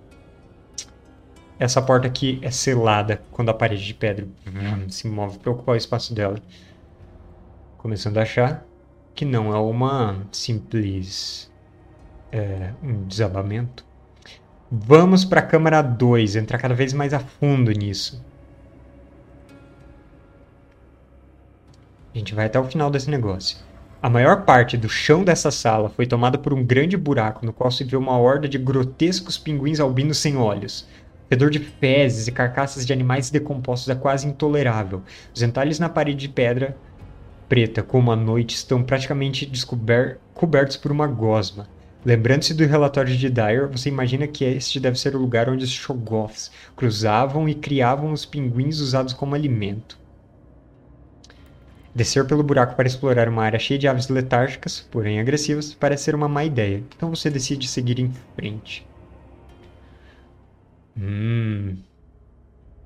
Essa 1.59 1.83
porta 1.83 2.07
aqui 2.07 2.39
é 2.43 2.51
selada 2.53 3.23
quando 3.33 3.49
a 3.49 3.55
parede 3.55 3.85
de 3.85 3.95
pedra 3.95 4.29
se 4.89 5.09
move 5.09 5.41
para 5.41 5.51
ocupar 5.51 5.75
o 5.75 5.79
espaço 5.79 6.15
dela. 6.15 6.39
Começando 7.77 8.19
a 8.19 8.23
achar 8.23 8.70
que 9.15 9.25
não 9.25 9.55
é 9.55 9.59
uma 9.59 10.27
simples 10.33 11.51
é, 12.33 12.73
um 12.83 13.05
desabamento. 13.05 13.85
Vamos 14.71 15.25
para 15.25 15.41
a 15.41 15.47
câmara 15.47 15.83
2, 15.83 16.37
entrar 16.37 16.59
cada 16.59 16.75
vez 16.75 16.93
mais 16.93 17.13
a 17.13 17.19
fundo 17.19 17.73
nisso. 17.73 18.25
A 22.15 22.19
gente 22.19 22.35
vai 22.35 22.47
até 22.47 22.59
o 22.59 22.65
final 22.65 22.91
desse 22.91 23.11
negócio. 23.11 23.59
A 24.03 24.09
maior 24.09 24.45
parte 24.45 24.77
do 24.77 24.89
chão 24.89 25.23
dessa 25.23 25.51
sala 25.51 25.91
foi 25.91 26.07
tomada 26.07 26.39
por 26.39 26.55
um 26.55 26.65
grande 26.65 26.97
buraco 26.97 27.45
no 27.45 27.53
qual 27.53 27.71
se 27.71 27.85
vê 27.85 27.97
uma 27.97 28.17
horda 28.17 28.49
de 28.49 28.59
grotescos 28.59 29.37
pinguins 29.37 29.79
albinos 29.79 30.19
sem 30.19 30.37
olhos. 30.37 30.89
O 31.27 31.29
fedor 31.29 31.51
de 31.51 31.59
fezes 31.59 32.27
e 32.27 32.33
carcaças 32.33 32.87
de 32.87 32.93
animais 32.93 33.31
decompostos 33.31 33.89
é 33.89 33.95
quase 33.95 34.27
intolerável. 34.27 35.03
Os 35.35 35.43
entalhes 35.43 35.79
na 35.79 35.89
parede 35.89 36.21
de 36.21 36.29
pedra 36.29 36.77
preta 37.51 37.83
como 37.83 38.13
a 38.13 38.17
noite 38.17 38.55
estão 38.55 38.81
praticamente 38.81 39.51
cobertos 40.33 40.77
por 40.77 40.93
uma 40.93 41.09
gosma. 41.09 41.69
Lembrando-se 42.05 42.55
do 42.55 42.65
relatório 42.65 43.15
de 43.15 43.29
Dyer, 43.29 43.69
você 43.69 43.89
imagina 43.89 44.29
que 44.29 44.45
este 44.45 44.79
deve 44.79 44.97
ser 44.99 45.17
o 45.17 45.19
lugar 45.19 45.51
onde 45.51 45.65
os 45.65 45.71
Shoggoths 45.71 46.51
cruzavam 46.77 47.49
e 47.49 47.55
criavam 47.55 48.13
os 48.13 48.25
pinguins 48.25 48.79
usados 48.79 49.13
como 49.13 49.35
alimento. 49.35 49.99
Descer 51.93 52.25
pelo 52.25 52.45
buraco 52.45 52.77
para 52.77 52.87
explorar 52.87 53.29
uma 53.29 53.43
área 53.43 53.59
cheia 53.59 53.79
de 53.79 53.89
aves 53.89 54.09
letárgicas, 54.09 54.87
porém 54.89 55.19
agressivas, 55.19 55.75
parece 55.75 56.05
ser 56.05 56.15
uma 56.15 56.29
má 56.29 56.45
ideia, 56.45 56.85
então 56.97 57.11
você 57.11 57.29
decide 57.29 57.67
seguir 57.67 57.99
em 57.99 58.13
frente. 58.37 58.87
Hum. 60.97 61.79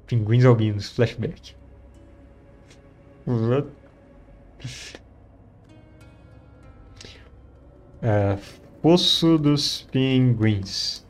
Pinguins 0.06 0.44
albinos, 0.46 0.90
flashback. 0.90 1.54
Uh, 8.02 8.38
Poço 8.82 9.38
dos 9.38 9.80
Pinguins. 9.90 11.06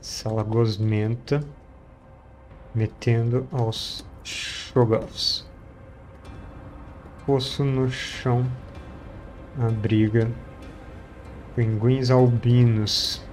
Sala 0.00 0.42
gosmenta. 0.42 1.42
Metendo 2.74 3.48
aos 3.50 4.04
Shoggoths. 4.22 5.48
Poço 7.24 7.64
no 7.64 7.90
chão. 7.90 8.46
Abriga. 9.58 10.30
Pinguins 11.54 12.10
albinos. 12.10 13.24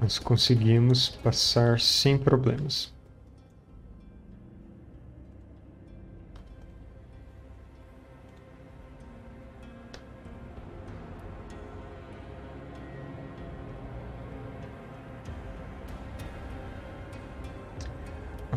Nós 0.00 0.18
conseguimos 0.18 1.10
passar 1.10 1.78
sem 1.78 2.16
problemas. 2.16 2.90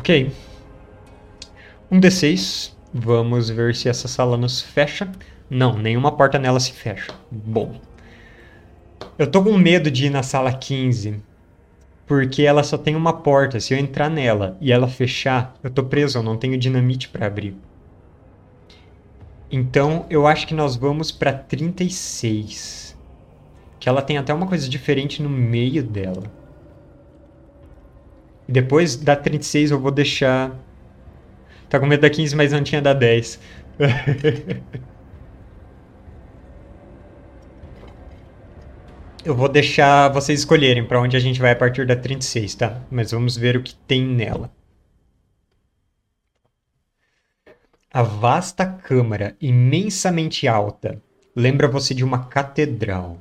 Ok. 0.04 0.30
Um 1.90 1.98
D6. 1.98 2.74
Vamos 2.92 3.48
ver 3.48 3.74
se 3.74 3.88
essa 3.88 4.06
sala 4.06 4.36
nos 4.36 4.60
fecha. 4.60 5.10
Não, 5.48 5.78
nenhuma 5.78 6.12
porta 6.12 6.38
nela 6.38 6.60
se 6.60 6.72
fecha. 6.72 7.10
Bom. 7.30 7.80
Eu 9.18 9.26
tô 9.26 9.42
com 9.42 9.56
medo 9.56 9.90
de 9.90 10.04
ir 10.04 10.10
na 10.10 10.22
sala 10.22 10.52
15. 10.52 11.22
Porque 12.06 12.42
ela 12.42 12.62
só 12.62 12.76
tem 12.76 12.94
uma 12.94 13.14
porta. 13.14 13.58
Se 13.58 13.72
eu 13.72 13.78
entrar 13.78 14.10
nela 14.10 14.58
e 14.60 14.70
ela 14.70 14.88
fechar, 14.88 15.56
eu 15.62 15.70
tô 15.70 15.82
preso, 15.82 16.18
eu 16.18 16.22
não 16.22 16.36
tenho 16.36 16.58
dinamite 16.58 17.08
para 17.08 17.26
abrir. 17.26 17.56
Então, 19.50 20.04
eu 20.10 20.26
acho 20.26 20.46
que 20.46 20.52
nós 20.52 20.76
vamos 20.76 21.10
para 21.10 21.32
36. 21.32 22.94
Que 23.80 23.88
ela 23.88 24.02
tem 24.02 24.18
até 24.18 24.34
uma 24.34 24.46
coisa 24.46 24.68
diferente 24.68 25.22
no 25.22 25.30
meio 25.30 25.82
dela. 25.82 26.43
Depois 28.48 28.96
da 28.96 29.16
36 29.16 29.70
eu 29.70 29.80
vou 29.80 29.90
deixar. 29.90 30.54
Tá 31.68 31.80
com 31.80 31.86
medo 31.86 32.00
da 32.00 32.10
15, 32.10 32.36
mas 32.36 32.52
não 32.52 32.62
tinha 32.62 32.82
da 32.82 32.92
10. 32.92 33.40
eu 39.24 39.34
vou 39.34 39.48
deixar 39.48 40.08
vocês 40.10 40.40
escolherem 40.40 40.84
para 40.84 41.00
onde 41.00 41.16
a 41.16 41.20
gente 41.20 41.40
vai 41.40 41.52
a 41.52 41.56
partir 41.56 41.86
da 41.86 41.96
36, 41.96 42.54
tá? 42.54 42.82
Mas 42.90 43.10
vamos 43.10 43.36
ver 43.36 43.56
o 43.56 43.62
que 43.62 43.74
tem 43.74 44.04
nela. 44.04 44.52
A 47.90 48.02
vasta 48.02 48.66
câmara, 48.66 49.36
imensamente 49.40 50.46
alta, 50.48 51.00
lembra 51.34 51.68
você 51.68 51.94
de 51.94 52.04
uma 52.04 52.24
catedral. 52.26 53.18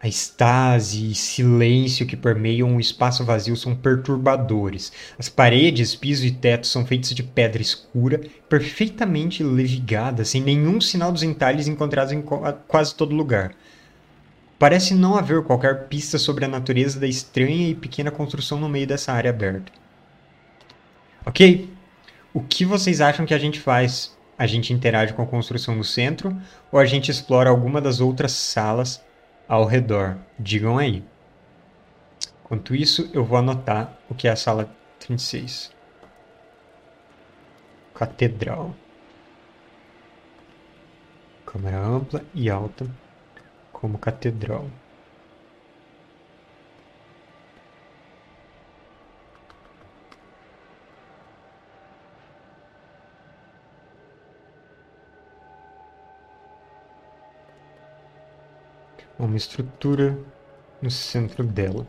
A 0.00 0.06
estase 0.06 1.10
e 1.10 1.14
silêncio 1.14 2.06
que 2.06 2.16
permeiam 2.16 2.76
o 2.76 2.80
espaço 2.80 3.24
vazio 3.24 3.56
são 3.56 3.74
perturbadores. 3.74 4.92
As 5.18 5.28
paredes, 5.28 5.96
piso 5.96 6.24
e 6.24 6.30
teto 6.30 6.68
são 6.68 6.86
feitos 6.86 7.12
de 7.12 7.24
pedra 7.24 7.60
escura, 7.60 8.20
perfeitamente 8.48 9.42
levigada, 9.42 10.24
sem 10.24 10.40
nenhum 10.40 10.80
sinal 10.80 11.10
dos 11.10 11.24
entalhes 11.24 11.66
encontrados 11.66 12.12
em 12.12 12.22
quase 12.68 12.94
todo 12.94 13.14
lugar. 13.14 13.52
Parece 14.56 14.94
não 14.94 15.16
haver 15.16 15.42
qualquer 15.42 15.88
pista 15.88 16.16
sobre 16.16 16.44
a 16.44 16.48
natureza 16.48 17.00
da 17.00 17.06
estranha 17.06 17.68
e 17.68 17.74
pequena 17.74 18.10
construção 18.12 18.60
no 18.60 18.68
meio 18.68 18.86
dessa 18.86 19.12
área 19.12 19.30
aberta. 19.30 19.72
Ok? 21.26 21.68
O 22.32 22.40
que 22.40 22.64
vocês 22.64 23.00
acham 23.00 23.26
que 23.26 23.34
a 23.34 23.38
gente 23.38 23.58
faz? 23.58 24.16
A 24.38 24.46
gente 24.46 24.72
interage 24.72 25.12
com 25.12 25.22
a 25.22 25.26
construção 25.26 25.74
no 25.74 25.82
centro 25.82 26.36
ou 26.70 26.78
a 26.78 26.84
gente 26.84 27.10
explora 27.10 27.50
alguma 27.50 27.80
das 27.80 28.00
outras 28.00 28.30
salas 28.30 29.00
ao 29.48 29.64
redor. 29.64 30.18
Digam 30.38 30.76
aí. 30.76 31.02
Enquanto 32.44 32.74
isso, 32.74 33.10
eu 33.12 33.24
vou 33.24 33.38
anotar 33.38 33.98
o 34.08 34.14
que 34.14 34.28
é 34.28 34.30
a 34.30 34.36
sala 34.36 34.70
36. 35.00 35.72
Catedral. 37.94 38.74
Câmara 41.44 41.78
ampla 41.78 42.22
e 42.34 42.50
alta 42.50 42.86
como 43.72 43.98
catedral. 43.98 44.68
Uma 59.18 59.36
estrutura 59.36 60.18
no 60.80 60.90
centro 60.90 61.44
dela. 61.44 61.86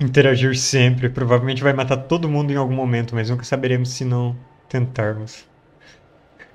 Interagir 0.00 0.56
sempre. 0.56 1.08
Provavelmente 1.08 1.62
vai 1.62 1.72
matar 1.72 1.96
todo 1.96 2.28
mundo 2.28 2.52
em 2.52 2.56
algum 2.56 2.74
momento, 2.74 3.14
mas 3.14 3.30
nunca 3.30 3.44
saberemos 3.44 3.90
se 3.90 4.04
não 4.04 4.36
tentarmos. 4.68 5.46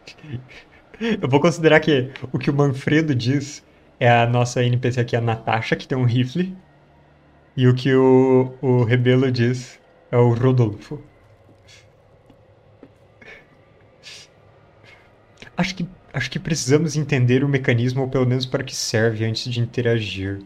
Eu 1.21 1.29
vou 1.29 1.39
considerar 1.39 1.79
que 1.79 2.11
o 2.31 2.37
que 2.37 2.49
o 2.49 2.53
Manfredo 2.53 3.15
diz 3.15 3.65
é 3.99 4.09
a 4.09 4.27
nossa 4.27 4.63
NPC 4.63 4.99
aqui, 4.99 5.15
a 5.15 5.21
Natasha, 5.21 5.75
que 5.75 5.87
tem 5.87 5.97
um 5.97 6.05
rifle. 6.05 6.55
E 7.55 7.67
o 7.67 7.75
que 7.75 7.93
o, 7.93 8.53
o 8.61 8.83
Rebelo 8.83 9.31
diz 9.31 9.79
é 10.11 10.17
o 10.17 10.33
Rodolfo. 10.33 11.01
Acho 15.59 15.75
que, 15.75 15.85
acho 16.13 16.31
que 16.31 16.39
precisamos 16.39 16.95
entender 16.95 17.43
o 17.43 17.49
mecanismo, 17.49 18.03
ou 18.03 18.07
pelo 18.07 18.25
menos 18.25 18.45
para 18.45 18.63
que 18.63 18.73
serve, 18.73 19.25
antes 19.25 19.43
de 19.51 19.59
interagir. 19.59 20.39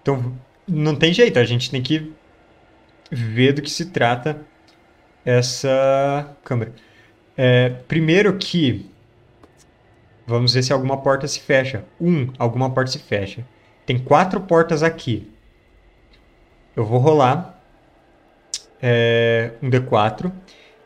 Então, 0.00 0.34
não 0.66 0.96
tem 0.96 1.12
jeito, 1.12 1.38
a 1.38 1.44
gente 1.44 1.70
tem 1.70 1.82
que 1.82 2.10
ver 3.10 3.52
do 3.52 3.60
que 3.60 3.68
se 3.68 3.90
trata 3.90 4.40
essa 5.22 6.34
câmera. 6.42 6.72
É, 7.36 7.68
primeiro 7.86 8.38
que. 8.38 8.90
Vamos 10.26 10.54
ver 10.54 10.62
se 10.62 10.72
alguma 10.72 10.96
porta 10.96 11.28
se 11.28 11.40
fecha. 11.40 11.84
Um, 12.00 12.32
alguma 12.38 12.70
porta 12.70 12.90
se 12.90 13.00
fecha. 13.00 13.46
Tem 13.84 13.98
quatro 13.98 14.40
portas 14.40 14.82
aqui. 14.82 15.30
Eu 16.74 16.86
vou 16.86 16.98
rolar 16.98 17.62
é, 18.80 19.52
um 19.62 19.68
D4 19.68 20.32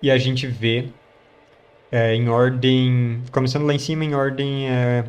e 0.02 0.10
a 0.10 0.18
gente 0.18 0.48
vê 0.48 0.88
é, 1.90 2.14
em 2.14 2.28
ordem. 2.28 3.22
Começando 3.32 3.66
lá 3.66 3.74
em 3.74 3.78
cima, 3.78 4.04
em 4.04 4.14
ordem 4.14 4.68
é, 4.70 5.04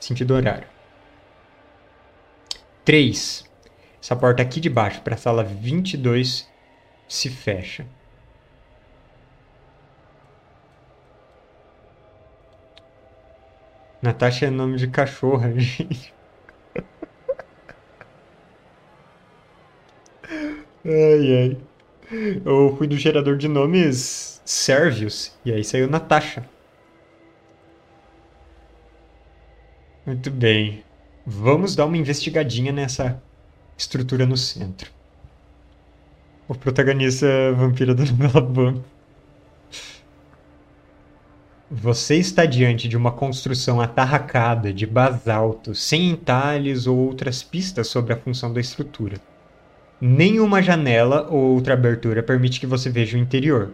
sentido 0.00 0.34
horário. 0.34 0.66
3. 2.84 3.44
Essa 4.02 4.16
porta 4.16 4.42
aqui 4.42 4.60
de 4.60 4.70
baixo, 4.70 5.02
para 5.02 5.14
a 5.14 5.18
sala 5.18 5.44
22, 5.44 6.48
se 7.08 7.28
fecha. 7.28 7.86
Natasha 14.00 14.46
é 14.46 14.50
nome 14.50 14.76
de 14.76 14.88
cachorra, 14.88 15.52
gente. 15.58 16.14
ai, 20.84 21.36
ai. 21.36 21.56
Eu 22.10 22.74
fui 22.76 22.86
do 22.86 22.96
gerador 22.96 23.36
de 23.36 23.48
nomes 23.48 24.40
Servius. 24.44 25.36
E 25.44 25.52
aí 25.52 25.62
saiu 25.62 25.88
Natasha. 25.88 26.48
Muito 30.06 30.30
bem. 30.30 30.82
Vamos 31.26 31.76
dar 31.76 31.84
uma 31.84 31.98
investigadinha 31.98 32.72
nessa 32.72 33.22
estrutura 33.76 34.24
no 34.24 34.36
centro. 34.36 34.90
O 36.48 36.54
protagonista 36.54 37.26
é 37.26 37.52
vampira 37.52 37.94
da 37.94 38.04
novela 38.06 38.40
Ban. 38.40 38.82
Você 41.70 42.16
está 42.16 42.46
diante 42.46 42.88
de 42.88 42.96
uma 42.96 43.12
construção 43.12 43.78
atarracada 43.78 44.72
de 44.72 44.86
basalto, 44.86 45.74
sem 45.74 46.08
entalhes 46.08 46.86
ou 46.86 46.96
outras 46.96 47.42
pistas 47.42 47.88
sobre 47.88 48.14
a 48.14 48.16
função 48.16 48.50
da 48.50 48.58
estrutura. 48.58 49.20
Nenhuma 50.00 50.62
janela 50.62 51.26
ou 51.28 51.54
outra 51.54 51.74
abertura 51.74 52.22
permite 52.22 52.60
que 52.60 52.66
você 52.66 52.88
veja 52.88 53.16
o 53.16 53.20
interior. 53.20 53.70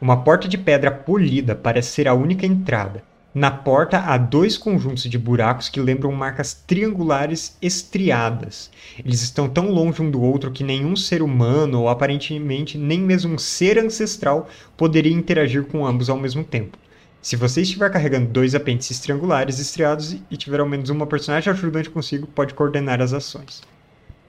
Uma 0.00 0.22
porta 0.22 0.48
de 0.48 0.56
pedra 0.56 0.90
polida 0.90 1.54
parece 1.54 1.90
ser 1.90 2.08
a 2.08 2.14
única 2.14 2.46
entrada. 2.46 3.02
Na 3.34 3.50
porta 3.50 3.98
há 3.98 4.16
dois 4.16 4.56
conjuntos 4.56 5.02
de 5.02 5.18
buracos 5.18 5.68
que 5.68 5.78
lembram 5.78 6.10
marcas 6.10 6.54
triangulares 6.54 7.54
estriadas. 7.60 8.70
Eles 8.98 9.20
estão 9.20 9.46
tão 9.46 9.70
longe 9.70 10.00
um 10.00 10.10
do 10.10 10.22
outro 10.22 10.50
que 10.50 10.64
nenhum 10.64 10.96
ser 10.96 11.20
humano, 11.20 11.82
ou 11.82 11.90
aparentemente 11.90 12.78
nem 12.78 12.98
mesmo 12.98 13.34
um 13.34 13.38
ser 13.38 13.78
ancestral, 13.78 14.48
poderia 14.74 15.12
interagir 15.12 15.64
com 15.64 15.84
ambos 15.84 16.08
ao 16.08 16.16
mesmo 16.16 16.44
tempo. 16.44 16.78
Se 17.20 17.36
você 17.36 17.60
estiver 17.60 17.90
carregando 17.90 18.30
dois 18.30 18.54
apêndices 18.54 19.00
triangulares 19.00 19.58
estriados 19.58 20.16
e 20.30 20.36
tiver 20.38 20.60
ao 20.60 20.66
menos 20.66 20.88
uma 20.88 21.06
personagem 21.06 21.52
ajudante 21.52 21.90
consigo, 21.90 22.26
pode 22.26 22.54
coordenar 22.54 23.02
as 23.02 23.12
ações. 23.12 23.60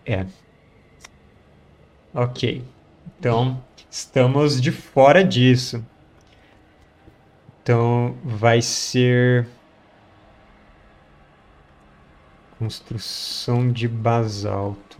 É. 0.05 0.25
Ok. 2.18 2.64
Então, 3.19 3.61
Estamos 3.89 4.61
de 4.61 4.72
fora 4.72 5.23
disso. 5.23 5.84
Então 7.64 8.18
vai 8.23 8.61
ser 8.61 9.48
construção 12.60 13.72
de 13.72 13.88
basalto. 13.88 14.99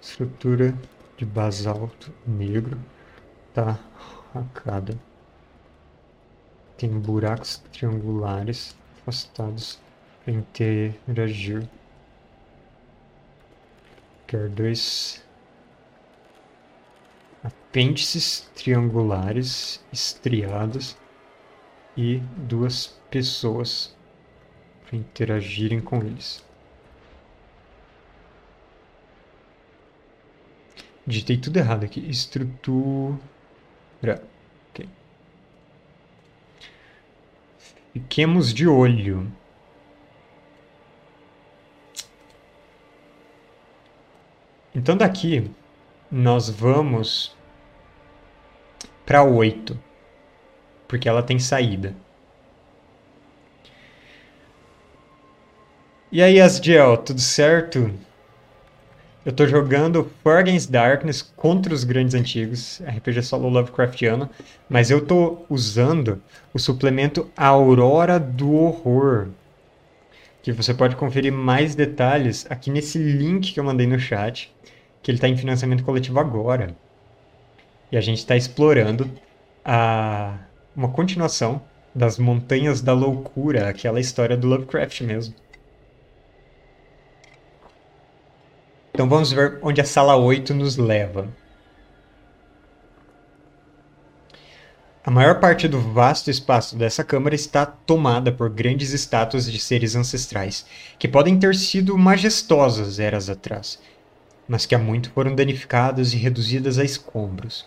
Estrutura 0.00 0.74
de 1.16 1.26
basalto 1.26 2.12
negro 2.26 2.78
tá 3.52 3.78
racada. 4.32 4.98
Tem 6.76 6.88
buracos 6.88 7.58
triangulares 7.72 8.76
afastados 9.02 9.80
para 10.24 10.32
interagir. 10.32 11.68
Quer 14.28 14.50
dois 14.50 15.24
apêndices 17.42 18.40
triangulares 18.54 19.82
estriados 19.90 20.98
e 21.96 22.18
duas 22.36 22.88
pessoas 23.10 23.96
para 24.84 24.98
interagirem 24.98 25.80
com 25.80 26.02
eles. 26.02 26.44
Digitei 31.06 31.38
tudo 31.38 31.56
errado 31.56 31.84
aqui. 31.84 32.06
Estrutura. 32.10 33.18
Ok. 34.68 34.86
Fiquemos 37.94 38.52
de 38.52 38.68
olho. 38.68 39.32
Então 44.78 44.96
daqui 44.96 45.50
nós 46.08 46.48
vamos 46.48 47.36
para 49.04 49.24
8, 49.24 49.76
porque 50.86 51.08
ela 51.08 51.20
tem 51.20 51.36
saída. 51.40 51.96
E 56.12 56.22
aí, 56.22 56.40
Asdiel, 56.40 56.96
tudo 56.98 57.20
certo? 57.20 57.90
Eu 59.26 59.32
tô 59.32 59.48
jogando 59.48 60.08
Against 60.24 60.70
Darkness 60.70 61.22
contra 61.22 61.74
os 61.74 61.82
grandes 61.82 62.14
antigos, 62.14 62.80
RPG 62.86 63.22
solo 63.22 63.48
Lovecraftiano, 63.48 64.30
mas 64.70 64.92
eu 64.92 65.04
tô 65.04 65.38
usando 65.50 66.22
o 66.54 66.58
suplemento 66.58 67.28
Aurora 67.36 68.20
do 68.20 68.52
Horror, 68.52 69.26
que 70.40 70.52
você 70.52 70.72
pode 70.72 70.94
conferir 70.94 71.32
mais 71.32 71.74
detalhes 71.74 72.46
aqui 72.48 72.70
nesse 72.70 72.96
link 72.96 73.52
que 73.52 73.58
eu 73.58 73.64
mandei 73.64 73.88
no 73.88 73.98
chat, 73.98 74.54
que 75.02 75.10
ele 75.10 75.18
está 75.18 75.28
em 75.28 75.36
financiamento 75.36 75.84
coletivo 75.84 76.18
agora. 76.18 76.74
E 77.90 77.96
a 77.96 78.00
gente 78.00 78.18
está 78.18 78.36
explorando 78.36 79.10
a, 79.64 80.38
uma 80.76 80.88
continuação 80.88 81.62
das 81.94 82.18
Montanhas 82.18 82.80
da 82.80 82.92
Loucura, 82.92 83.68
aquela 83.68 84.00
história 84.00 84.36
do 84.36 84.46
Lovecraft 84.46 85.00
mesmo. 85.02 85.34
Então 88.92 89.08
vamos 89.08 89.32
ver 89.32 89.58
onde 89.62 89.80
a 89.80 89.84
sala 89.84 90.16
8 90.16 90.52
nos 90.54 90.76
leva. 90.76 91.28
A 95.08 95.10
maior 95.10 95.40
parte 95.40 95.66
do 95.66 95.80
vasto 95.80 96.30
espaço 96.30 96.76
dessa 96.76 97.02
câmara 97.02 97.34
está 97.34 97.64
tomada 97.64 98.30
por 98.30 98.50
grandes 98.50 98.92
estátuas 98.92 99.50
de 99.50 99.58
seres 99.58 99.96
ancestrais, 99.96 100.66
que 100.98 101.08
podem 101.08 101.38
ter 101.38 101.54
sido 101.54 101.96
majestosas 101.96 102.98
eras 102.98 103.30
atrás, 103.30 103.80
mas 104.48 104.66
que 104.66 104.74
há 104.74 104.78
muito 104.78 105.10
foram 105.10 105.34
danificadas 105.34 106.12
e 106.12 106.16
reduzidas 106.16 106.78
a 106.78 106.84
escombros. 106.84 107.66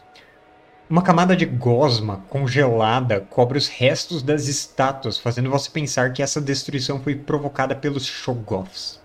Uma 0.89 1.01
camada 1.01 1.35
de 1.35 1.45
gosma 1.45 2.25
congelada 2.29 3.21
cobre 3.21 3.57
os 3.57 3.67
restos 3.67 4.21
das 4.21 4.47
estátuas, 4.47 5.17
fazendo 5.17 5.49
você 5.49 5.69
pensar 5.69 6.11
que 6.11 6.21
essa 6.21 6.41
destruição 6.41 6.99
foi 6.99 7.15
provocada 7.15 7.75
pelos 7.75 8.05
Shoggoths. 8.05 8.99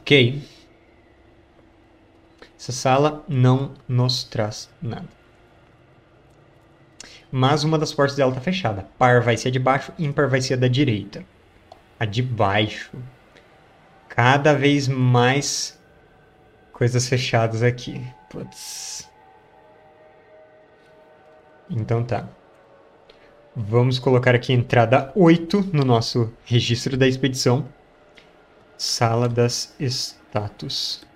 Ok. 0.00 0.42
Essa 2.58 2.72
sala 2.72 3.24
não 3.28 3.74
nos 3.86 4.24
traz 4.24 4.70
nada 4.80 5.18
mas 7.30 7.64
uma 7.64 7.78
das 7.78 7.92
portas 7.92 8.16
dela 8.16 8.32
tá 8.32 8.40
fechada. 8.40 8.86
Par 8.98 9.20
vai 9.20 9.36
ser 9.36 9.48
a 9.48 9.50
de 9.50 9.58
baixo, 9.58 9.92
ímpar 9.98 10.28
vai 10.28 10.40
ser 10.40 10.54
a 10.54 10.56
da 10.56 10.68
direita. 10.68 11.24
A 11.98 12.04
de 12.04 12.22
baixo. 12.22 12.90
Cada 14.18 14.52
vez 14.52 14.88
mais 14.88 15.78
coisas 16.72 17.08
fechadas 17.08 17.62
aqui. 17.62 18.04
Putz. 18.28 19.08
Então 21.70 22.02
tá. 22.02 22.28
Vamos 23.54 24.00
colocar 24.00 24.34
aqui 24.34 24.52
entrada 24.52 25.12
8 25.14 25.70
no 25.72 25.84
nosso 25.84 26.34
registro 26.44 26.96
da 26.96 27.06
expedição. 27.06 27.68
Sala 28.76 29.28
das 29.28 29.72
status. 29.78 31.06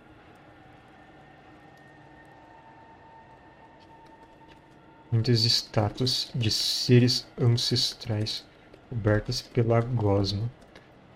muitas 5.11 5.45
estátuas 5.45 6.31
de 6.35 6.53
seres 6.53 7.27
ancestrais 7.37 8.47
cobertas 8.89 9.43
pela 9.43 9.81
gosma. 9.81 10.49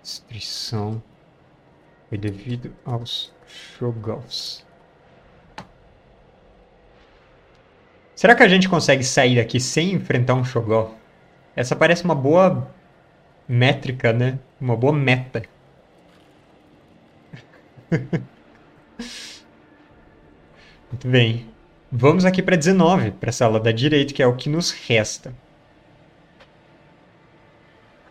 Destruição 0.02 1.00
foi 2.08 2.18
devido 2.18 2.72
aos 2.84 3.32
Shoggoths. 3.46 4.64
Será 8.14 8.34
que 8.34 8.42
a 8.42 8.48
gente 8.48 8.68
consegue 8.68 9.04
sair 9.04 9.36
daqui 9.36 9.60
sem 9.60 9.92
enfrentar 9.92 10.34
um 10.34 10.44
Shoggoth? 10.44 10.94
Essa 11.54 11.76
parece 11.76 12.04
uma 12.04 12.14
boa 12.14 12.70
métrica, 13.48 14.12
né? 14.12 14.38
Uma 14.60 14.76
boa 14.76 14.92
meta. 14.92 15.42
Muito 20.90 21.08
bem. 21.08 21.46
Vamos 21.90 22.24
aqui 22.24 22.42
para 22.42 22.56
19, 22.56 23.12
para 23.12 23.30
a 23.30 23.32
sala 23.32 23.60
da 23.60 23.70
direita, 23.70 24.12
que 24.12 24.22
é 24.22 24.26
o 24.26 24.34
que 24.36 24.48
nos 24.48 24.70
resta. 24.70 25.32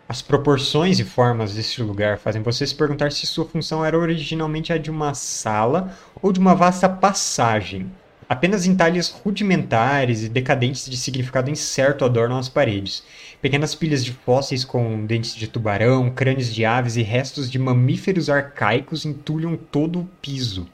As 0.08 0.22
proporções 0.22 1.00
e 1.00 1.04
formas 1.04 1.56
deste 1.56 1.82
lugar 1.82 2.20
fazem 2.20 2.44
você 2.44 2.66
se 2.68 2.76
perguntar 2.76 3.12
se 3.12 3.26
sua 3.26 3.44
função 3.44 3.84
era 3.84 3.98
originalmente 3.98 4.72
a 4.72 4.78
de 4.78 4.92
uma 4.92 5.16
sala 5.16 5.98
ou 6.22 6.32
de 6.32 6.40
uma 6.40 6.54
vasta 6.54 6.88
passagem. 6.88 7.92
Apenas 8.30 8.68
entalhes 8.68 9.10
rudimentares 9.10 10.24
e 10.24 10.30
decadentes 10.30 10.88
de 10.88 10.96
significado 10.96 11.50
incerto 11.50 12.06
adornam 12.06 12.38
as 12.38 12.48
paredes. 12.48 13.04
Pequenas 13.42 13.74
pilhas 13.74 14.06
de 14.06 14.14
fósseis 14.14 14.64
com 14.64 15.08
dentes 15.08 15.36
de 15.36 15.48
tubarão, 15.48 16.12
crânios 16.12 16.54
de 16.54 16.64
aves 16.64 16.98
e 16.98 17.02
restos 17.02 17.50
de 17.50 17.58
mamíferos 17.58 18.30
arcaicos 18.30 19.06
entulham 19.06 19.58
todo 19.58 20.02
o 20.02 20.10
piso. 20.22 20.68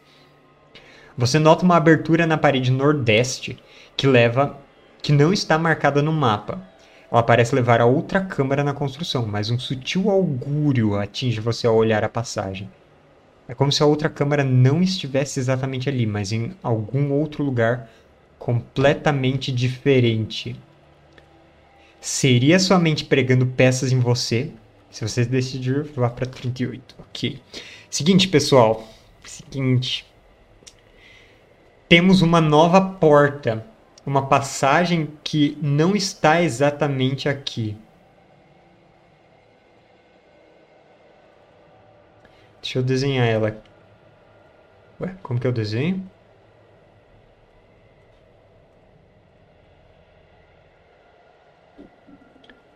Você 1.17 1.39
nota 1.39 1.63
uma 1.63 1.77
abertura 1.77 2.27
na 2.27 2.37
parede 2.37 2.69
nordeste 2.69 3.57
que 3.95 4.07
leva 4.07 4.57
que 5.01 5.13
não 5.13 5.31
está 5.31 5.57
marcada 5.57 6.01
no 6.01 6.11
mapa. 6.11 6.70
Ela 7.11 7.23
parece 7.23 7.53
levar 7.53 7.81
a 7.81 7.85
outra 7.85 8.21
câmara 8.21 8.63
na 8.63 8.73
construção, 8.73 9.25
mas 9.25 9.49
um 9.49 9.59
sutil 9.59 10.09
augúrio 10.09 10.95
atinge 10.95 11.41
você 11.41 11.67
ao 11.67 11.75
olhar 11.75 12.03
a 12.03 12.09
passagem. 12.09 12.69
É 13.47 13.53
como 13.53 13.71
se 13.71 13.83
a 13.83 13.85
outra 13.85 14.07
câmara 14.07 14.43
não 14.43 14.81
estivesse 14.81 15.39
exatamente 15.39 15.89
ali, 15.89 16.05
mas 16.05 16.31
em 16.31 16.53
algum 16.63 17.11
outro 17.11 17.43
lugar 17.43 17.89
completamente 18.39 19.51
diferente. 19.51 20.55
Seria 21.99 22.57
sua 22.59 22.79
mente 22.79 23.03
pregando 23.03 23.45
peças 23.45 23.91
em 23.91 23.99
você? 23.99 24.49
Se 24.89 25.07
você 25.07 25.25
decidir, 25.25 25.83
vá 25.95 26.09
para 26.09 26.25
38. 26.25 26.95
Ok. 26.99 27.39
Seguinte, 27.89 28.27
pessoal. 28.29 28.87
Seguinte 29.25 30.05
temos 31.91 32.21
uma 32.21 32.39
nova 32.39 32.79
porta, 32.79 33.65
uma 34.05 34.27
passagem 34.27 35.07
que 35.23 35.57
não 35.61 35.95
está 35.95 36.41
exatamente 36.41 37.29
aqui. 37.29 37.77
Deixa 42.61 42.79
eu 42.79 42.83
desenhar 42.83 43.27
ela. 43.27 43.61
Ué, 44.99 45.15
como 45.23 45.39
que 45.39 45.47
eu 45.47 45.51
desenho? 45.51 46.09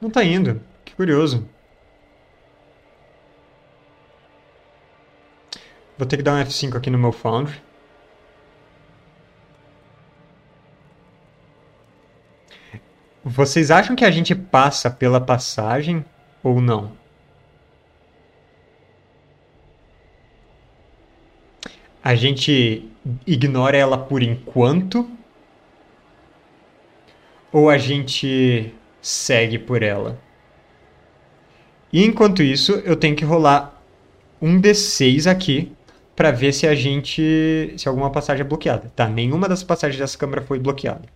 Não 0.02 0.10
está 0.10 0.24
indo. 0.24 0.62
Que 0.84 0.96
curioso. 0.96 1.48
Vou 5.98 6.08
ter 6.08 6.18
que 6.18 6.24
dar 6.24 6.34
um 6.34 6.44
F5 6.44 6.78
aqui 6.78 6.90
no 6.90 6.98
meu 6.98 7.12
Foundry. 7.12 7.62
Vocês 13.28 13.72
acham 13.72 13.96
que 13.96 14.06
a 14.06 14.12
gente 14.12 14.36
passa 14.36 14.88
pela 14.88 15.20
passagem 15.20 16.06
ou 16.44 16.62
não? 16.62 16.92
A 22.04 22.14
gente 22.14 22.88
ignora 23.26 23.76
ela 23.76 23.98
por 23.98 24.22
enquanto? 24.22 25.10
Ou 27.52 27.68
a 27.68 27.80
gente 27.80 28.72
segue 29.02 29.58
por 29.58 29.82
ela? 29.82 30.20
E 31.92 32.06
enquanto 32.06 32.44
isso, 32.44 32.74
eu 32.86 32.96
tenho 32.96 33.16
que 33.16 33.26
rolar 33.26 33.82
um 34.40 34.62
D6 34.62 35.26
aqui 35.26 35.72
para 36.16 36.30
ver 36.30 36.54
se 36.54 36.68
a 36.68 36.76
gente. 36.76 37.74
se 37.76 37.88
alguma 37.88 38.12
passagem 38.12 38.46
é 38.46 38.48
bloqueada. 38.48 38.92
Tá, 38.96 39.10
nenhuma 39.10 39.50
das 39.50 39.64
passagens 39.64 40.00
dessa 40.00 40.16
câmera 40.16 40.44
foi 40.44 40.60
bloqueada. 40.60 41.15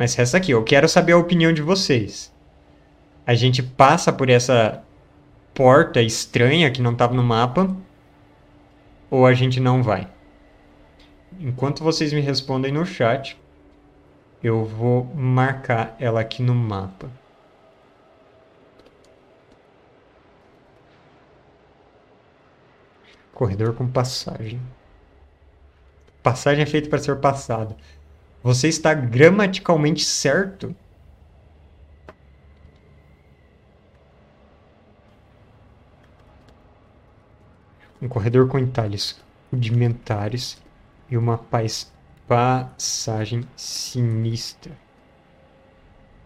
Mas 0.00 0.14
resta 0.14 0.38
aqui, 0.38 0.52
eu 0.52 0.64
quero 0.64 0.88
saber 0.88 1.12
a 1.12 1.18
opinião 1.18 1.52
de 1.52 1.60
vocês. 1.60 2.32
A 3.26 3.34
gente 3.34 3.62
passa 3.62 4.10
por 4.10 4.30
essa 4.30 4.82
porta 5.52 6.00
estranha 6.00 6.70
que 6.70 6.80
não 6.80 6.92
estava 6.92 7.12
no 7.12 7.22
mapa 7.22 7.76
ou 9.10 9.26
a 9.26 9.34
gente 9.34 9.60
não 9.60 9.82
vai? 9.82 10.10
Enquanto 11.38 11.84
vocês 11.84 12.14
me 12.14 12.20
respondem 12.22 12.72
no 12.72 12.86
chat, 12.86 13.38
eu 14.42 14.64
vou 14.64 15.04
marcar 15.14 15.94
ela 16.00 16.22
aqui 16.22 16.42
no 16.42 16.54
mapa. 16.54 17.10
Corredor 23.34 23.74
com 23.74 23.86
passagem. 23.86 24.62
Passagem 26.22 26.62
é 26.62 26.66
feita 26.66 26.88
para 26.88 26.98
ser 26.98 27.20
passada. 27.20 27.76
Você 28.42 28.68
está 28.68 28.94
gramaticalmente 28.94 30.02
certo. 30.02 30.74
Um 38.00 38.08
corredor 38.08 38.48
com 38.48 38.58
entalhes 38.58 39.20
rudimentares 39.52 40.58
e 41.10 41.18
uma 41.18 41.36
passagem 42.26 43.46
sinistra 43.54 44.72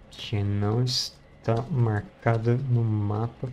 que 0.09 0.41
não 0.41 0.85
está 0.85 1.63
marcada 1.69 2.55
no 2.57 2.85
mapa 2.85 3.53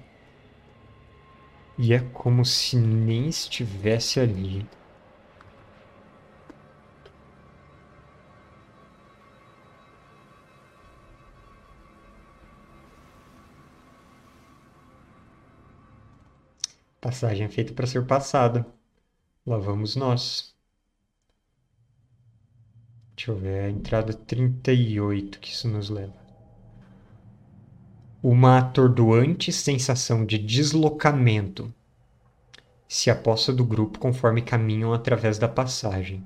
e 1.80 1.94
é 1.94 2.00
como 2.14 2.46
se 2.46 2.78
nem 2.78 3.28
estivesse 3.28 4.20
ali. 4.20 4.68
Passagem 17.02 17.50
feita 17.50 17.74
para 17.74 17.88
ser 17.88 18.06
passada. 18.06 18.64
Lá 19.44 19.58
vamos 19.58 19.96
nós. 19.96 20.54
Deixa 23.16 23.32
eu 23.32 23.36
ver, 23.36 23.66
a 23.66 23.70
entrada 23.72 24.14
38 24.14 25.40
que 25.40 25.52
isso 25.52 25.68
nos 25.68 25.90
leva. 25.90 26.14
Uma 28.22 28.60
atordoante 28.60 29.52
sensação 29.52 30.24
de 30.24 30.38
deslocamento 30.38 31.74
se 32.88 33.10
aposta 33.10 33.52
do 33.52 33.66
grupo 33.66 33.98
conforme 33.98 34.44
caminham 34.44 34.94
através 34.94 35.40
da 35.40 35.48
passagem. 35.48 36.24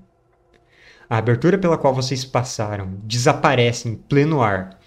A 1.09 1.17
abertura 1.17 1.57
pela 1.57 1.77
qual 1.77 1.93
vocês 1.93 2.25
passaram 2.25 2.99
desaparece 3.03 3.87
em 3.87 3.95
pleno 3.95 4.41
ar. 4.41 4.77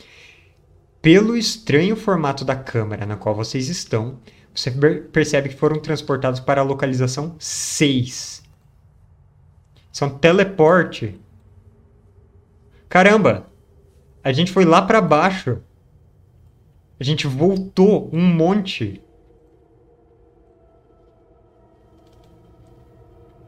Pelo 1.01 1.35
estranho 1.35 1.97
formato 1.97 2.45
da 2.45 2.57
câmara 2.57 3.07
na 3.07 3.17
qual 3.17 3.35
vocês 3.35 3.69
estão, 3.69 4.19
você 4.59 4.73
percebe 5.13 5.51
que 5.51 5.55
foram 5.55 5.79
transportados 5.79 6.41
para 6.41 6.61
a 6.61 6.65
localização 6.65 7.37
6. 7.39 8.43
São 9.93 10.11
teleporte. 10.11 11.17
Caramba! 12.89 13.47
A 14.23 14.33
gente 14.33 14.51
foi 14.51 14.65
lá 14.65 14.83
para 14.83 15.01
baixo. 15.01 15.63
A 16.99 17.05
gente 17.05 17.29
voltou 17.29 18.11
um 18.13 18.27
monte. 18.27 19.01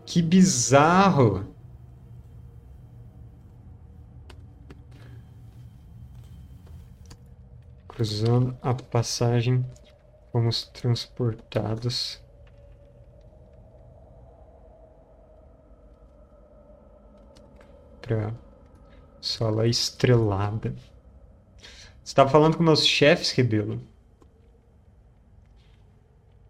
Que 0.07 0.23
bizarro! 0.23 1.45
Cruzando 7.89 8.57
a 8.63 8.73
passagem, 8.73 9.67
fomos 10.33 10.65
transportados 10.65 12.21
para 18.01 18.35
sala 19.21 19.67
estrelada. 19.67 20.75
Você 22.03 22.13
estava 22.13 22.31
falando 22.31 22.57
com 22.57 22.63
meus 22.63 22.87
chefes, 22.87 23.31
Rebelo? 23.33 23.81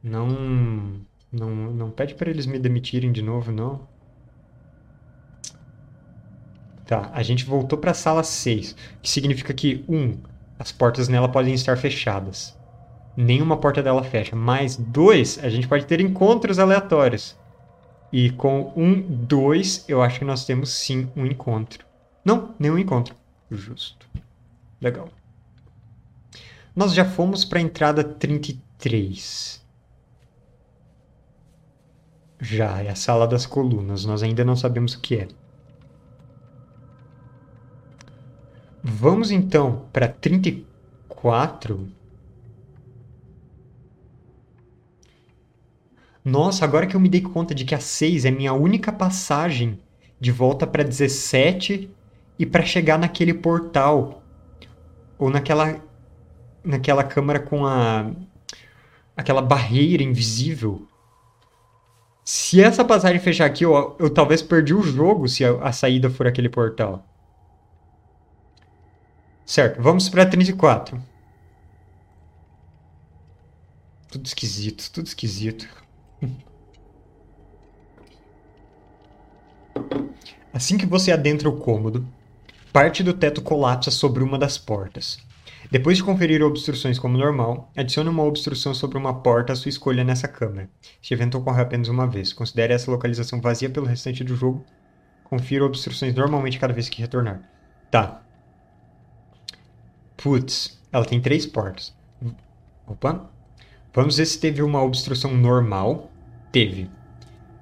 Não, 0.02 1.00
não, 1.32 1.54
não 1.72 1.90
pede 1.90 2.14
para 2.14 2.30
eles 2.30 2.46
me 2.46 2.58
demitirem 2.58 3.12
de 3.12 3.22
novo, 3.22 3.52
não. 3.52 3.88
Tá, 6.84 7.10
a 7.14 7.22
gente 7.22 7.44
voltou 7.44 7.78
para 7.78 7.92
a 7.92 7.94
sala 7.94 8.22
6, 8.24 8.74
que 9.00 9.08
significa 9.08 9.54
que, 9.54 9.84
um, 9.88 10.18
as 10.58 10.72
portas 10.72 11.08
nela 11.08 11.30
podem 11.30 11.54
estar 11.54 11.76
fechadas. 11.78 12.59
Nenhuma 13.16 13.56
porta 13.56 13.82
dela 13.82 14.02
fecha. 14.02 14.34
Mais 14.34 14.76
dois, 14.76 15.38
a 15.42 15.48
gente 15.48 15.68
pode 15.68 15.86
ter 15.86 16.00
encontros 16.00 16.58
aleatórios. 16.58 17.36
E 18.12 18.30
com 18.30 18.72
um, 18.76 19.00
dois, 19.00 19.84
eu 19.88 20.02
acho 20.02 20.18
que 20.18 20.24
nós 20.24 20.44
temos 20.44 20.70
sim 20.70 21.08
um 21.16 21.26
encontro. 21.26 21.84
Não, 22.24 22.54
nenhum 22.58 22.78
encontro. 22.78 23.14
Justo. 23.50 24.08
Legal. 24.80 25.08
Nós 26.74 26.94
já 26.94 27.04
fomos 27.04 27.44
para 27.44 27.58
a 27.58 27.62
entrada 27.62 28.02
33. 28.02 29.60
Já, 32.40 32.82
é 32.82 32.90
a 32.90 32.94
sala 32.94 33.26
das 33.28 33.44
colunas. 33.44 34.04
Nós 34.04 34.22
ainda 34.22 34.44
não 34.44 34.56
sabemos 34.56 34.94
o 34.94 35.00
que 35.00 35.16
é. 35.16 35.28
Vamos 38.82 39.30
então 39.30 39.84
para 39.92 40.08
34. 40.08 41.86
Nossa, 46.30 46.64
agora 46.64 46.86
que 46.86 46.94
eu 46.94 47.00
me 47.00 47.08
dei 47.08 47.20
conta 47.20 47.52
de 47.52 47.64
que 47.64 47.74
a 47.74 47.80
6 47.80 48.24
é 48.24 48.30
minha 48.30 48.52
única 48.52 48.92
passagem 48.92 49.80
de 50.20 50.30
volta 50.30 50.64
para 50.64 50.84
17 50.84 51.90
e 52.38 52.46
para 52.46 52.64
chegar 52.64 52.96
naquele 52.96 53.34
portal 53.34 54.22
ou 55.18 55.28
naquela 55.28 55.80
naquela 56.62 57.02
câmara 57.02 57.40
com 57.40 57.66
a 57.66 58.12
aquela 59.16 59.42
barreira 59.42 60.04
invisível. 60.04 60.86
Se 62.24 62.62
essa 62.62 62.84
passagem 62.84 63.18
fechar 63.18 63.46
aqui, 63.46 63.64
eu, 63.64 63.96
eu 63.98 64.08
talvez 64.08 64.40
perdi 64.40 64.72
o 64.72 64.82
jogo 64.82 65.26
se 65.26 65.44
a, 65.44 65.50
a 65.60 65.72
saída 65.72 66.08
for 66.08 66.28
aquele 66.28 66.48
portal. 66.48 67.04
Certo, 69.44 69.82
vamos 69.82 70.08
para 70.08 70.24
34. 70.24 71.02
Tudo 74.12 74.26
esquisito, 74.26 74.88
tudo 74.92 75.08
esquisito. 75.08 75.89
Assim 80.52 80.76
que 80.76 80.86
você 80.86 81.12
adentra 81.12 81.48
o 81.48 81.56
cômodo, 81.56 82.06
parte 82.72 83.02
do 83.02 83.14
teto 83.14 83.40
colapsa 83.40 83.90
sobre 83.90 84.22
uma 84.22 84.38
das 84.38 84.58
portas. 84.58 85.18
Depois 85.70 85.96
de 85.96 86.02
conferir 86.04 86.42
obstruções 86.42 86.98
como 86.98 87.16
normal, 87.16 87.70
adicione 87.76 88.08
uma 88.08 88.24
obstrução 88.24 88.74
sobre 88.74 88.98
uma 88.98 89.22
porta 89.22 89.52
à 89.52 89.56
sua 89.56 89.68
escolha 89.68 90.02
nessa 90.02 90.26
câmara. 90.26 90.68
Este 91.00 91.14
evento 91.14 91.38
ocorre 91.38 91.62
apenas 91.62 91.88
uma 91.88 92.06
vez. 92.06 92.32
Considere 92.32 92.72
essa 92.72 92.90
localização 92.90 93.40
vazia 93.40 93.70
pelo 93.70 93.86
restante 93.86 94.24
do 94.24 94.34
jogo. 94.34 94.64
Confira 95.24 95.64
obstruções 95.64 96.14
normalmente 96.14 96.58
cada 96.58 96.72
vez 96.72 96.88
que 96.88 97.00
retornar. 97.00 97.40
Tá. 97.90 98.22
Putz, 100.16 100.80
ela 100.90 101.04
tem 101.04 101.20
três 101.20 101.46
portas. 101.46 101.94
Opa. 102.86 103.30
Vamos 103.94 104.16
ver 104.16 104.26
se 104.26 104.40
teve 104.40 104.62
uma 104.62 104.82
obstrução 104.82 105.32
normal. 105.34 106.09
Teve. 106.52 106.90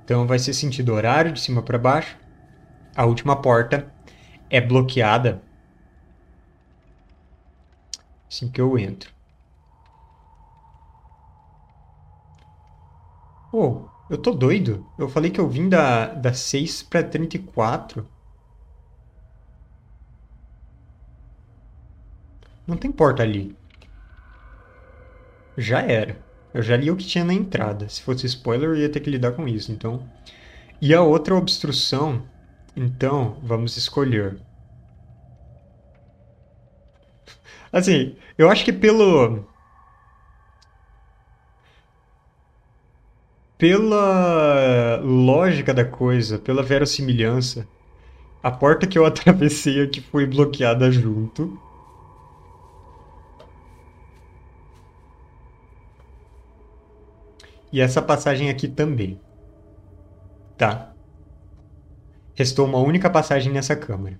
Então 0.05 0.27
vai 0.27 0.39
ser 0.39 0.55
sentido 0.55 0.95
horário 0.95 1.33
de 1.33 1.41
cima 1.41 1.63
para 1.63 1.79
baixo. 1.79 2.17
A 2.97 3.05
última 3.05 3.37
porta 3.41 3.93
é 4.51 4.61
bloqueada 4.61 5.43
assim 8.29 8.51
que 8.51 8.61
eu 8.61 8.79
entro. 8.79 9.13
Oh, 13.53 13.89
eu 14.11 14.19
tô 14.19 14.33
doido. 14.33 14.87
Eu 14.99 15.09
falei 15.09 15.31
que 15.31 15.41
eu 15.41 15.49
vim 15.49 15.69
da, 15.69 16.07
da 16.15 16.33
6 16.33 16.83
pra 16.83 17.03
34. 17.03 18.07
Não 22.67 22.77
tem 22.77 22.93
porta 22.93 23.23
ali. 23.23 23.57
Já 25.57 25.81
era. 25.81 26.28
Eu 26.59 26.63
já 26.65 26.77
li 26.77 26.91
o 26.91 26.97
que 26.97 27.07
tinha 27.07 27.25
na 27.25 27.33
entrada. 27.33 27.89
Se 27.89 28.03
fosse 28.03 28.27
spoiler, 28.27 28.71
eu 28.71 28.77
ia 28.77 28.89
ter 28.89 28.99
que 28.99 29.09
lidar 29.09 29.31
com 29.31 29.47
isso. 29.47 29.71
Então. 29.71 30.03
E 30.83 30.93
a 30.93 31.01
outra 31.01 31.37
obstrução. 31.37 32.25
Então, 32.75 33.39
vamos 33.45 33.77
escolher. 33.77 34.37
Assim, 37.73 38.17
eu 38.37 38.51
acho 38.51 38.65
que 38.65 38.73
pelo. 38.73 39.47
Pela 43.57 44.97
lógica 44.97 45.73
da 45.73 45.85
coisa, 45.85 46.41
pela 46.41 46.65
verossimilhança, 46.65 47.69
a 48.43 48.51
porta 48.51 48.85
que 48.85 48.99
eu 48.99 49.07
atravessei 49.07 49.81
aqui 49.81 50.01
foi 50.01 50.27
bloqueada 50.27 50.91
junto. 50.91 51.57
E 57.73 57.81
essa 57.81 58.01
passagem 58.01 58.49
aqui 58.49 58.67
também. 58.67 59.21
Tá. 60.57 60.93
Restou 62.35 62.67
uma 62.67 62.79
única 62.79 63.11
passagem 63.11 63.53
nessa 63.53 63.77
câmara. 63.77 64.19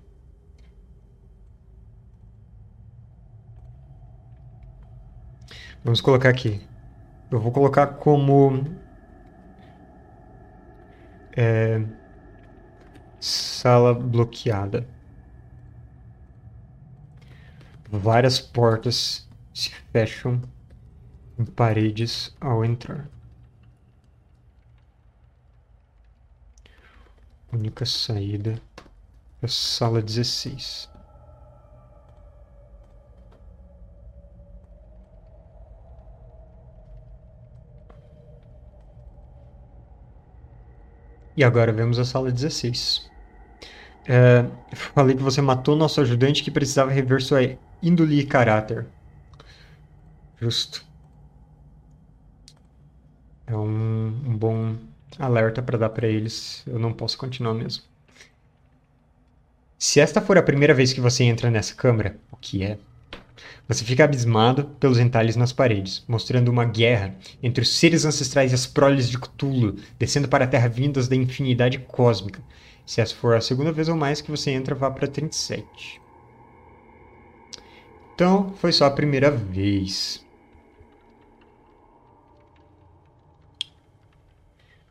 Vamos 5.83 6.01
colocar 6.01 6.29
aqui. 6.29 6.61
Eu 7.31 7.39
vou 7.39 7.51
colocar 7.51 7.87
como 7.87 8.65
é, 11.35 11.81
sala 13.19 13.93
bloqueada. 13.93 14.85
Várias 17.89 18.39
portas 18.39 19.27
se 19.53 19.71
fecham 19.91 20.41
em 21.37 21.45
paredes 21.45 22.35
ao 22.39 22.63
entrar. 22.63 23.09
Única 27.51 27.85
saída 27.85 28.61
é 29.41 29.47
sala 29.47 30.01
16. 30.01 30.89
E 41.35 41.43
agora 41.43 41.71
vemos 41.71 41.97
a 41.97 42.05
sala 42.05 42.31
16. 42.31 43.09
É, 44.07 44.45
falei 44.75 45.15
que 45.15 45.23
você 45.23 45.41
matou 45.41 45.75
nosso 45.75 46.01
ajudante 46.01 46.43
que 46.43 46.51
precisava 46.51 46.91
rever 46.91 47.21
sua 47.21 47.39
índole 47.81 48.19
e 48.19 48.25
caráter. 48.25 48.85
Justo. 50.39 50.85
é 53.47 53.55
um, 53.55 54.07
um 54.25 54.37
bom 54.37 54.75
alerta 55.19 55.61
para 55.61 55.77
dar 55.77 55.89
para 55.89 56.07
eles. 56.07 56.63
Eu 56.65 56.79
não 56.79 56.93
posso 56.93 57.17
continuar 57.17 57.53
mesmo. 57.53 57.83
Se 59.77 59.99
esta 59.99 60.21
for 60.21 60.37
a 60.37 60.43
primeira 60.43 60.73
vez 60.73 60.91
que 60.91 61.01
você 61.01 61.23
entra 61.23 61.51
nessa 61.51 61.75
câmara, 61.75 62.17
o 62.31 62.37
que 62.37 62.63
é? 62.63 62.77
Você 63.67 63.85
fica 63.85 64.03
abismado 64.03 64.65
pelos 64.79 64.97
entalhes 64.97 65.35
nas 65.35 65.53
paredes, 65.53 66.03
mostrando 66.07 66.49
uma 66.49 66.65
guerra 66.65 67.15
entre 67.41 67.61
os 67.61 67.77
seres 67.77 68.03
ancestrais 68.03 68.51
e 68.51 68.55
as 68.55 68.65
proles 68.65 69.07
de 69.07 69.17
Cthulhu, 69.17 69.77
descendo 69.97 70.27
para 70.27 70.45
a 70.45 70.47
Terra 70.47 70.67
vindas 70.67 71.07
da 71.07 71.15
infinidade 71.15 71.77
cósmica. 71.79 72.41
Se 72.85 72.99
essa 72.99 73.15
for 73.15 73.35
a 73.35 73.41
segunda 73.41 73.71
vez 73.71 73.87
ou 73.87 73.95
mais 73.95 74.21
que 74.21 74.31
você 74.31 74.49
entra, 74.49 74.73
vá 74.73 74.89
para 74.89 75.07
37. 75.07 76.01
Então, 78.15 78.53
foi 78.57 78.71
só 78.71 78.85
a 78.85 78.91
primeira 78.91 79.29
vez. 79.29 80.25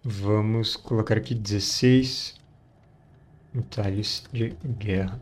Vamos 0.04 0.76
colocar 0.76 1.16
aqui 1.16 1.34
16 1.34 2.34
entalhes 3.54 4.22
de 4.32 4.50
guerra. 4.78 5.20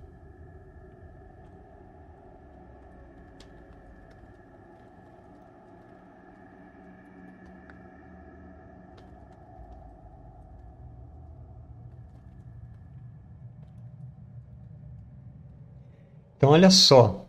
Então 16.36 16.50
olha 16.50 16.70
só, 16.70 17.26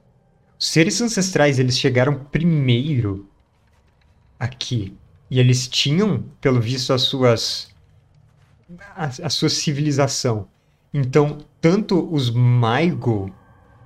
os 0.60 0.68
seres 0.68 1.02
ancestrais 1.02 1.60
eles 1.60 1.80
chegaram 1.80 2.26
primeiro 2.26 3.30
aqui 4.40 4.98
e 5.30 5.40
eles 5.40 5.68
tinham, 5.68 6.24
pelo 6.40 6.60
visto, 6.62 6.94
as 6.94 7.04
suas 7.04 7.70
a, 8.96 9.06
a 9.06 9.30
sua 9.30 9.50
civilização. 9.50 10.48
Então, 10.94 11.40
tanto 11.62 12.14
os 12.14 12.30
Maigo, 12.30 13.34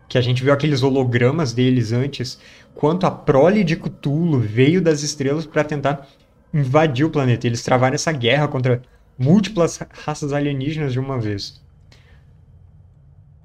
que 0.08 0.18
a 0.18 0.22
gente 0.22 0.44
viu 0.44 0.54
aqueles 0.54 0.84
hologramas 0.84 1.54
deles 1.54 1.92
antes, 1.92 2.40
quanto 2.74 3.06
a 3.06 3.12
prole 3.12 3.64
de 3.64 3.76
Cthulhu 3.76 4.40
veio 4.40 4.82
das 4.82 5.04
estrelas 5.04 5.46
para 5.46 5.64
tentar 5.64 6.08
invadir 6.54 7.06
o 7.06 7.10
planeta. 7.10 7.48
Eles 7.48 7.64
travaram 7.64 7.96
essa 7.96 8.12
guerra 8.12 8.48
contra 8.48 8.82
múltiplas 9.18 9.80
raças 10.06 10.34
alienígenas 10.34 10.94
de 10.94 11.00
uma 11.00 11.20
vez. 11.20 11.62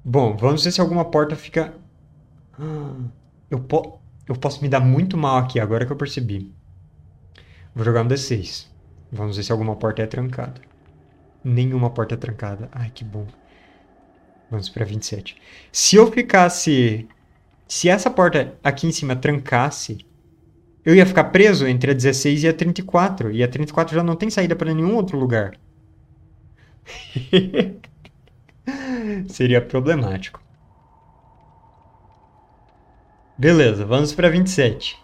Bom, 0.03 0.35
vamos 0.37 0.63
ver 0.63 0.71
se 0.71 0.81
alguma 0.81 1.05
porta 1.05 1.35
fica. 1.35 1.73
Ah, 2.59 2.95
eu, 3.49 3.59
po... 3.59 3.99
eu 4.27 4.35
posso 4.35 4.61
me 4.61 4.69
dar 4.69 4.79
muito 4.79 5.17
mal 5.17 5.37
aqui, 5.37 5.59
agora 5.59 5.85
que 5.85 5.91
eu 5.91 5.97
percebi. 5.97 6.53
Vou 7.77 7.85
jogar 7.85 8.01
um 8.01 8.07
D6. 8.07 8.65
Vamos 9.11 9.37
ver 9.37 9.43
se 9.43 9.51
alguma 9.51 9.75
porta 9.75 10.01
é 10.01 10.07
trancada. 10.07 10.59
Nenhuma 11.43 11.91
porta 11.91 12.15
é 12.15 12.17
trancada. 12.17 12.67
Ai, 12.71 12.89
que 12.89 13.03
bom. 13.03 13.27
Vamos 14.49 14.67
para 14.67 14.83
27. 14.83 15.39
Se 15.71 15.95
eu 15.95 16.11
ficasse. 16.11 17.07
Se 17.67 17.87
essa 17.87 18.09
porta 18.09 18.57
aqui 18.63 18.87
em 18.87 18.91
cima 18.91 19.15
trancasse, 19.15 19.99
eu 20.83 20.95
ia 20.95 21.05
ficar 21.05 21.25
preso 21.25 21.67
entre 21.67 21.91
a 21.91 21.93
16 21.93 22.45
e 22.45 22.47
a 22.47 22.53
34. 22.53 23.31
E 23.31 23.43
a 23.43 23.47
34 23.47 23.95
já 23.95 24.01
não 24.01 24.15
tem 24.15 24.31
saída 24.31 24.55
para 24.55 24.73
nenhum 24.73 24.95
outro 24.95 25.19
lugar. 25.19 25.55
Seria 29.29 29.61
problemático. 29.61 30.41
Beleza, 33.37 33.85
vamos 33.85 34.13
para 34.13 34.31
27. 34.31 34.97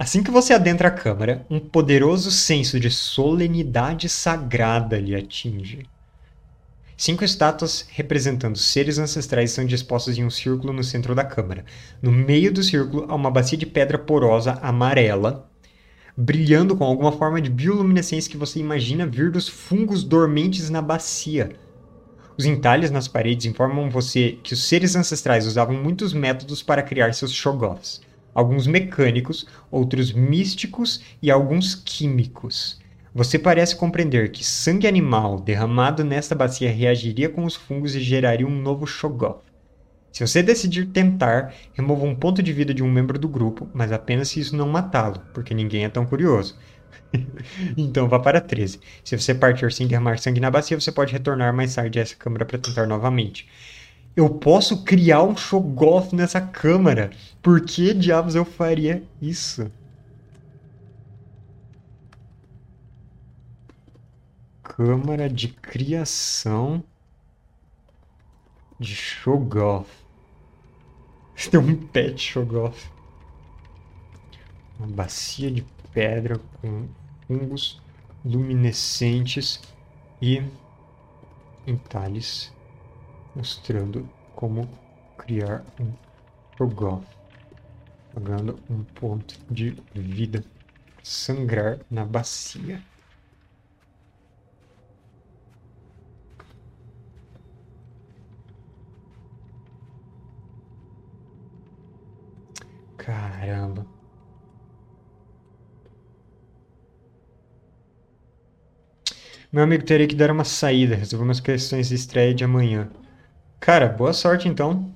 Assim 0.00 0.22
que 0.22 0.30
você 0.30 0.54
adentra 0.54 0.88
a 0.88 0.90
câmara, 0.90 1.44
um 1.50 1.60
poderoso 1.60 2.30
senso 2.30 2.80
de 2.80 2.90
solenidade 2.90 4.08
sagrada 4.08 4.98
lhe 4.98 5.14
atinge. 5.14 5.82
Cinco 6.96 7.22
estátuas 7.22 7.86
representando 7.90 8.56
seres 8.56 8.98
ancestrais 8.98 9.50
são 9.50 9.66
dispostas 9.66 10.16
em 10.16 10.24
um 10.24 10.30
círculo 10.30 10.72
no 10.72 10.82
centro 10.82 11.14
da 11.14 11.22
câmara. 11.22 11.66
No 12.00 12.10
meio 12.10 12.50
do 12.50 12.62
círculo 12.62 13.04
há 13.10 13.14
uma 13.14 13.30
bacia 13.30 13.58
de 13.58 13.66
pedra 13.66 13.98
porosa 13.98 14.52
amarela, 14.62 15.46
brilhando 16.16 16.74
com 16.74 16.84
alguma 16.84 17.12
forma 17.12 17.38
de 17.38 17.50
bioluminescência 17.50 18.30
que 18.30 18.38
você 18.38 18.58
imagina 18.58 19.06
vir 19.06 19.30
dos 19.30 19.50
fungos 19.50 20.02
dormentes 20.02 20.70
na 20.70 20.80
bacia 20.80 21.50
os 22.38 22.46
entalhes 22.46 22.90
nas 22.90 23.06
paredes 23.06 23.44
informam 23.44 23.90
você 23.90 24.38
que 24.42 24.54
os 24.54 24.66
seres 24.66 24.96
ancestrais 24.96 25.46
usavam 25.46 25.76
muitos 25.76 26.14
métodos 26.14 26.62
para 26.62 26.82
criar 26.82 27.12
seus 27.12 27.32
shoggoths. 27.32 28.00
Alguns 28.40 28.66
mecânicos, 28.66 29.46
outros 29.70 30.14
místicos 30.14 31.02
e 31.20 31.30
alguns 31.30 31.74
químicos. 31.74 32.80
Você 33.14 33.38
parece 33.38 33.76
compreender 33.76 34.32
que 34.32 34.42
sangue 34.42 34.86
animal 34.86 35.38
derramado 35.38 36.02
nesta 36.02 36.34
bacia 36.34 36.72
reagiria 36.72 37.28
com 37.28 37.44
os 37.44 37.54
fungos 37.54 37.94
e 37.94 38.00
geraria 38.00 38.46
um 38.46 38.62
novo 38.62 38.86
Shoggoth. 38.86 39.42
Se 40.10 40.26
você 40.26 40.42
decidir 40.42 40.86
tentar, 40.86 41.52
remova 41.74 42.06
um 42.06 42.14
ponto 42.14 42.42
de 42.42 42.50
vida 42.50 42.72
de 42.72 42.82
um 42.82 42.90
membro 42.90 43.18
do 43.18 43.28
grupo, 43.28 43.68
mas 43.74 43.92
apenas 43.92 44.30
se 44.30 44.40
isso 44.40 44.56
não 44.56 44.66
matá-lo, 44.66 45.20
porque 45.34 45.52
ninguém 45.52 45.84
é 45.84 45.90
tão 45.90 46.06
curioso. 46.06 46.56
então 47.76 48.08
vá 48.08 48.18
para 48.18 48.40
13. 48.40 48.80
Se 49.04 49.18
você 49.18 49.34
partir 49.34 49.70
sem 49.70 49.86
derramar 49.86 50.16
sangue 50.16 50.40
na 50.40 50.50
bacia, 50.50 50.80
você 50.80 50.90
pode 50.90 51.12
retornar 51.12 51.54
mais 51.54 51.74
tarde 51.74 51.98
a 51.98 52.02
essa 52.02 52.16
câmara 52.16 52.46
para 52.46 52.58
tentar 52.58 52.86
novamente. 52.86 53.46
Eu 54.16 54.28
posso 54.28 54.82
criar 54.82 55.22
um 55.22 55.36
Shoggoth 55.36 56.12
nessa 56.12 56.40
câmara. 56.40 57.10
Por 57.40 57.64
que 57.64 57.94
diabos 57.94 58.34
eu 58.34 58.44
faria 58.44 59.02
isso? 59.20 59.70
Câmara 64.62 65.28
de 65.28 65.48
criação 65.48 66.82
de 68.78 68.94
Shoggoth. 68.94 69.86
Tem 71.50 71.60
um 71.60 71.76
pet 71.76 72.20
Shoggoth. 72.20 72.90
Uma 74.78 74.88
bacia 74.88 75.50
de 75.50 75.64
pedra 75.92 76.40
com 76.60 76.88
fungos 77.26 77.80
luminescentes 78.24 79.60
e 80.20 80.42
entalhes, 81.66 82.52
mostrando 83.34 84.08
como 84.34 84.68
criar 85.18 85.64
um 85.80 85.92
Rogoth, 86.58 87.04
pagando 88.14 88.58
um 88.68 88.84
ponto 88.84 89.34
de 89.50 89.76
vida, 89.94 90.44
sangrar 91.02 91.80
na 91.90 92.04
bacia. 92.04 92.82
Caramba. 102.96 103.86
Meu 109.52 109.64
amigo, 109.64 109.84
terei 109.84 110.06
que 110.06 110.14
dar 110.14 110.30
uma 110.30 110.44
saída, 110.44 110.94
resolver 110.94 111.24
umas 111.24 111.40
questões 111.40 111.88
de 111.88 111.94
estreia 111.96 112.32
de 112.34 112.44
amanhã. 112.44 112.88
Cara, 113.60 113.88
boa 113.88 114.14
sorte 114.14 114.48
então. 114.48 114.90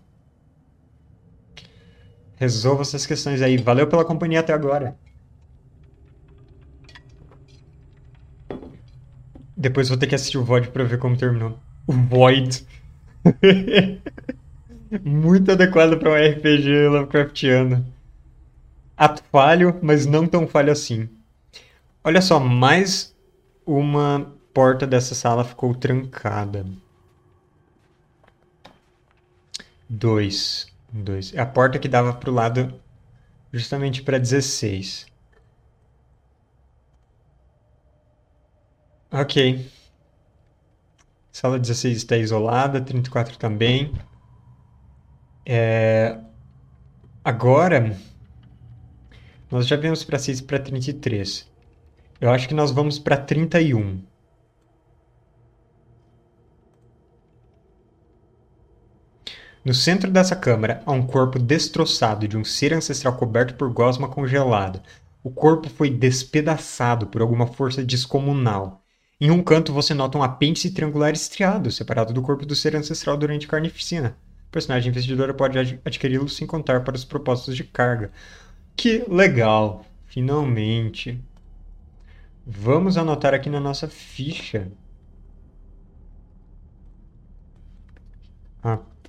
Resolva 2.36 2.82
essas 2.82 3.06
questões 3.06 3.42
aí. 3.42 3.58
Valeu 3.58 3.86
pela 3.86 4.04
companhia 4.04 4.40
até 4.40 4.52
agora. 4.52 4.96
Depois 9.56 9.88
vou 9.88 9.98
ter 9.98 10.06
que 10.06 10.14
assistir 10.14 10.38
o 10.38 10.44
Void 10.44 10.68
pra 10.68 10.82
ver 10.84 10.98
como 10.98 11.16
terminou. 11.16 11.58
O 11.86 11.92
Void. 11.92 12.66
Muito 15.04 15.52
adequado 15.52 15.98
para 15.98 16.10
um 16.10 16.14
RPG 16.14 16.88
Lovecraftiano. 16.88 17.86
Ato 18.96 19.22
falho, 19.30 19.78
mas 19.82 20.06
não 20.06 20.26
tão 20.26 20.46
falho 20.46 20.72
assim. 20.72 21.08
Olha 22.02 22.20
só, 22.20 22.38
mais 22.40 23.14
uma 23.66 24.32
porta 24.52 24.86
dessa 24.86 25.14
sala 25.14 25.44
ficou 25.44 25.74
trancada. 25.74 26.66
Dois. 29.94 30.66
Dois. 30.92 31.32
É 31.34 31.40
a 31.40 31.46
porta 31.46 31.78
que 31.78 31.88
dava 31.88 32.12
para 32.12 32.30
o 32.30 32.34
lado 32.34 32.80
justamente 33.52 34.02
para 34.02 34.18
16. 34.18 35.06
Ok. 39.12 39.70
Sala 41.30 41.58
16 41.60 41.96
está 41.96 42.16
isolada, 42.16 42.80
34 42.80 43.38
também. 43.38 43.92
É... 45.46 46.18
Agora, 47.24 47.96
nós 49.50 49.66
já 49.68 49.76
viemos 49.76 50.02
para 50.02 50.18
6 50.18 50.40
para 50.40 50.58
33. 50.58 51.48
Eu 52.20 52.30
acho 52.30 52.48
que 52.48 52.54
nós 52.54 52.72
vamos 52.72 52.98
para 52.98 53.16
31. 53.16 54.02
No 59.64 59.72
centro 59.72 60.10
dessa 60.10 60.36
câmara 60.36 60.82
há 60.84 60.92
um 60.92 61.06
corpo 61.06 61.38
destroçado 61.38 62.28
de 62.28 62.36
um 62.36 62.44
ser 62.44 62.74
ancestral 62.74 63.16
coberto 63.16 63.54
por 63.54 63.72
gosma 63.72 64.06
congelada. 64.06 64.82
O 65.22 65.30
corpo 65.30 65.70
foi 65.70 65.88
despedaçado 65.88 67.06
por 67.06 67.22
alguma 67.22 67.46
força 67.46 67.82
descomunal. 67.82 68.82
Em 69.18 69.30
um 69.30 69.42
canto 69.42 69.72
você 69.72 69.94
nota 69.94 70.18
um 70.18 70.22
apêndice 70.22 70.70
triangular 70.70 71.14
estriado, 71.14 71.70
separado 71.70 72.12
do 72.12 72.20
corpo 72.20 72.44
do 72.44 72.54
ser 72.54 72.76
ancestral 72.76 73.16
durante 73.16 73.48
carnificina. 73.48 74.14
O 74.48 74.52
personagem 74.52 74.90
investidora 74.90 75.32
pode 75.32 75.58
adquiri-lo 75.82 76.28
sem 76.28 76.46
contar 76.46 76.84
para 76.84 76.94
os 76.94 77.04
propósitos 77.04 77.56
de 77.56 77.64
carga. 77.64 78.12
Que 78.76 79.02
legal! 79.08 79.86
Finalmente! 80.04 81.18
Vamos 82.46 82.98
anotar 82.98 83.32
aqui 83.32 83.48
na 83.48 83.60
nossa 83.60 83.88
ficha. 83.88 84.70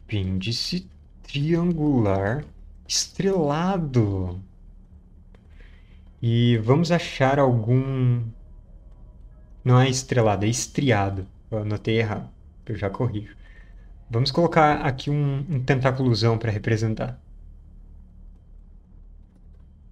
Apêndice 0.06 0.88
triangular 1.24 2.46
estrelado. 2.88 4.40
E 6.22 6.58
vamos 6.58 6.92
achar 6.92 7.40
algum. 7.40 8.24
Não 9.64 9.80
é 9.82 9.90
estrelado, 9.90 10.46
é 10.46 10.48
estriado. 10.48 11.28
Eu 11.50 11.60
anotei 11.60 11.98
errado. 11.98 12.30
Eu 12.68 12.76
já 12.76 12.88
corrijo. 12.88 13.36
Vamos 14.08 14.30
colocar 14.30 14.86
aqui 14.86 15.10
um, 15.10 15.44
um 15.50 15.64
tentáculozão 15.64 16.38
para 16.38 16.52
representar. 16.52 17.20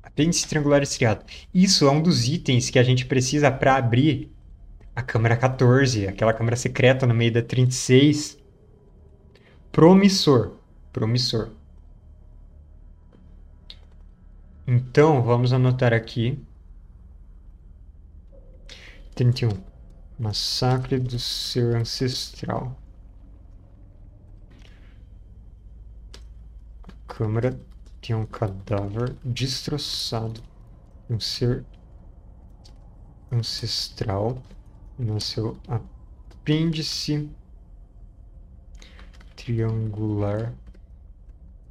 Apêndice 0.04 0.48
triangular 0.48 0.84
estriado. 0.84 1.26
Isso 1.52 1.88
é 1.88 1.92
um 1.92 2.02
dos 2.02 2.28
itens 2.28 2.70
que 2.70 2.78
a 2.78 2.84
gente 2.84 3.08
precisa 3.08 3.52
para 3.52 3.78
abrir 3.78 4.32
a 4.96 5.02
câmera 5.02 5.36
14, 5.36 6.08
aquela 6.08 6.34
câmera 6.34 6.56
secreta 6.56 7.08
no 7.08 7.16
meio 7.16 7.34
da 7.34 7.42
36. 7.42 8.43
Promissor. 9.74 10.52
Promissor. 10.94 11.50
Então, 14.68 15.24
vamos 15.24 15.52
anotar 15.52 15.92
aqui. 15.92 16.40
31. 19.16 19.50
Massacre 20.20 21.00
do 21.00 21.18
ser 21.18 21.76
ancestral. 21.76 22.80
A 26.84 26.92
câmara 27.12 27.60
tem 28.00 28.16
um 28.16 28.28
cadáver 28.28 29.16
destroçado. 29.26 30.40
Um 31.10 31.20
ser 31.20 31.66
ancestral 33.32 34.38
no 35.00 35.20
seu 35.20 35.58
apêndice 35.68 37.28
triangular 39.44 40.54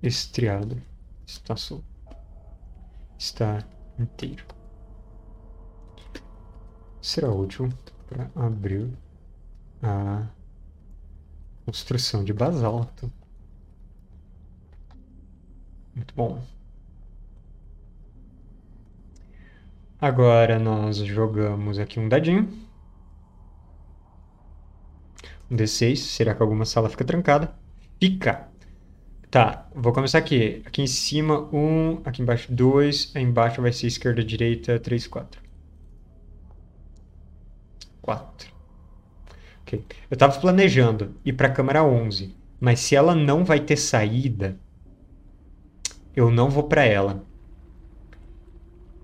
estriado. 0.03 0.81
Está 1.27 1.57
solto 1.57 1.93
está 3.23 3.65
inteiro. 3.99 4.45
Será 7.01 7.31
útil 7.31 7.69
para 8.09 8.31
abrir 8.35 8.93
a 9.83 10.27
construção 11.65 12.25
de 12.25 12.33
basalto. 12.33 13.11
Muito 15.95 16.15
bom. 16.15 16.43
Agora 20.01 20.59
nós 20.59 20.97
jogamos 20.97 21.79
aqui 21.79 22.01
um 22.01 22.09
dadinho. 22.09 22.49
Um 25.49 25.57
D6. 25.57 25.97
Será 25.97 26.35
que 26.35 26.43
alguma 26.43 26.65
sala 26.65 26.89
fica 26.89 27.05
trancada? 27.05 27.62
Fica! 28.03 28.49
Tá, 29.31 29.69
vou 29.73 29.93
começar 29.93 30.19
aqui. 30.19 30.61
Aqui 30.67 30.83
em 30.83 30.89
cima, 30.89 31.49
um. 31.55 32.03
Aqui 32.05 32.21
embaixo, 32.21 32.53
dois. 32.53 33.13
Aí 33.15 33.23
embaixo 33.23 33.63
vai 33.63 33.73
ser 33.73 33.87
esquerda, 33.87 34.25
direita, 34.25 34.77
três, 34.81 35.07
quatro. 35.07 35.41
Quatro. 38.01 38.51
Ok. 39.61 39.85
Eu 40.11 40.17
tava 40.17 40.37
planejando 40.41 41.15
ir 41.25 41.35
pra 41.35 41.49
câmera 41.49 41.85
11. 41.85 42.35
Mas 42.59 42.81
se 42.81 42.97
ela 42.97 43.15
não 43.15 43.45
vai 43.45 43.61
ter 43.61 43.77
saída, 43.77 44.59
eu 46.17 46.29
não 46.29 46.51
vou 46.51 46.65
pra 46.65 46.85
ela. 46.85 47.25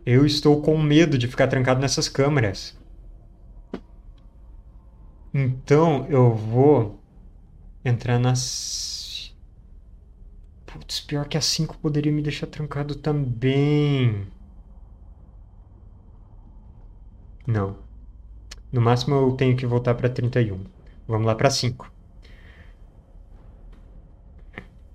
Eu 0.05 0.27
estou 0.27 0.61
com 0.61 0.77
medo 0.77 1.17
de 1.17 1.29
ficar 1.29 1.47
trancado 1.47 1.81
nessas 1.81 2.09
câmeras. 2.09 2.77
Então 5.33 6.05
eu 6.09 6.35
vou 6.35 6.99
entrar 7.85 8.19
nas 8.19 8.88
Putz, 10.89 11.01
pior 11.01 11.29
que 11.29 11.37
a 11.37 11.41
5 11.43 11.77
poderia 11.77 12.11
me 12.11 12.23
deixar 12.23 12.47
trancado 12.47 12.95
também. 12.95 14.27
Não. 17.47 17.77
No 18.73 18.81
máximo 18.81 19.15
eu 19.15 19.33
tenho 19.33 19.55
que 19.55 19.67
voltar 19.67 19.95
para 19.95 20.09
31. 20.09 20.65
Vamos 21.07 21.27
lá 21.27 21.35
para 21.35 21.51
5. 21.51 21.93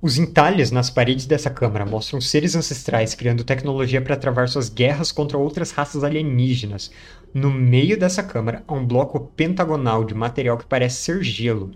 Os 0.01 0.17
entalhes 0.17 0.71
nas 0.71 0.89
paredes 0.89 1.27
dessa 1.27 1.51
câmara 1.51 1.85
mostram 1.85 2.19
seres 2.19 2.55
ancestrais 2.55 3.13
criando 3.13 3.43
tecnologia 3.43 4.01
para 4.01 4.17
travar 4.17 4.49
suas 4.49 4.69
guerras 4.69 5.11
contra 5.11 5.37
outras 5.37 5.69
raças 5.69 6.03
alienígenas. 6.03 6.91
No 7.31 7.51
meio 7.51 7.99
dessa 7.99 8.23
câmara 8.23 8.63
há 8.67 8.73
um 8.73 8.85
bloco 8.85 9.19
pentagonal 9.35 10.03
de 10.03 10.15
material 10.15 10.57
que 10.57 10.65
parece 10.65 11.03
ser 11.03 11.23
gelo, 11.23 11.69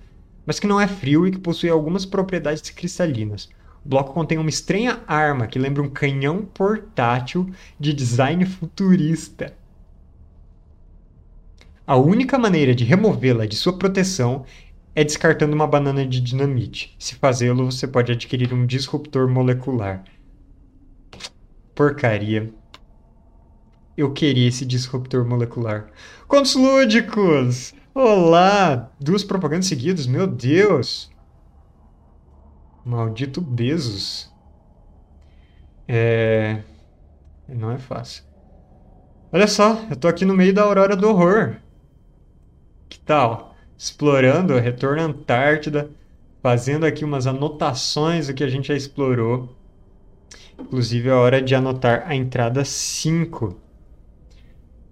mas 0.43 0.59
que 0.59 0.65
não 0.65 0.81
é 0.81 0.87
frio 0.87 1.27
e 1.27 1.31
que 1.31 1.37
possui 1.37 1.69
algumas 1.69 2.03
propriedades 2.03 2.67
cristalinas. 2.71 3.47
O 3.87 3.89
bloco 3.89 4.11
contém 4.13 4.37
uma 4.37 4.49
estranha 4.49 5.01
arma 5.07 5.47
que 5.47 5.57
lembra 5.57 5.81
um 5.81 5.89
canhão 5.89 6.43
portátil 6.43 7.49
de 7.79 7.93
design 7.93 8.45
futurista. 8.45 9.53
A 11.85 11.95
única 11.95 12.37
maneira 12.37 12.75
de 12.75 12.83
removê-la 12.83 13.45
de 13.45 13.55
sua 13.55 13.77
proteção 13.77 14.43
é 14.93 15.05
descartando 15.05 15.55
uma 15.55 15.65
banana 15.65 16.05
de 16.05 16.19
dinamite. 16.19 16.97
Se 16.99 17.15
fazê-lo, 17.15 17.71
você 17.71 17.87
pode 17.87 18.11
adquirir 18.11 18.53
um 18.53 18.65
disruptor 18.65 19.29
molecular. 19.29 20.03
Porcaria. 21.73 22.53
Eu 23.95 24.11
queria 24.11 24.49
esse 24.49 24.65
disruptor 24.65 25.25
molecular. 25.25 25.87
Contos 26.27 26.55
lúdicos! 26.55 27.73
Olá! 27.95 28.91
Duas 28.99 29.23
propagandas 29.23 29.67
seguidas, 29.67 30.05
meu 30.05 30.27
Deus! 30.27 31.09
Maldito 32.87 33.41
Bezos. 33.41 34.31
É. 35.85 36.63
Não 37.45 37.69
é 37.69 37.77
fácil. 37.77 38.23
Olha 39.29 39.45
só, 39.45 39.85
eu 39.89 39.95
tô 39.97 40.07
aqui 40.07 40.23
no 40.23 40.33
meio 40.33 40.53
da 40.53 40.63
aurora 40.63 40.95
do 40.95 41.09
horror. 41.09 41.57
Que 42.87 42.97
tal? 42.97 43.53
Explorando 43.77 44.57
retorno 44.57 45.01
à 45.01 45.05
Antártida, 45.05 45.91
fazendo 46.41 46.85
aqui 46.85 47.03
umas 47.03 47.27
anotações 47.27 48.27
do 48.27 48.33
que 48.33 48.43
a 48.43 48.49
gente 48.49 48.69
já 48.69 48.73
explorou. 48.73 49.53
Inclusive 50.57 51.09
é 51.09 51.13
hora 51.13 51.41
de 51.41 51.53
anotar 51.53 52.05
a 52.07 52.15
entrada 52.15 52.63
5. 52.63 53.53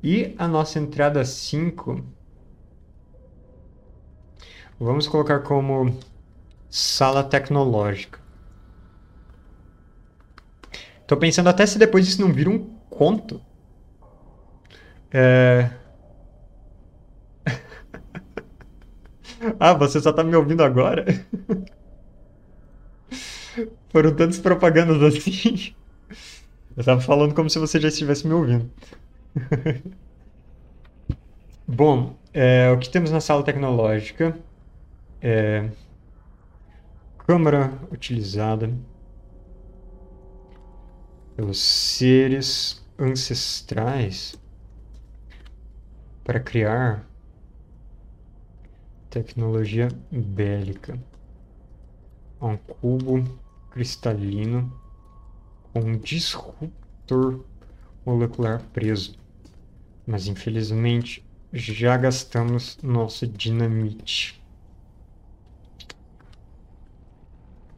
E 0.04 0.36
a 0.38 0.50
nossa 0.50 0.80
entrada 0.80 1.24
5 1.24 2.04
vamos 4.78 5.08
colocar 5.08 5.40
como 5.40 5.98
Sala 6.76 7.24
tecnológica. 7.24 8.20
Tô 11.08 11.16
pensando 11.16 11.48
até 11.48 11.66
se 11.66 11.80
depois 11.80 12.06
isso 12.06 12.20
não 12.20 12.34
vira 12.34 12.50
um 12.50 12.66
conto. 12.90 13.42
É... 15.10 15.70
ah, 19.58 19.74
você 19.74 20.02
só 20.02 20.12
tá 20.12 20.22
me 20.22 20.36
ouvindo 20.36 20.66
agora? 20.66 21.06
Foram 23.88 24.14
tantas 24.14 24.40
propagandas 24.40 25.02
assim. 25.02 25.74
Eu 26.76 26.84
tava 26.84 27.00
falando 27.00 27.34
como 27.34 27.50
se 27.50 27.58
você 27.58 27.80
já 27.80 27.88
estivesse 27.88 28.28
me 28.28 28.34
ouvindo. 28.34 28.70
Bom, 31.66 32.18
é, 32.34 32.70
o 32.70 32.78
que 32.78 32.90
temos 32.90 33.12
na 33.12 33.22
sala 33.22 33.44
tecnológica? 33.44 34.38
É, 35.22 35.70
câmara 37.26 37.74
utilizada 37.92 38.72
pelos 41.36 41.60
seres 41.60 42.86
ancestrais 43.00 44.40
para 46.24 46.40
criar 46.40 47.04
tecnologia 49.10 49.88
bélica. 50.12 51.00
Um 52.40 52.58
cubo 52.58 53.24
cristalino 53.72 54.72
com 55.74 55.80
um 55.80 55.98
disruptor 55.98 57.44
molecular 58.06 58.62
preso. 58.72 59.18
Mas 60.06 60.28
infelizmente 60.28 61.26
já 61.52 61.98
gastamos 61.98 62.78
nosso 62.84 63.26
dinamite. 63.26 64.45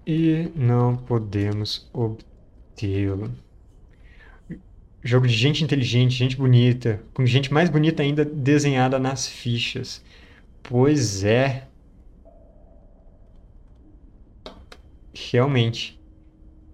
E 0.07 0.49
não 0.55 0.95
podemos 0.95 1.89
obtê-lo. 1.91 3.29
Jogo 5.03 5.27
de 5.27 5.34
gente 5.34 5.65
inteligente, 5.65 6.15
gente 6.15 6.38
bonita, 6.38 7.03
com 7.13 7.25
gente 7.25 7.51
mais 7.51 7.69
bonita 7.69 8.01
ainda 8.01 8.23
desenhada 8.23 8.97
nas 8.97 9.27
fichas. 9.27 10.01
Pois 10.63 11.25
é. 11.25 11.67
Realmente. 15.13 15.99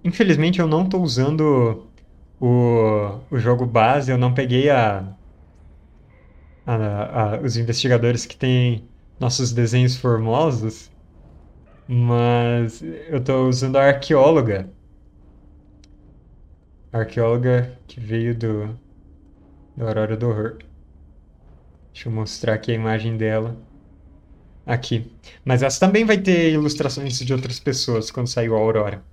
Infelizmente 0.03 0.59
eu 0.59 0.67
não 0.67 0.83
estou 0.83 1.01
usando 1.01 1.87
o, 2.39 3.19
o 3.31 3.39
jogo 3.39 3.65
base, 3.65 4.11
eu 4.11 4.17
não 4.17 4.33
peguei 4.33 4.69
a, 4.69 5.07
a, 6.67 6.75
a, 6.75 7.41
os 7.41 7.57
investigadores 7.57 8.27
que 8.27 8.37
têm 8.37 8.87
nossos 9.19 9.51
desenhos 9.51 9.95
formosos, 9.95 10.91
mas 11.87 12.81
eu 12.81 13.17
estou 13.17 13.47
usando 13.47 13.77
a 13.77 13.83
arqueóloga. 13.83 14.69
A 16.91 16.99
arqueóloga 16.99 17.77
que 17.87 17.99
veio 17.99 18.35
do, 18.35 18.79
do 19.75 19.87
Aurora 19.87 20.15
do 20.15 20.29
Horror. 20.29 20.57
Deixa 21.93 22.09
eu 22.09 22.13
mostrar 22.13 22.53
aqui 22.53 22.71
a 22.71 22.75
imagem 22.75 23.17
dela. 23.17 23.57
Aqui. 24.65 25.11
Mas 25.43 25.61
essa 25.61 25.79
também 25.79 26.05
vai 26.05 26.17
ter 26.17 26.53
ilustrações 26.53 27.19
de 27.19 27.33
outras 27.33 27.59
pessoas 27.59 28.09
quando 28.09 28.27
sair 28.27 28.49
a 28.49 28.55
Aurora. 28.55 29.03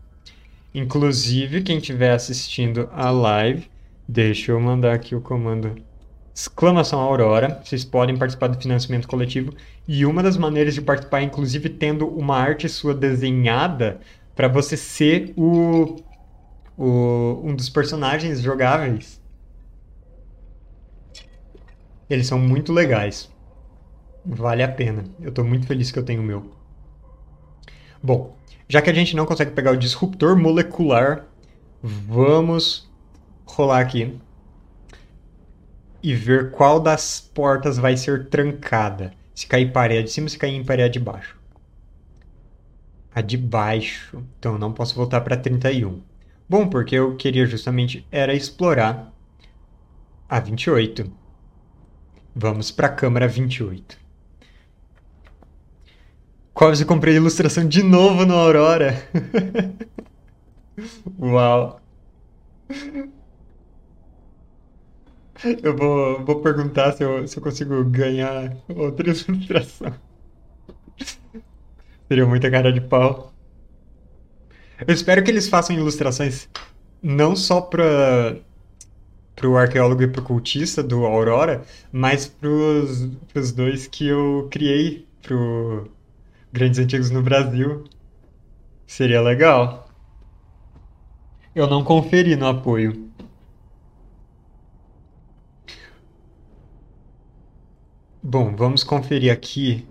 Inclusive, 0.72 1.62
quem 1.62 1.78
estiver 1.78 2.12
assistindo 2.12 2.88
a 2.92 3.10
live, 3.10 3.68
deixa 4.08 4.52
eu 4.52 4.60
mandar 4.60 4.94
aqui 4.94 5.14
o 5.14 5.20
comando 5.20 5.74
exclamação 6.40 7.00
Aurora. 7.00 7.60
Vocês 7.62 7.84
podem 7.84 8.16
participar 8.16 8.48
do 8.48 8.60
financiamento 8.60 9.06
coletivo. 9.06 9.52
E 9.86 10.06
uma 10.06 10.22
das 10.22 10.36
maneiras 10.36 10.74
de 10.74 10.80
participar 10.80 11.20
é, 11.20 11.24
inclusive, 11.24 11.68
tendo 11.68 12.06
uma 12.06 12.36
arte 12.36 12.68
sua 12.68 12.94
desenhada 12.94 14.00
para 14.34 14.48
você 14.48 14.76
ser 14.76 15.34
o, 15.36 15.96
o, 16.78 17.42
um 17.44 17.54
dos 17.54 17.68
personagens 17.68 18.40
jogáveis. 18.40 19.20
Eles 22.08 22.26
são 22.26 22.38
muito 22.38 22.72
legais. 22.72 23.30
Vale 24.24 24.62
a 24.62 24.68
pena. 24.68 25.04
Eu 25.20 25.28
estou 25.28 25.44
muito 25.44 25.66
feliz 25.66 25.90
que 25.90 25.98
eu 25.98 26.04
tenho 26.04 26.22
o 26.22 26.24
meu. 26.24 26.50
Bom, 28.02 28.34
já 28.66 28.80
que 28.80 28.88
a 28.88 28.94
gente 28.94 29.14
não 29.14 29.26
consegue 29.26 29.50
pegar 29.50 29.72
o 29.72 29.76
disruptor 29.76 30.36
molecular, 30.36 31.26
vamos 31.82 32.90
rolar 33.44 33.80
aqui 33.80 34.18
e 36.02 36.14
ver 36.14 36.50
qual 36.50 36.80
das 36.80 37.20
portas 37.20 37.76
vai 37.78 37.96
ser 37.96 38.28
trancada. 38.28 39.12
Se 39.34 39.46
cair 39.46 39.72
parede 39.72 40.04
de 40.04 40.10
cima, 40.10 40.28
se 40.28 40.38
cair 40.38 40.54
em 40.54 40.64
parede 40.64 40.94
de 40.94 41.00
baixo. 41.00 41.36
A 43.14 43.20
de 43.20 43.36
baixo. 43.36 44.22
Então 44.38 44.52
eu 44.52 44.58
não 44.58 44.72
posso 44.72 44.94
voltar 44.94 45.20
para 45.20 45.36
31. 45.36 46.00
Bom, 46.48 46.68
porque 46.68 46.94
eu 46.94 47.16
queria 47.16 47.46
justamente 47.46 48.06
era 48.10 48.34
explorar 48.34 49.12
a 50.28 50.40
28. 50.40 51.10
Vamos 52.34 52.70
para 52.70 52.86
a 52.86 52.92
câmara 52.92 53.26
28. 53.26 53.98
Quase 56.52 56.84
comprei 56.84 57.16
ilustração 57.16 57.66
de 57.66 57.82
novo 57.82 58.26
no 58.26 58.34
Aurora. 58.34 58.94
Uau. 61.18 61.80
Eu 65.62 65.76
vou, 65.76 66.24
vou 66.24 66.40
perguntar 66.40 66.92
se 66.92 67.02
eu, 67.02 67.26
se 67.26 67.36
eu 67.36 67.42
consigo 67.42 67.82
ganhar 67.84 68.56
outra 68.68 69.10
ilustração. 69.10 69.94
Seria 72.08 72.26
muita 72.26 72.50
cara 72.50 72.72
de 72.72 72.80
pau. 72.80 73.32
Eu 74.86 74.94
espero 74.94 75.22
que 75.22 75.30
eles 75.30 75.48
façam 75.48 75.76
ilustrações 75.76 76.48
não 77.02 77.34
só 77.36 77.60
para 77.60 78.36
pro 79.36 79.56
arqueólogo 79.56 80.02
e 80.02 80.08
pro 80.08 80.22
cultista 80.22 80.82
do 80.82 81.06
Aurora, 81.06 81.62
mas 81.90 82.26
pros, 82.26 83.08
pros 83.32 83.52
dois 83.52 83.86
que 83.86 84.06
eu 84.06 84.48
criei 84.50 85.06
pro 85.22 85.90
Grandes 86.52 86.78
Antigos 86.78 87.10
no 87.10 87.22
Brasil. 87.22 87.84
Seria 88.86 89.22
legal. 89.22 89.88
Eu 91.54 91.66
não 91.66 91.82
conferi 91.82 92.36
no 92.36 92.48
apoio. 92.48 93.09
Bom, 98.22 98.54
vamos 98.54 98.84
conferir 98.84 99.32
aqui. 99.32 99.86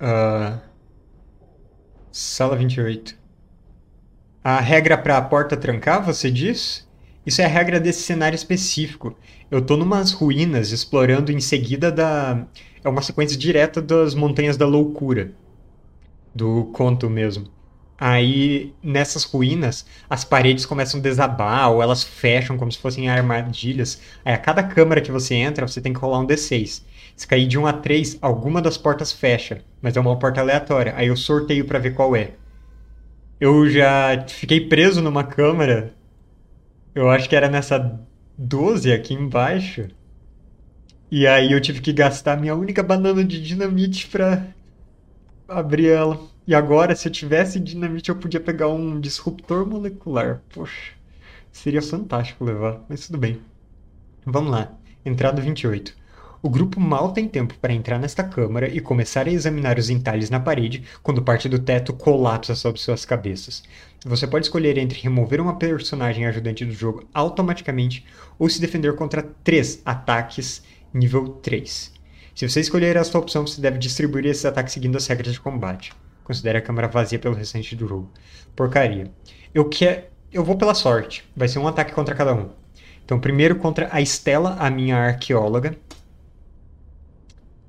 Uh, 0.00 0.58
sala 2.10 2.56
28. 2.56 3.16
A 4.42 4.58
regra 4.58 4.98
para 4.98 5.16
a 5.16 5.22
porta 5.22 5.56
trancar, 5.56 6.04
você 6.04 6.28
diz? 6.28 6.88
Isso 7.24 7.40
é 7.40 7.44
a 7.44 7.48
regra 7.48 7.78
desse 7.78 8.02
cenário 8.02 8.34
específico. 8.34 9.16
Eu 9.48 9.62
tô 9.62 9.76
numas 9.76 10.10
ruínas 10.10 10.72
explorando 10.72 11.30
em 11.30 11.38
seguida 11.40 11.92
da. 11.92 12.44
É 12.82 12.88
uma 12.88 13.02
sequência 13.02 13.38
direta 13.38 13.80
das 13.80 14.12
Montanhas 14.12 14.56
da 14.56 14.66
Loucura 14.66 15.32
do 16.34 16.64
conto 16.72 17.08
mesmo. 17.08 17.46
Aí, 18.00 18.72
nessas 18.82 19.24
ruínas, 19.24 19.84
as 20.08 20.24
paredes 20.24 20.66
começam 20.66 21.00
a 21.00 21.02
desabar 21.02 21.70
ou 21.70 21.82
elas 21.82 22.02
fecham 22.02 22.56
como 22.56 22.70
se 22.72 22.78
fossem 22.78 23.08
armadilhas. 23.08 24.00
Aí, 24.24 24.32
a 24.32 24.38
cada 24.38 24.62
câmara 24.62 25.00
que 25.00 25.12
você 25.12 25.34
entra, 25.34 25.66
você 25.66 25.80
tem 25.80 25.92
que 25.92 25.98
rolar 26.00 26.20
um 26.20 26.26
D6. 26.26 26.82
Se 27.18 27.26
cair 27.26 27.48
de 27.48 27.58
1 27.58 27.66
a 27.66 27.72
3, 27.72 28.16
alguma 28.22 28.62
das 28.62 28.78
portas 28.78 29.10
fecha, 29.10 29.64
mas 29.82 29.96
é 29.96 30.00
uma 30.00 30.16
porta 30.16 30.40
aleatória. 30.40 30.94
Aí 30.96 31.08
eu 31.08 31.16
sorteio 31.16 31.64
para 31.64 31.80
ver 31.80 31.92
qual 31.92 32.14
é. 32.14 32.34
Eu 33.40 33.68
já 33.68 34.24
fiquei 34.28 34.68
preso 34.68 35.02
numa 35.02 35.24
câmara. 35.24 35.92
Eu 36.94 37.10
acho 37.10 37.28
que 37.28 37.34
era 37.34 37.48
nessa 37.48 38.00
12 38.38 38.92
aqui 38.92 39.14
embaixo. 39.14 39.88
E 41.10 41.26
aí 41.26 41.50
eu 41.50 41.60
tive 41.60 41.80
que 41.80 41.92
gastar 41.92 42.36
minha 42.36 42.54
única 42.54 42.84
banana 42.84 43.24
de 43.24 43.42
dinamite 43.42 44.06
pra 44.06 44.46
abrir 45.48 45.88
ela. 45.88 46.20
E 46.46 46.54
agora, 46.54 46.94
se 46.94 47.08
eu 47.08 47.12
tivesse 47.12 47.58
dinamite, 47.58 48.10
eu 48.10 48.16
podia 48.16 48.38
pegar 48.38 48.68
um 48.68 49.00
disruptor 49.00 49.66
molecular. 49.66 50.40
Poxa, 50.54 50.92
seria 51.50 51.82
fantástico 51.82 52.44
levar, 52.44 52.80
mas 52.88 53.08
tudo 53.08 53.18
bem. 53.18 53.40
Vamos 54.24 54.52
lá. 54.52 54.72
Entrada 55.04 55.42
28. 55.42 55.97
O 56.40 56.48
grupo 56.48 56.78
mal 56.78 57.10
tem 57.12 57.26
tempo 57.26 57.54
para 57.60 57.72
entrar 57.72 57.98
nesta 57.98 58.22
câmara 58.22 58.68
e 58.68 58.80
começar 58.80 59.26
a 59.26 59.30
examinar 59.30 59.76
os 59.76 59.90
entalhes 59.90 60.30
na 60.30 60.38
parede 60.38 60.84
quando 61.02 61.20
parte 61.20 61.48
do 61.48 61.58
teto 61.58 61.92
colapsa 61.92 62.54
sobre 62.54 62.80
suas 62.80 63.04
cabeças. 63.04 63.64
Você 64.06 64.24
pode 64.24 64.46
escolher 64.46 64.78
entre 64.78 65.00
remover 65.00 65.40
uma 65.40 65.58
personagem 65.58 66.26
ajudante 66.26 66.64
do 66.64 66.72
jogo 66.72 67.08
automaticamente 67.12 68.06
ou 68.38 68.48
se 68.48 68.60
defender 68.60 68.94
contra 68.94 69.26
três 69.42 69.82
ataques 69.84 70.62
nível 70.94 71.28
3. 71.28 71.92
Se 72.36 72.48
você 72.48 72.60
escolher 72.60 72.96
a 72.96 73.02
sua 73.02 73.20
opção, 73.20 73.44
você 73.44 73.60
deve 73.60 73.78
distribuir 73.78 74.26
esses 74.26 74.44
ataques 74.44 74.72
seguindo 74.72 74.96
as 74.96 75.08
regras 75.08 75.32
de 75.32 75.40
combate. 75.40 75.92
Considere 76.22 76.58
a 76.58 76.62
câmera 76.62 76.86
vazia 76.86 77.18
pelo 77.18 77.34
restante 77.34 77.74
do 77.74 77.88
jogo. 77.88 78.12
Porcaria. 78.54 79.10
Eu 79.52 79.68
quero. 79.68 80.04
Eu 80.32 80.44
vou 80.44 80.56
pela 80.56 80.74
sorte. 80.74 81.24
Vai 81.34 81.48
ser 81.48 81.58
um 81.58 81.66
ataque 81.66 81.92
contra 81.92 82.14
cada 82.14 82.32
um. 82.32 82.50
Então, 83.04 83.18
primeiro 83.18 83.56
contra 83.56 83.88
a 83.90 84.00
Estela, 84.00 84.54
a 84.60 84.70
minha 84.70 84.96
arqueóloga. 84.96 85.76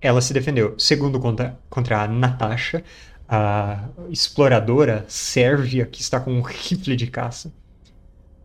Ela 0.01 0.21
se 0.21 0.33
defendeu. 0.33 0.75
Segundo 0.77 1.19
contra, 1.19 1.59
contra 1.69 2.03
a 2.03 2.07
Natasha, 2.07 2.83
a 3.27 3.89
exploradora 4.09 5.05
sérvia 5.07 5.85
que 5.85 6.01
está 6.01 6.19
com 6.19 6.33
um 6.33 6.41
rifle 6.43 6.95
de 6.95 7.07
caça. 7.07 7.53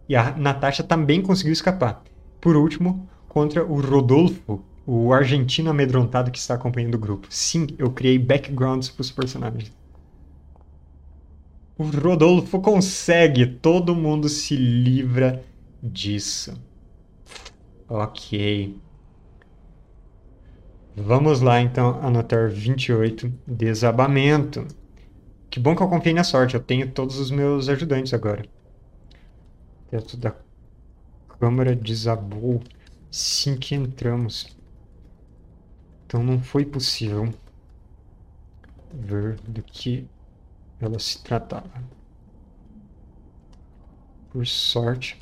E 0.09 0.15
a 0.15 0.37
Natasha 0.37 0.83
também 0.83 1.23
conseguiu 1.23 1.53
escapar. 1.53 2.03
Por 2.41 2.57
último, 2.57 3.09
contra 3.29 3.65
o 3.65 3.81
Rodolfo, 3.81 4.63
o 4.87 5.13
argentino 5.13 5.71
amedrontado 5.71 6.31
que 6.31 6.39
está 6.39 6.55
acompanhando 6.55 6.97
o 6.97 6.99
grupo. 6.99 7.27
Sim, 7.31 7.69
eu 7.79 7.91
criei 7.91 8.19
backgrounds 8.19 8.91
para 8.91 9.01
os 9.01 9.11
personagens. 9.11 9.73
O 11.77 11.85
Rodolfo 11.85 12.61
consegue, 12.61 13.47
todo 13.47 13.97
mundo 13.97 14.29
se 14.29 14.55
livra 14.55 15.43
disso. 15.83 16.55
Ok. 17.89 18.79
Vamos 20.97 21.41
lá 21.41 21.61
então 21.61 22.01
anotar 22.05 22.49
28, 22.49 23.29
desabamento. 23.45 24.65
Que 25.51 25.59
bom 25.59 25.75
que 25.75 25.83
eu 25.83 25.89
confiei 25.89 26.15
na 26.15 26.23
sorte, 26.23 26.55
eu 26.55 26.63
tenho 26.63 26.89
todos 26.91 27.19
os 27.19 27.33
meus 27.33 27.69
ajudantes 27.69 28.15
agora. 28.15 28.45
Teto 29.91 30.17
da 30.17 30.33
câmara 31.41 31.75
desabou. 31.75 32.63
Sim 33.11 33.57
que 33.57 33.75
entramos. 33.75 34.57
Então 36.07 36.23
não 36.23 36.41
foi 36.41 36.65
possível 36.65 37.29
ver 38.93 39.41
do 39.41 39.63
que 39.65 40.07
ela 40.81 41.01
se 41.01 41.21
tratava. 41.25 41.83
Por 44.31 44.47
sorte, 44.47 45.19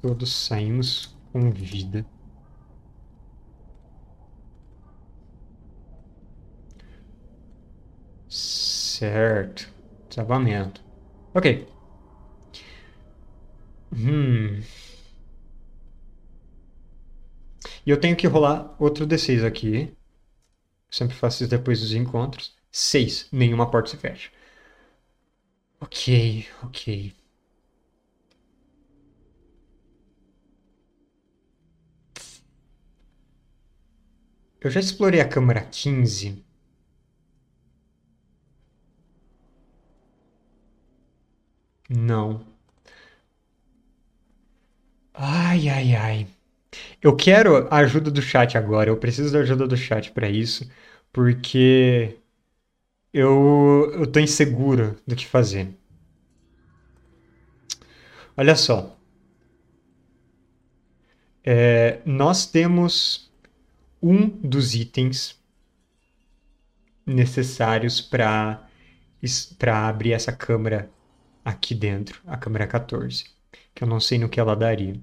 todos 0.00 0.32
saímos 0.32 1.16
com 1.32 1.50
vida. 1.50 2.06
Certo. 8.28 9.68
Desabamento. 10.08 10.80
Ok. 11.34 11.66
Hum. 13.92 14.62
E 17.84 17.90
eu 17.90 17.98
tenho 18.00 18.14
que 18.16 18.26
rolar 18.28 18.74
outro 18.78 19.04
D6 19.06 19.44
aqui. 19.44 19.92
Sempre 20.90 21.16
faço 21.16 21.42
isso 21.44 21.50
depois 21.50 21.80
dos 21.80 21.94
encontros. 21.94 22.56
6. 22.70 23.28
Nenhuma 23.32 23.70
porta 23.70 23.90
se 23.90 23.96
fecha. 23.96 24.30
Ok, 25.80 26.46
ok. 26.62 27.12
Eu 34.60 34.70
já 34.70 34.78
explorei 34.78 35.20
a 35.20 35.28
câmara 35.28 35.60
15. 35.62 36.44
Não. 41.88 42.46
Ai, 45.14 45.68
ai, 45.68 45.94
ai. 45.94 46.26
Eu 47.02 47.16
quero 47.16 47.68
a 47.72 47.78
ajuda 47.78 48.10
do 48.10 48.22
chat 48.22 48.58
agora. 48.58 48.90
Eu 48.90 48.98
preciso 48.98 49.32
da 49.32 49.40
ajuda 49.40 49.66
do 49.68 49.76
chat 49.76 50.12
para 50.12 50.28
isso, 50.30 50.70
porque 51.12 52.16
eu, 53.12 53.90
eu 53.94 54.06
tô 54.06 54.20
inseguro 54.20 54.96
do 55.06 55.16
que 55.16 55.26
fazer. 55.26 55.74
Olha 58.36 58.56
só. 58.56 58.96
É, 61.44 62.00
nós 62.04 62.46
temos 62.46 63.30
um 64.02 64.28
dos 64.28 64.74
itens 64.74 65.38
necessários 67.06 68.00
para 68.00 68.68
abrir 69.88 70.12
essa 70.12 70.32
câmera 70.32 70.90
aqui 71.48 71.74
dentro, 71.74 72.20
a 72.26 72.36
câmera 72.36 72.66
14, 72.66 73.24
que 73.74 73.82
eu 73.82 73.88
não 73.88 73.98
sei 73.98 74.18
no 74.18 74.28
que 74.28 74.38
ela 74.38 74.54
daria. 74.54 75.00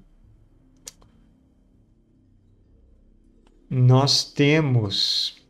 Nós 3.68 4.32
temos 4.32 5.44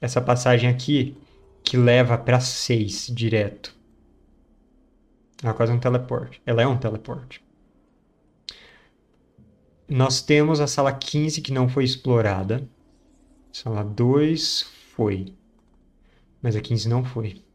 essa 0.00 0.22
passagem 0.22 0.70
aqui 0.70 1.14
que 1.62 1.76
leva 1.76 2.16
para 2.16 2.40
6 2.40 3.08
direto. 3.08 3.76
Ela 5.42 5.52
é 5.52 5.54
quase 5.54 5.72
um 5.72 5.78
teleporte. 5.78 6.40
Ela 6.46 6.62
é 6.62 6.66
um 6.66 6.78
teleporte. 6.78 7.44
Nós 9.86 10.22
temos 10.22 10.60
a 10.60 10.66
sala 10.66 10.94
15 10.94 11.42
que 11.42 11.52
não 11.52 11.68
foi 11.68 11.84
explorada. 11.84 12.66
Sala 13.52 13.84
2 13.84 14.62
foi. 14.94 15.34
Mas 16.40 16.56
a 16.56 16.60
15 16.62 16.88
não 16.88 17.04
foi. 17.04 17.45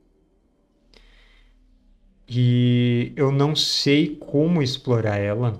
E 2.33 3.11
eu 3.17 3.29
não 3.29 3.53
sei 3.53 4.15
como 4.15 4.63
explorar 4.63 5.17
ela. 5.17 5.59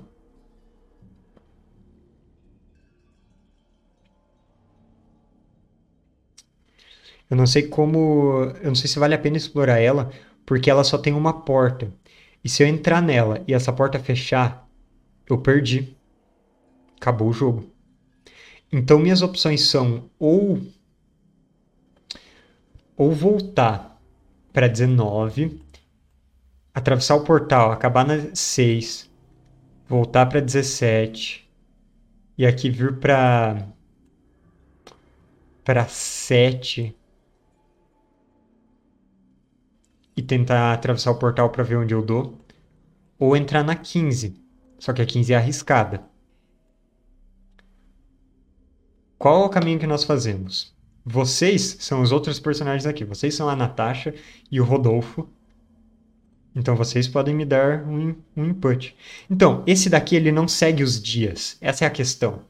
Eu 7.29 7.35
não 7.35 7.45
sei 7.45 7.63
como. 7.67 8.53
Eu 8.61 8.67
não 8.67 8.75
sei 8.75 8.87
se 8.87 8.97
vale 8.97 9.13
a 9.13 9.19
pena 9.19 9.35
explorar 9.35 9.79
ela, 9.79 10.11
porque 10.45 10.69
ela 10.69 10.85
só 10.85 10.97
tem 10.97 11.11
uma 11.11 11.41
porta. 11.41 11.91
E 12.41 12.47
se 12.47 12.63
eu 12.63 12.67
entrar 12.67 13.01
nela 13.01 13.43
e 13.45 13.53
essa 13.53 13.73
porta 13.73 13.99
fechar, 13.99 14.65
eu 15.29 15.37
perdi. 15.37 15.93
Acabou 16.95 17.27
o 17.29 17.33
jogo. 17.33 17.69
Então 18.71 18.97
minhas 18.97 19.21
opções 19.21 19.61
são 19.67 20.09
ou 20.17 20.61
ou 22.95 23.11
voltar 23.11 24.01
para 24.53 24.69
19, 24.69 25.59
atravessar 26.73 27.15
o 27.15 27.23
portal, 27.23 27.71
acabar 27.71 28.05
na 28.05 28.33
6, 28.33 29.09
voltar 29.87 30.25
para 30.27 30.39
17 30.39 31.49
e 32.37 32.45
aqui 32.45 32.69
vir 32.69 32.99
para 32.99 33.67
para 35.63 35.87
7 35.87 36.95
e 40.15 40.21
tentar 40.21 40.73
atravessar 40.73 41.11
o 41.11 41.19
portal 41.19 41.49
para 41.49 41.63
ver 41.63 41.77
onde 41.77 41.93
eu 41.93 42.01
dou, 42.01 42.37
ou 43.17 43.35
entrar 43.37 43.63
na 43.63 43.75
15, 43.75 44.35
só 44.79 44.91
que 44.91 45.01
a 45.01 45.05
15 45.05 45.33
é 45.33 45.37
arriscada. 45.37 46.03
Qual 49.17 49.43
é 49.43 49.45
o 49.45 49.49
caminho 49.49 49.79
que 49.79 49.85
nós 49.85 50.03
fazemos? 50.03 50.75
Vocês 51.05 51.77
são 51.79 52.01
os 52.01 52.11
outros 52.11 52.39
personagens 52.39 52.85
aqui. 52.87 53.05
Vocês 53.05 53.35
são 53.35 53.47
a 53.47 53.55
Natasha 53.55 54.15
e 54.51 54.59
o 54.59 54.63
Rodolfo. 54.63 55.29
Então 56.55 56.75
vocês 56.75 57.07
podem 57.07 57.33
me 57.33 57.45
dar 57.45 57.83
um, 57.87 58.15
um 58.35 58.45
input. 58.45 58.95
Então, 59.29 59.63
esse 59.65 59.89
daqui 59.89 60.15
ele 60.15 60.31
não 60.31 60.47
segue 60.47 60.83
os 60.83 61.01
dias. 61.01 61.57
Essa 61.61 61.85
é 61.85 61.87
a 61.87 61.91
questão. 61.91 62.41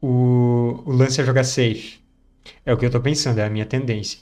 O, 0.00 0.82
o 0.84 0.92
lance 0.92 1.20
é 1.20 1.24
jogar 1.24 1.44
safe. 1.44 2.00
É 2.64 2.72
o 2.72 2.76
que 2.76 2.84
eu 2.84 2.88
estou 2.88 3.00
pensando, 3.00 3.38
é 3.38 3.44
a 3.44 3.50
minha 3.50 3.66
tendência. 3.66 4.18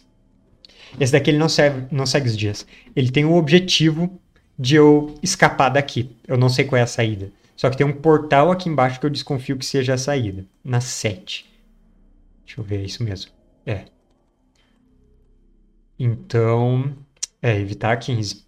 Esse 0.99 1.13
daqui 1.13 1.31
ele 1.31 1.39
não, 1.39 1.49
serve, 1.49 1.87
não 1.91 2.07
segue 2.07 2.29
os 2.29 2.37
dias. 2.37 2.67
Ele 2.95 3.11
tem 3.11 3.25
o 3.25 3.35
objetivo 3.35 4.21
de 4.59 4.75
eu 4.75 5.15
escapar 5.23 5.69
daqui. 5.69 6.17
Eu 6.27 6.37
não 6.37 6.49
sei 6.49 6.65
qual 6.65 6.79
é 6.79 6.83
a 6.83 6.87
saída. 6.87 7.31
Só 7.57 7.69
que 7.71 7.77
tem 7.77 7.87
um 7.87 7.93
portal 7.93 8.51
aqui 8.51 8.69
embaixo 8.69 9.01
que 9.01 9.07
eu 9.07 9.11
desconfio 9.11 9.57
que 9.57 9.67
seja 9.67 9.95
a 9.95 9.99
saída. 9.99 10.47
Na 10.65 10.81
7. 10.81 11.49
Deixa 12.45 12.61
eu 12.61 12.65
ver, 12.65 12.81
é 12.81 12.85
isso 12.85 13.03
mesmo. 13.03 13.31
É. 13.67 13.85
Então, 15.99 16.95
é, 17.43 17.59
evitar 17.59 17.93
a 17.93 17.97
15. 17.97 18.47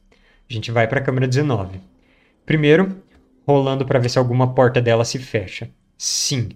A 0.49 0.53
gente 0.53 0.71
vai 0.71 0.87
para 0.87 1.01
a 1.01 1.03
câmera 1.03 1.29
19. 1.29 1.81
Primeiro, 2.45 3.03
rolando 3.47 3.85
para 3.87 3.99
ver 3.99 4.09
se 4.09 4.19
alguma 4.19 4.55
porta 4.55 4.81
dela 4.81 5.05
se 5.05 5.19
fecha. 5.19 5.71
Sim. 5.97 6.51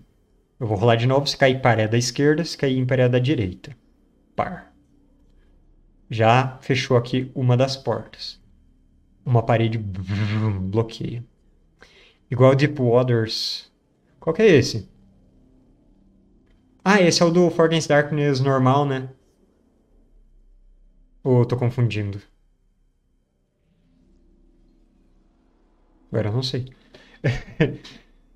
Eu 0.59 0.67
vou 0.67 0.77
rolar 0.77 0.97
de 0.97 1.07
novo. 1.07 1.27
Se 1.27 1.37
cair 1.37 1.61
par 1.61 1.79
é 1.79 1.87
da 1.87 1.99
esquerda, 1.99 2.45
se 2.45 2.57
cair 2.57 2.77
ímpar 2.77 3.01
é 3.01 3.09
da 3.09 3.19
direita. 3.19 3.77
Par 4.35 4.75
já 6.15 6.59
fechou 6.61 6.97
aqui 6.97 7.31
uma 7.35 7.57
das 7.57 7.77
portas. 7.77 8.41
Uma 9.25 9.43
parede 9.43 9.79
bloqueia. 10.61 11.25
Igual 12.31 12.55
Deep 12.55 12.81
Waters. 12.81 13.71
Qual 14.21 14.35
que 14.35 14.43
é 14.43 14.49
esse? 14.49 14.89
Ah, 16.85 17.01
esse 17.01 17.23
é 17.23 17.25
o 17.25 17.31
do 17.31 17.51
Forgotten 17.51 17.81
Darkness 17.87 18.41
normal, 18.41 18.85
né? 18.85 19.09
Ou 21.25 21.41
eu 21.41 21.47
tô 21.47 21.57
confundindo? 21.57 22.21
Agora 26.13 26.29
eu 26.29 26.33
não 26.33 26.43
sei. 26.43 26.67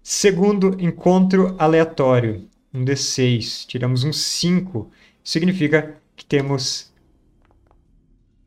Segundo 0.02 0.80
encontro 0.80 1.54
aleatório. 1.58 2.48
Um 2.72 2.82
D6. 2.84 3.66
Tiramos 3.66 4.04
um 4.04 4.12
5. 4.12 4.90
Significa 5.22 6.00
que 6.16 6.24
temos 6.24 6.90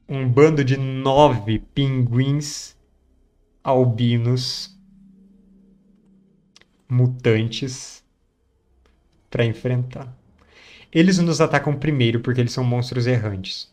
um 0.10 0.28
bando 0.28 0.64
de 0.66 0.76
nove 0.76 1.60
pinguins 1.60 2.76
albinos 3.64 4.76
mutantes 6.90 8.04
para 9.30 9.46
enfrentar. 9.46 10.14
Eles 10.92 11.20
nos 11.20 11.40
atacam 11.40 11.78
primeiro 11.78 12.20
porque 12.20 12.42
eles 12.42 12.52
são 12.52 12.64
monstros 12.64 13.08
errantes. 13.08 13.72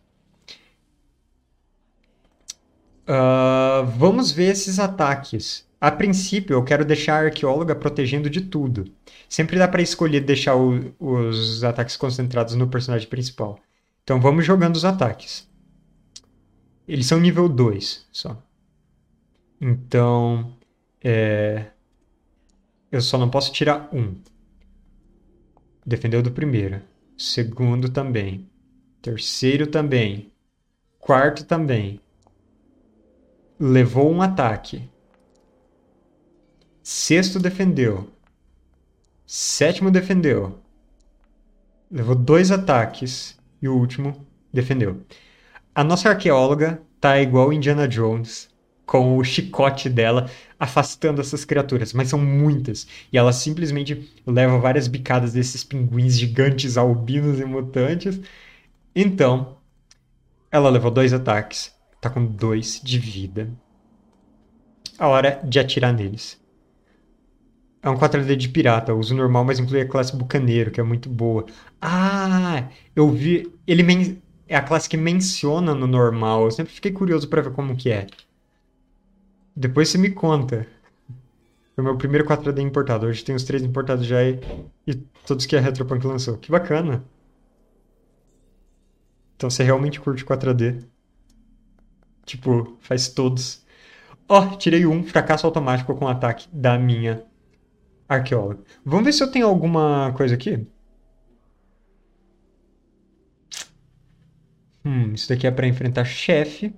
Uh, 3.08 3.86
vamos 3.96 4.30
ver 4.30 4.52
esses 4.52 4.78
ataques. 4.78 5.66
A 5.80 5.90
princípio, 5.90 6.54
eu 6.54 6.64
quero 6.64 6.84
deixar 6.84 7.22
a 7.22 7.26
arqueóloga 7.26 7.74
protegendo 7.74 8.28
de 8.28 8.42
tudo. 8.42 8.84
Sempre 9.28 9.56
dá 9.58 9.66
para 9.66 9.80
escolher 9.80 10.20
deixar 10.20 10.56
o, 10.56 10.94
os 10.98 11.64
ataques 11.64 11.96
concentrados 11.96 12.54
no 12.54 12.68
personagem 12.68 13.08
principal. 13.08 13.58
Então 14.04 14.20
vamos 14.20 14.44
jogando 14.44 14.76
os 14.76 14.84
ataques. 14.84 15.48
Eles 16.86 17.06
são 17.06 17.20
nível 17.20 17.48
2 17.48 18.06
só. 18.10 18.42
Então, 19.60 20.52
é, 21.02 21.66
eu 22.90 23.00
só 23.00 23.16
não 23.16 23.30
posso 23.30 23.52
tirar 23.52 23.88
um. 23.92 24.14
Defendeu 25.86 26.22
do 26.22 26.30
primeiro. 26.30 26.82
Segundo 27.16 27.88
também. 27.88 28.48
Terceiro 29.00 29.66
também. 29.66 30.32
Quarto 30.98 31.44
também. 31.44 32.00
Levou 33.60 34.12
um 34.12 34.22
ataque. 34.22 34.88
Sexto 36.80 37.40
defendeu. 37.40 38.08
Sétimo 39.26 39.90
defendeu. 39.90 40.60
Levou 41.90 42.14
dois 42.14 42.52
ataques. 42.52 43.36
E 43.60 43.68
o 43.68 43.76
último 43.76 44.24
defendeu. 44.52 45.02
A 45.74 45.82
nossa 45.82 46.08
arqueóloga 46.08 46.80
tá 47.00 47.20
igual 47.20 47.52
Indiana 47.52 47.88
Jones, 47.88 48.48
com 48.86 49.18
o 49.18 49.24
chicote 49.24 49.90
dela 49.90 50.30
afastando 50.56 51.20
essas 51.20 51.44
criaturas, 51.44 51.92
mas 51.92 52.08
são 52.08 52.18
muitas. 52.18 52.86
E 53.12 53.18
ela 53.18 53.32
simplesmente 53.32 54.08
leva 54.24 54.58
várias 54.58 54.86
bicadas 54.86 55.32
desses 55.32 55.64
pinguins 55.64 56.16
gigantes, 56.16 56.76
albinos 56.76 57.40
e 57.40 57.44
mutantes. 57.44 58.20
Então, 58.94 59.58
ela 60.48 60.70
levou 60.70 60.92
dois 60.92 61.12
ataques, 61.12 61.76
tá 62.00 62.10
com 62.10 62.24
dois 62.24 62.80
de 62.82 62.98
vida. 62.98 63.50
A 64.98 65.08
hora 65.08 65.40
de 65.44 65.58
atirar 65.58 65.92
neles. 65.92 66.40
É 67.82 67.88
um 67.88 67.96
4D 67.96 68.34
de 68.36 68.48
pirata, 68.48 68.94
uso 68.94 69.14
normal, 69.14 69.44
mas 69.44 69.60
inclui 69.60 69.80
a 69.80 69.88
classe 69.88 70.14
bucaneiro, 70.16 70.70
que 70.70 70.80
é 70.80 70.82
muito 70.82 71.08
boa. 71.08 71.46
Ah, 71.80 72.68
eu 72.94 73.08
vi. 73.10 73.52
Ele 73.66 73.82
men... 73.82 74.20
é 74.48 74.56
a 74.56 74.62
classe 74.62 74.88
que 74.88 74.96
menciona 74.96 75.74
no 75.74 75.86
normal. 75.86 76.44
Eu 76.44 76.50
sempre 76.50 76.72
fiquei 76.72 76.90
curioso 76.90 77.28
pra 77.28 77.40
ver 77.42 77.52
como 77.52 77.76
que 77.76 77.90
é. 77.90 78.06
Depois 79.54 79.88
você 79.88 79.98
me 79.98 80.10
conta. 80.10 80.66
Foi 81.74 81.82
o 81.82 81.84
meu 81.84 81.96
primeiro 81.96 82.26
4D 82.26 82.60
importado. 82.60 83.06
Hoje 83.06 83.24
tem 83.24 83.34
os 83.34 83.44
três 83.44 83.62
importados 83.62 84.04
já 84.04 84.22
e, 84.24 84.40
e 84.86 84.94
todos 85.26 85.46
que 85.46 85.56
a 85.56 85.60
Retropunk 85.60 86.04
lançou. 86.04 86.36
Que 86.36 86.50
bacana. 86.50 87.04
Então 89.36 89.48
você 89.48 89.62
realmente 89.62 90.00
curte 90.00 90.24
4D. 90.24 90.84
Tipo, 92.28 92.76
faz 92.80 93.08
todos. 93.08 93.64
Ó, 94.28 94.52
oh, 94.52 94.56
tirei 94.58 94.86
um 94.86 95.02
fracasso 95.02 95.46
automático 95.46 95.94
com 95.94 96.04
o 96.04 96.08
ataque 96.08 96.46
da 96.52 96.78
minha 96.78 97.24
arqueóloga. 98.06 98.62
Vamos 98.84 99.06
ver 99.06 99.12
se 99.12 99.22
eu 99.22 99.30
tenho 99.30 99.46
alguma 99.46 100.12
coisa 100.14 100.34
aqui. 100.34 100.66
Hum, 104.84 105.12
isso 105.14 105.28
daqui 105.28 105.46
é 105.46 105.50
para 105.50 105.66
enfrentar 105.66 106.04
chefe. 106.04 106.74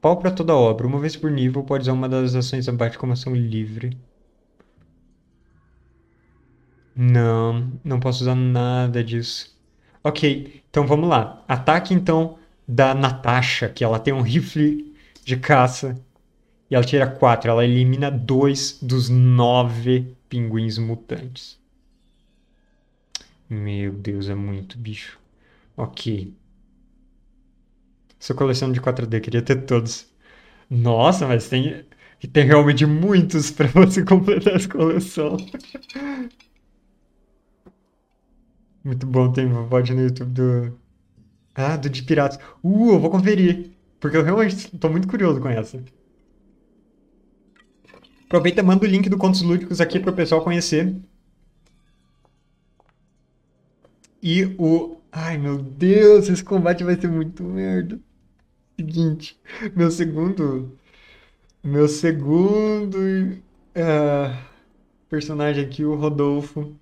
Pau 0.00 0.18
para 0.18 0.30
toda 0.30 0.54
obra. 0.54 0.86
Uma 0.86 1.00
vez 1.00 1.16
por 1.16 1.30
nível, 1.30 1.64
pode 1.64 1.82
usar 1.82 1.92
uma 1.94 2.08
das 2.08 2.34
ações 2.34 2.68
abaixo 2.68 2.98
como 2.98 3.14
ação 3.14 3.34
livre. 3.34 3.96
Não, 6.94 7.72
não 7.82 7.98
posso 7.98 8.22
usar 8.22 8.34
nada 8.34 9.02
disso. 9.02 9.56
Ok, 10.04 10.62
então 10.68 10.86
vamos 10.86 11.08
lá. 11.08 11.42
Ataque 11.48 11.94
então 11.94 12.38
da 12.66 12.94
Natasha, 12.94 13.68
que 13.68 13.84
ela 13.84 13.98
tem 13.98 14.12
um 14.12 14.22
rifle 14.22 14.94
de 15.24 15.36
caça. 15.36 15.96
E 16.70 16.74
ela 16.74 16.84
tira 16.84 17.06
4. 17.06 17.50
Ela 17.50 17.64
elimina 17.64 18.10
dois 18.10 18.78
dos 18.82 19.08
nove 19.08 20.16
pinguins 20.28 20.78
mutantes. 20.78 21.58
Meu 23.48 23.92
Deus, 23.92 24.28
é 24.28 24.34
muito 24.34 24.76
bicho. 24.78 25.18
Ok. 25.76 26.34
Sua 28.18 28.34
coleção 28.34 28.72
de 28.72 28.80
4D, 28.80 29.20
queria 29.20 29.42
ter 29.42 29.62
todos. 29.66 30.08
Nossa, 30.68 31.26
mas 31.28 31.48
tem, 31.48 31.84
tem 32.32 32.44
realmente 32.44 32.84
muitos 32.86 33.50
para 33.52 33.68
você 33.68 34.04
completar 34.04 34.56
essa 34.56 34.68
coleção. 34.68 35.36
Muito 38.84 39.04
bom, 39.04 39.32
tem 39.32 39.48
VOD 39.48 39.94
no 39.94 40.02
YouTube 40.02 40.32
do. 40.32 40.85
Ah, 41.56 41.76
do 41.76 41.88
de 41.88 42.02
Piratas. 42.02 42.38
Uh, 42.62 42.92
eu 42.92 43.00
vou 43.00 43.10
conferir. 43.10 43.70
Porque 43.98 44.16
eu 44.16 44.22
realmente 44.22 44.76
tô 44.78 44.90
muito 44.90 45.08
curioso 45.08 45.40
com 45.40 45.48
essa. 45.48 45.82
Aproveita 48.26 48.60
e 48.60 48.64
manda 48.64 48.84
o 48.84 48.88
link 48.88 49.08
do 49.08 49.16
Contos 49.16 49.40
Lúdicos 49.40 49.80
aqui 49.80 49.98
para 49.98 50.10
o 50.10 50.14
pessoal 50.14 50.44
conhecer. 50.44 50.94
E 54.22 54.44
o. 54.58 54.96
Ai 55.10 55.38
meu 55.38 55.56
Deus, 55.56 56.28
esse 56.28 56.44
combate 56.44 56.84
vai 56.84 57.00
ser 57.00 57.08
muito 57.08 57.42
merda. 57.42 57.98
Seguinte, 58.76 59.40
meu 59.74 59.90
segundo. 59.90 60.78
Meu 61.64 61.88
segundo. 61.88 62.98
Uh, 62.98 64.36
personagem 65.08 65.64
aqui, 65.64 65.84
o 65.84 65.94
Rodolfo. 65.94 66.76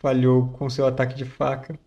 Falhou 0.00 0.48
com 0.50 0.70
seu 0.70 0.86
ataque 0.86 1.16
de 1.16 1.24
faca. 1.24 1.78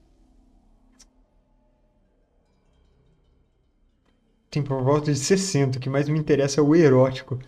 Tem 4.51 4.61
por 4.61 4.83
volta 4.83 5.13
de 5.13 5.17
60. 5.17 5.77
O 5.77 5.81
que 5.81 5.89
mais 5.89 6.09
me 6.09 6.19
interessa 6.19 6.59
é 6.59 6.63
o 6.63 6.75
erótico. 6.75 7.39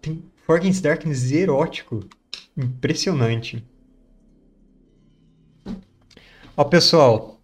Tem 0.00 0.24
Forgings 0.46 0.80
Darkness 0.80 1.30
erótico. 1.30 2.00
Impressionante. 2.56 3.62
Ó, 6.56 6.64
pessoal. 6.64 7.38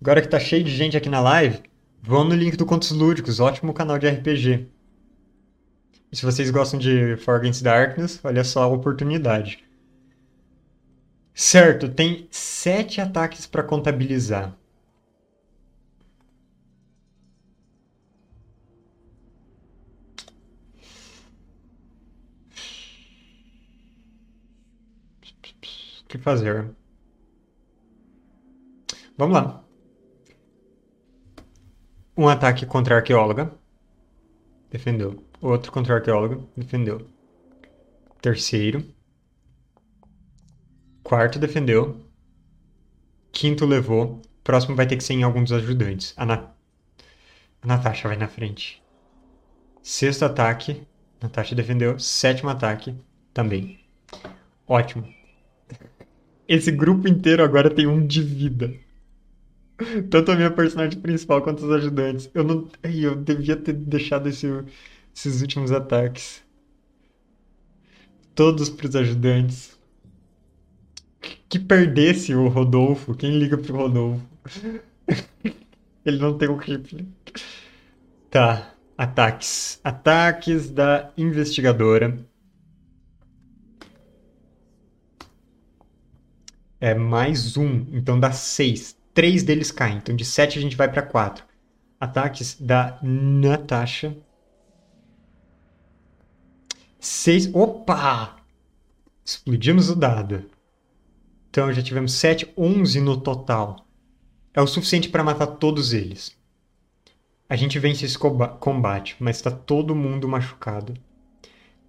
Agora 0.00 0.20
que 0.20 0.28
tá 0.28 0.40
cheio 0.40 0.64
de 0.64 0.74
gente 0.74 0.96
aqui 0.96 1.08
na 1.08 1.20
live, 1.20 1.62
vão 2.02 2.24
no 2.24 2.34
link 2.34 2.56
do 2.56 2.66
Contos 2.66 2.90
Lúdicos, 2.90 3.38
ótimo 3.38 3.72
canal 3.72 3.98
de 3.98 4.08
RPG. 4.08 4.66
E 6.10 6.16
se 6.16 6.24
vocês 6.24 6.50
gostam 6.50 6.80
de 6.80 7.16
Forgings 7.18 7.62
Darkness, 7.62 8.18
olha 8.24 8.42
só 8.42 8.64
a 8.64 8.66
oportunidade. 8.66 9.62
Certo, 11.32 11.88
tem 11.88 12.26
sete 12.32 13.00
ataques 13.00 13.46
para 13.46 13.62
contabilizar. 13.62 14.58
Fazer. 26.20 26.70
Vamos 29.16 29.34
lá. 29.34 29.64
Um 32.16 32.28
ataque 32.28 32.66
contra 32.66 32.94
a 32.94 32.98
arqueóloga. 32.98 33.52
Defendeu. 34.70 35.24
Outro 35.40 35.72
contra 35.72 35.94
a 35.94 35.96
arqueóloga. 35.98 36.38
Defendeu. 36.56 37.06
Terceiro. 38.20 38.84
Quarto 41.02 41.38
defendeu. 41.38 42.00
Quinto 43.32 43.66
levou. 43.66 44.22
Próximo 44.44 44.76
vai 44.76 44.86
ter 44.86 44.96
que 44.96 45.04
ser 45.04 45.14
em 45.14 45.22
algum 45.22 45.42
dos 45.42 45.52
ajudantes. 45.52 46.14
A, 46.16 46.24
Na... 46.24 46.50
a 47.62 47.66
Natasha 47.66 48.08
vai 48.08 48.16
na 48.16 48.28
frente. 48.28 48.82
Sexto 49.82 50.24
ataque. 50.24 50.86
Natasha 51.20 51.54
defendeu. 51.54 51.98
Sétimo 51.98 52.50
ataque. 52.50 52.94
Também. 53.32 53.80
Ótimo. 54.66 55.19
Esse 56.50 56.72
grupo 56.72 57.06
inteiro 57.06 57.44
agora 57.44 57.70
tem 57.70 57.86
um 57.86 58.04
de 58.04 58.20
vida. 58.20 58.74
Tanto 60.10 60.32
a 60.32 60.34
minha 60.34 60.50
personagem 60.50 60.98
principal 60.98 61.40
quanto 61.42 61.64
os 61.64 61.70
ajudantes. 61.70 62.28
Eu 62.34 62.42
não. 62.42 62.68
Eu 62.82 63.14
devia 63.14 63.54
ter 63.54 63.72
deixado 63.72 64.28
esse, 64.28 64.48
esses 65.14 65.42
últimos 65.42 65.70
ataques. 65.70 66.42
Todos 68.34 68.68
pros 68.68 68.96
ajudantes. 68.96 69.78
Que 71.48 71.60
perdesse 71.60 72.34
o 72.34 72.48
Rodolfo. 72.48 73.14
Quem 73.14 73.38
liga 73.38 73.56
pro 73.56 73.76
Rodolfo? 73.76 74.26
Ele 76.04 76.18
não 76.18 76.36
tem 76.36 76.48
o 76.48 76.56
rifle. 76.56 77.06
Tá. 78.28 78.74
Ataques. 78.98 79.78
Ataques 79.84 80.68
da 80.68 81.12
investigadora. 81.16 82.18
É 86.80 86.94
mais 86.94 87.56
um, 87.56 87.86
então 87.92 88.18
dá 88.18 88.32
seis. 88.32 88.96
Três 89.12 89.42
deles 89.42 89.70
caem, 89.70 89.98
então 89.98 90.16
de 90.16 90.24
sete 90.24 90.58
a 90.58 90.62
gente 90.62 90.76
vai 90.76 90.90
para 90.90 91.02
quatro. 91.02 91.44
Ataques 92.00 92.56
da 92.58 92.98
Natasha. 93.02 94.16
Seis. 96.98 97.50
Opa! 97.54 98.36
Explodimos 99.24 99.90
o 99.90 99.94
dado. 99.94 100.44
Então 101.50 101.72
já 101.72 101.82
tivemos 101.82 102.14
sete, 102.14 102.50
onze 102.56 103.00
no 103.00 103.20
total. 103.20 103.86
É 104.54 104.62
o 104.62 104.66
suficiente 104.66 105.08
para 105.08 105.22
matar 105.22 105.46
todos 105.46 105.92
eles. 105.92 106.34
A 107.48 107.56
gente 107.56 107.78
vence 107.78 108.06
esse 108.06 108.18
combate, 108.18 109.16
mas 109.20 109.36
está 109.36 109.50
todo 109.50 109.94
mundo 109.94 110.28
machucado 110.28 110.94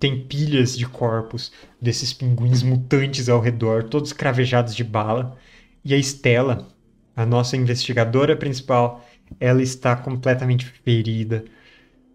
tem 0.01 0.19
pilhas 0.19 0.75
de 0.75 0.87
corpos 0.87 1.51
desses 1.79 2.11
pinguins 2.11 2.63
mutantes 2.63 3.29
ao 3.29 3.39
redor, 3.39 3.83
todos 3.83 4.11
cravejados 4.11 4.75
de 4.75 4.83
bala. 4.83 5.37
E 5.85 5.93
a 5.93 5.97
Estela, 5.97 6.67
a 7.15 7.23
nossa 7.23 7.55
investigadora 7.55 8.35
principal, 8.35 9.05
ela 9.39 9.61
está 9.61 9.95
completamente 9.95 10.65
ferida, 10.65 11.45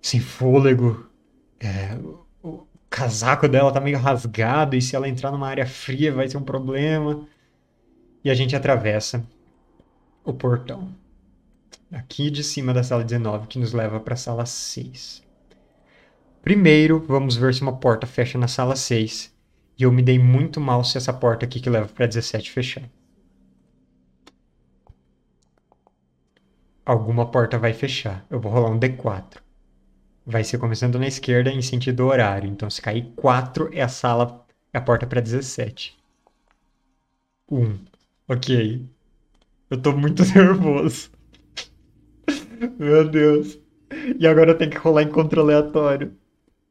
sem 0.03 0.19
fôlego. 0.19 1.09
É, 1.61 1.97
o 2.43 2.67
casaco 2.91 3.47
dela 3.49 3.69
está 3.69 3.81
meio 3.81 3.99
rasgado 3.99 4.75
e 4.75 4.83
se 4.83 4.97
ela 4.97 5.09
entrar 5.09 5.31
numa 5.31 5.49
área 5.49 5.67
fria 5.67 6.13
vai 6.13 6.29
ser 6.29 6.39
um 6.39 6.43
problema. 6.43 7.25
E 8.25 8.29
a 8.29 8.35
gente 8.35 8.57
atravessa 8.57 9.25
o 10.25 10.33
portão. 10.33 10.93
Aqui 11.93 12.33
de 12.33 12.43
cima 12.43 12.75
da 12.75 12.83
sala 12.83 13.05
19, 13.05 13.47
que 13.47 13.61
nos 13.61 13.73
leva 13.73 14.01
para 14.01 14.15
a 14.15 14.17
sala 14.17 14.45
6. 14.45 15.26
Primeiro, 16.47 17.01
vamos 17.01 17.35
ver 17.35 17.53
se 17.53 17.61
uma 17.61 17.77
porta 17.77 18.07
fecha 18.07 18.39
na 18.39 18.47
sala 18.47 18.77
6. 18.77 19.35
E 19.77 19.83
eu 19.83 19.91
me 19.91 20.01
dei 20.01 20.17
muito 20.17 20.61
mal 20.61 20.85
se 20.85 20.97
essa 20.97 21.13
porta 21.13 21.45
aqui 21.45 21.59
que 21.59 21.69
leva 21.69 21.89
para 21.89 22.07
17 22.07 22.53
fechar. 22.53 22.89
Alguma 26.85 27.29
porta 27.29 27.59
vai 27.59 27.73
fechar. 27.73 28.25
Eu 28.31 28.39
vou 28.39 28.53
rolar 28.53 28.71
um 28.71 28.79
D4. 28.79 29.43
Vai 30.25 30.45
ser 30.45 30.59
começando 30.59 31.01
na 31.01 31.09
esquerda 31.09 31.51
em 31.51 31.61
sentido 31.61 32.07
horário. 32.07 32.49
Então, 32.49 32.71
se 32.71 32.81
cair 32.81 33.13
4, 33.17 33.69
é 33.73 33.83
a 33.83 33.89
sala, 33.89 34.47
é 34.73 34.79
a 34.79 34.81
porta 34.81 35.05
para 35.05 35.21
17. 35.21 35.99
1. 37.51 37.77
Ok. 38.29 38.87
Eu 39.69 39.83
tô 39.83 39.97
muito 39.97 40.23
nervoso. 40.33 41.11
Meu 42.79 43.11
Deus. 43.11 43.59
E 44.17 44.25
agora 44.29 44.53
eu 44.53 44.57
tenho 44.57 44.71
que 44.71 44.79
rolar 44.79 45.03
encontro 45.03 45.41
aleatório. 45.41 46.17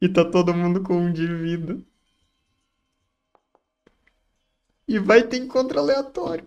E 0.00 0.08
tá 0.08 0.24
todo 0.24 0.54
mundo 0.54 0.82
com 0.82 0.96
um 0.96 1.12
de 1.12 1.26
vida. 1.26 1.80
E 4.88 4.98
vai 4.98 5.22
ter 5.22 5.38
encontro 5.38 5.78
aleatório. 5.78 6.46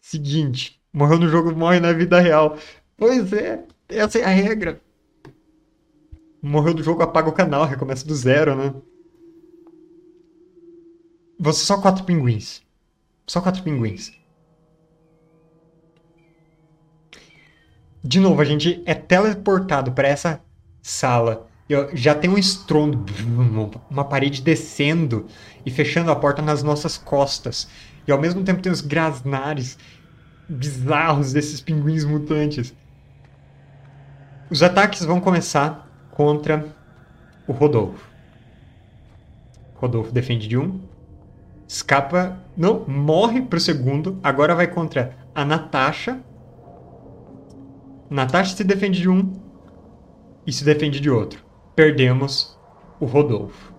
Seguinte, 0.00 0.82
morreu 0.92 1.18
no 1.18 1.28
jogo, 1.28 1.54
morre 1.54 1.78
na 1.78 1.92
vida 1.92 2.20
real. 2.20 2.58
Pois 2.96 3.32
é, 3.32 3.64
essa 3.88 4.18
é 4.18 4.24
a 4.24 4.28
regra. 4.28 4.80
Morreu 6.42 6.74
no 6.74 6.82
jogo, 6.82 7.02
apaga 7.02 7.28
o 7.28 7.32
canal, 7.32 7.64
recomeça 7.64 8.06
do 8.06 8.14
zero, 8.14 8.56
né? 8.56 8.74
Você 11.38 11.64
só 11.64 11.80
quatro 11.80 12.04
pinguins. 12.04 12.62
Só 13.26 13.40
quatro 13.40 13.62
pinguins. 13.62 14.12
De 18.02 18.18
novo, 18.18 18.40
a 18.40 18.44
gente 18.44 18.82
é 18.86 18.94
teleportado 18.94 19.92
para 19.92 20.08
essa 20.08 20.40
sala. 20.82 21.46
Eu, 21.68 21.94
já 21.94 22.14
tem 22.14 22.28
um 22.28 22.38
estrondo, 22.38 23.04
uma 23.88 24.04
parede 24.04 24.42
descendo 24.42 25.26
e 25.64 25.70
fechando 25.70 26.10
a 26.10 26.16
porta 26.16 26.42
nas 26.42 26.62
nossas 26.62 26.96
costas. 26.96 27.68
E 28.06 28.12
ao 28.12 28.20
mesmo 28.20 28.42
tempo 28.42 28.62
tem 28.62 28.72
os 28.72 28.80
grasnares 28.80 29.78
bizarros 30.48 31.32
desses 31.32 31.60
pinguins 31.60 32.04
mutantes. 32.04 32.74
Os 34.50 34.62
ataques 34.62 35.04
vão 35.04 35.20
começar 35.20 35.88
contra 36.10 36.66
o 37.46 37.52
Rodolfo. 37.52 38.10
Rodolfo 39.76 40.12
defende 40.12 40.48
de 40.48 40.58
um, 40.58 40.80
escapa, 41.68 42.36
não, 42.56 42.84
morre 42.86 43.40
pro 43.42 43.60
segundo, 43.60 44.18
agora 44.22 44.54
vai 44.54 44.66
contra 44.66 45.16
a 45.34 45.44
Natasha. 45.44 46.20
Natasha 48.10 48.56
se 48.56 48.64
defende 48.64 49.00
de 49.00 49.08
um 49.08 49.32
e 50.44 50.52
se 50.52 50.64
defende 50.64 50.98
de 50.98 51.08
outro. 51.08 51.44
Perdemos 51.76 52.58
o 52.98 53.06
Rodolfo. 53.06 53.72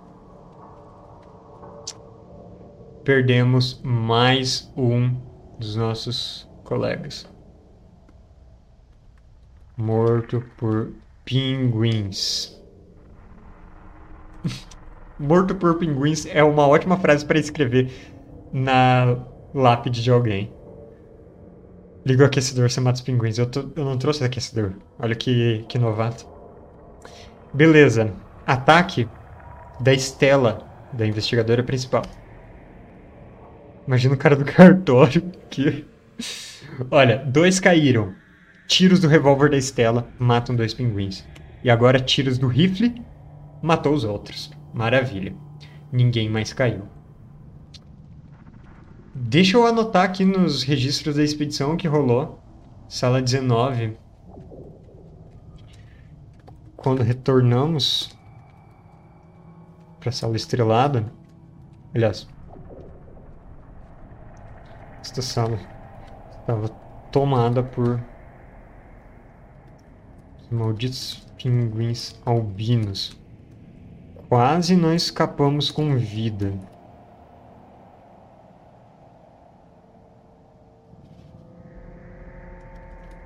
Perdemos 3.04 3.82
mais 3.84 4.72
um 4.78 5.18
dos 5.60 5.76
nossos 5.76 6.50
colegas. 6.64 7.30
Morto 9.76 10.42
por 10.56 10.94
pinguins. 11.26 12.58
Morto 15.20 15.56
por 15.56 15.78
pinguins 15.78 16.26
é 16.26 16.42
uma 16.42 16.66
ótima 16.66 16.98
frase 16.98 17.26
para 17.26 17.38
escrever 17.38 17.92
na 18.54 19.18
lápide 19.54 20.02
de 20.02 20.10
alguém. 20.10 20.61
Liga 22.06 22.24
o 22.24 22.26
aquecedor, 22.26 22.70
você 22.70 22.80
mata 22.80 22.96
os 22.96 23.02
pinguins. 23.02 23.38
Eu, 23.38 23.46
tô, 23.46 23.70
eu 23.76 23.86
não 23.86 23.98
trouxe 23.98 24.24
aquecedor. 24.24 24.74
Olha 24.98 25.16
que, 25.16 25.66
que 25.70 25.78
novato. 25.78 26.26
Beleza. 27.54 28.12
Ataque 28.46 29.08
da 29.80 29.94
Estela, 29.94 30.68
da 30.94 31.06
investigadora 31.06 31.64
principal. 31.64 32.04
Imagina 33.86 34.16
o 34.16 34.18
cara 34.18 34.36
do 34.36 34.46
cartório. 34.46 35.32
Olha, 36.90 37.18
dois 37.18 37.60
caíram. 37.60 38.16
Tiros 38.68 39.00
do 39.00 39.08
revólver 39.08 39.50
da 39.50 39.58
Estela 39.58 40.08
matam 40.18 40.56
dois 40.56 40.74
pinguins. 40.74 41.26
E 41.64 41.70
agora 41.70 42.00
tiros 42.00 42.38
do 42.38 42.48
rifle 42.48 43.00
matou 43.62 43.94
os 43.94 44.04
outros. 44.04 44.50
Maravilha. 44.74 45.36
Ninguém 45.92 46.30
mais 46.30 46.54
caiu. 46.54 46.84
Deixa 49.14 49.58
eu 49.58 49.68
anotar 49.68 50.06
aqui 50.06 50.24
nos 50.24 50.64
registros 50.64 51.18
da 51.18 51.24
expedição 51.24 51.76
que 51.76 51.86
rolou. 51.86 52.40
Sala 52.88 53.22
19. 53.22 53.98
Quando 56.78 57.04
retornamos 57.04 58.10
para 60.00 60.10
a 60.10 60.14
sala 60.14 60.38
estrelada. 60.38 61.12
Aliás, 61.94 62.26
esta 65.02 65.22
sala 65.22 65.60
estava 66.40 66.70
tomada 67.12 67.62
por 67.62 68.02
malditos 70.50 71.28
pinguins 71.38 72.16
albinos. 72.26 73.20
Quase 74.30 74.74
não 74.74 74.94
escapamos 74.94 75.70
com 75.70 75.98
vida. 75.98 76.71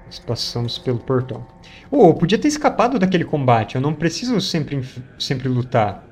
Nós 0.05 0.19
passamos 0.19 0.77
pelo 0.77 0.99
portão. 0.99 1.45
Oh, 1.89 2.09
eu 2.09 2.13
podia 2.13 2.37
ter 2.37 2.47
escapado 2.47 2.99
daquele 2.99 3.25
combate. 3.25 3.75
Eu 3.75 3.81
não 3.81 3.93
preciso 3.93 4.39
sempre, 4.39 4.83
sempre 5.17 5.47
lutar. 5.47 6.03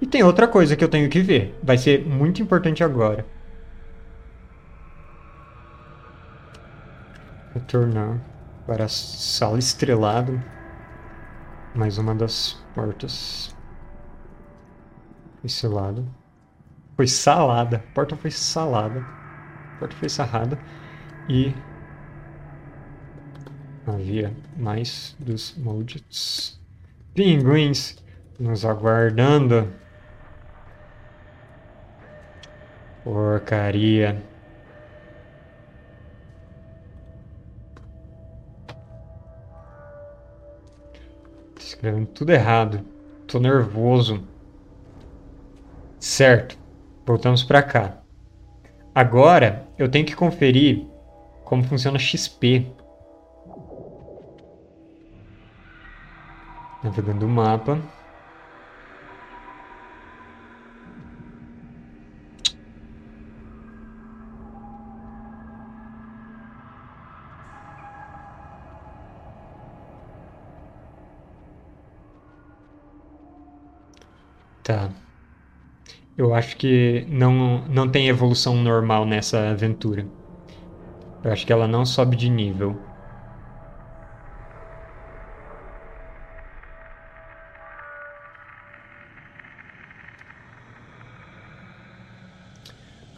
E 0.00 0.06
tem 0.06 0.22
outra 0.22 0.46
coisa 0.46 0.76
que 0.76 0.84
eu 0.84 0.88
tenho 0.88 1.08
que 1.08 1.20
ver. 1.20 1.58
Vai 1.62 1.78
ser 1.78 2.06
muito 2.06 2.42
importante 2.42 2.84
agora. 2.84 3.26
Retornar 7.54 8.20
para 8.66 8.84
a 8.84 8.88
sala 8.88 9.58
estrelada. 9.58 10.44
Mais 11.74 11.98
uma 11.98 12.14
das 12.14 12.54
portas. 12.74 13.54
Foi 15.40 15.48
selada. 15.48 16.04
Foi 16.96 17.06
salada. 17.06 17.76
A 17.76 17.94
porta 17.94 18.16
foi 18.16 18.30
salada. 18.30 19.04
Porta 19.78 19.94
foi 19.96 20.08
sarrada. 20.08 20.58
E 21.28 21.54
havia 23.86 24.32
mais 24.56 25.16
dos 25.18 25.56
malditos 25.56 26.60
pinguins 27.14 27.96
nos 28.38 28.64
aguardando. 28.64 29.72
Porcaria. 33.02 34.22
Tô 41.54 41.60
escrevendo 41.60 42.06
tudo 42.08 42.30
errado. 42.30 42.84
Tô 43.26 43.38
nervoso. 43.38 44.26
Certo. 45.98 46.58
Voltamos 47.06 47.44
para 47.44 47.62
cá. 47.62 48.02
Agora 48.94 49.65
eu 49.78 49.90
tenho 49.90 50.06
que 50.06 50.16
conferir 50.16 50.86
como 51.44 51.62
funciona 51.64 51.98
XP. 51.98 52.66
Navegando 56.82 57.26
o 57.26 57.28
mapa. 57.28 57.80
Tá. 74.62 75.05
Eu 76.16 76.34
acho 76.34 76.56
que 76.56 77.06
não, 77.08 77.66
não 77.68 77.88
tem 77.88 78.08
evolução 78.08 78.56
normal 78.56 79.04
nessa 79.04 79.50
aventura. 79.50 80.06
Eu 81.22 81.32
acho 81.32 81.44
que 81.44 81.52
ela 81.52 81.68
não 81.68 81.84
sobe 81.84 82.16
de 82.16 82.30
nível. 82.30 82.76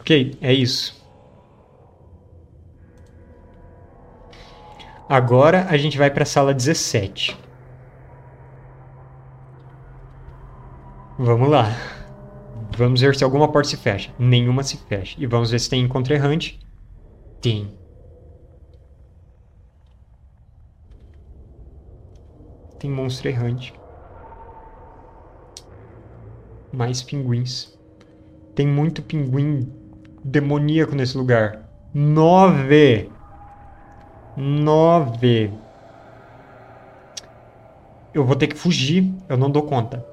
Ok, 0.01 0.37
é 0.41 0.53
isso. 0.53 0.99
Agora 5.07 5.67
a 5.69 5.77
gente 5.77 5.97
vai 5.97 6.09
para 6.11 6.23
a 6.23 6.25
sala 6.25 6.53
17. 6.53 7.37
Vamos 11.17 11.49
lá. 11.49 11.98
Vamos 12.79 13.01
ver 13.01 13.13
se 13.13 13.25
alguma 13.25 13.51
porta 13.51 13.67
se 13.67 13.75
fecha. 13.75 14.09
Nenhuma 14.17 14.63
se 14.63 14.77
fecha. 14.77 15.17
E 15.19 15.25
vamos 15.25 15.51
ver 15.51 15.59
se 15.59 15.69
tem 15.69 15.83
encontro 15.83 16.13
errante. 16.13 16.57
Tem. 17.41 17.69
Tem 22.79 22.89
monstro 22.89 23.27
errante. 23.27 23.73
Mais 26.71 27.03
pinguins. 27.03 27.77
Tem 28.55 28.65
muito 28.65 29.01
pinguim 29.01 29.69
demoníaco 30.23 30.95
nesse 30.95 31.17
lugar. 31.17 31.69
Nove! 31.93 33.11
Nove! 34.37 35.51
Eu 38.13 38.23
vou 38.23 38.37
ter 38.37 38.47
que 38.47 38.55
fugir. 38.55 39.13
Eu 39.27 39.35
não 39.35 39.51
dou 39.51 39.63
conta. 39.63 40.08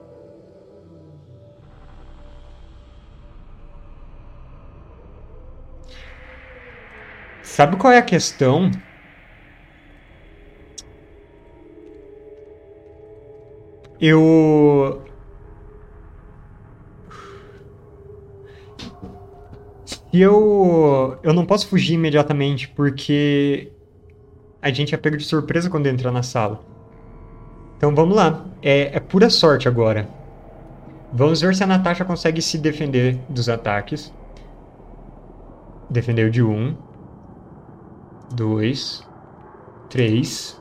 Sabe 7.57 7.77
qual 7.78 7.91
é 7.91 7.97
a 7.97 8.03
questão? 8.03 8.70
Eu. 13.99 15.03
Eu. 20.12 21.19
Eu 21.23 21.33
não 21.33 21.47
posso 21.47 21.66
fugir 21.66 21.95
imediatamente 21.95 22.69
porque 22.69 23.73
a 24.61 24.70
gente 24.70 24.95
é 24.95 24.99
pego 24.99 25.16
de 25.16 25.24
surpresa 25.24 25.70
quando 25.70 25.87
entra 25.87 26.12
na 26.12 26.23
sala. 26.23 26.62
Então 27.78 27.95
vamos 27.95 28.15
lá. 28.15 28.45
É, 28.61 28.95
é 28.95 29.01
pura 29.01 29.31
sorte 29.31 29.66
agora. 29.66 30.07
Vamos 31.11 31.41
ver 31.41 31.57
se 31.57 31.65
a 31.65 31.66
Natasha 31.66 32.05
consegue 32.05 32.43
se 32.43 32.59
defender 32.59 33.19
dos 33.31 33.49
ataques. 33.49 34.12
Defendeu 35.89 36.28
de 36.28 36.43
um. 36.43 36.77
Dois. 38.32 39.07
Três. 39.89 40.61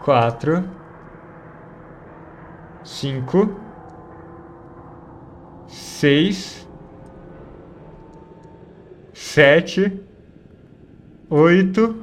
Quatro. 0.00 0.68
Cinco. 2.84 3.54
Seis. 5.66 6.68
Sete. 9.12 10.00
Oito. 11.30 11.96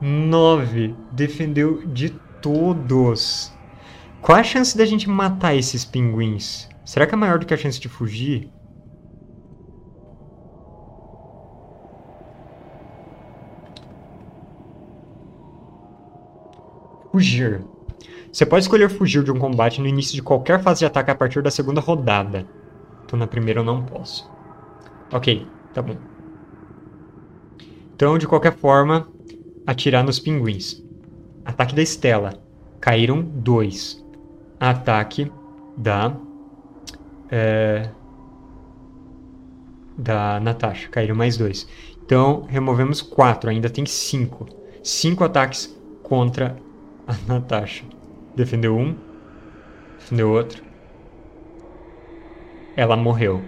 Nove. 0.00 0.94
Defendeu 1.12 1.86
de 1.86 2.10
todos. 2.40 3.52
Qual 4.20 4.38
a 4.38 4.42
chance 4.42 4.76
da 4.76 4.84
gente 4.84 5.08
matar 5.08 5.54
esses 5.54 5.84
pinguins? 5.84 6.68
Será 6.84 7.06
que 7.06 7.14
é 7.14 7.16
maior 7.16 7.38
do 7.38 7.46
que 7.46 7.54
a 7.54 7.58
chance 7.58 7.78
de 7.78 7.88
fugir? 7.88 8.50
Fugir. 17.14 17.60
Você 18.32 18.44
pode 18.44 18.64
escolher 18.64 18.90
fugir 18.90 19.22
de 19.22 19.30
um 19.30 19.38
combate 19.38 19.80
no 19.80 19.86
início 19.86 20.16
de 20.16 20.20
qualquer 20.20 20.60
fase 20.60 20.80
de 20.80 20.84
ataque 20.84 21.12
a 21.12 21.14
partir 21.14 21.40
da 21.44 21.50
segunda 21.50 21.80
rodada. 21.80 22.44
Então 23.04 23.16
na 23.16 23.24
primeira 23.24 23.60
eu 23.60 23.64
não 23.64 23.84
posso. 23.84 24.28
Ok, 25.12 25.46
tá 25.72 25.80
bom. 25.80 25.94
Então, 27.94 28.18
de 28.18 28.26
qualquer 28.26 28.52
forma, 28.56 29.06
atirar 29.64 30.02
nos 30.02 30.18
pinguins. 30.18 30.84
Ataque 31.44 31.76
da 31.76 31.82
Estela. 31.82 32.32
Caíram 32.80 33.22
dois. 33.22 34.04
Ataque 34.58 35.30
da. 35.76 36.16
É, 37.30 37.90
da 39.96 40.40
Natasha. 40.40 40.88
Caíram 40.88 41.14
mais 41.14 41.36
dois. 41.36 41.68
Então, 42.04 42.44
removemos 42.48 43.00
quatro. 43.00 43.50
Ainda 43.50 43.70
tem 43.70 43.86
cinco. 43.86 44.48
Cinco 44.82 45.22
ataques 45.22 45.80
contra 46.02 46.63
a 47.06 47.12
Natasha. 47.28 47.84
Defendeu 48.36 48.76
um. 48.76 48.94
Defendeu 49.98 50.32
outro. 50.32 50.62
Ela 52.76 52.96
morreu. 52.96 53.42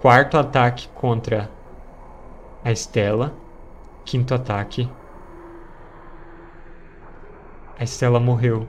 Quarto 0.00 0.36
ataque 0.36 0.88
contra 0.88 1.50
a 2.64 2.70
Estela. 2.70 3.32
Quinto 4.04 4.34
ataque. 4.34 4.88
A 7.78 7.84
Estela 7.84 8.20
morreu. 8.20 8.66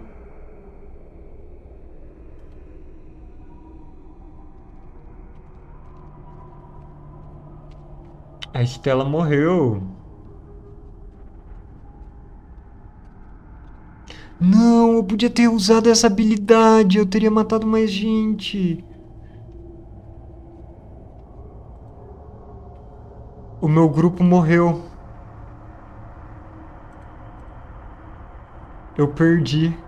A 8.54 8.62
Estela 8.64 9.06
morreu. 9.06 9.97
Não, 14.40 14.94
eu 14.94 15.04
podia 15.04 15.30
ter 15.30 15.48
usado 15.48 15.90
essa 15.90 16.08
habilidade. 16.08 16.98
Eu 16.98 17.06
teria 17.06 17.32
matado 17.32 17.66
mais 17.66 17.92
gente. 17.92 18.84
O 23.62 23.68
meu 23.68 23.90
grupo 23.90 24.24
morreu. 24.24 24.84
Eu 28.98 29.08
perdi. 29.08 29.87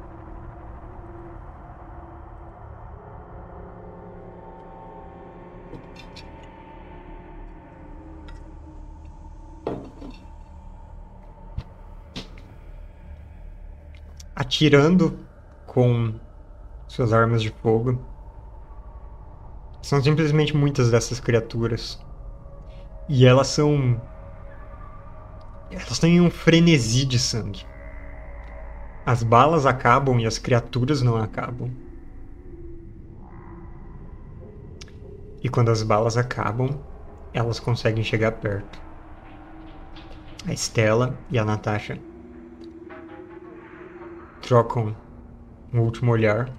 Atirando 14.39 15.19
com 15.67 16.13
suas 16.87 17.11
armas 17.11 17.41
de 17.41 17.49
fogo. 17.49 17.99
São 19.81 20.01
simplesmente 20.01 20.55
muitas 20.55 20.89
dessas 20.89 21.19
criaturas. 21.19 21.99
E 23.09 23.25
elas 23.25 23.47
são. 23.47 24.01
Elas 25.69 25.99
têm 25.99 26.21
um 26.21 26.31
frenesi 26.31 27.03
de 27.03 27.19
sangue. 27.19 27.65
As 29.05 29.23
balas 29.23 29.65
acabam 29.65 30.17
e 30.21 30.25
as 30.25 30.37
criaturas 30.37 31.01
não 31.01 31.17
acabam. 31.17 31.69
E 35.43 35.49
quando 35.49 35.69
as 35.69 35.83
balas 35.83 36.15
acabam, 36.15 36.79
elas 37.33 37.59
conseguem 37.59 38.03
chegar 38.05 38.31
perto. 38.33 38.79
A 40.47 40.53
Estela 40.53 41.17
e 41.29 41.37
a 41.37 41.43
Natasha 41.43 41.99
trocam 44.41 44.95
um 45.73 45.79
último 45.79 46.11
olhar. 46.11 46.49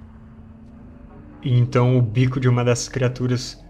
E 1.43 1.59
então 1.59 1.97
o 1.97 2.03
bico 2.03 2.39
de 2.39 2.49
uma 2.49 2.65
dessas 2.65 2.89
criaturas 2.89 3.63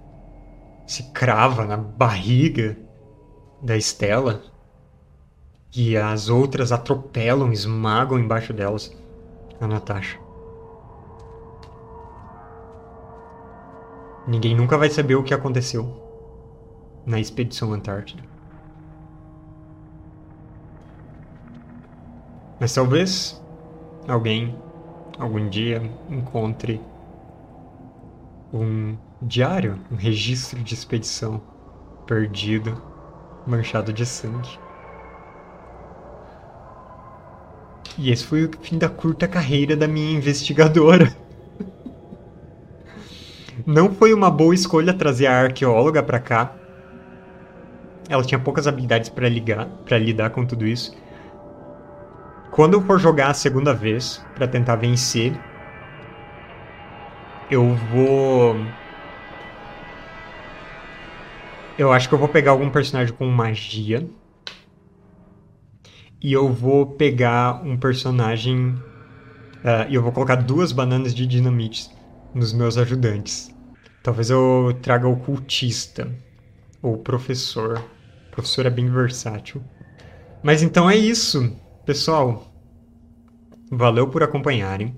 se 0.86 1.12
crava 1.12 1.64
na 1.64 1.76
barriga 1.76 2.76
da 3.62 3.76
Estela. 3.76 4.42
E 5.74 5.96
as 5.96 6.28
outras 6.28 6.72
atropelam, 6.72 7.52
esmagam 7.52 8.18
embaixo 8.18 8.52
delas 8.52 8.92
a 9.60 9.66
Natasha. 9.66 10.18
Ninguém 14.26 14.54
nunca 14.54 14.76
vai 14.76 14.90
saber 14.90 15.14
o 15.14 15.22
que 15.22 15.32
aconteceu 15.32 16.10
na 17.06 17.18
expedição 17.18 17.72
Antártida. 17.72 18.22
Mas 22.60 22.74
talvez 22.74 23.39
alguém 24.10 24.54
algum 25.18 25.48
dia 25.48 25.82
encontre 26.08 26.80
um 28.52 28.96
diário, 29.22 29.78
um 29.90 29.96
registro 29.96 30.60
de 30.60 30.74
expedição 30.74 31.40
perdido, 32.06 32.82
manchado 33.46 33.92
de 33.92 34.04
sangue. 34.04 34.58
E 37.98 38.10
esse 38.10 38.24
foi 38.24 38.46
o 38.46 38.50
fim 38.60 38.78
da 38.78 38.88
curta 38.88 39.28
carreira 39.28 39.76
da 39.76 39.86
minha 39.86 40.16
investigadora. 40.16 41.14
Não 43.66 43.92
foi 43.94 44.12
uma 44.14 44.30
boa 44.30 44.54
escolha 44.54 44.94
trazer 44.94 45.26
a 45.26 45.42
arqueóloga 45.42 46.02
para 46.02 46.18
cá. 46.18 46.56
Ela 48.08 48.24
tinha 48.24 48.38
poucas 48.40 48.66
habilidades 48.66 49.10
para 49.10 49.28
ligar, 49.28 49.66
para 49.84 49.98
lidar 49.98 50.30
com 50.30 50.44
tudo 50.46 50.66
isso. 50.66 50.96
Quando 52.50 52.74
eu 52.74 52.82
for 52.82 52.98
jogar 52.98 53.28
a 53.28 53.34
segunda 53.34 53.72
vez 53.72 54.24
para 54.34 54.48
tentar 54.48 54.76
vencer, 54.76 55.32
eu 57.50 57.74
vou 57.74 58.56
eu 61.78 61.92
acho 61.92 62.08
que 62.08 62.14
eu 62.14 62.18
vou 62.18 62.28
pegar 62.28 62.50
algum 62.50 62.68
personagem 62.68 63.14
com 63.14 63.26
magia 63.26 64.06
e 66.20 66.32
eu 66.32 66.52
vou 66.52 66.84
pegar 66.86 67.62
um 67.64 67.76
personagem 67.76 68.70
uh, 69.64 69.88
e 69.88 69.94
eu 69.94 70.02
vou 70.02 70.12
colocar 70.12 70.36
duas 70.36 70.72
bananas 70.72 71.14
de 71.14 71.26
dinamite 71.26 71.88
nos 72.34 72.52
meus 72.52 72.76
ajudantes. 72.76 73.54
Talvez 74.02 74.28
eu 74.28 74.76
traga 74.82 75.08
o 75.08 75.16
cultista 75.16 76.10
ou 76.82 76.94
o 76.94 76.98
professor. 76.98 77.78
O 78.28 78.30
professor 78.32 78.66
é 78.66 78.70
bem 78.70 78.90
versátil. 78.90 79.62
Mas 80.42 80.62
então 80.62 80.90
é 80.90 80.96
isso. 80.96 81.56
Pessoal, 81.90 82.46
valeu 83.68 84.06
por 84.06 84.22
acompanharem. 84.22 84.94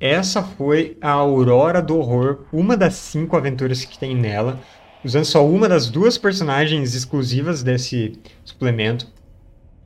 Essa 0.00 0.42
foi 0.42 0.96
a 1.02 1.10
Aurora 1.10 1.82
do 1.82 1.98
Horror, 1.98 2.46
uma 2.50 2.78
das 2.78 2.94
cinco 2.94 3.36
aventuras 3.36 3.84
que 3.84 3.98
tem 3.98 4.16
nela, 4.16 4.58
usando 5.04 5.26
só 5.26 5.46
uma 5.46 5.68
das 5.68 5.90
duas 5.90 6.16
personagens 6.16 6.94
exclusivas 6.94 7.62
desse 7.62 8.18
suplemento. 8.42 9.06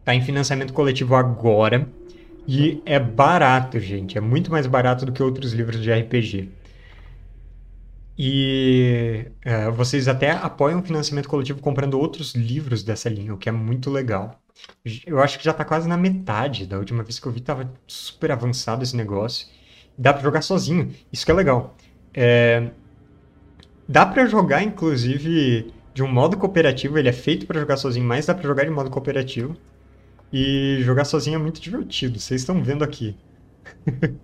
Tá 0.04 0.14
em 0.14 0.22
financiamento 0.22 0.72
coletivo 0.72 1.16
agora 1.16 1.88
e 2.46 2.80
é 2.86 3.00
barato, 3.00 3.80
gente. 3.80 4.16
É 4.16 4.20
muito 4.20 4.48
mais 4.48 4.68
barato 4.68 5.04
do 5.04 5.10
que 5.10 5.20
outros 5.20 5.52
livros 5.52 5.82
de 5.82 5.92
RPG. 5.92 6.50
E 8.16 9.26
uh, 9.44 9.72
vocês 9.72 10.06
até 10.06 10.30
apoiam 10.30 10.78
o 10.78 10.84
financiamento 10.84 11.28
coletivo 11.28 11.60
comprando 11.60 11.98
outros 11.98 12.32
livros 12.32 12.84
dessa 12.84 13.08
linha, 13.08 13.34
o 13.34 13.36
que 13.36 13.48
é 13.48 13.52
muito 13.52 13.90
legal. 13.90 14.40
Eu 15.06 15.20
acho 15.20 15.38
que 15.38 15.44
já 15.44 15.52
tá 15.52 15.64
quase 15.64 15.88
na 15.88 15.96
metade. 15.96 16.66
Da 16.66 16.78
última 16.78 17.02
vez 17.02 17.18
que 17.18 17.26
eu 17.26 17.32
vi, 17.32 17.40
tava 17.40 17.72
super 17.86 18.30
avançado 18.30 18.82
esse 18.82 18.96
negócio. 18.96 19.46
Dá 19.96 20.12
pra 20.12 20.22
jogar 20.22 20.42
sozinho. 20.42 20.94
Isso 21.12 21.24
que 21.24 21.30
é 21.30 21.34
legal. 21.34 21.76
É... 22.14 22.70
Dá 23.88 24.04
pra 24.04 24.26
jogar, 24.26 24.62
inclusive, 24.62 25.72
de 25.94 26.02
um 26.02 26.08
modo 26.08 26.36
cooperativo. 26.36 26.98
Ele 26.98 27.08
é 27.08 27.12
feito 27.12 27.46
para 27.46 27.60
jogar 27.60 27.76
sozinho, 27.76 28.04
mas 28.04 28.26
dá 28.26 28.34
pra 28.34 28.46
jogar 28.46 28.64
de 28.64 28.70
modo 28.70 28.90
cooperativo. 28.90 29.56
E 30.32 30.78
jogar 30.82 31.04
sozinho 31.04 31.36
é 31.36 31.38
muito 31.38 31.60
divertido. 31.60 32.18
Vocês 32.18 32.40
estão 32.40 32.62
vendo 32.62 32.82
aqui. 32.84 33.16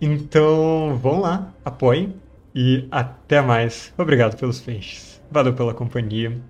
então, 0.00 0.96
vão 0.96 1.20
lá, 1.20 1.52
apoiem. 1.64 2.14
E 2.54 2.86
até 2.90 3.40
mais. 3.40 3.92
Obrigado 3.96 4.36
pelos 4.36 4.60
peixes. 4.60 5.22
Valeu 5.30 5.54
pela 5.54 5.72
companhia. 5.72 6.40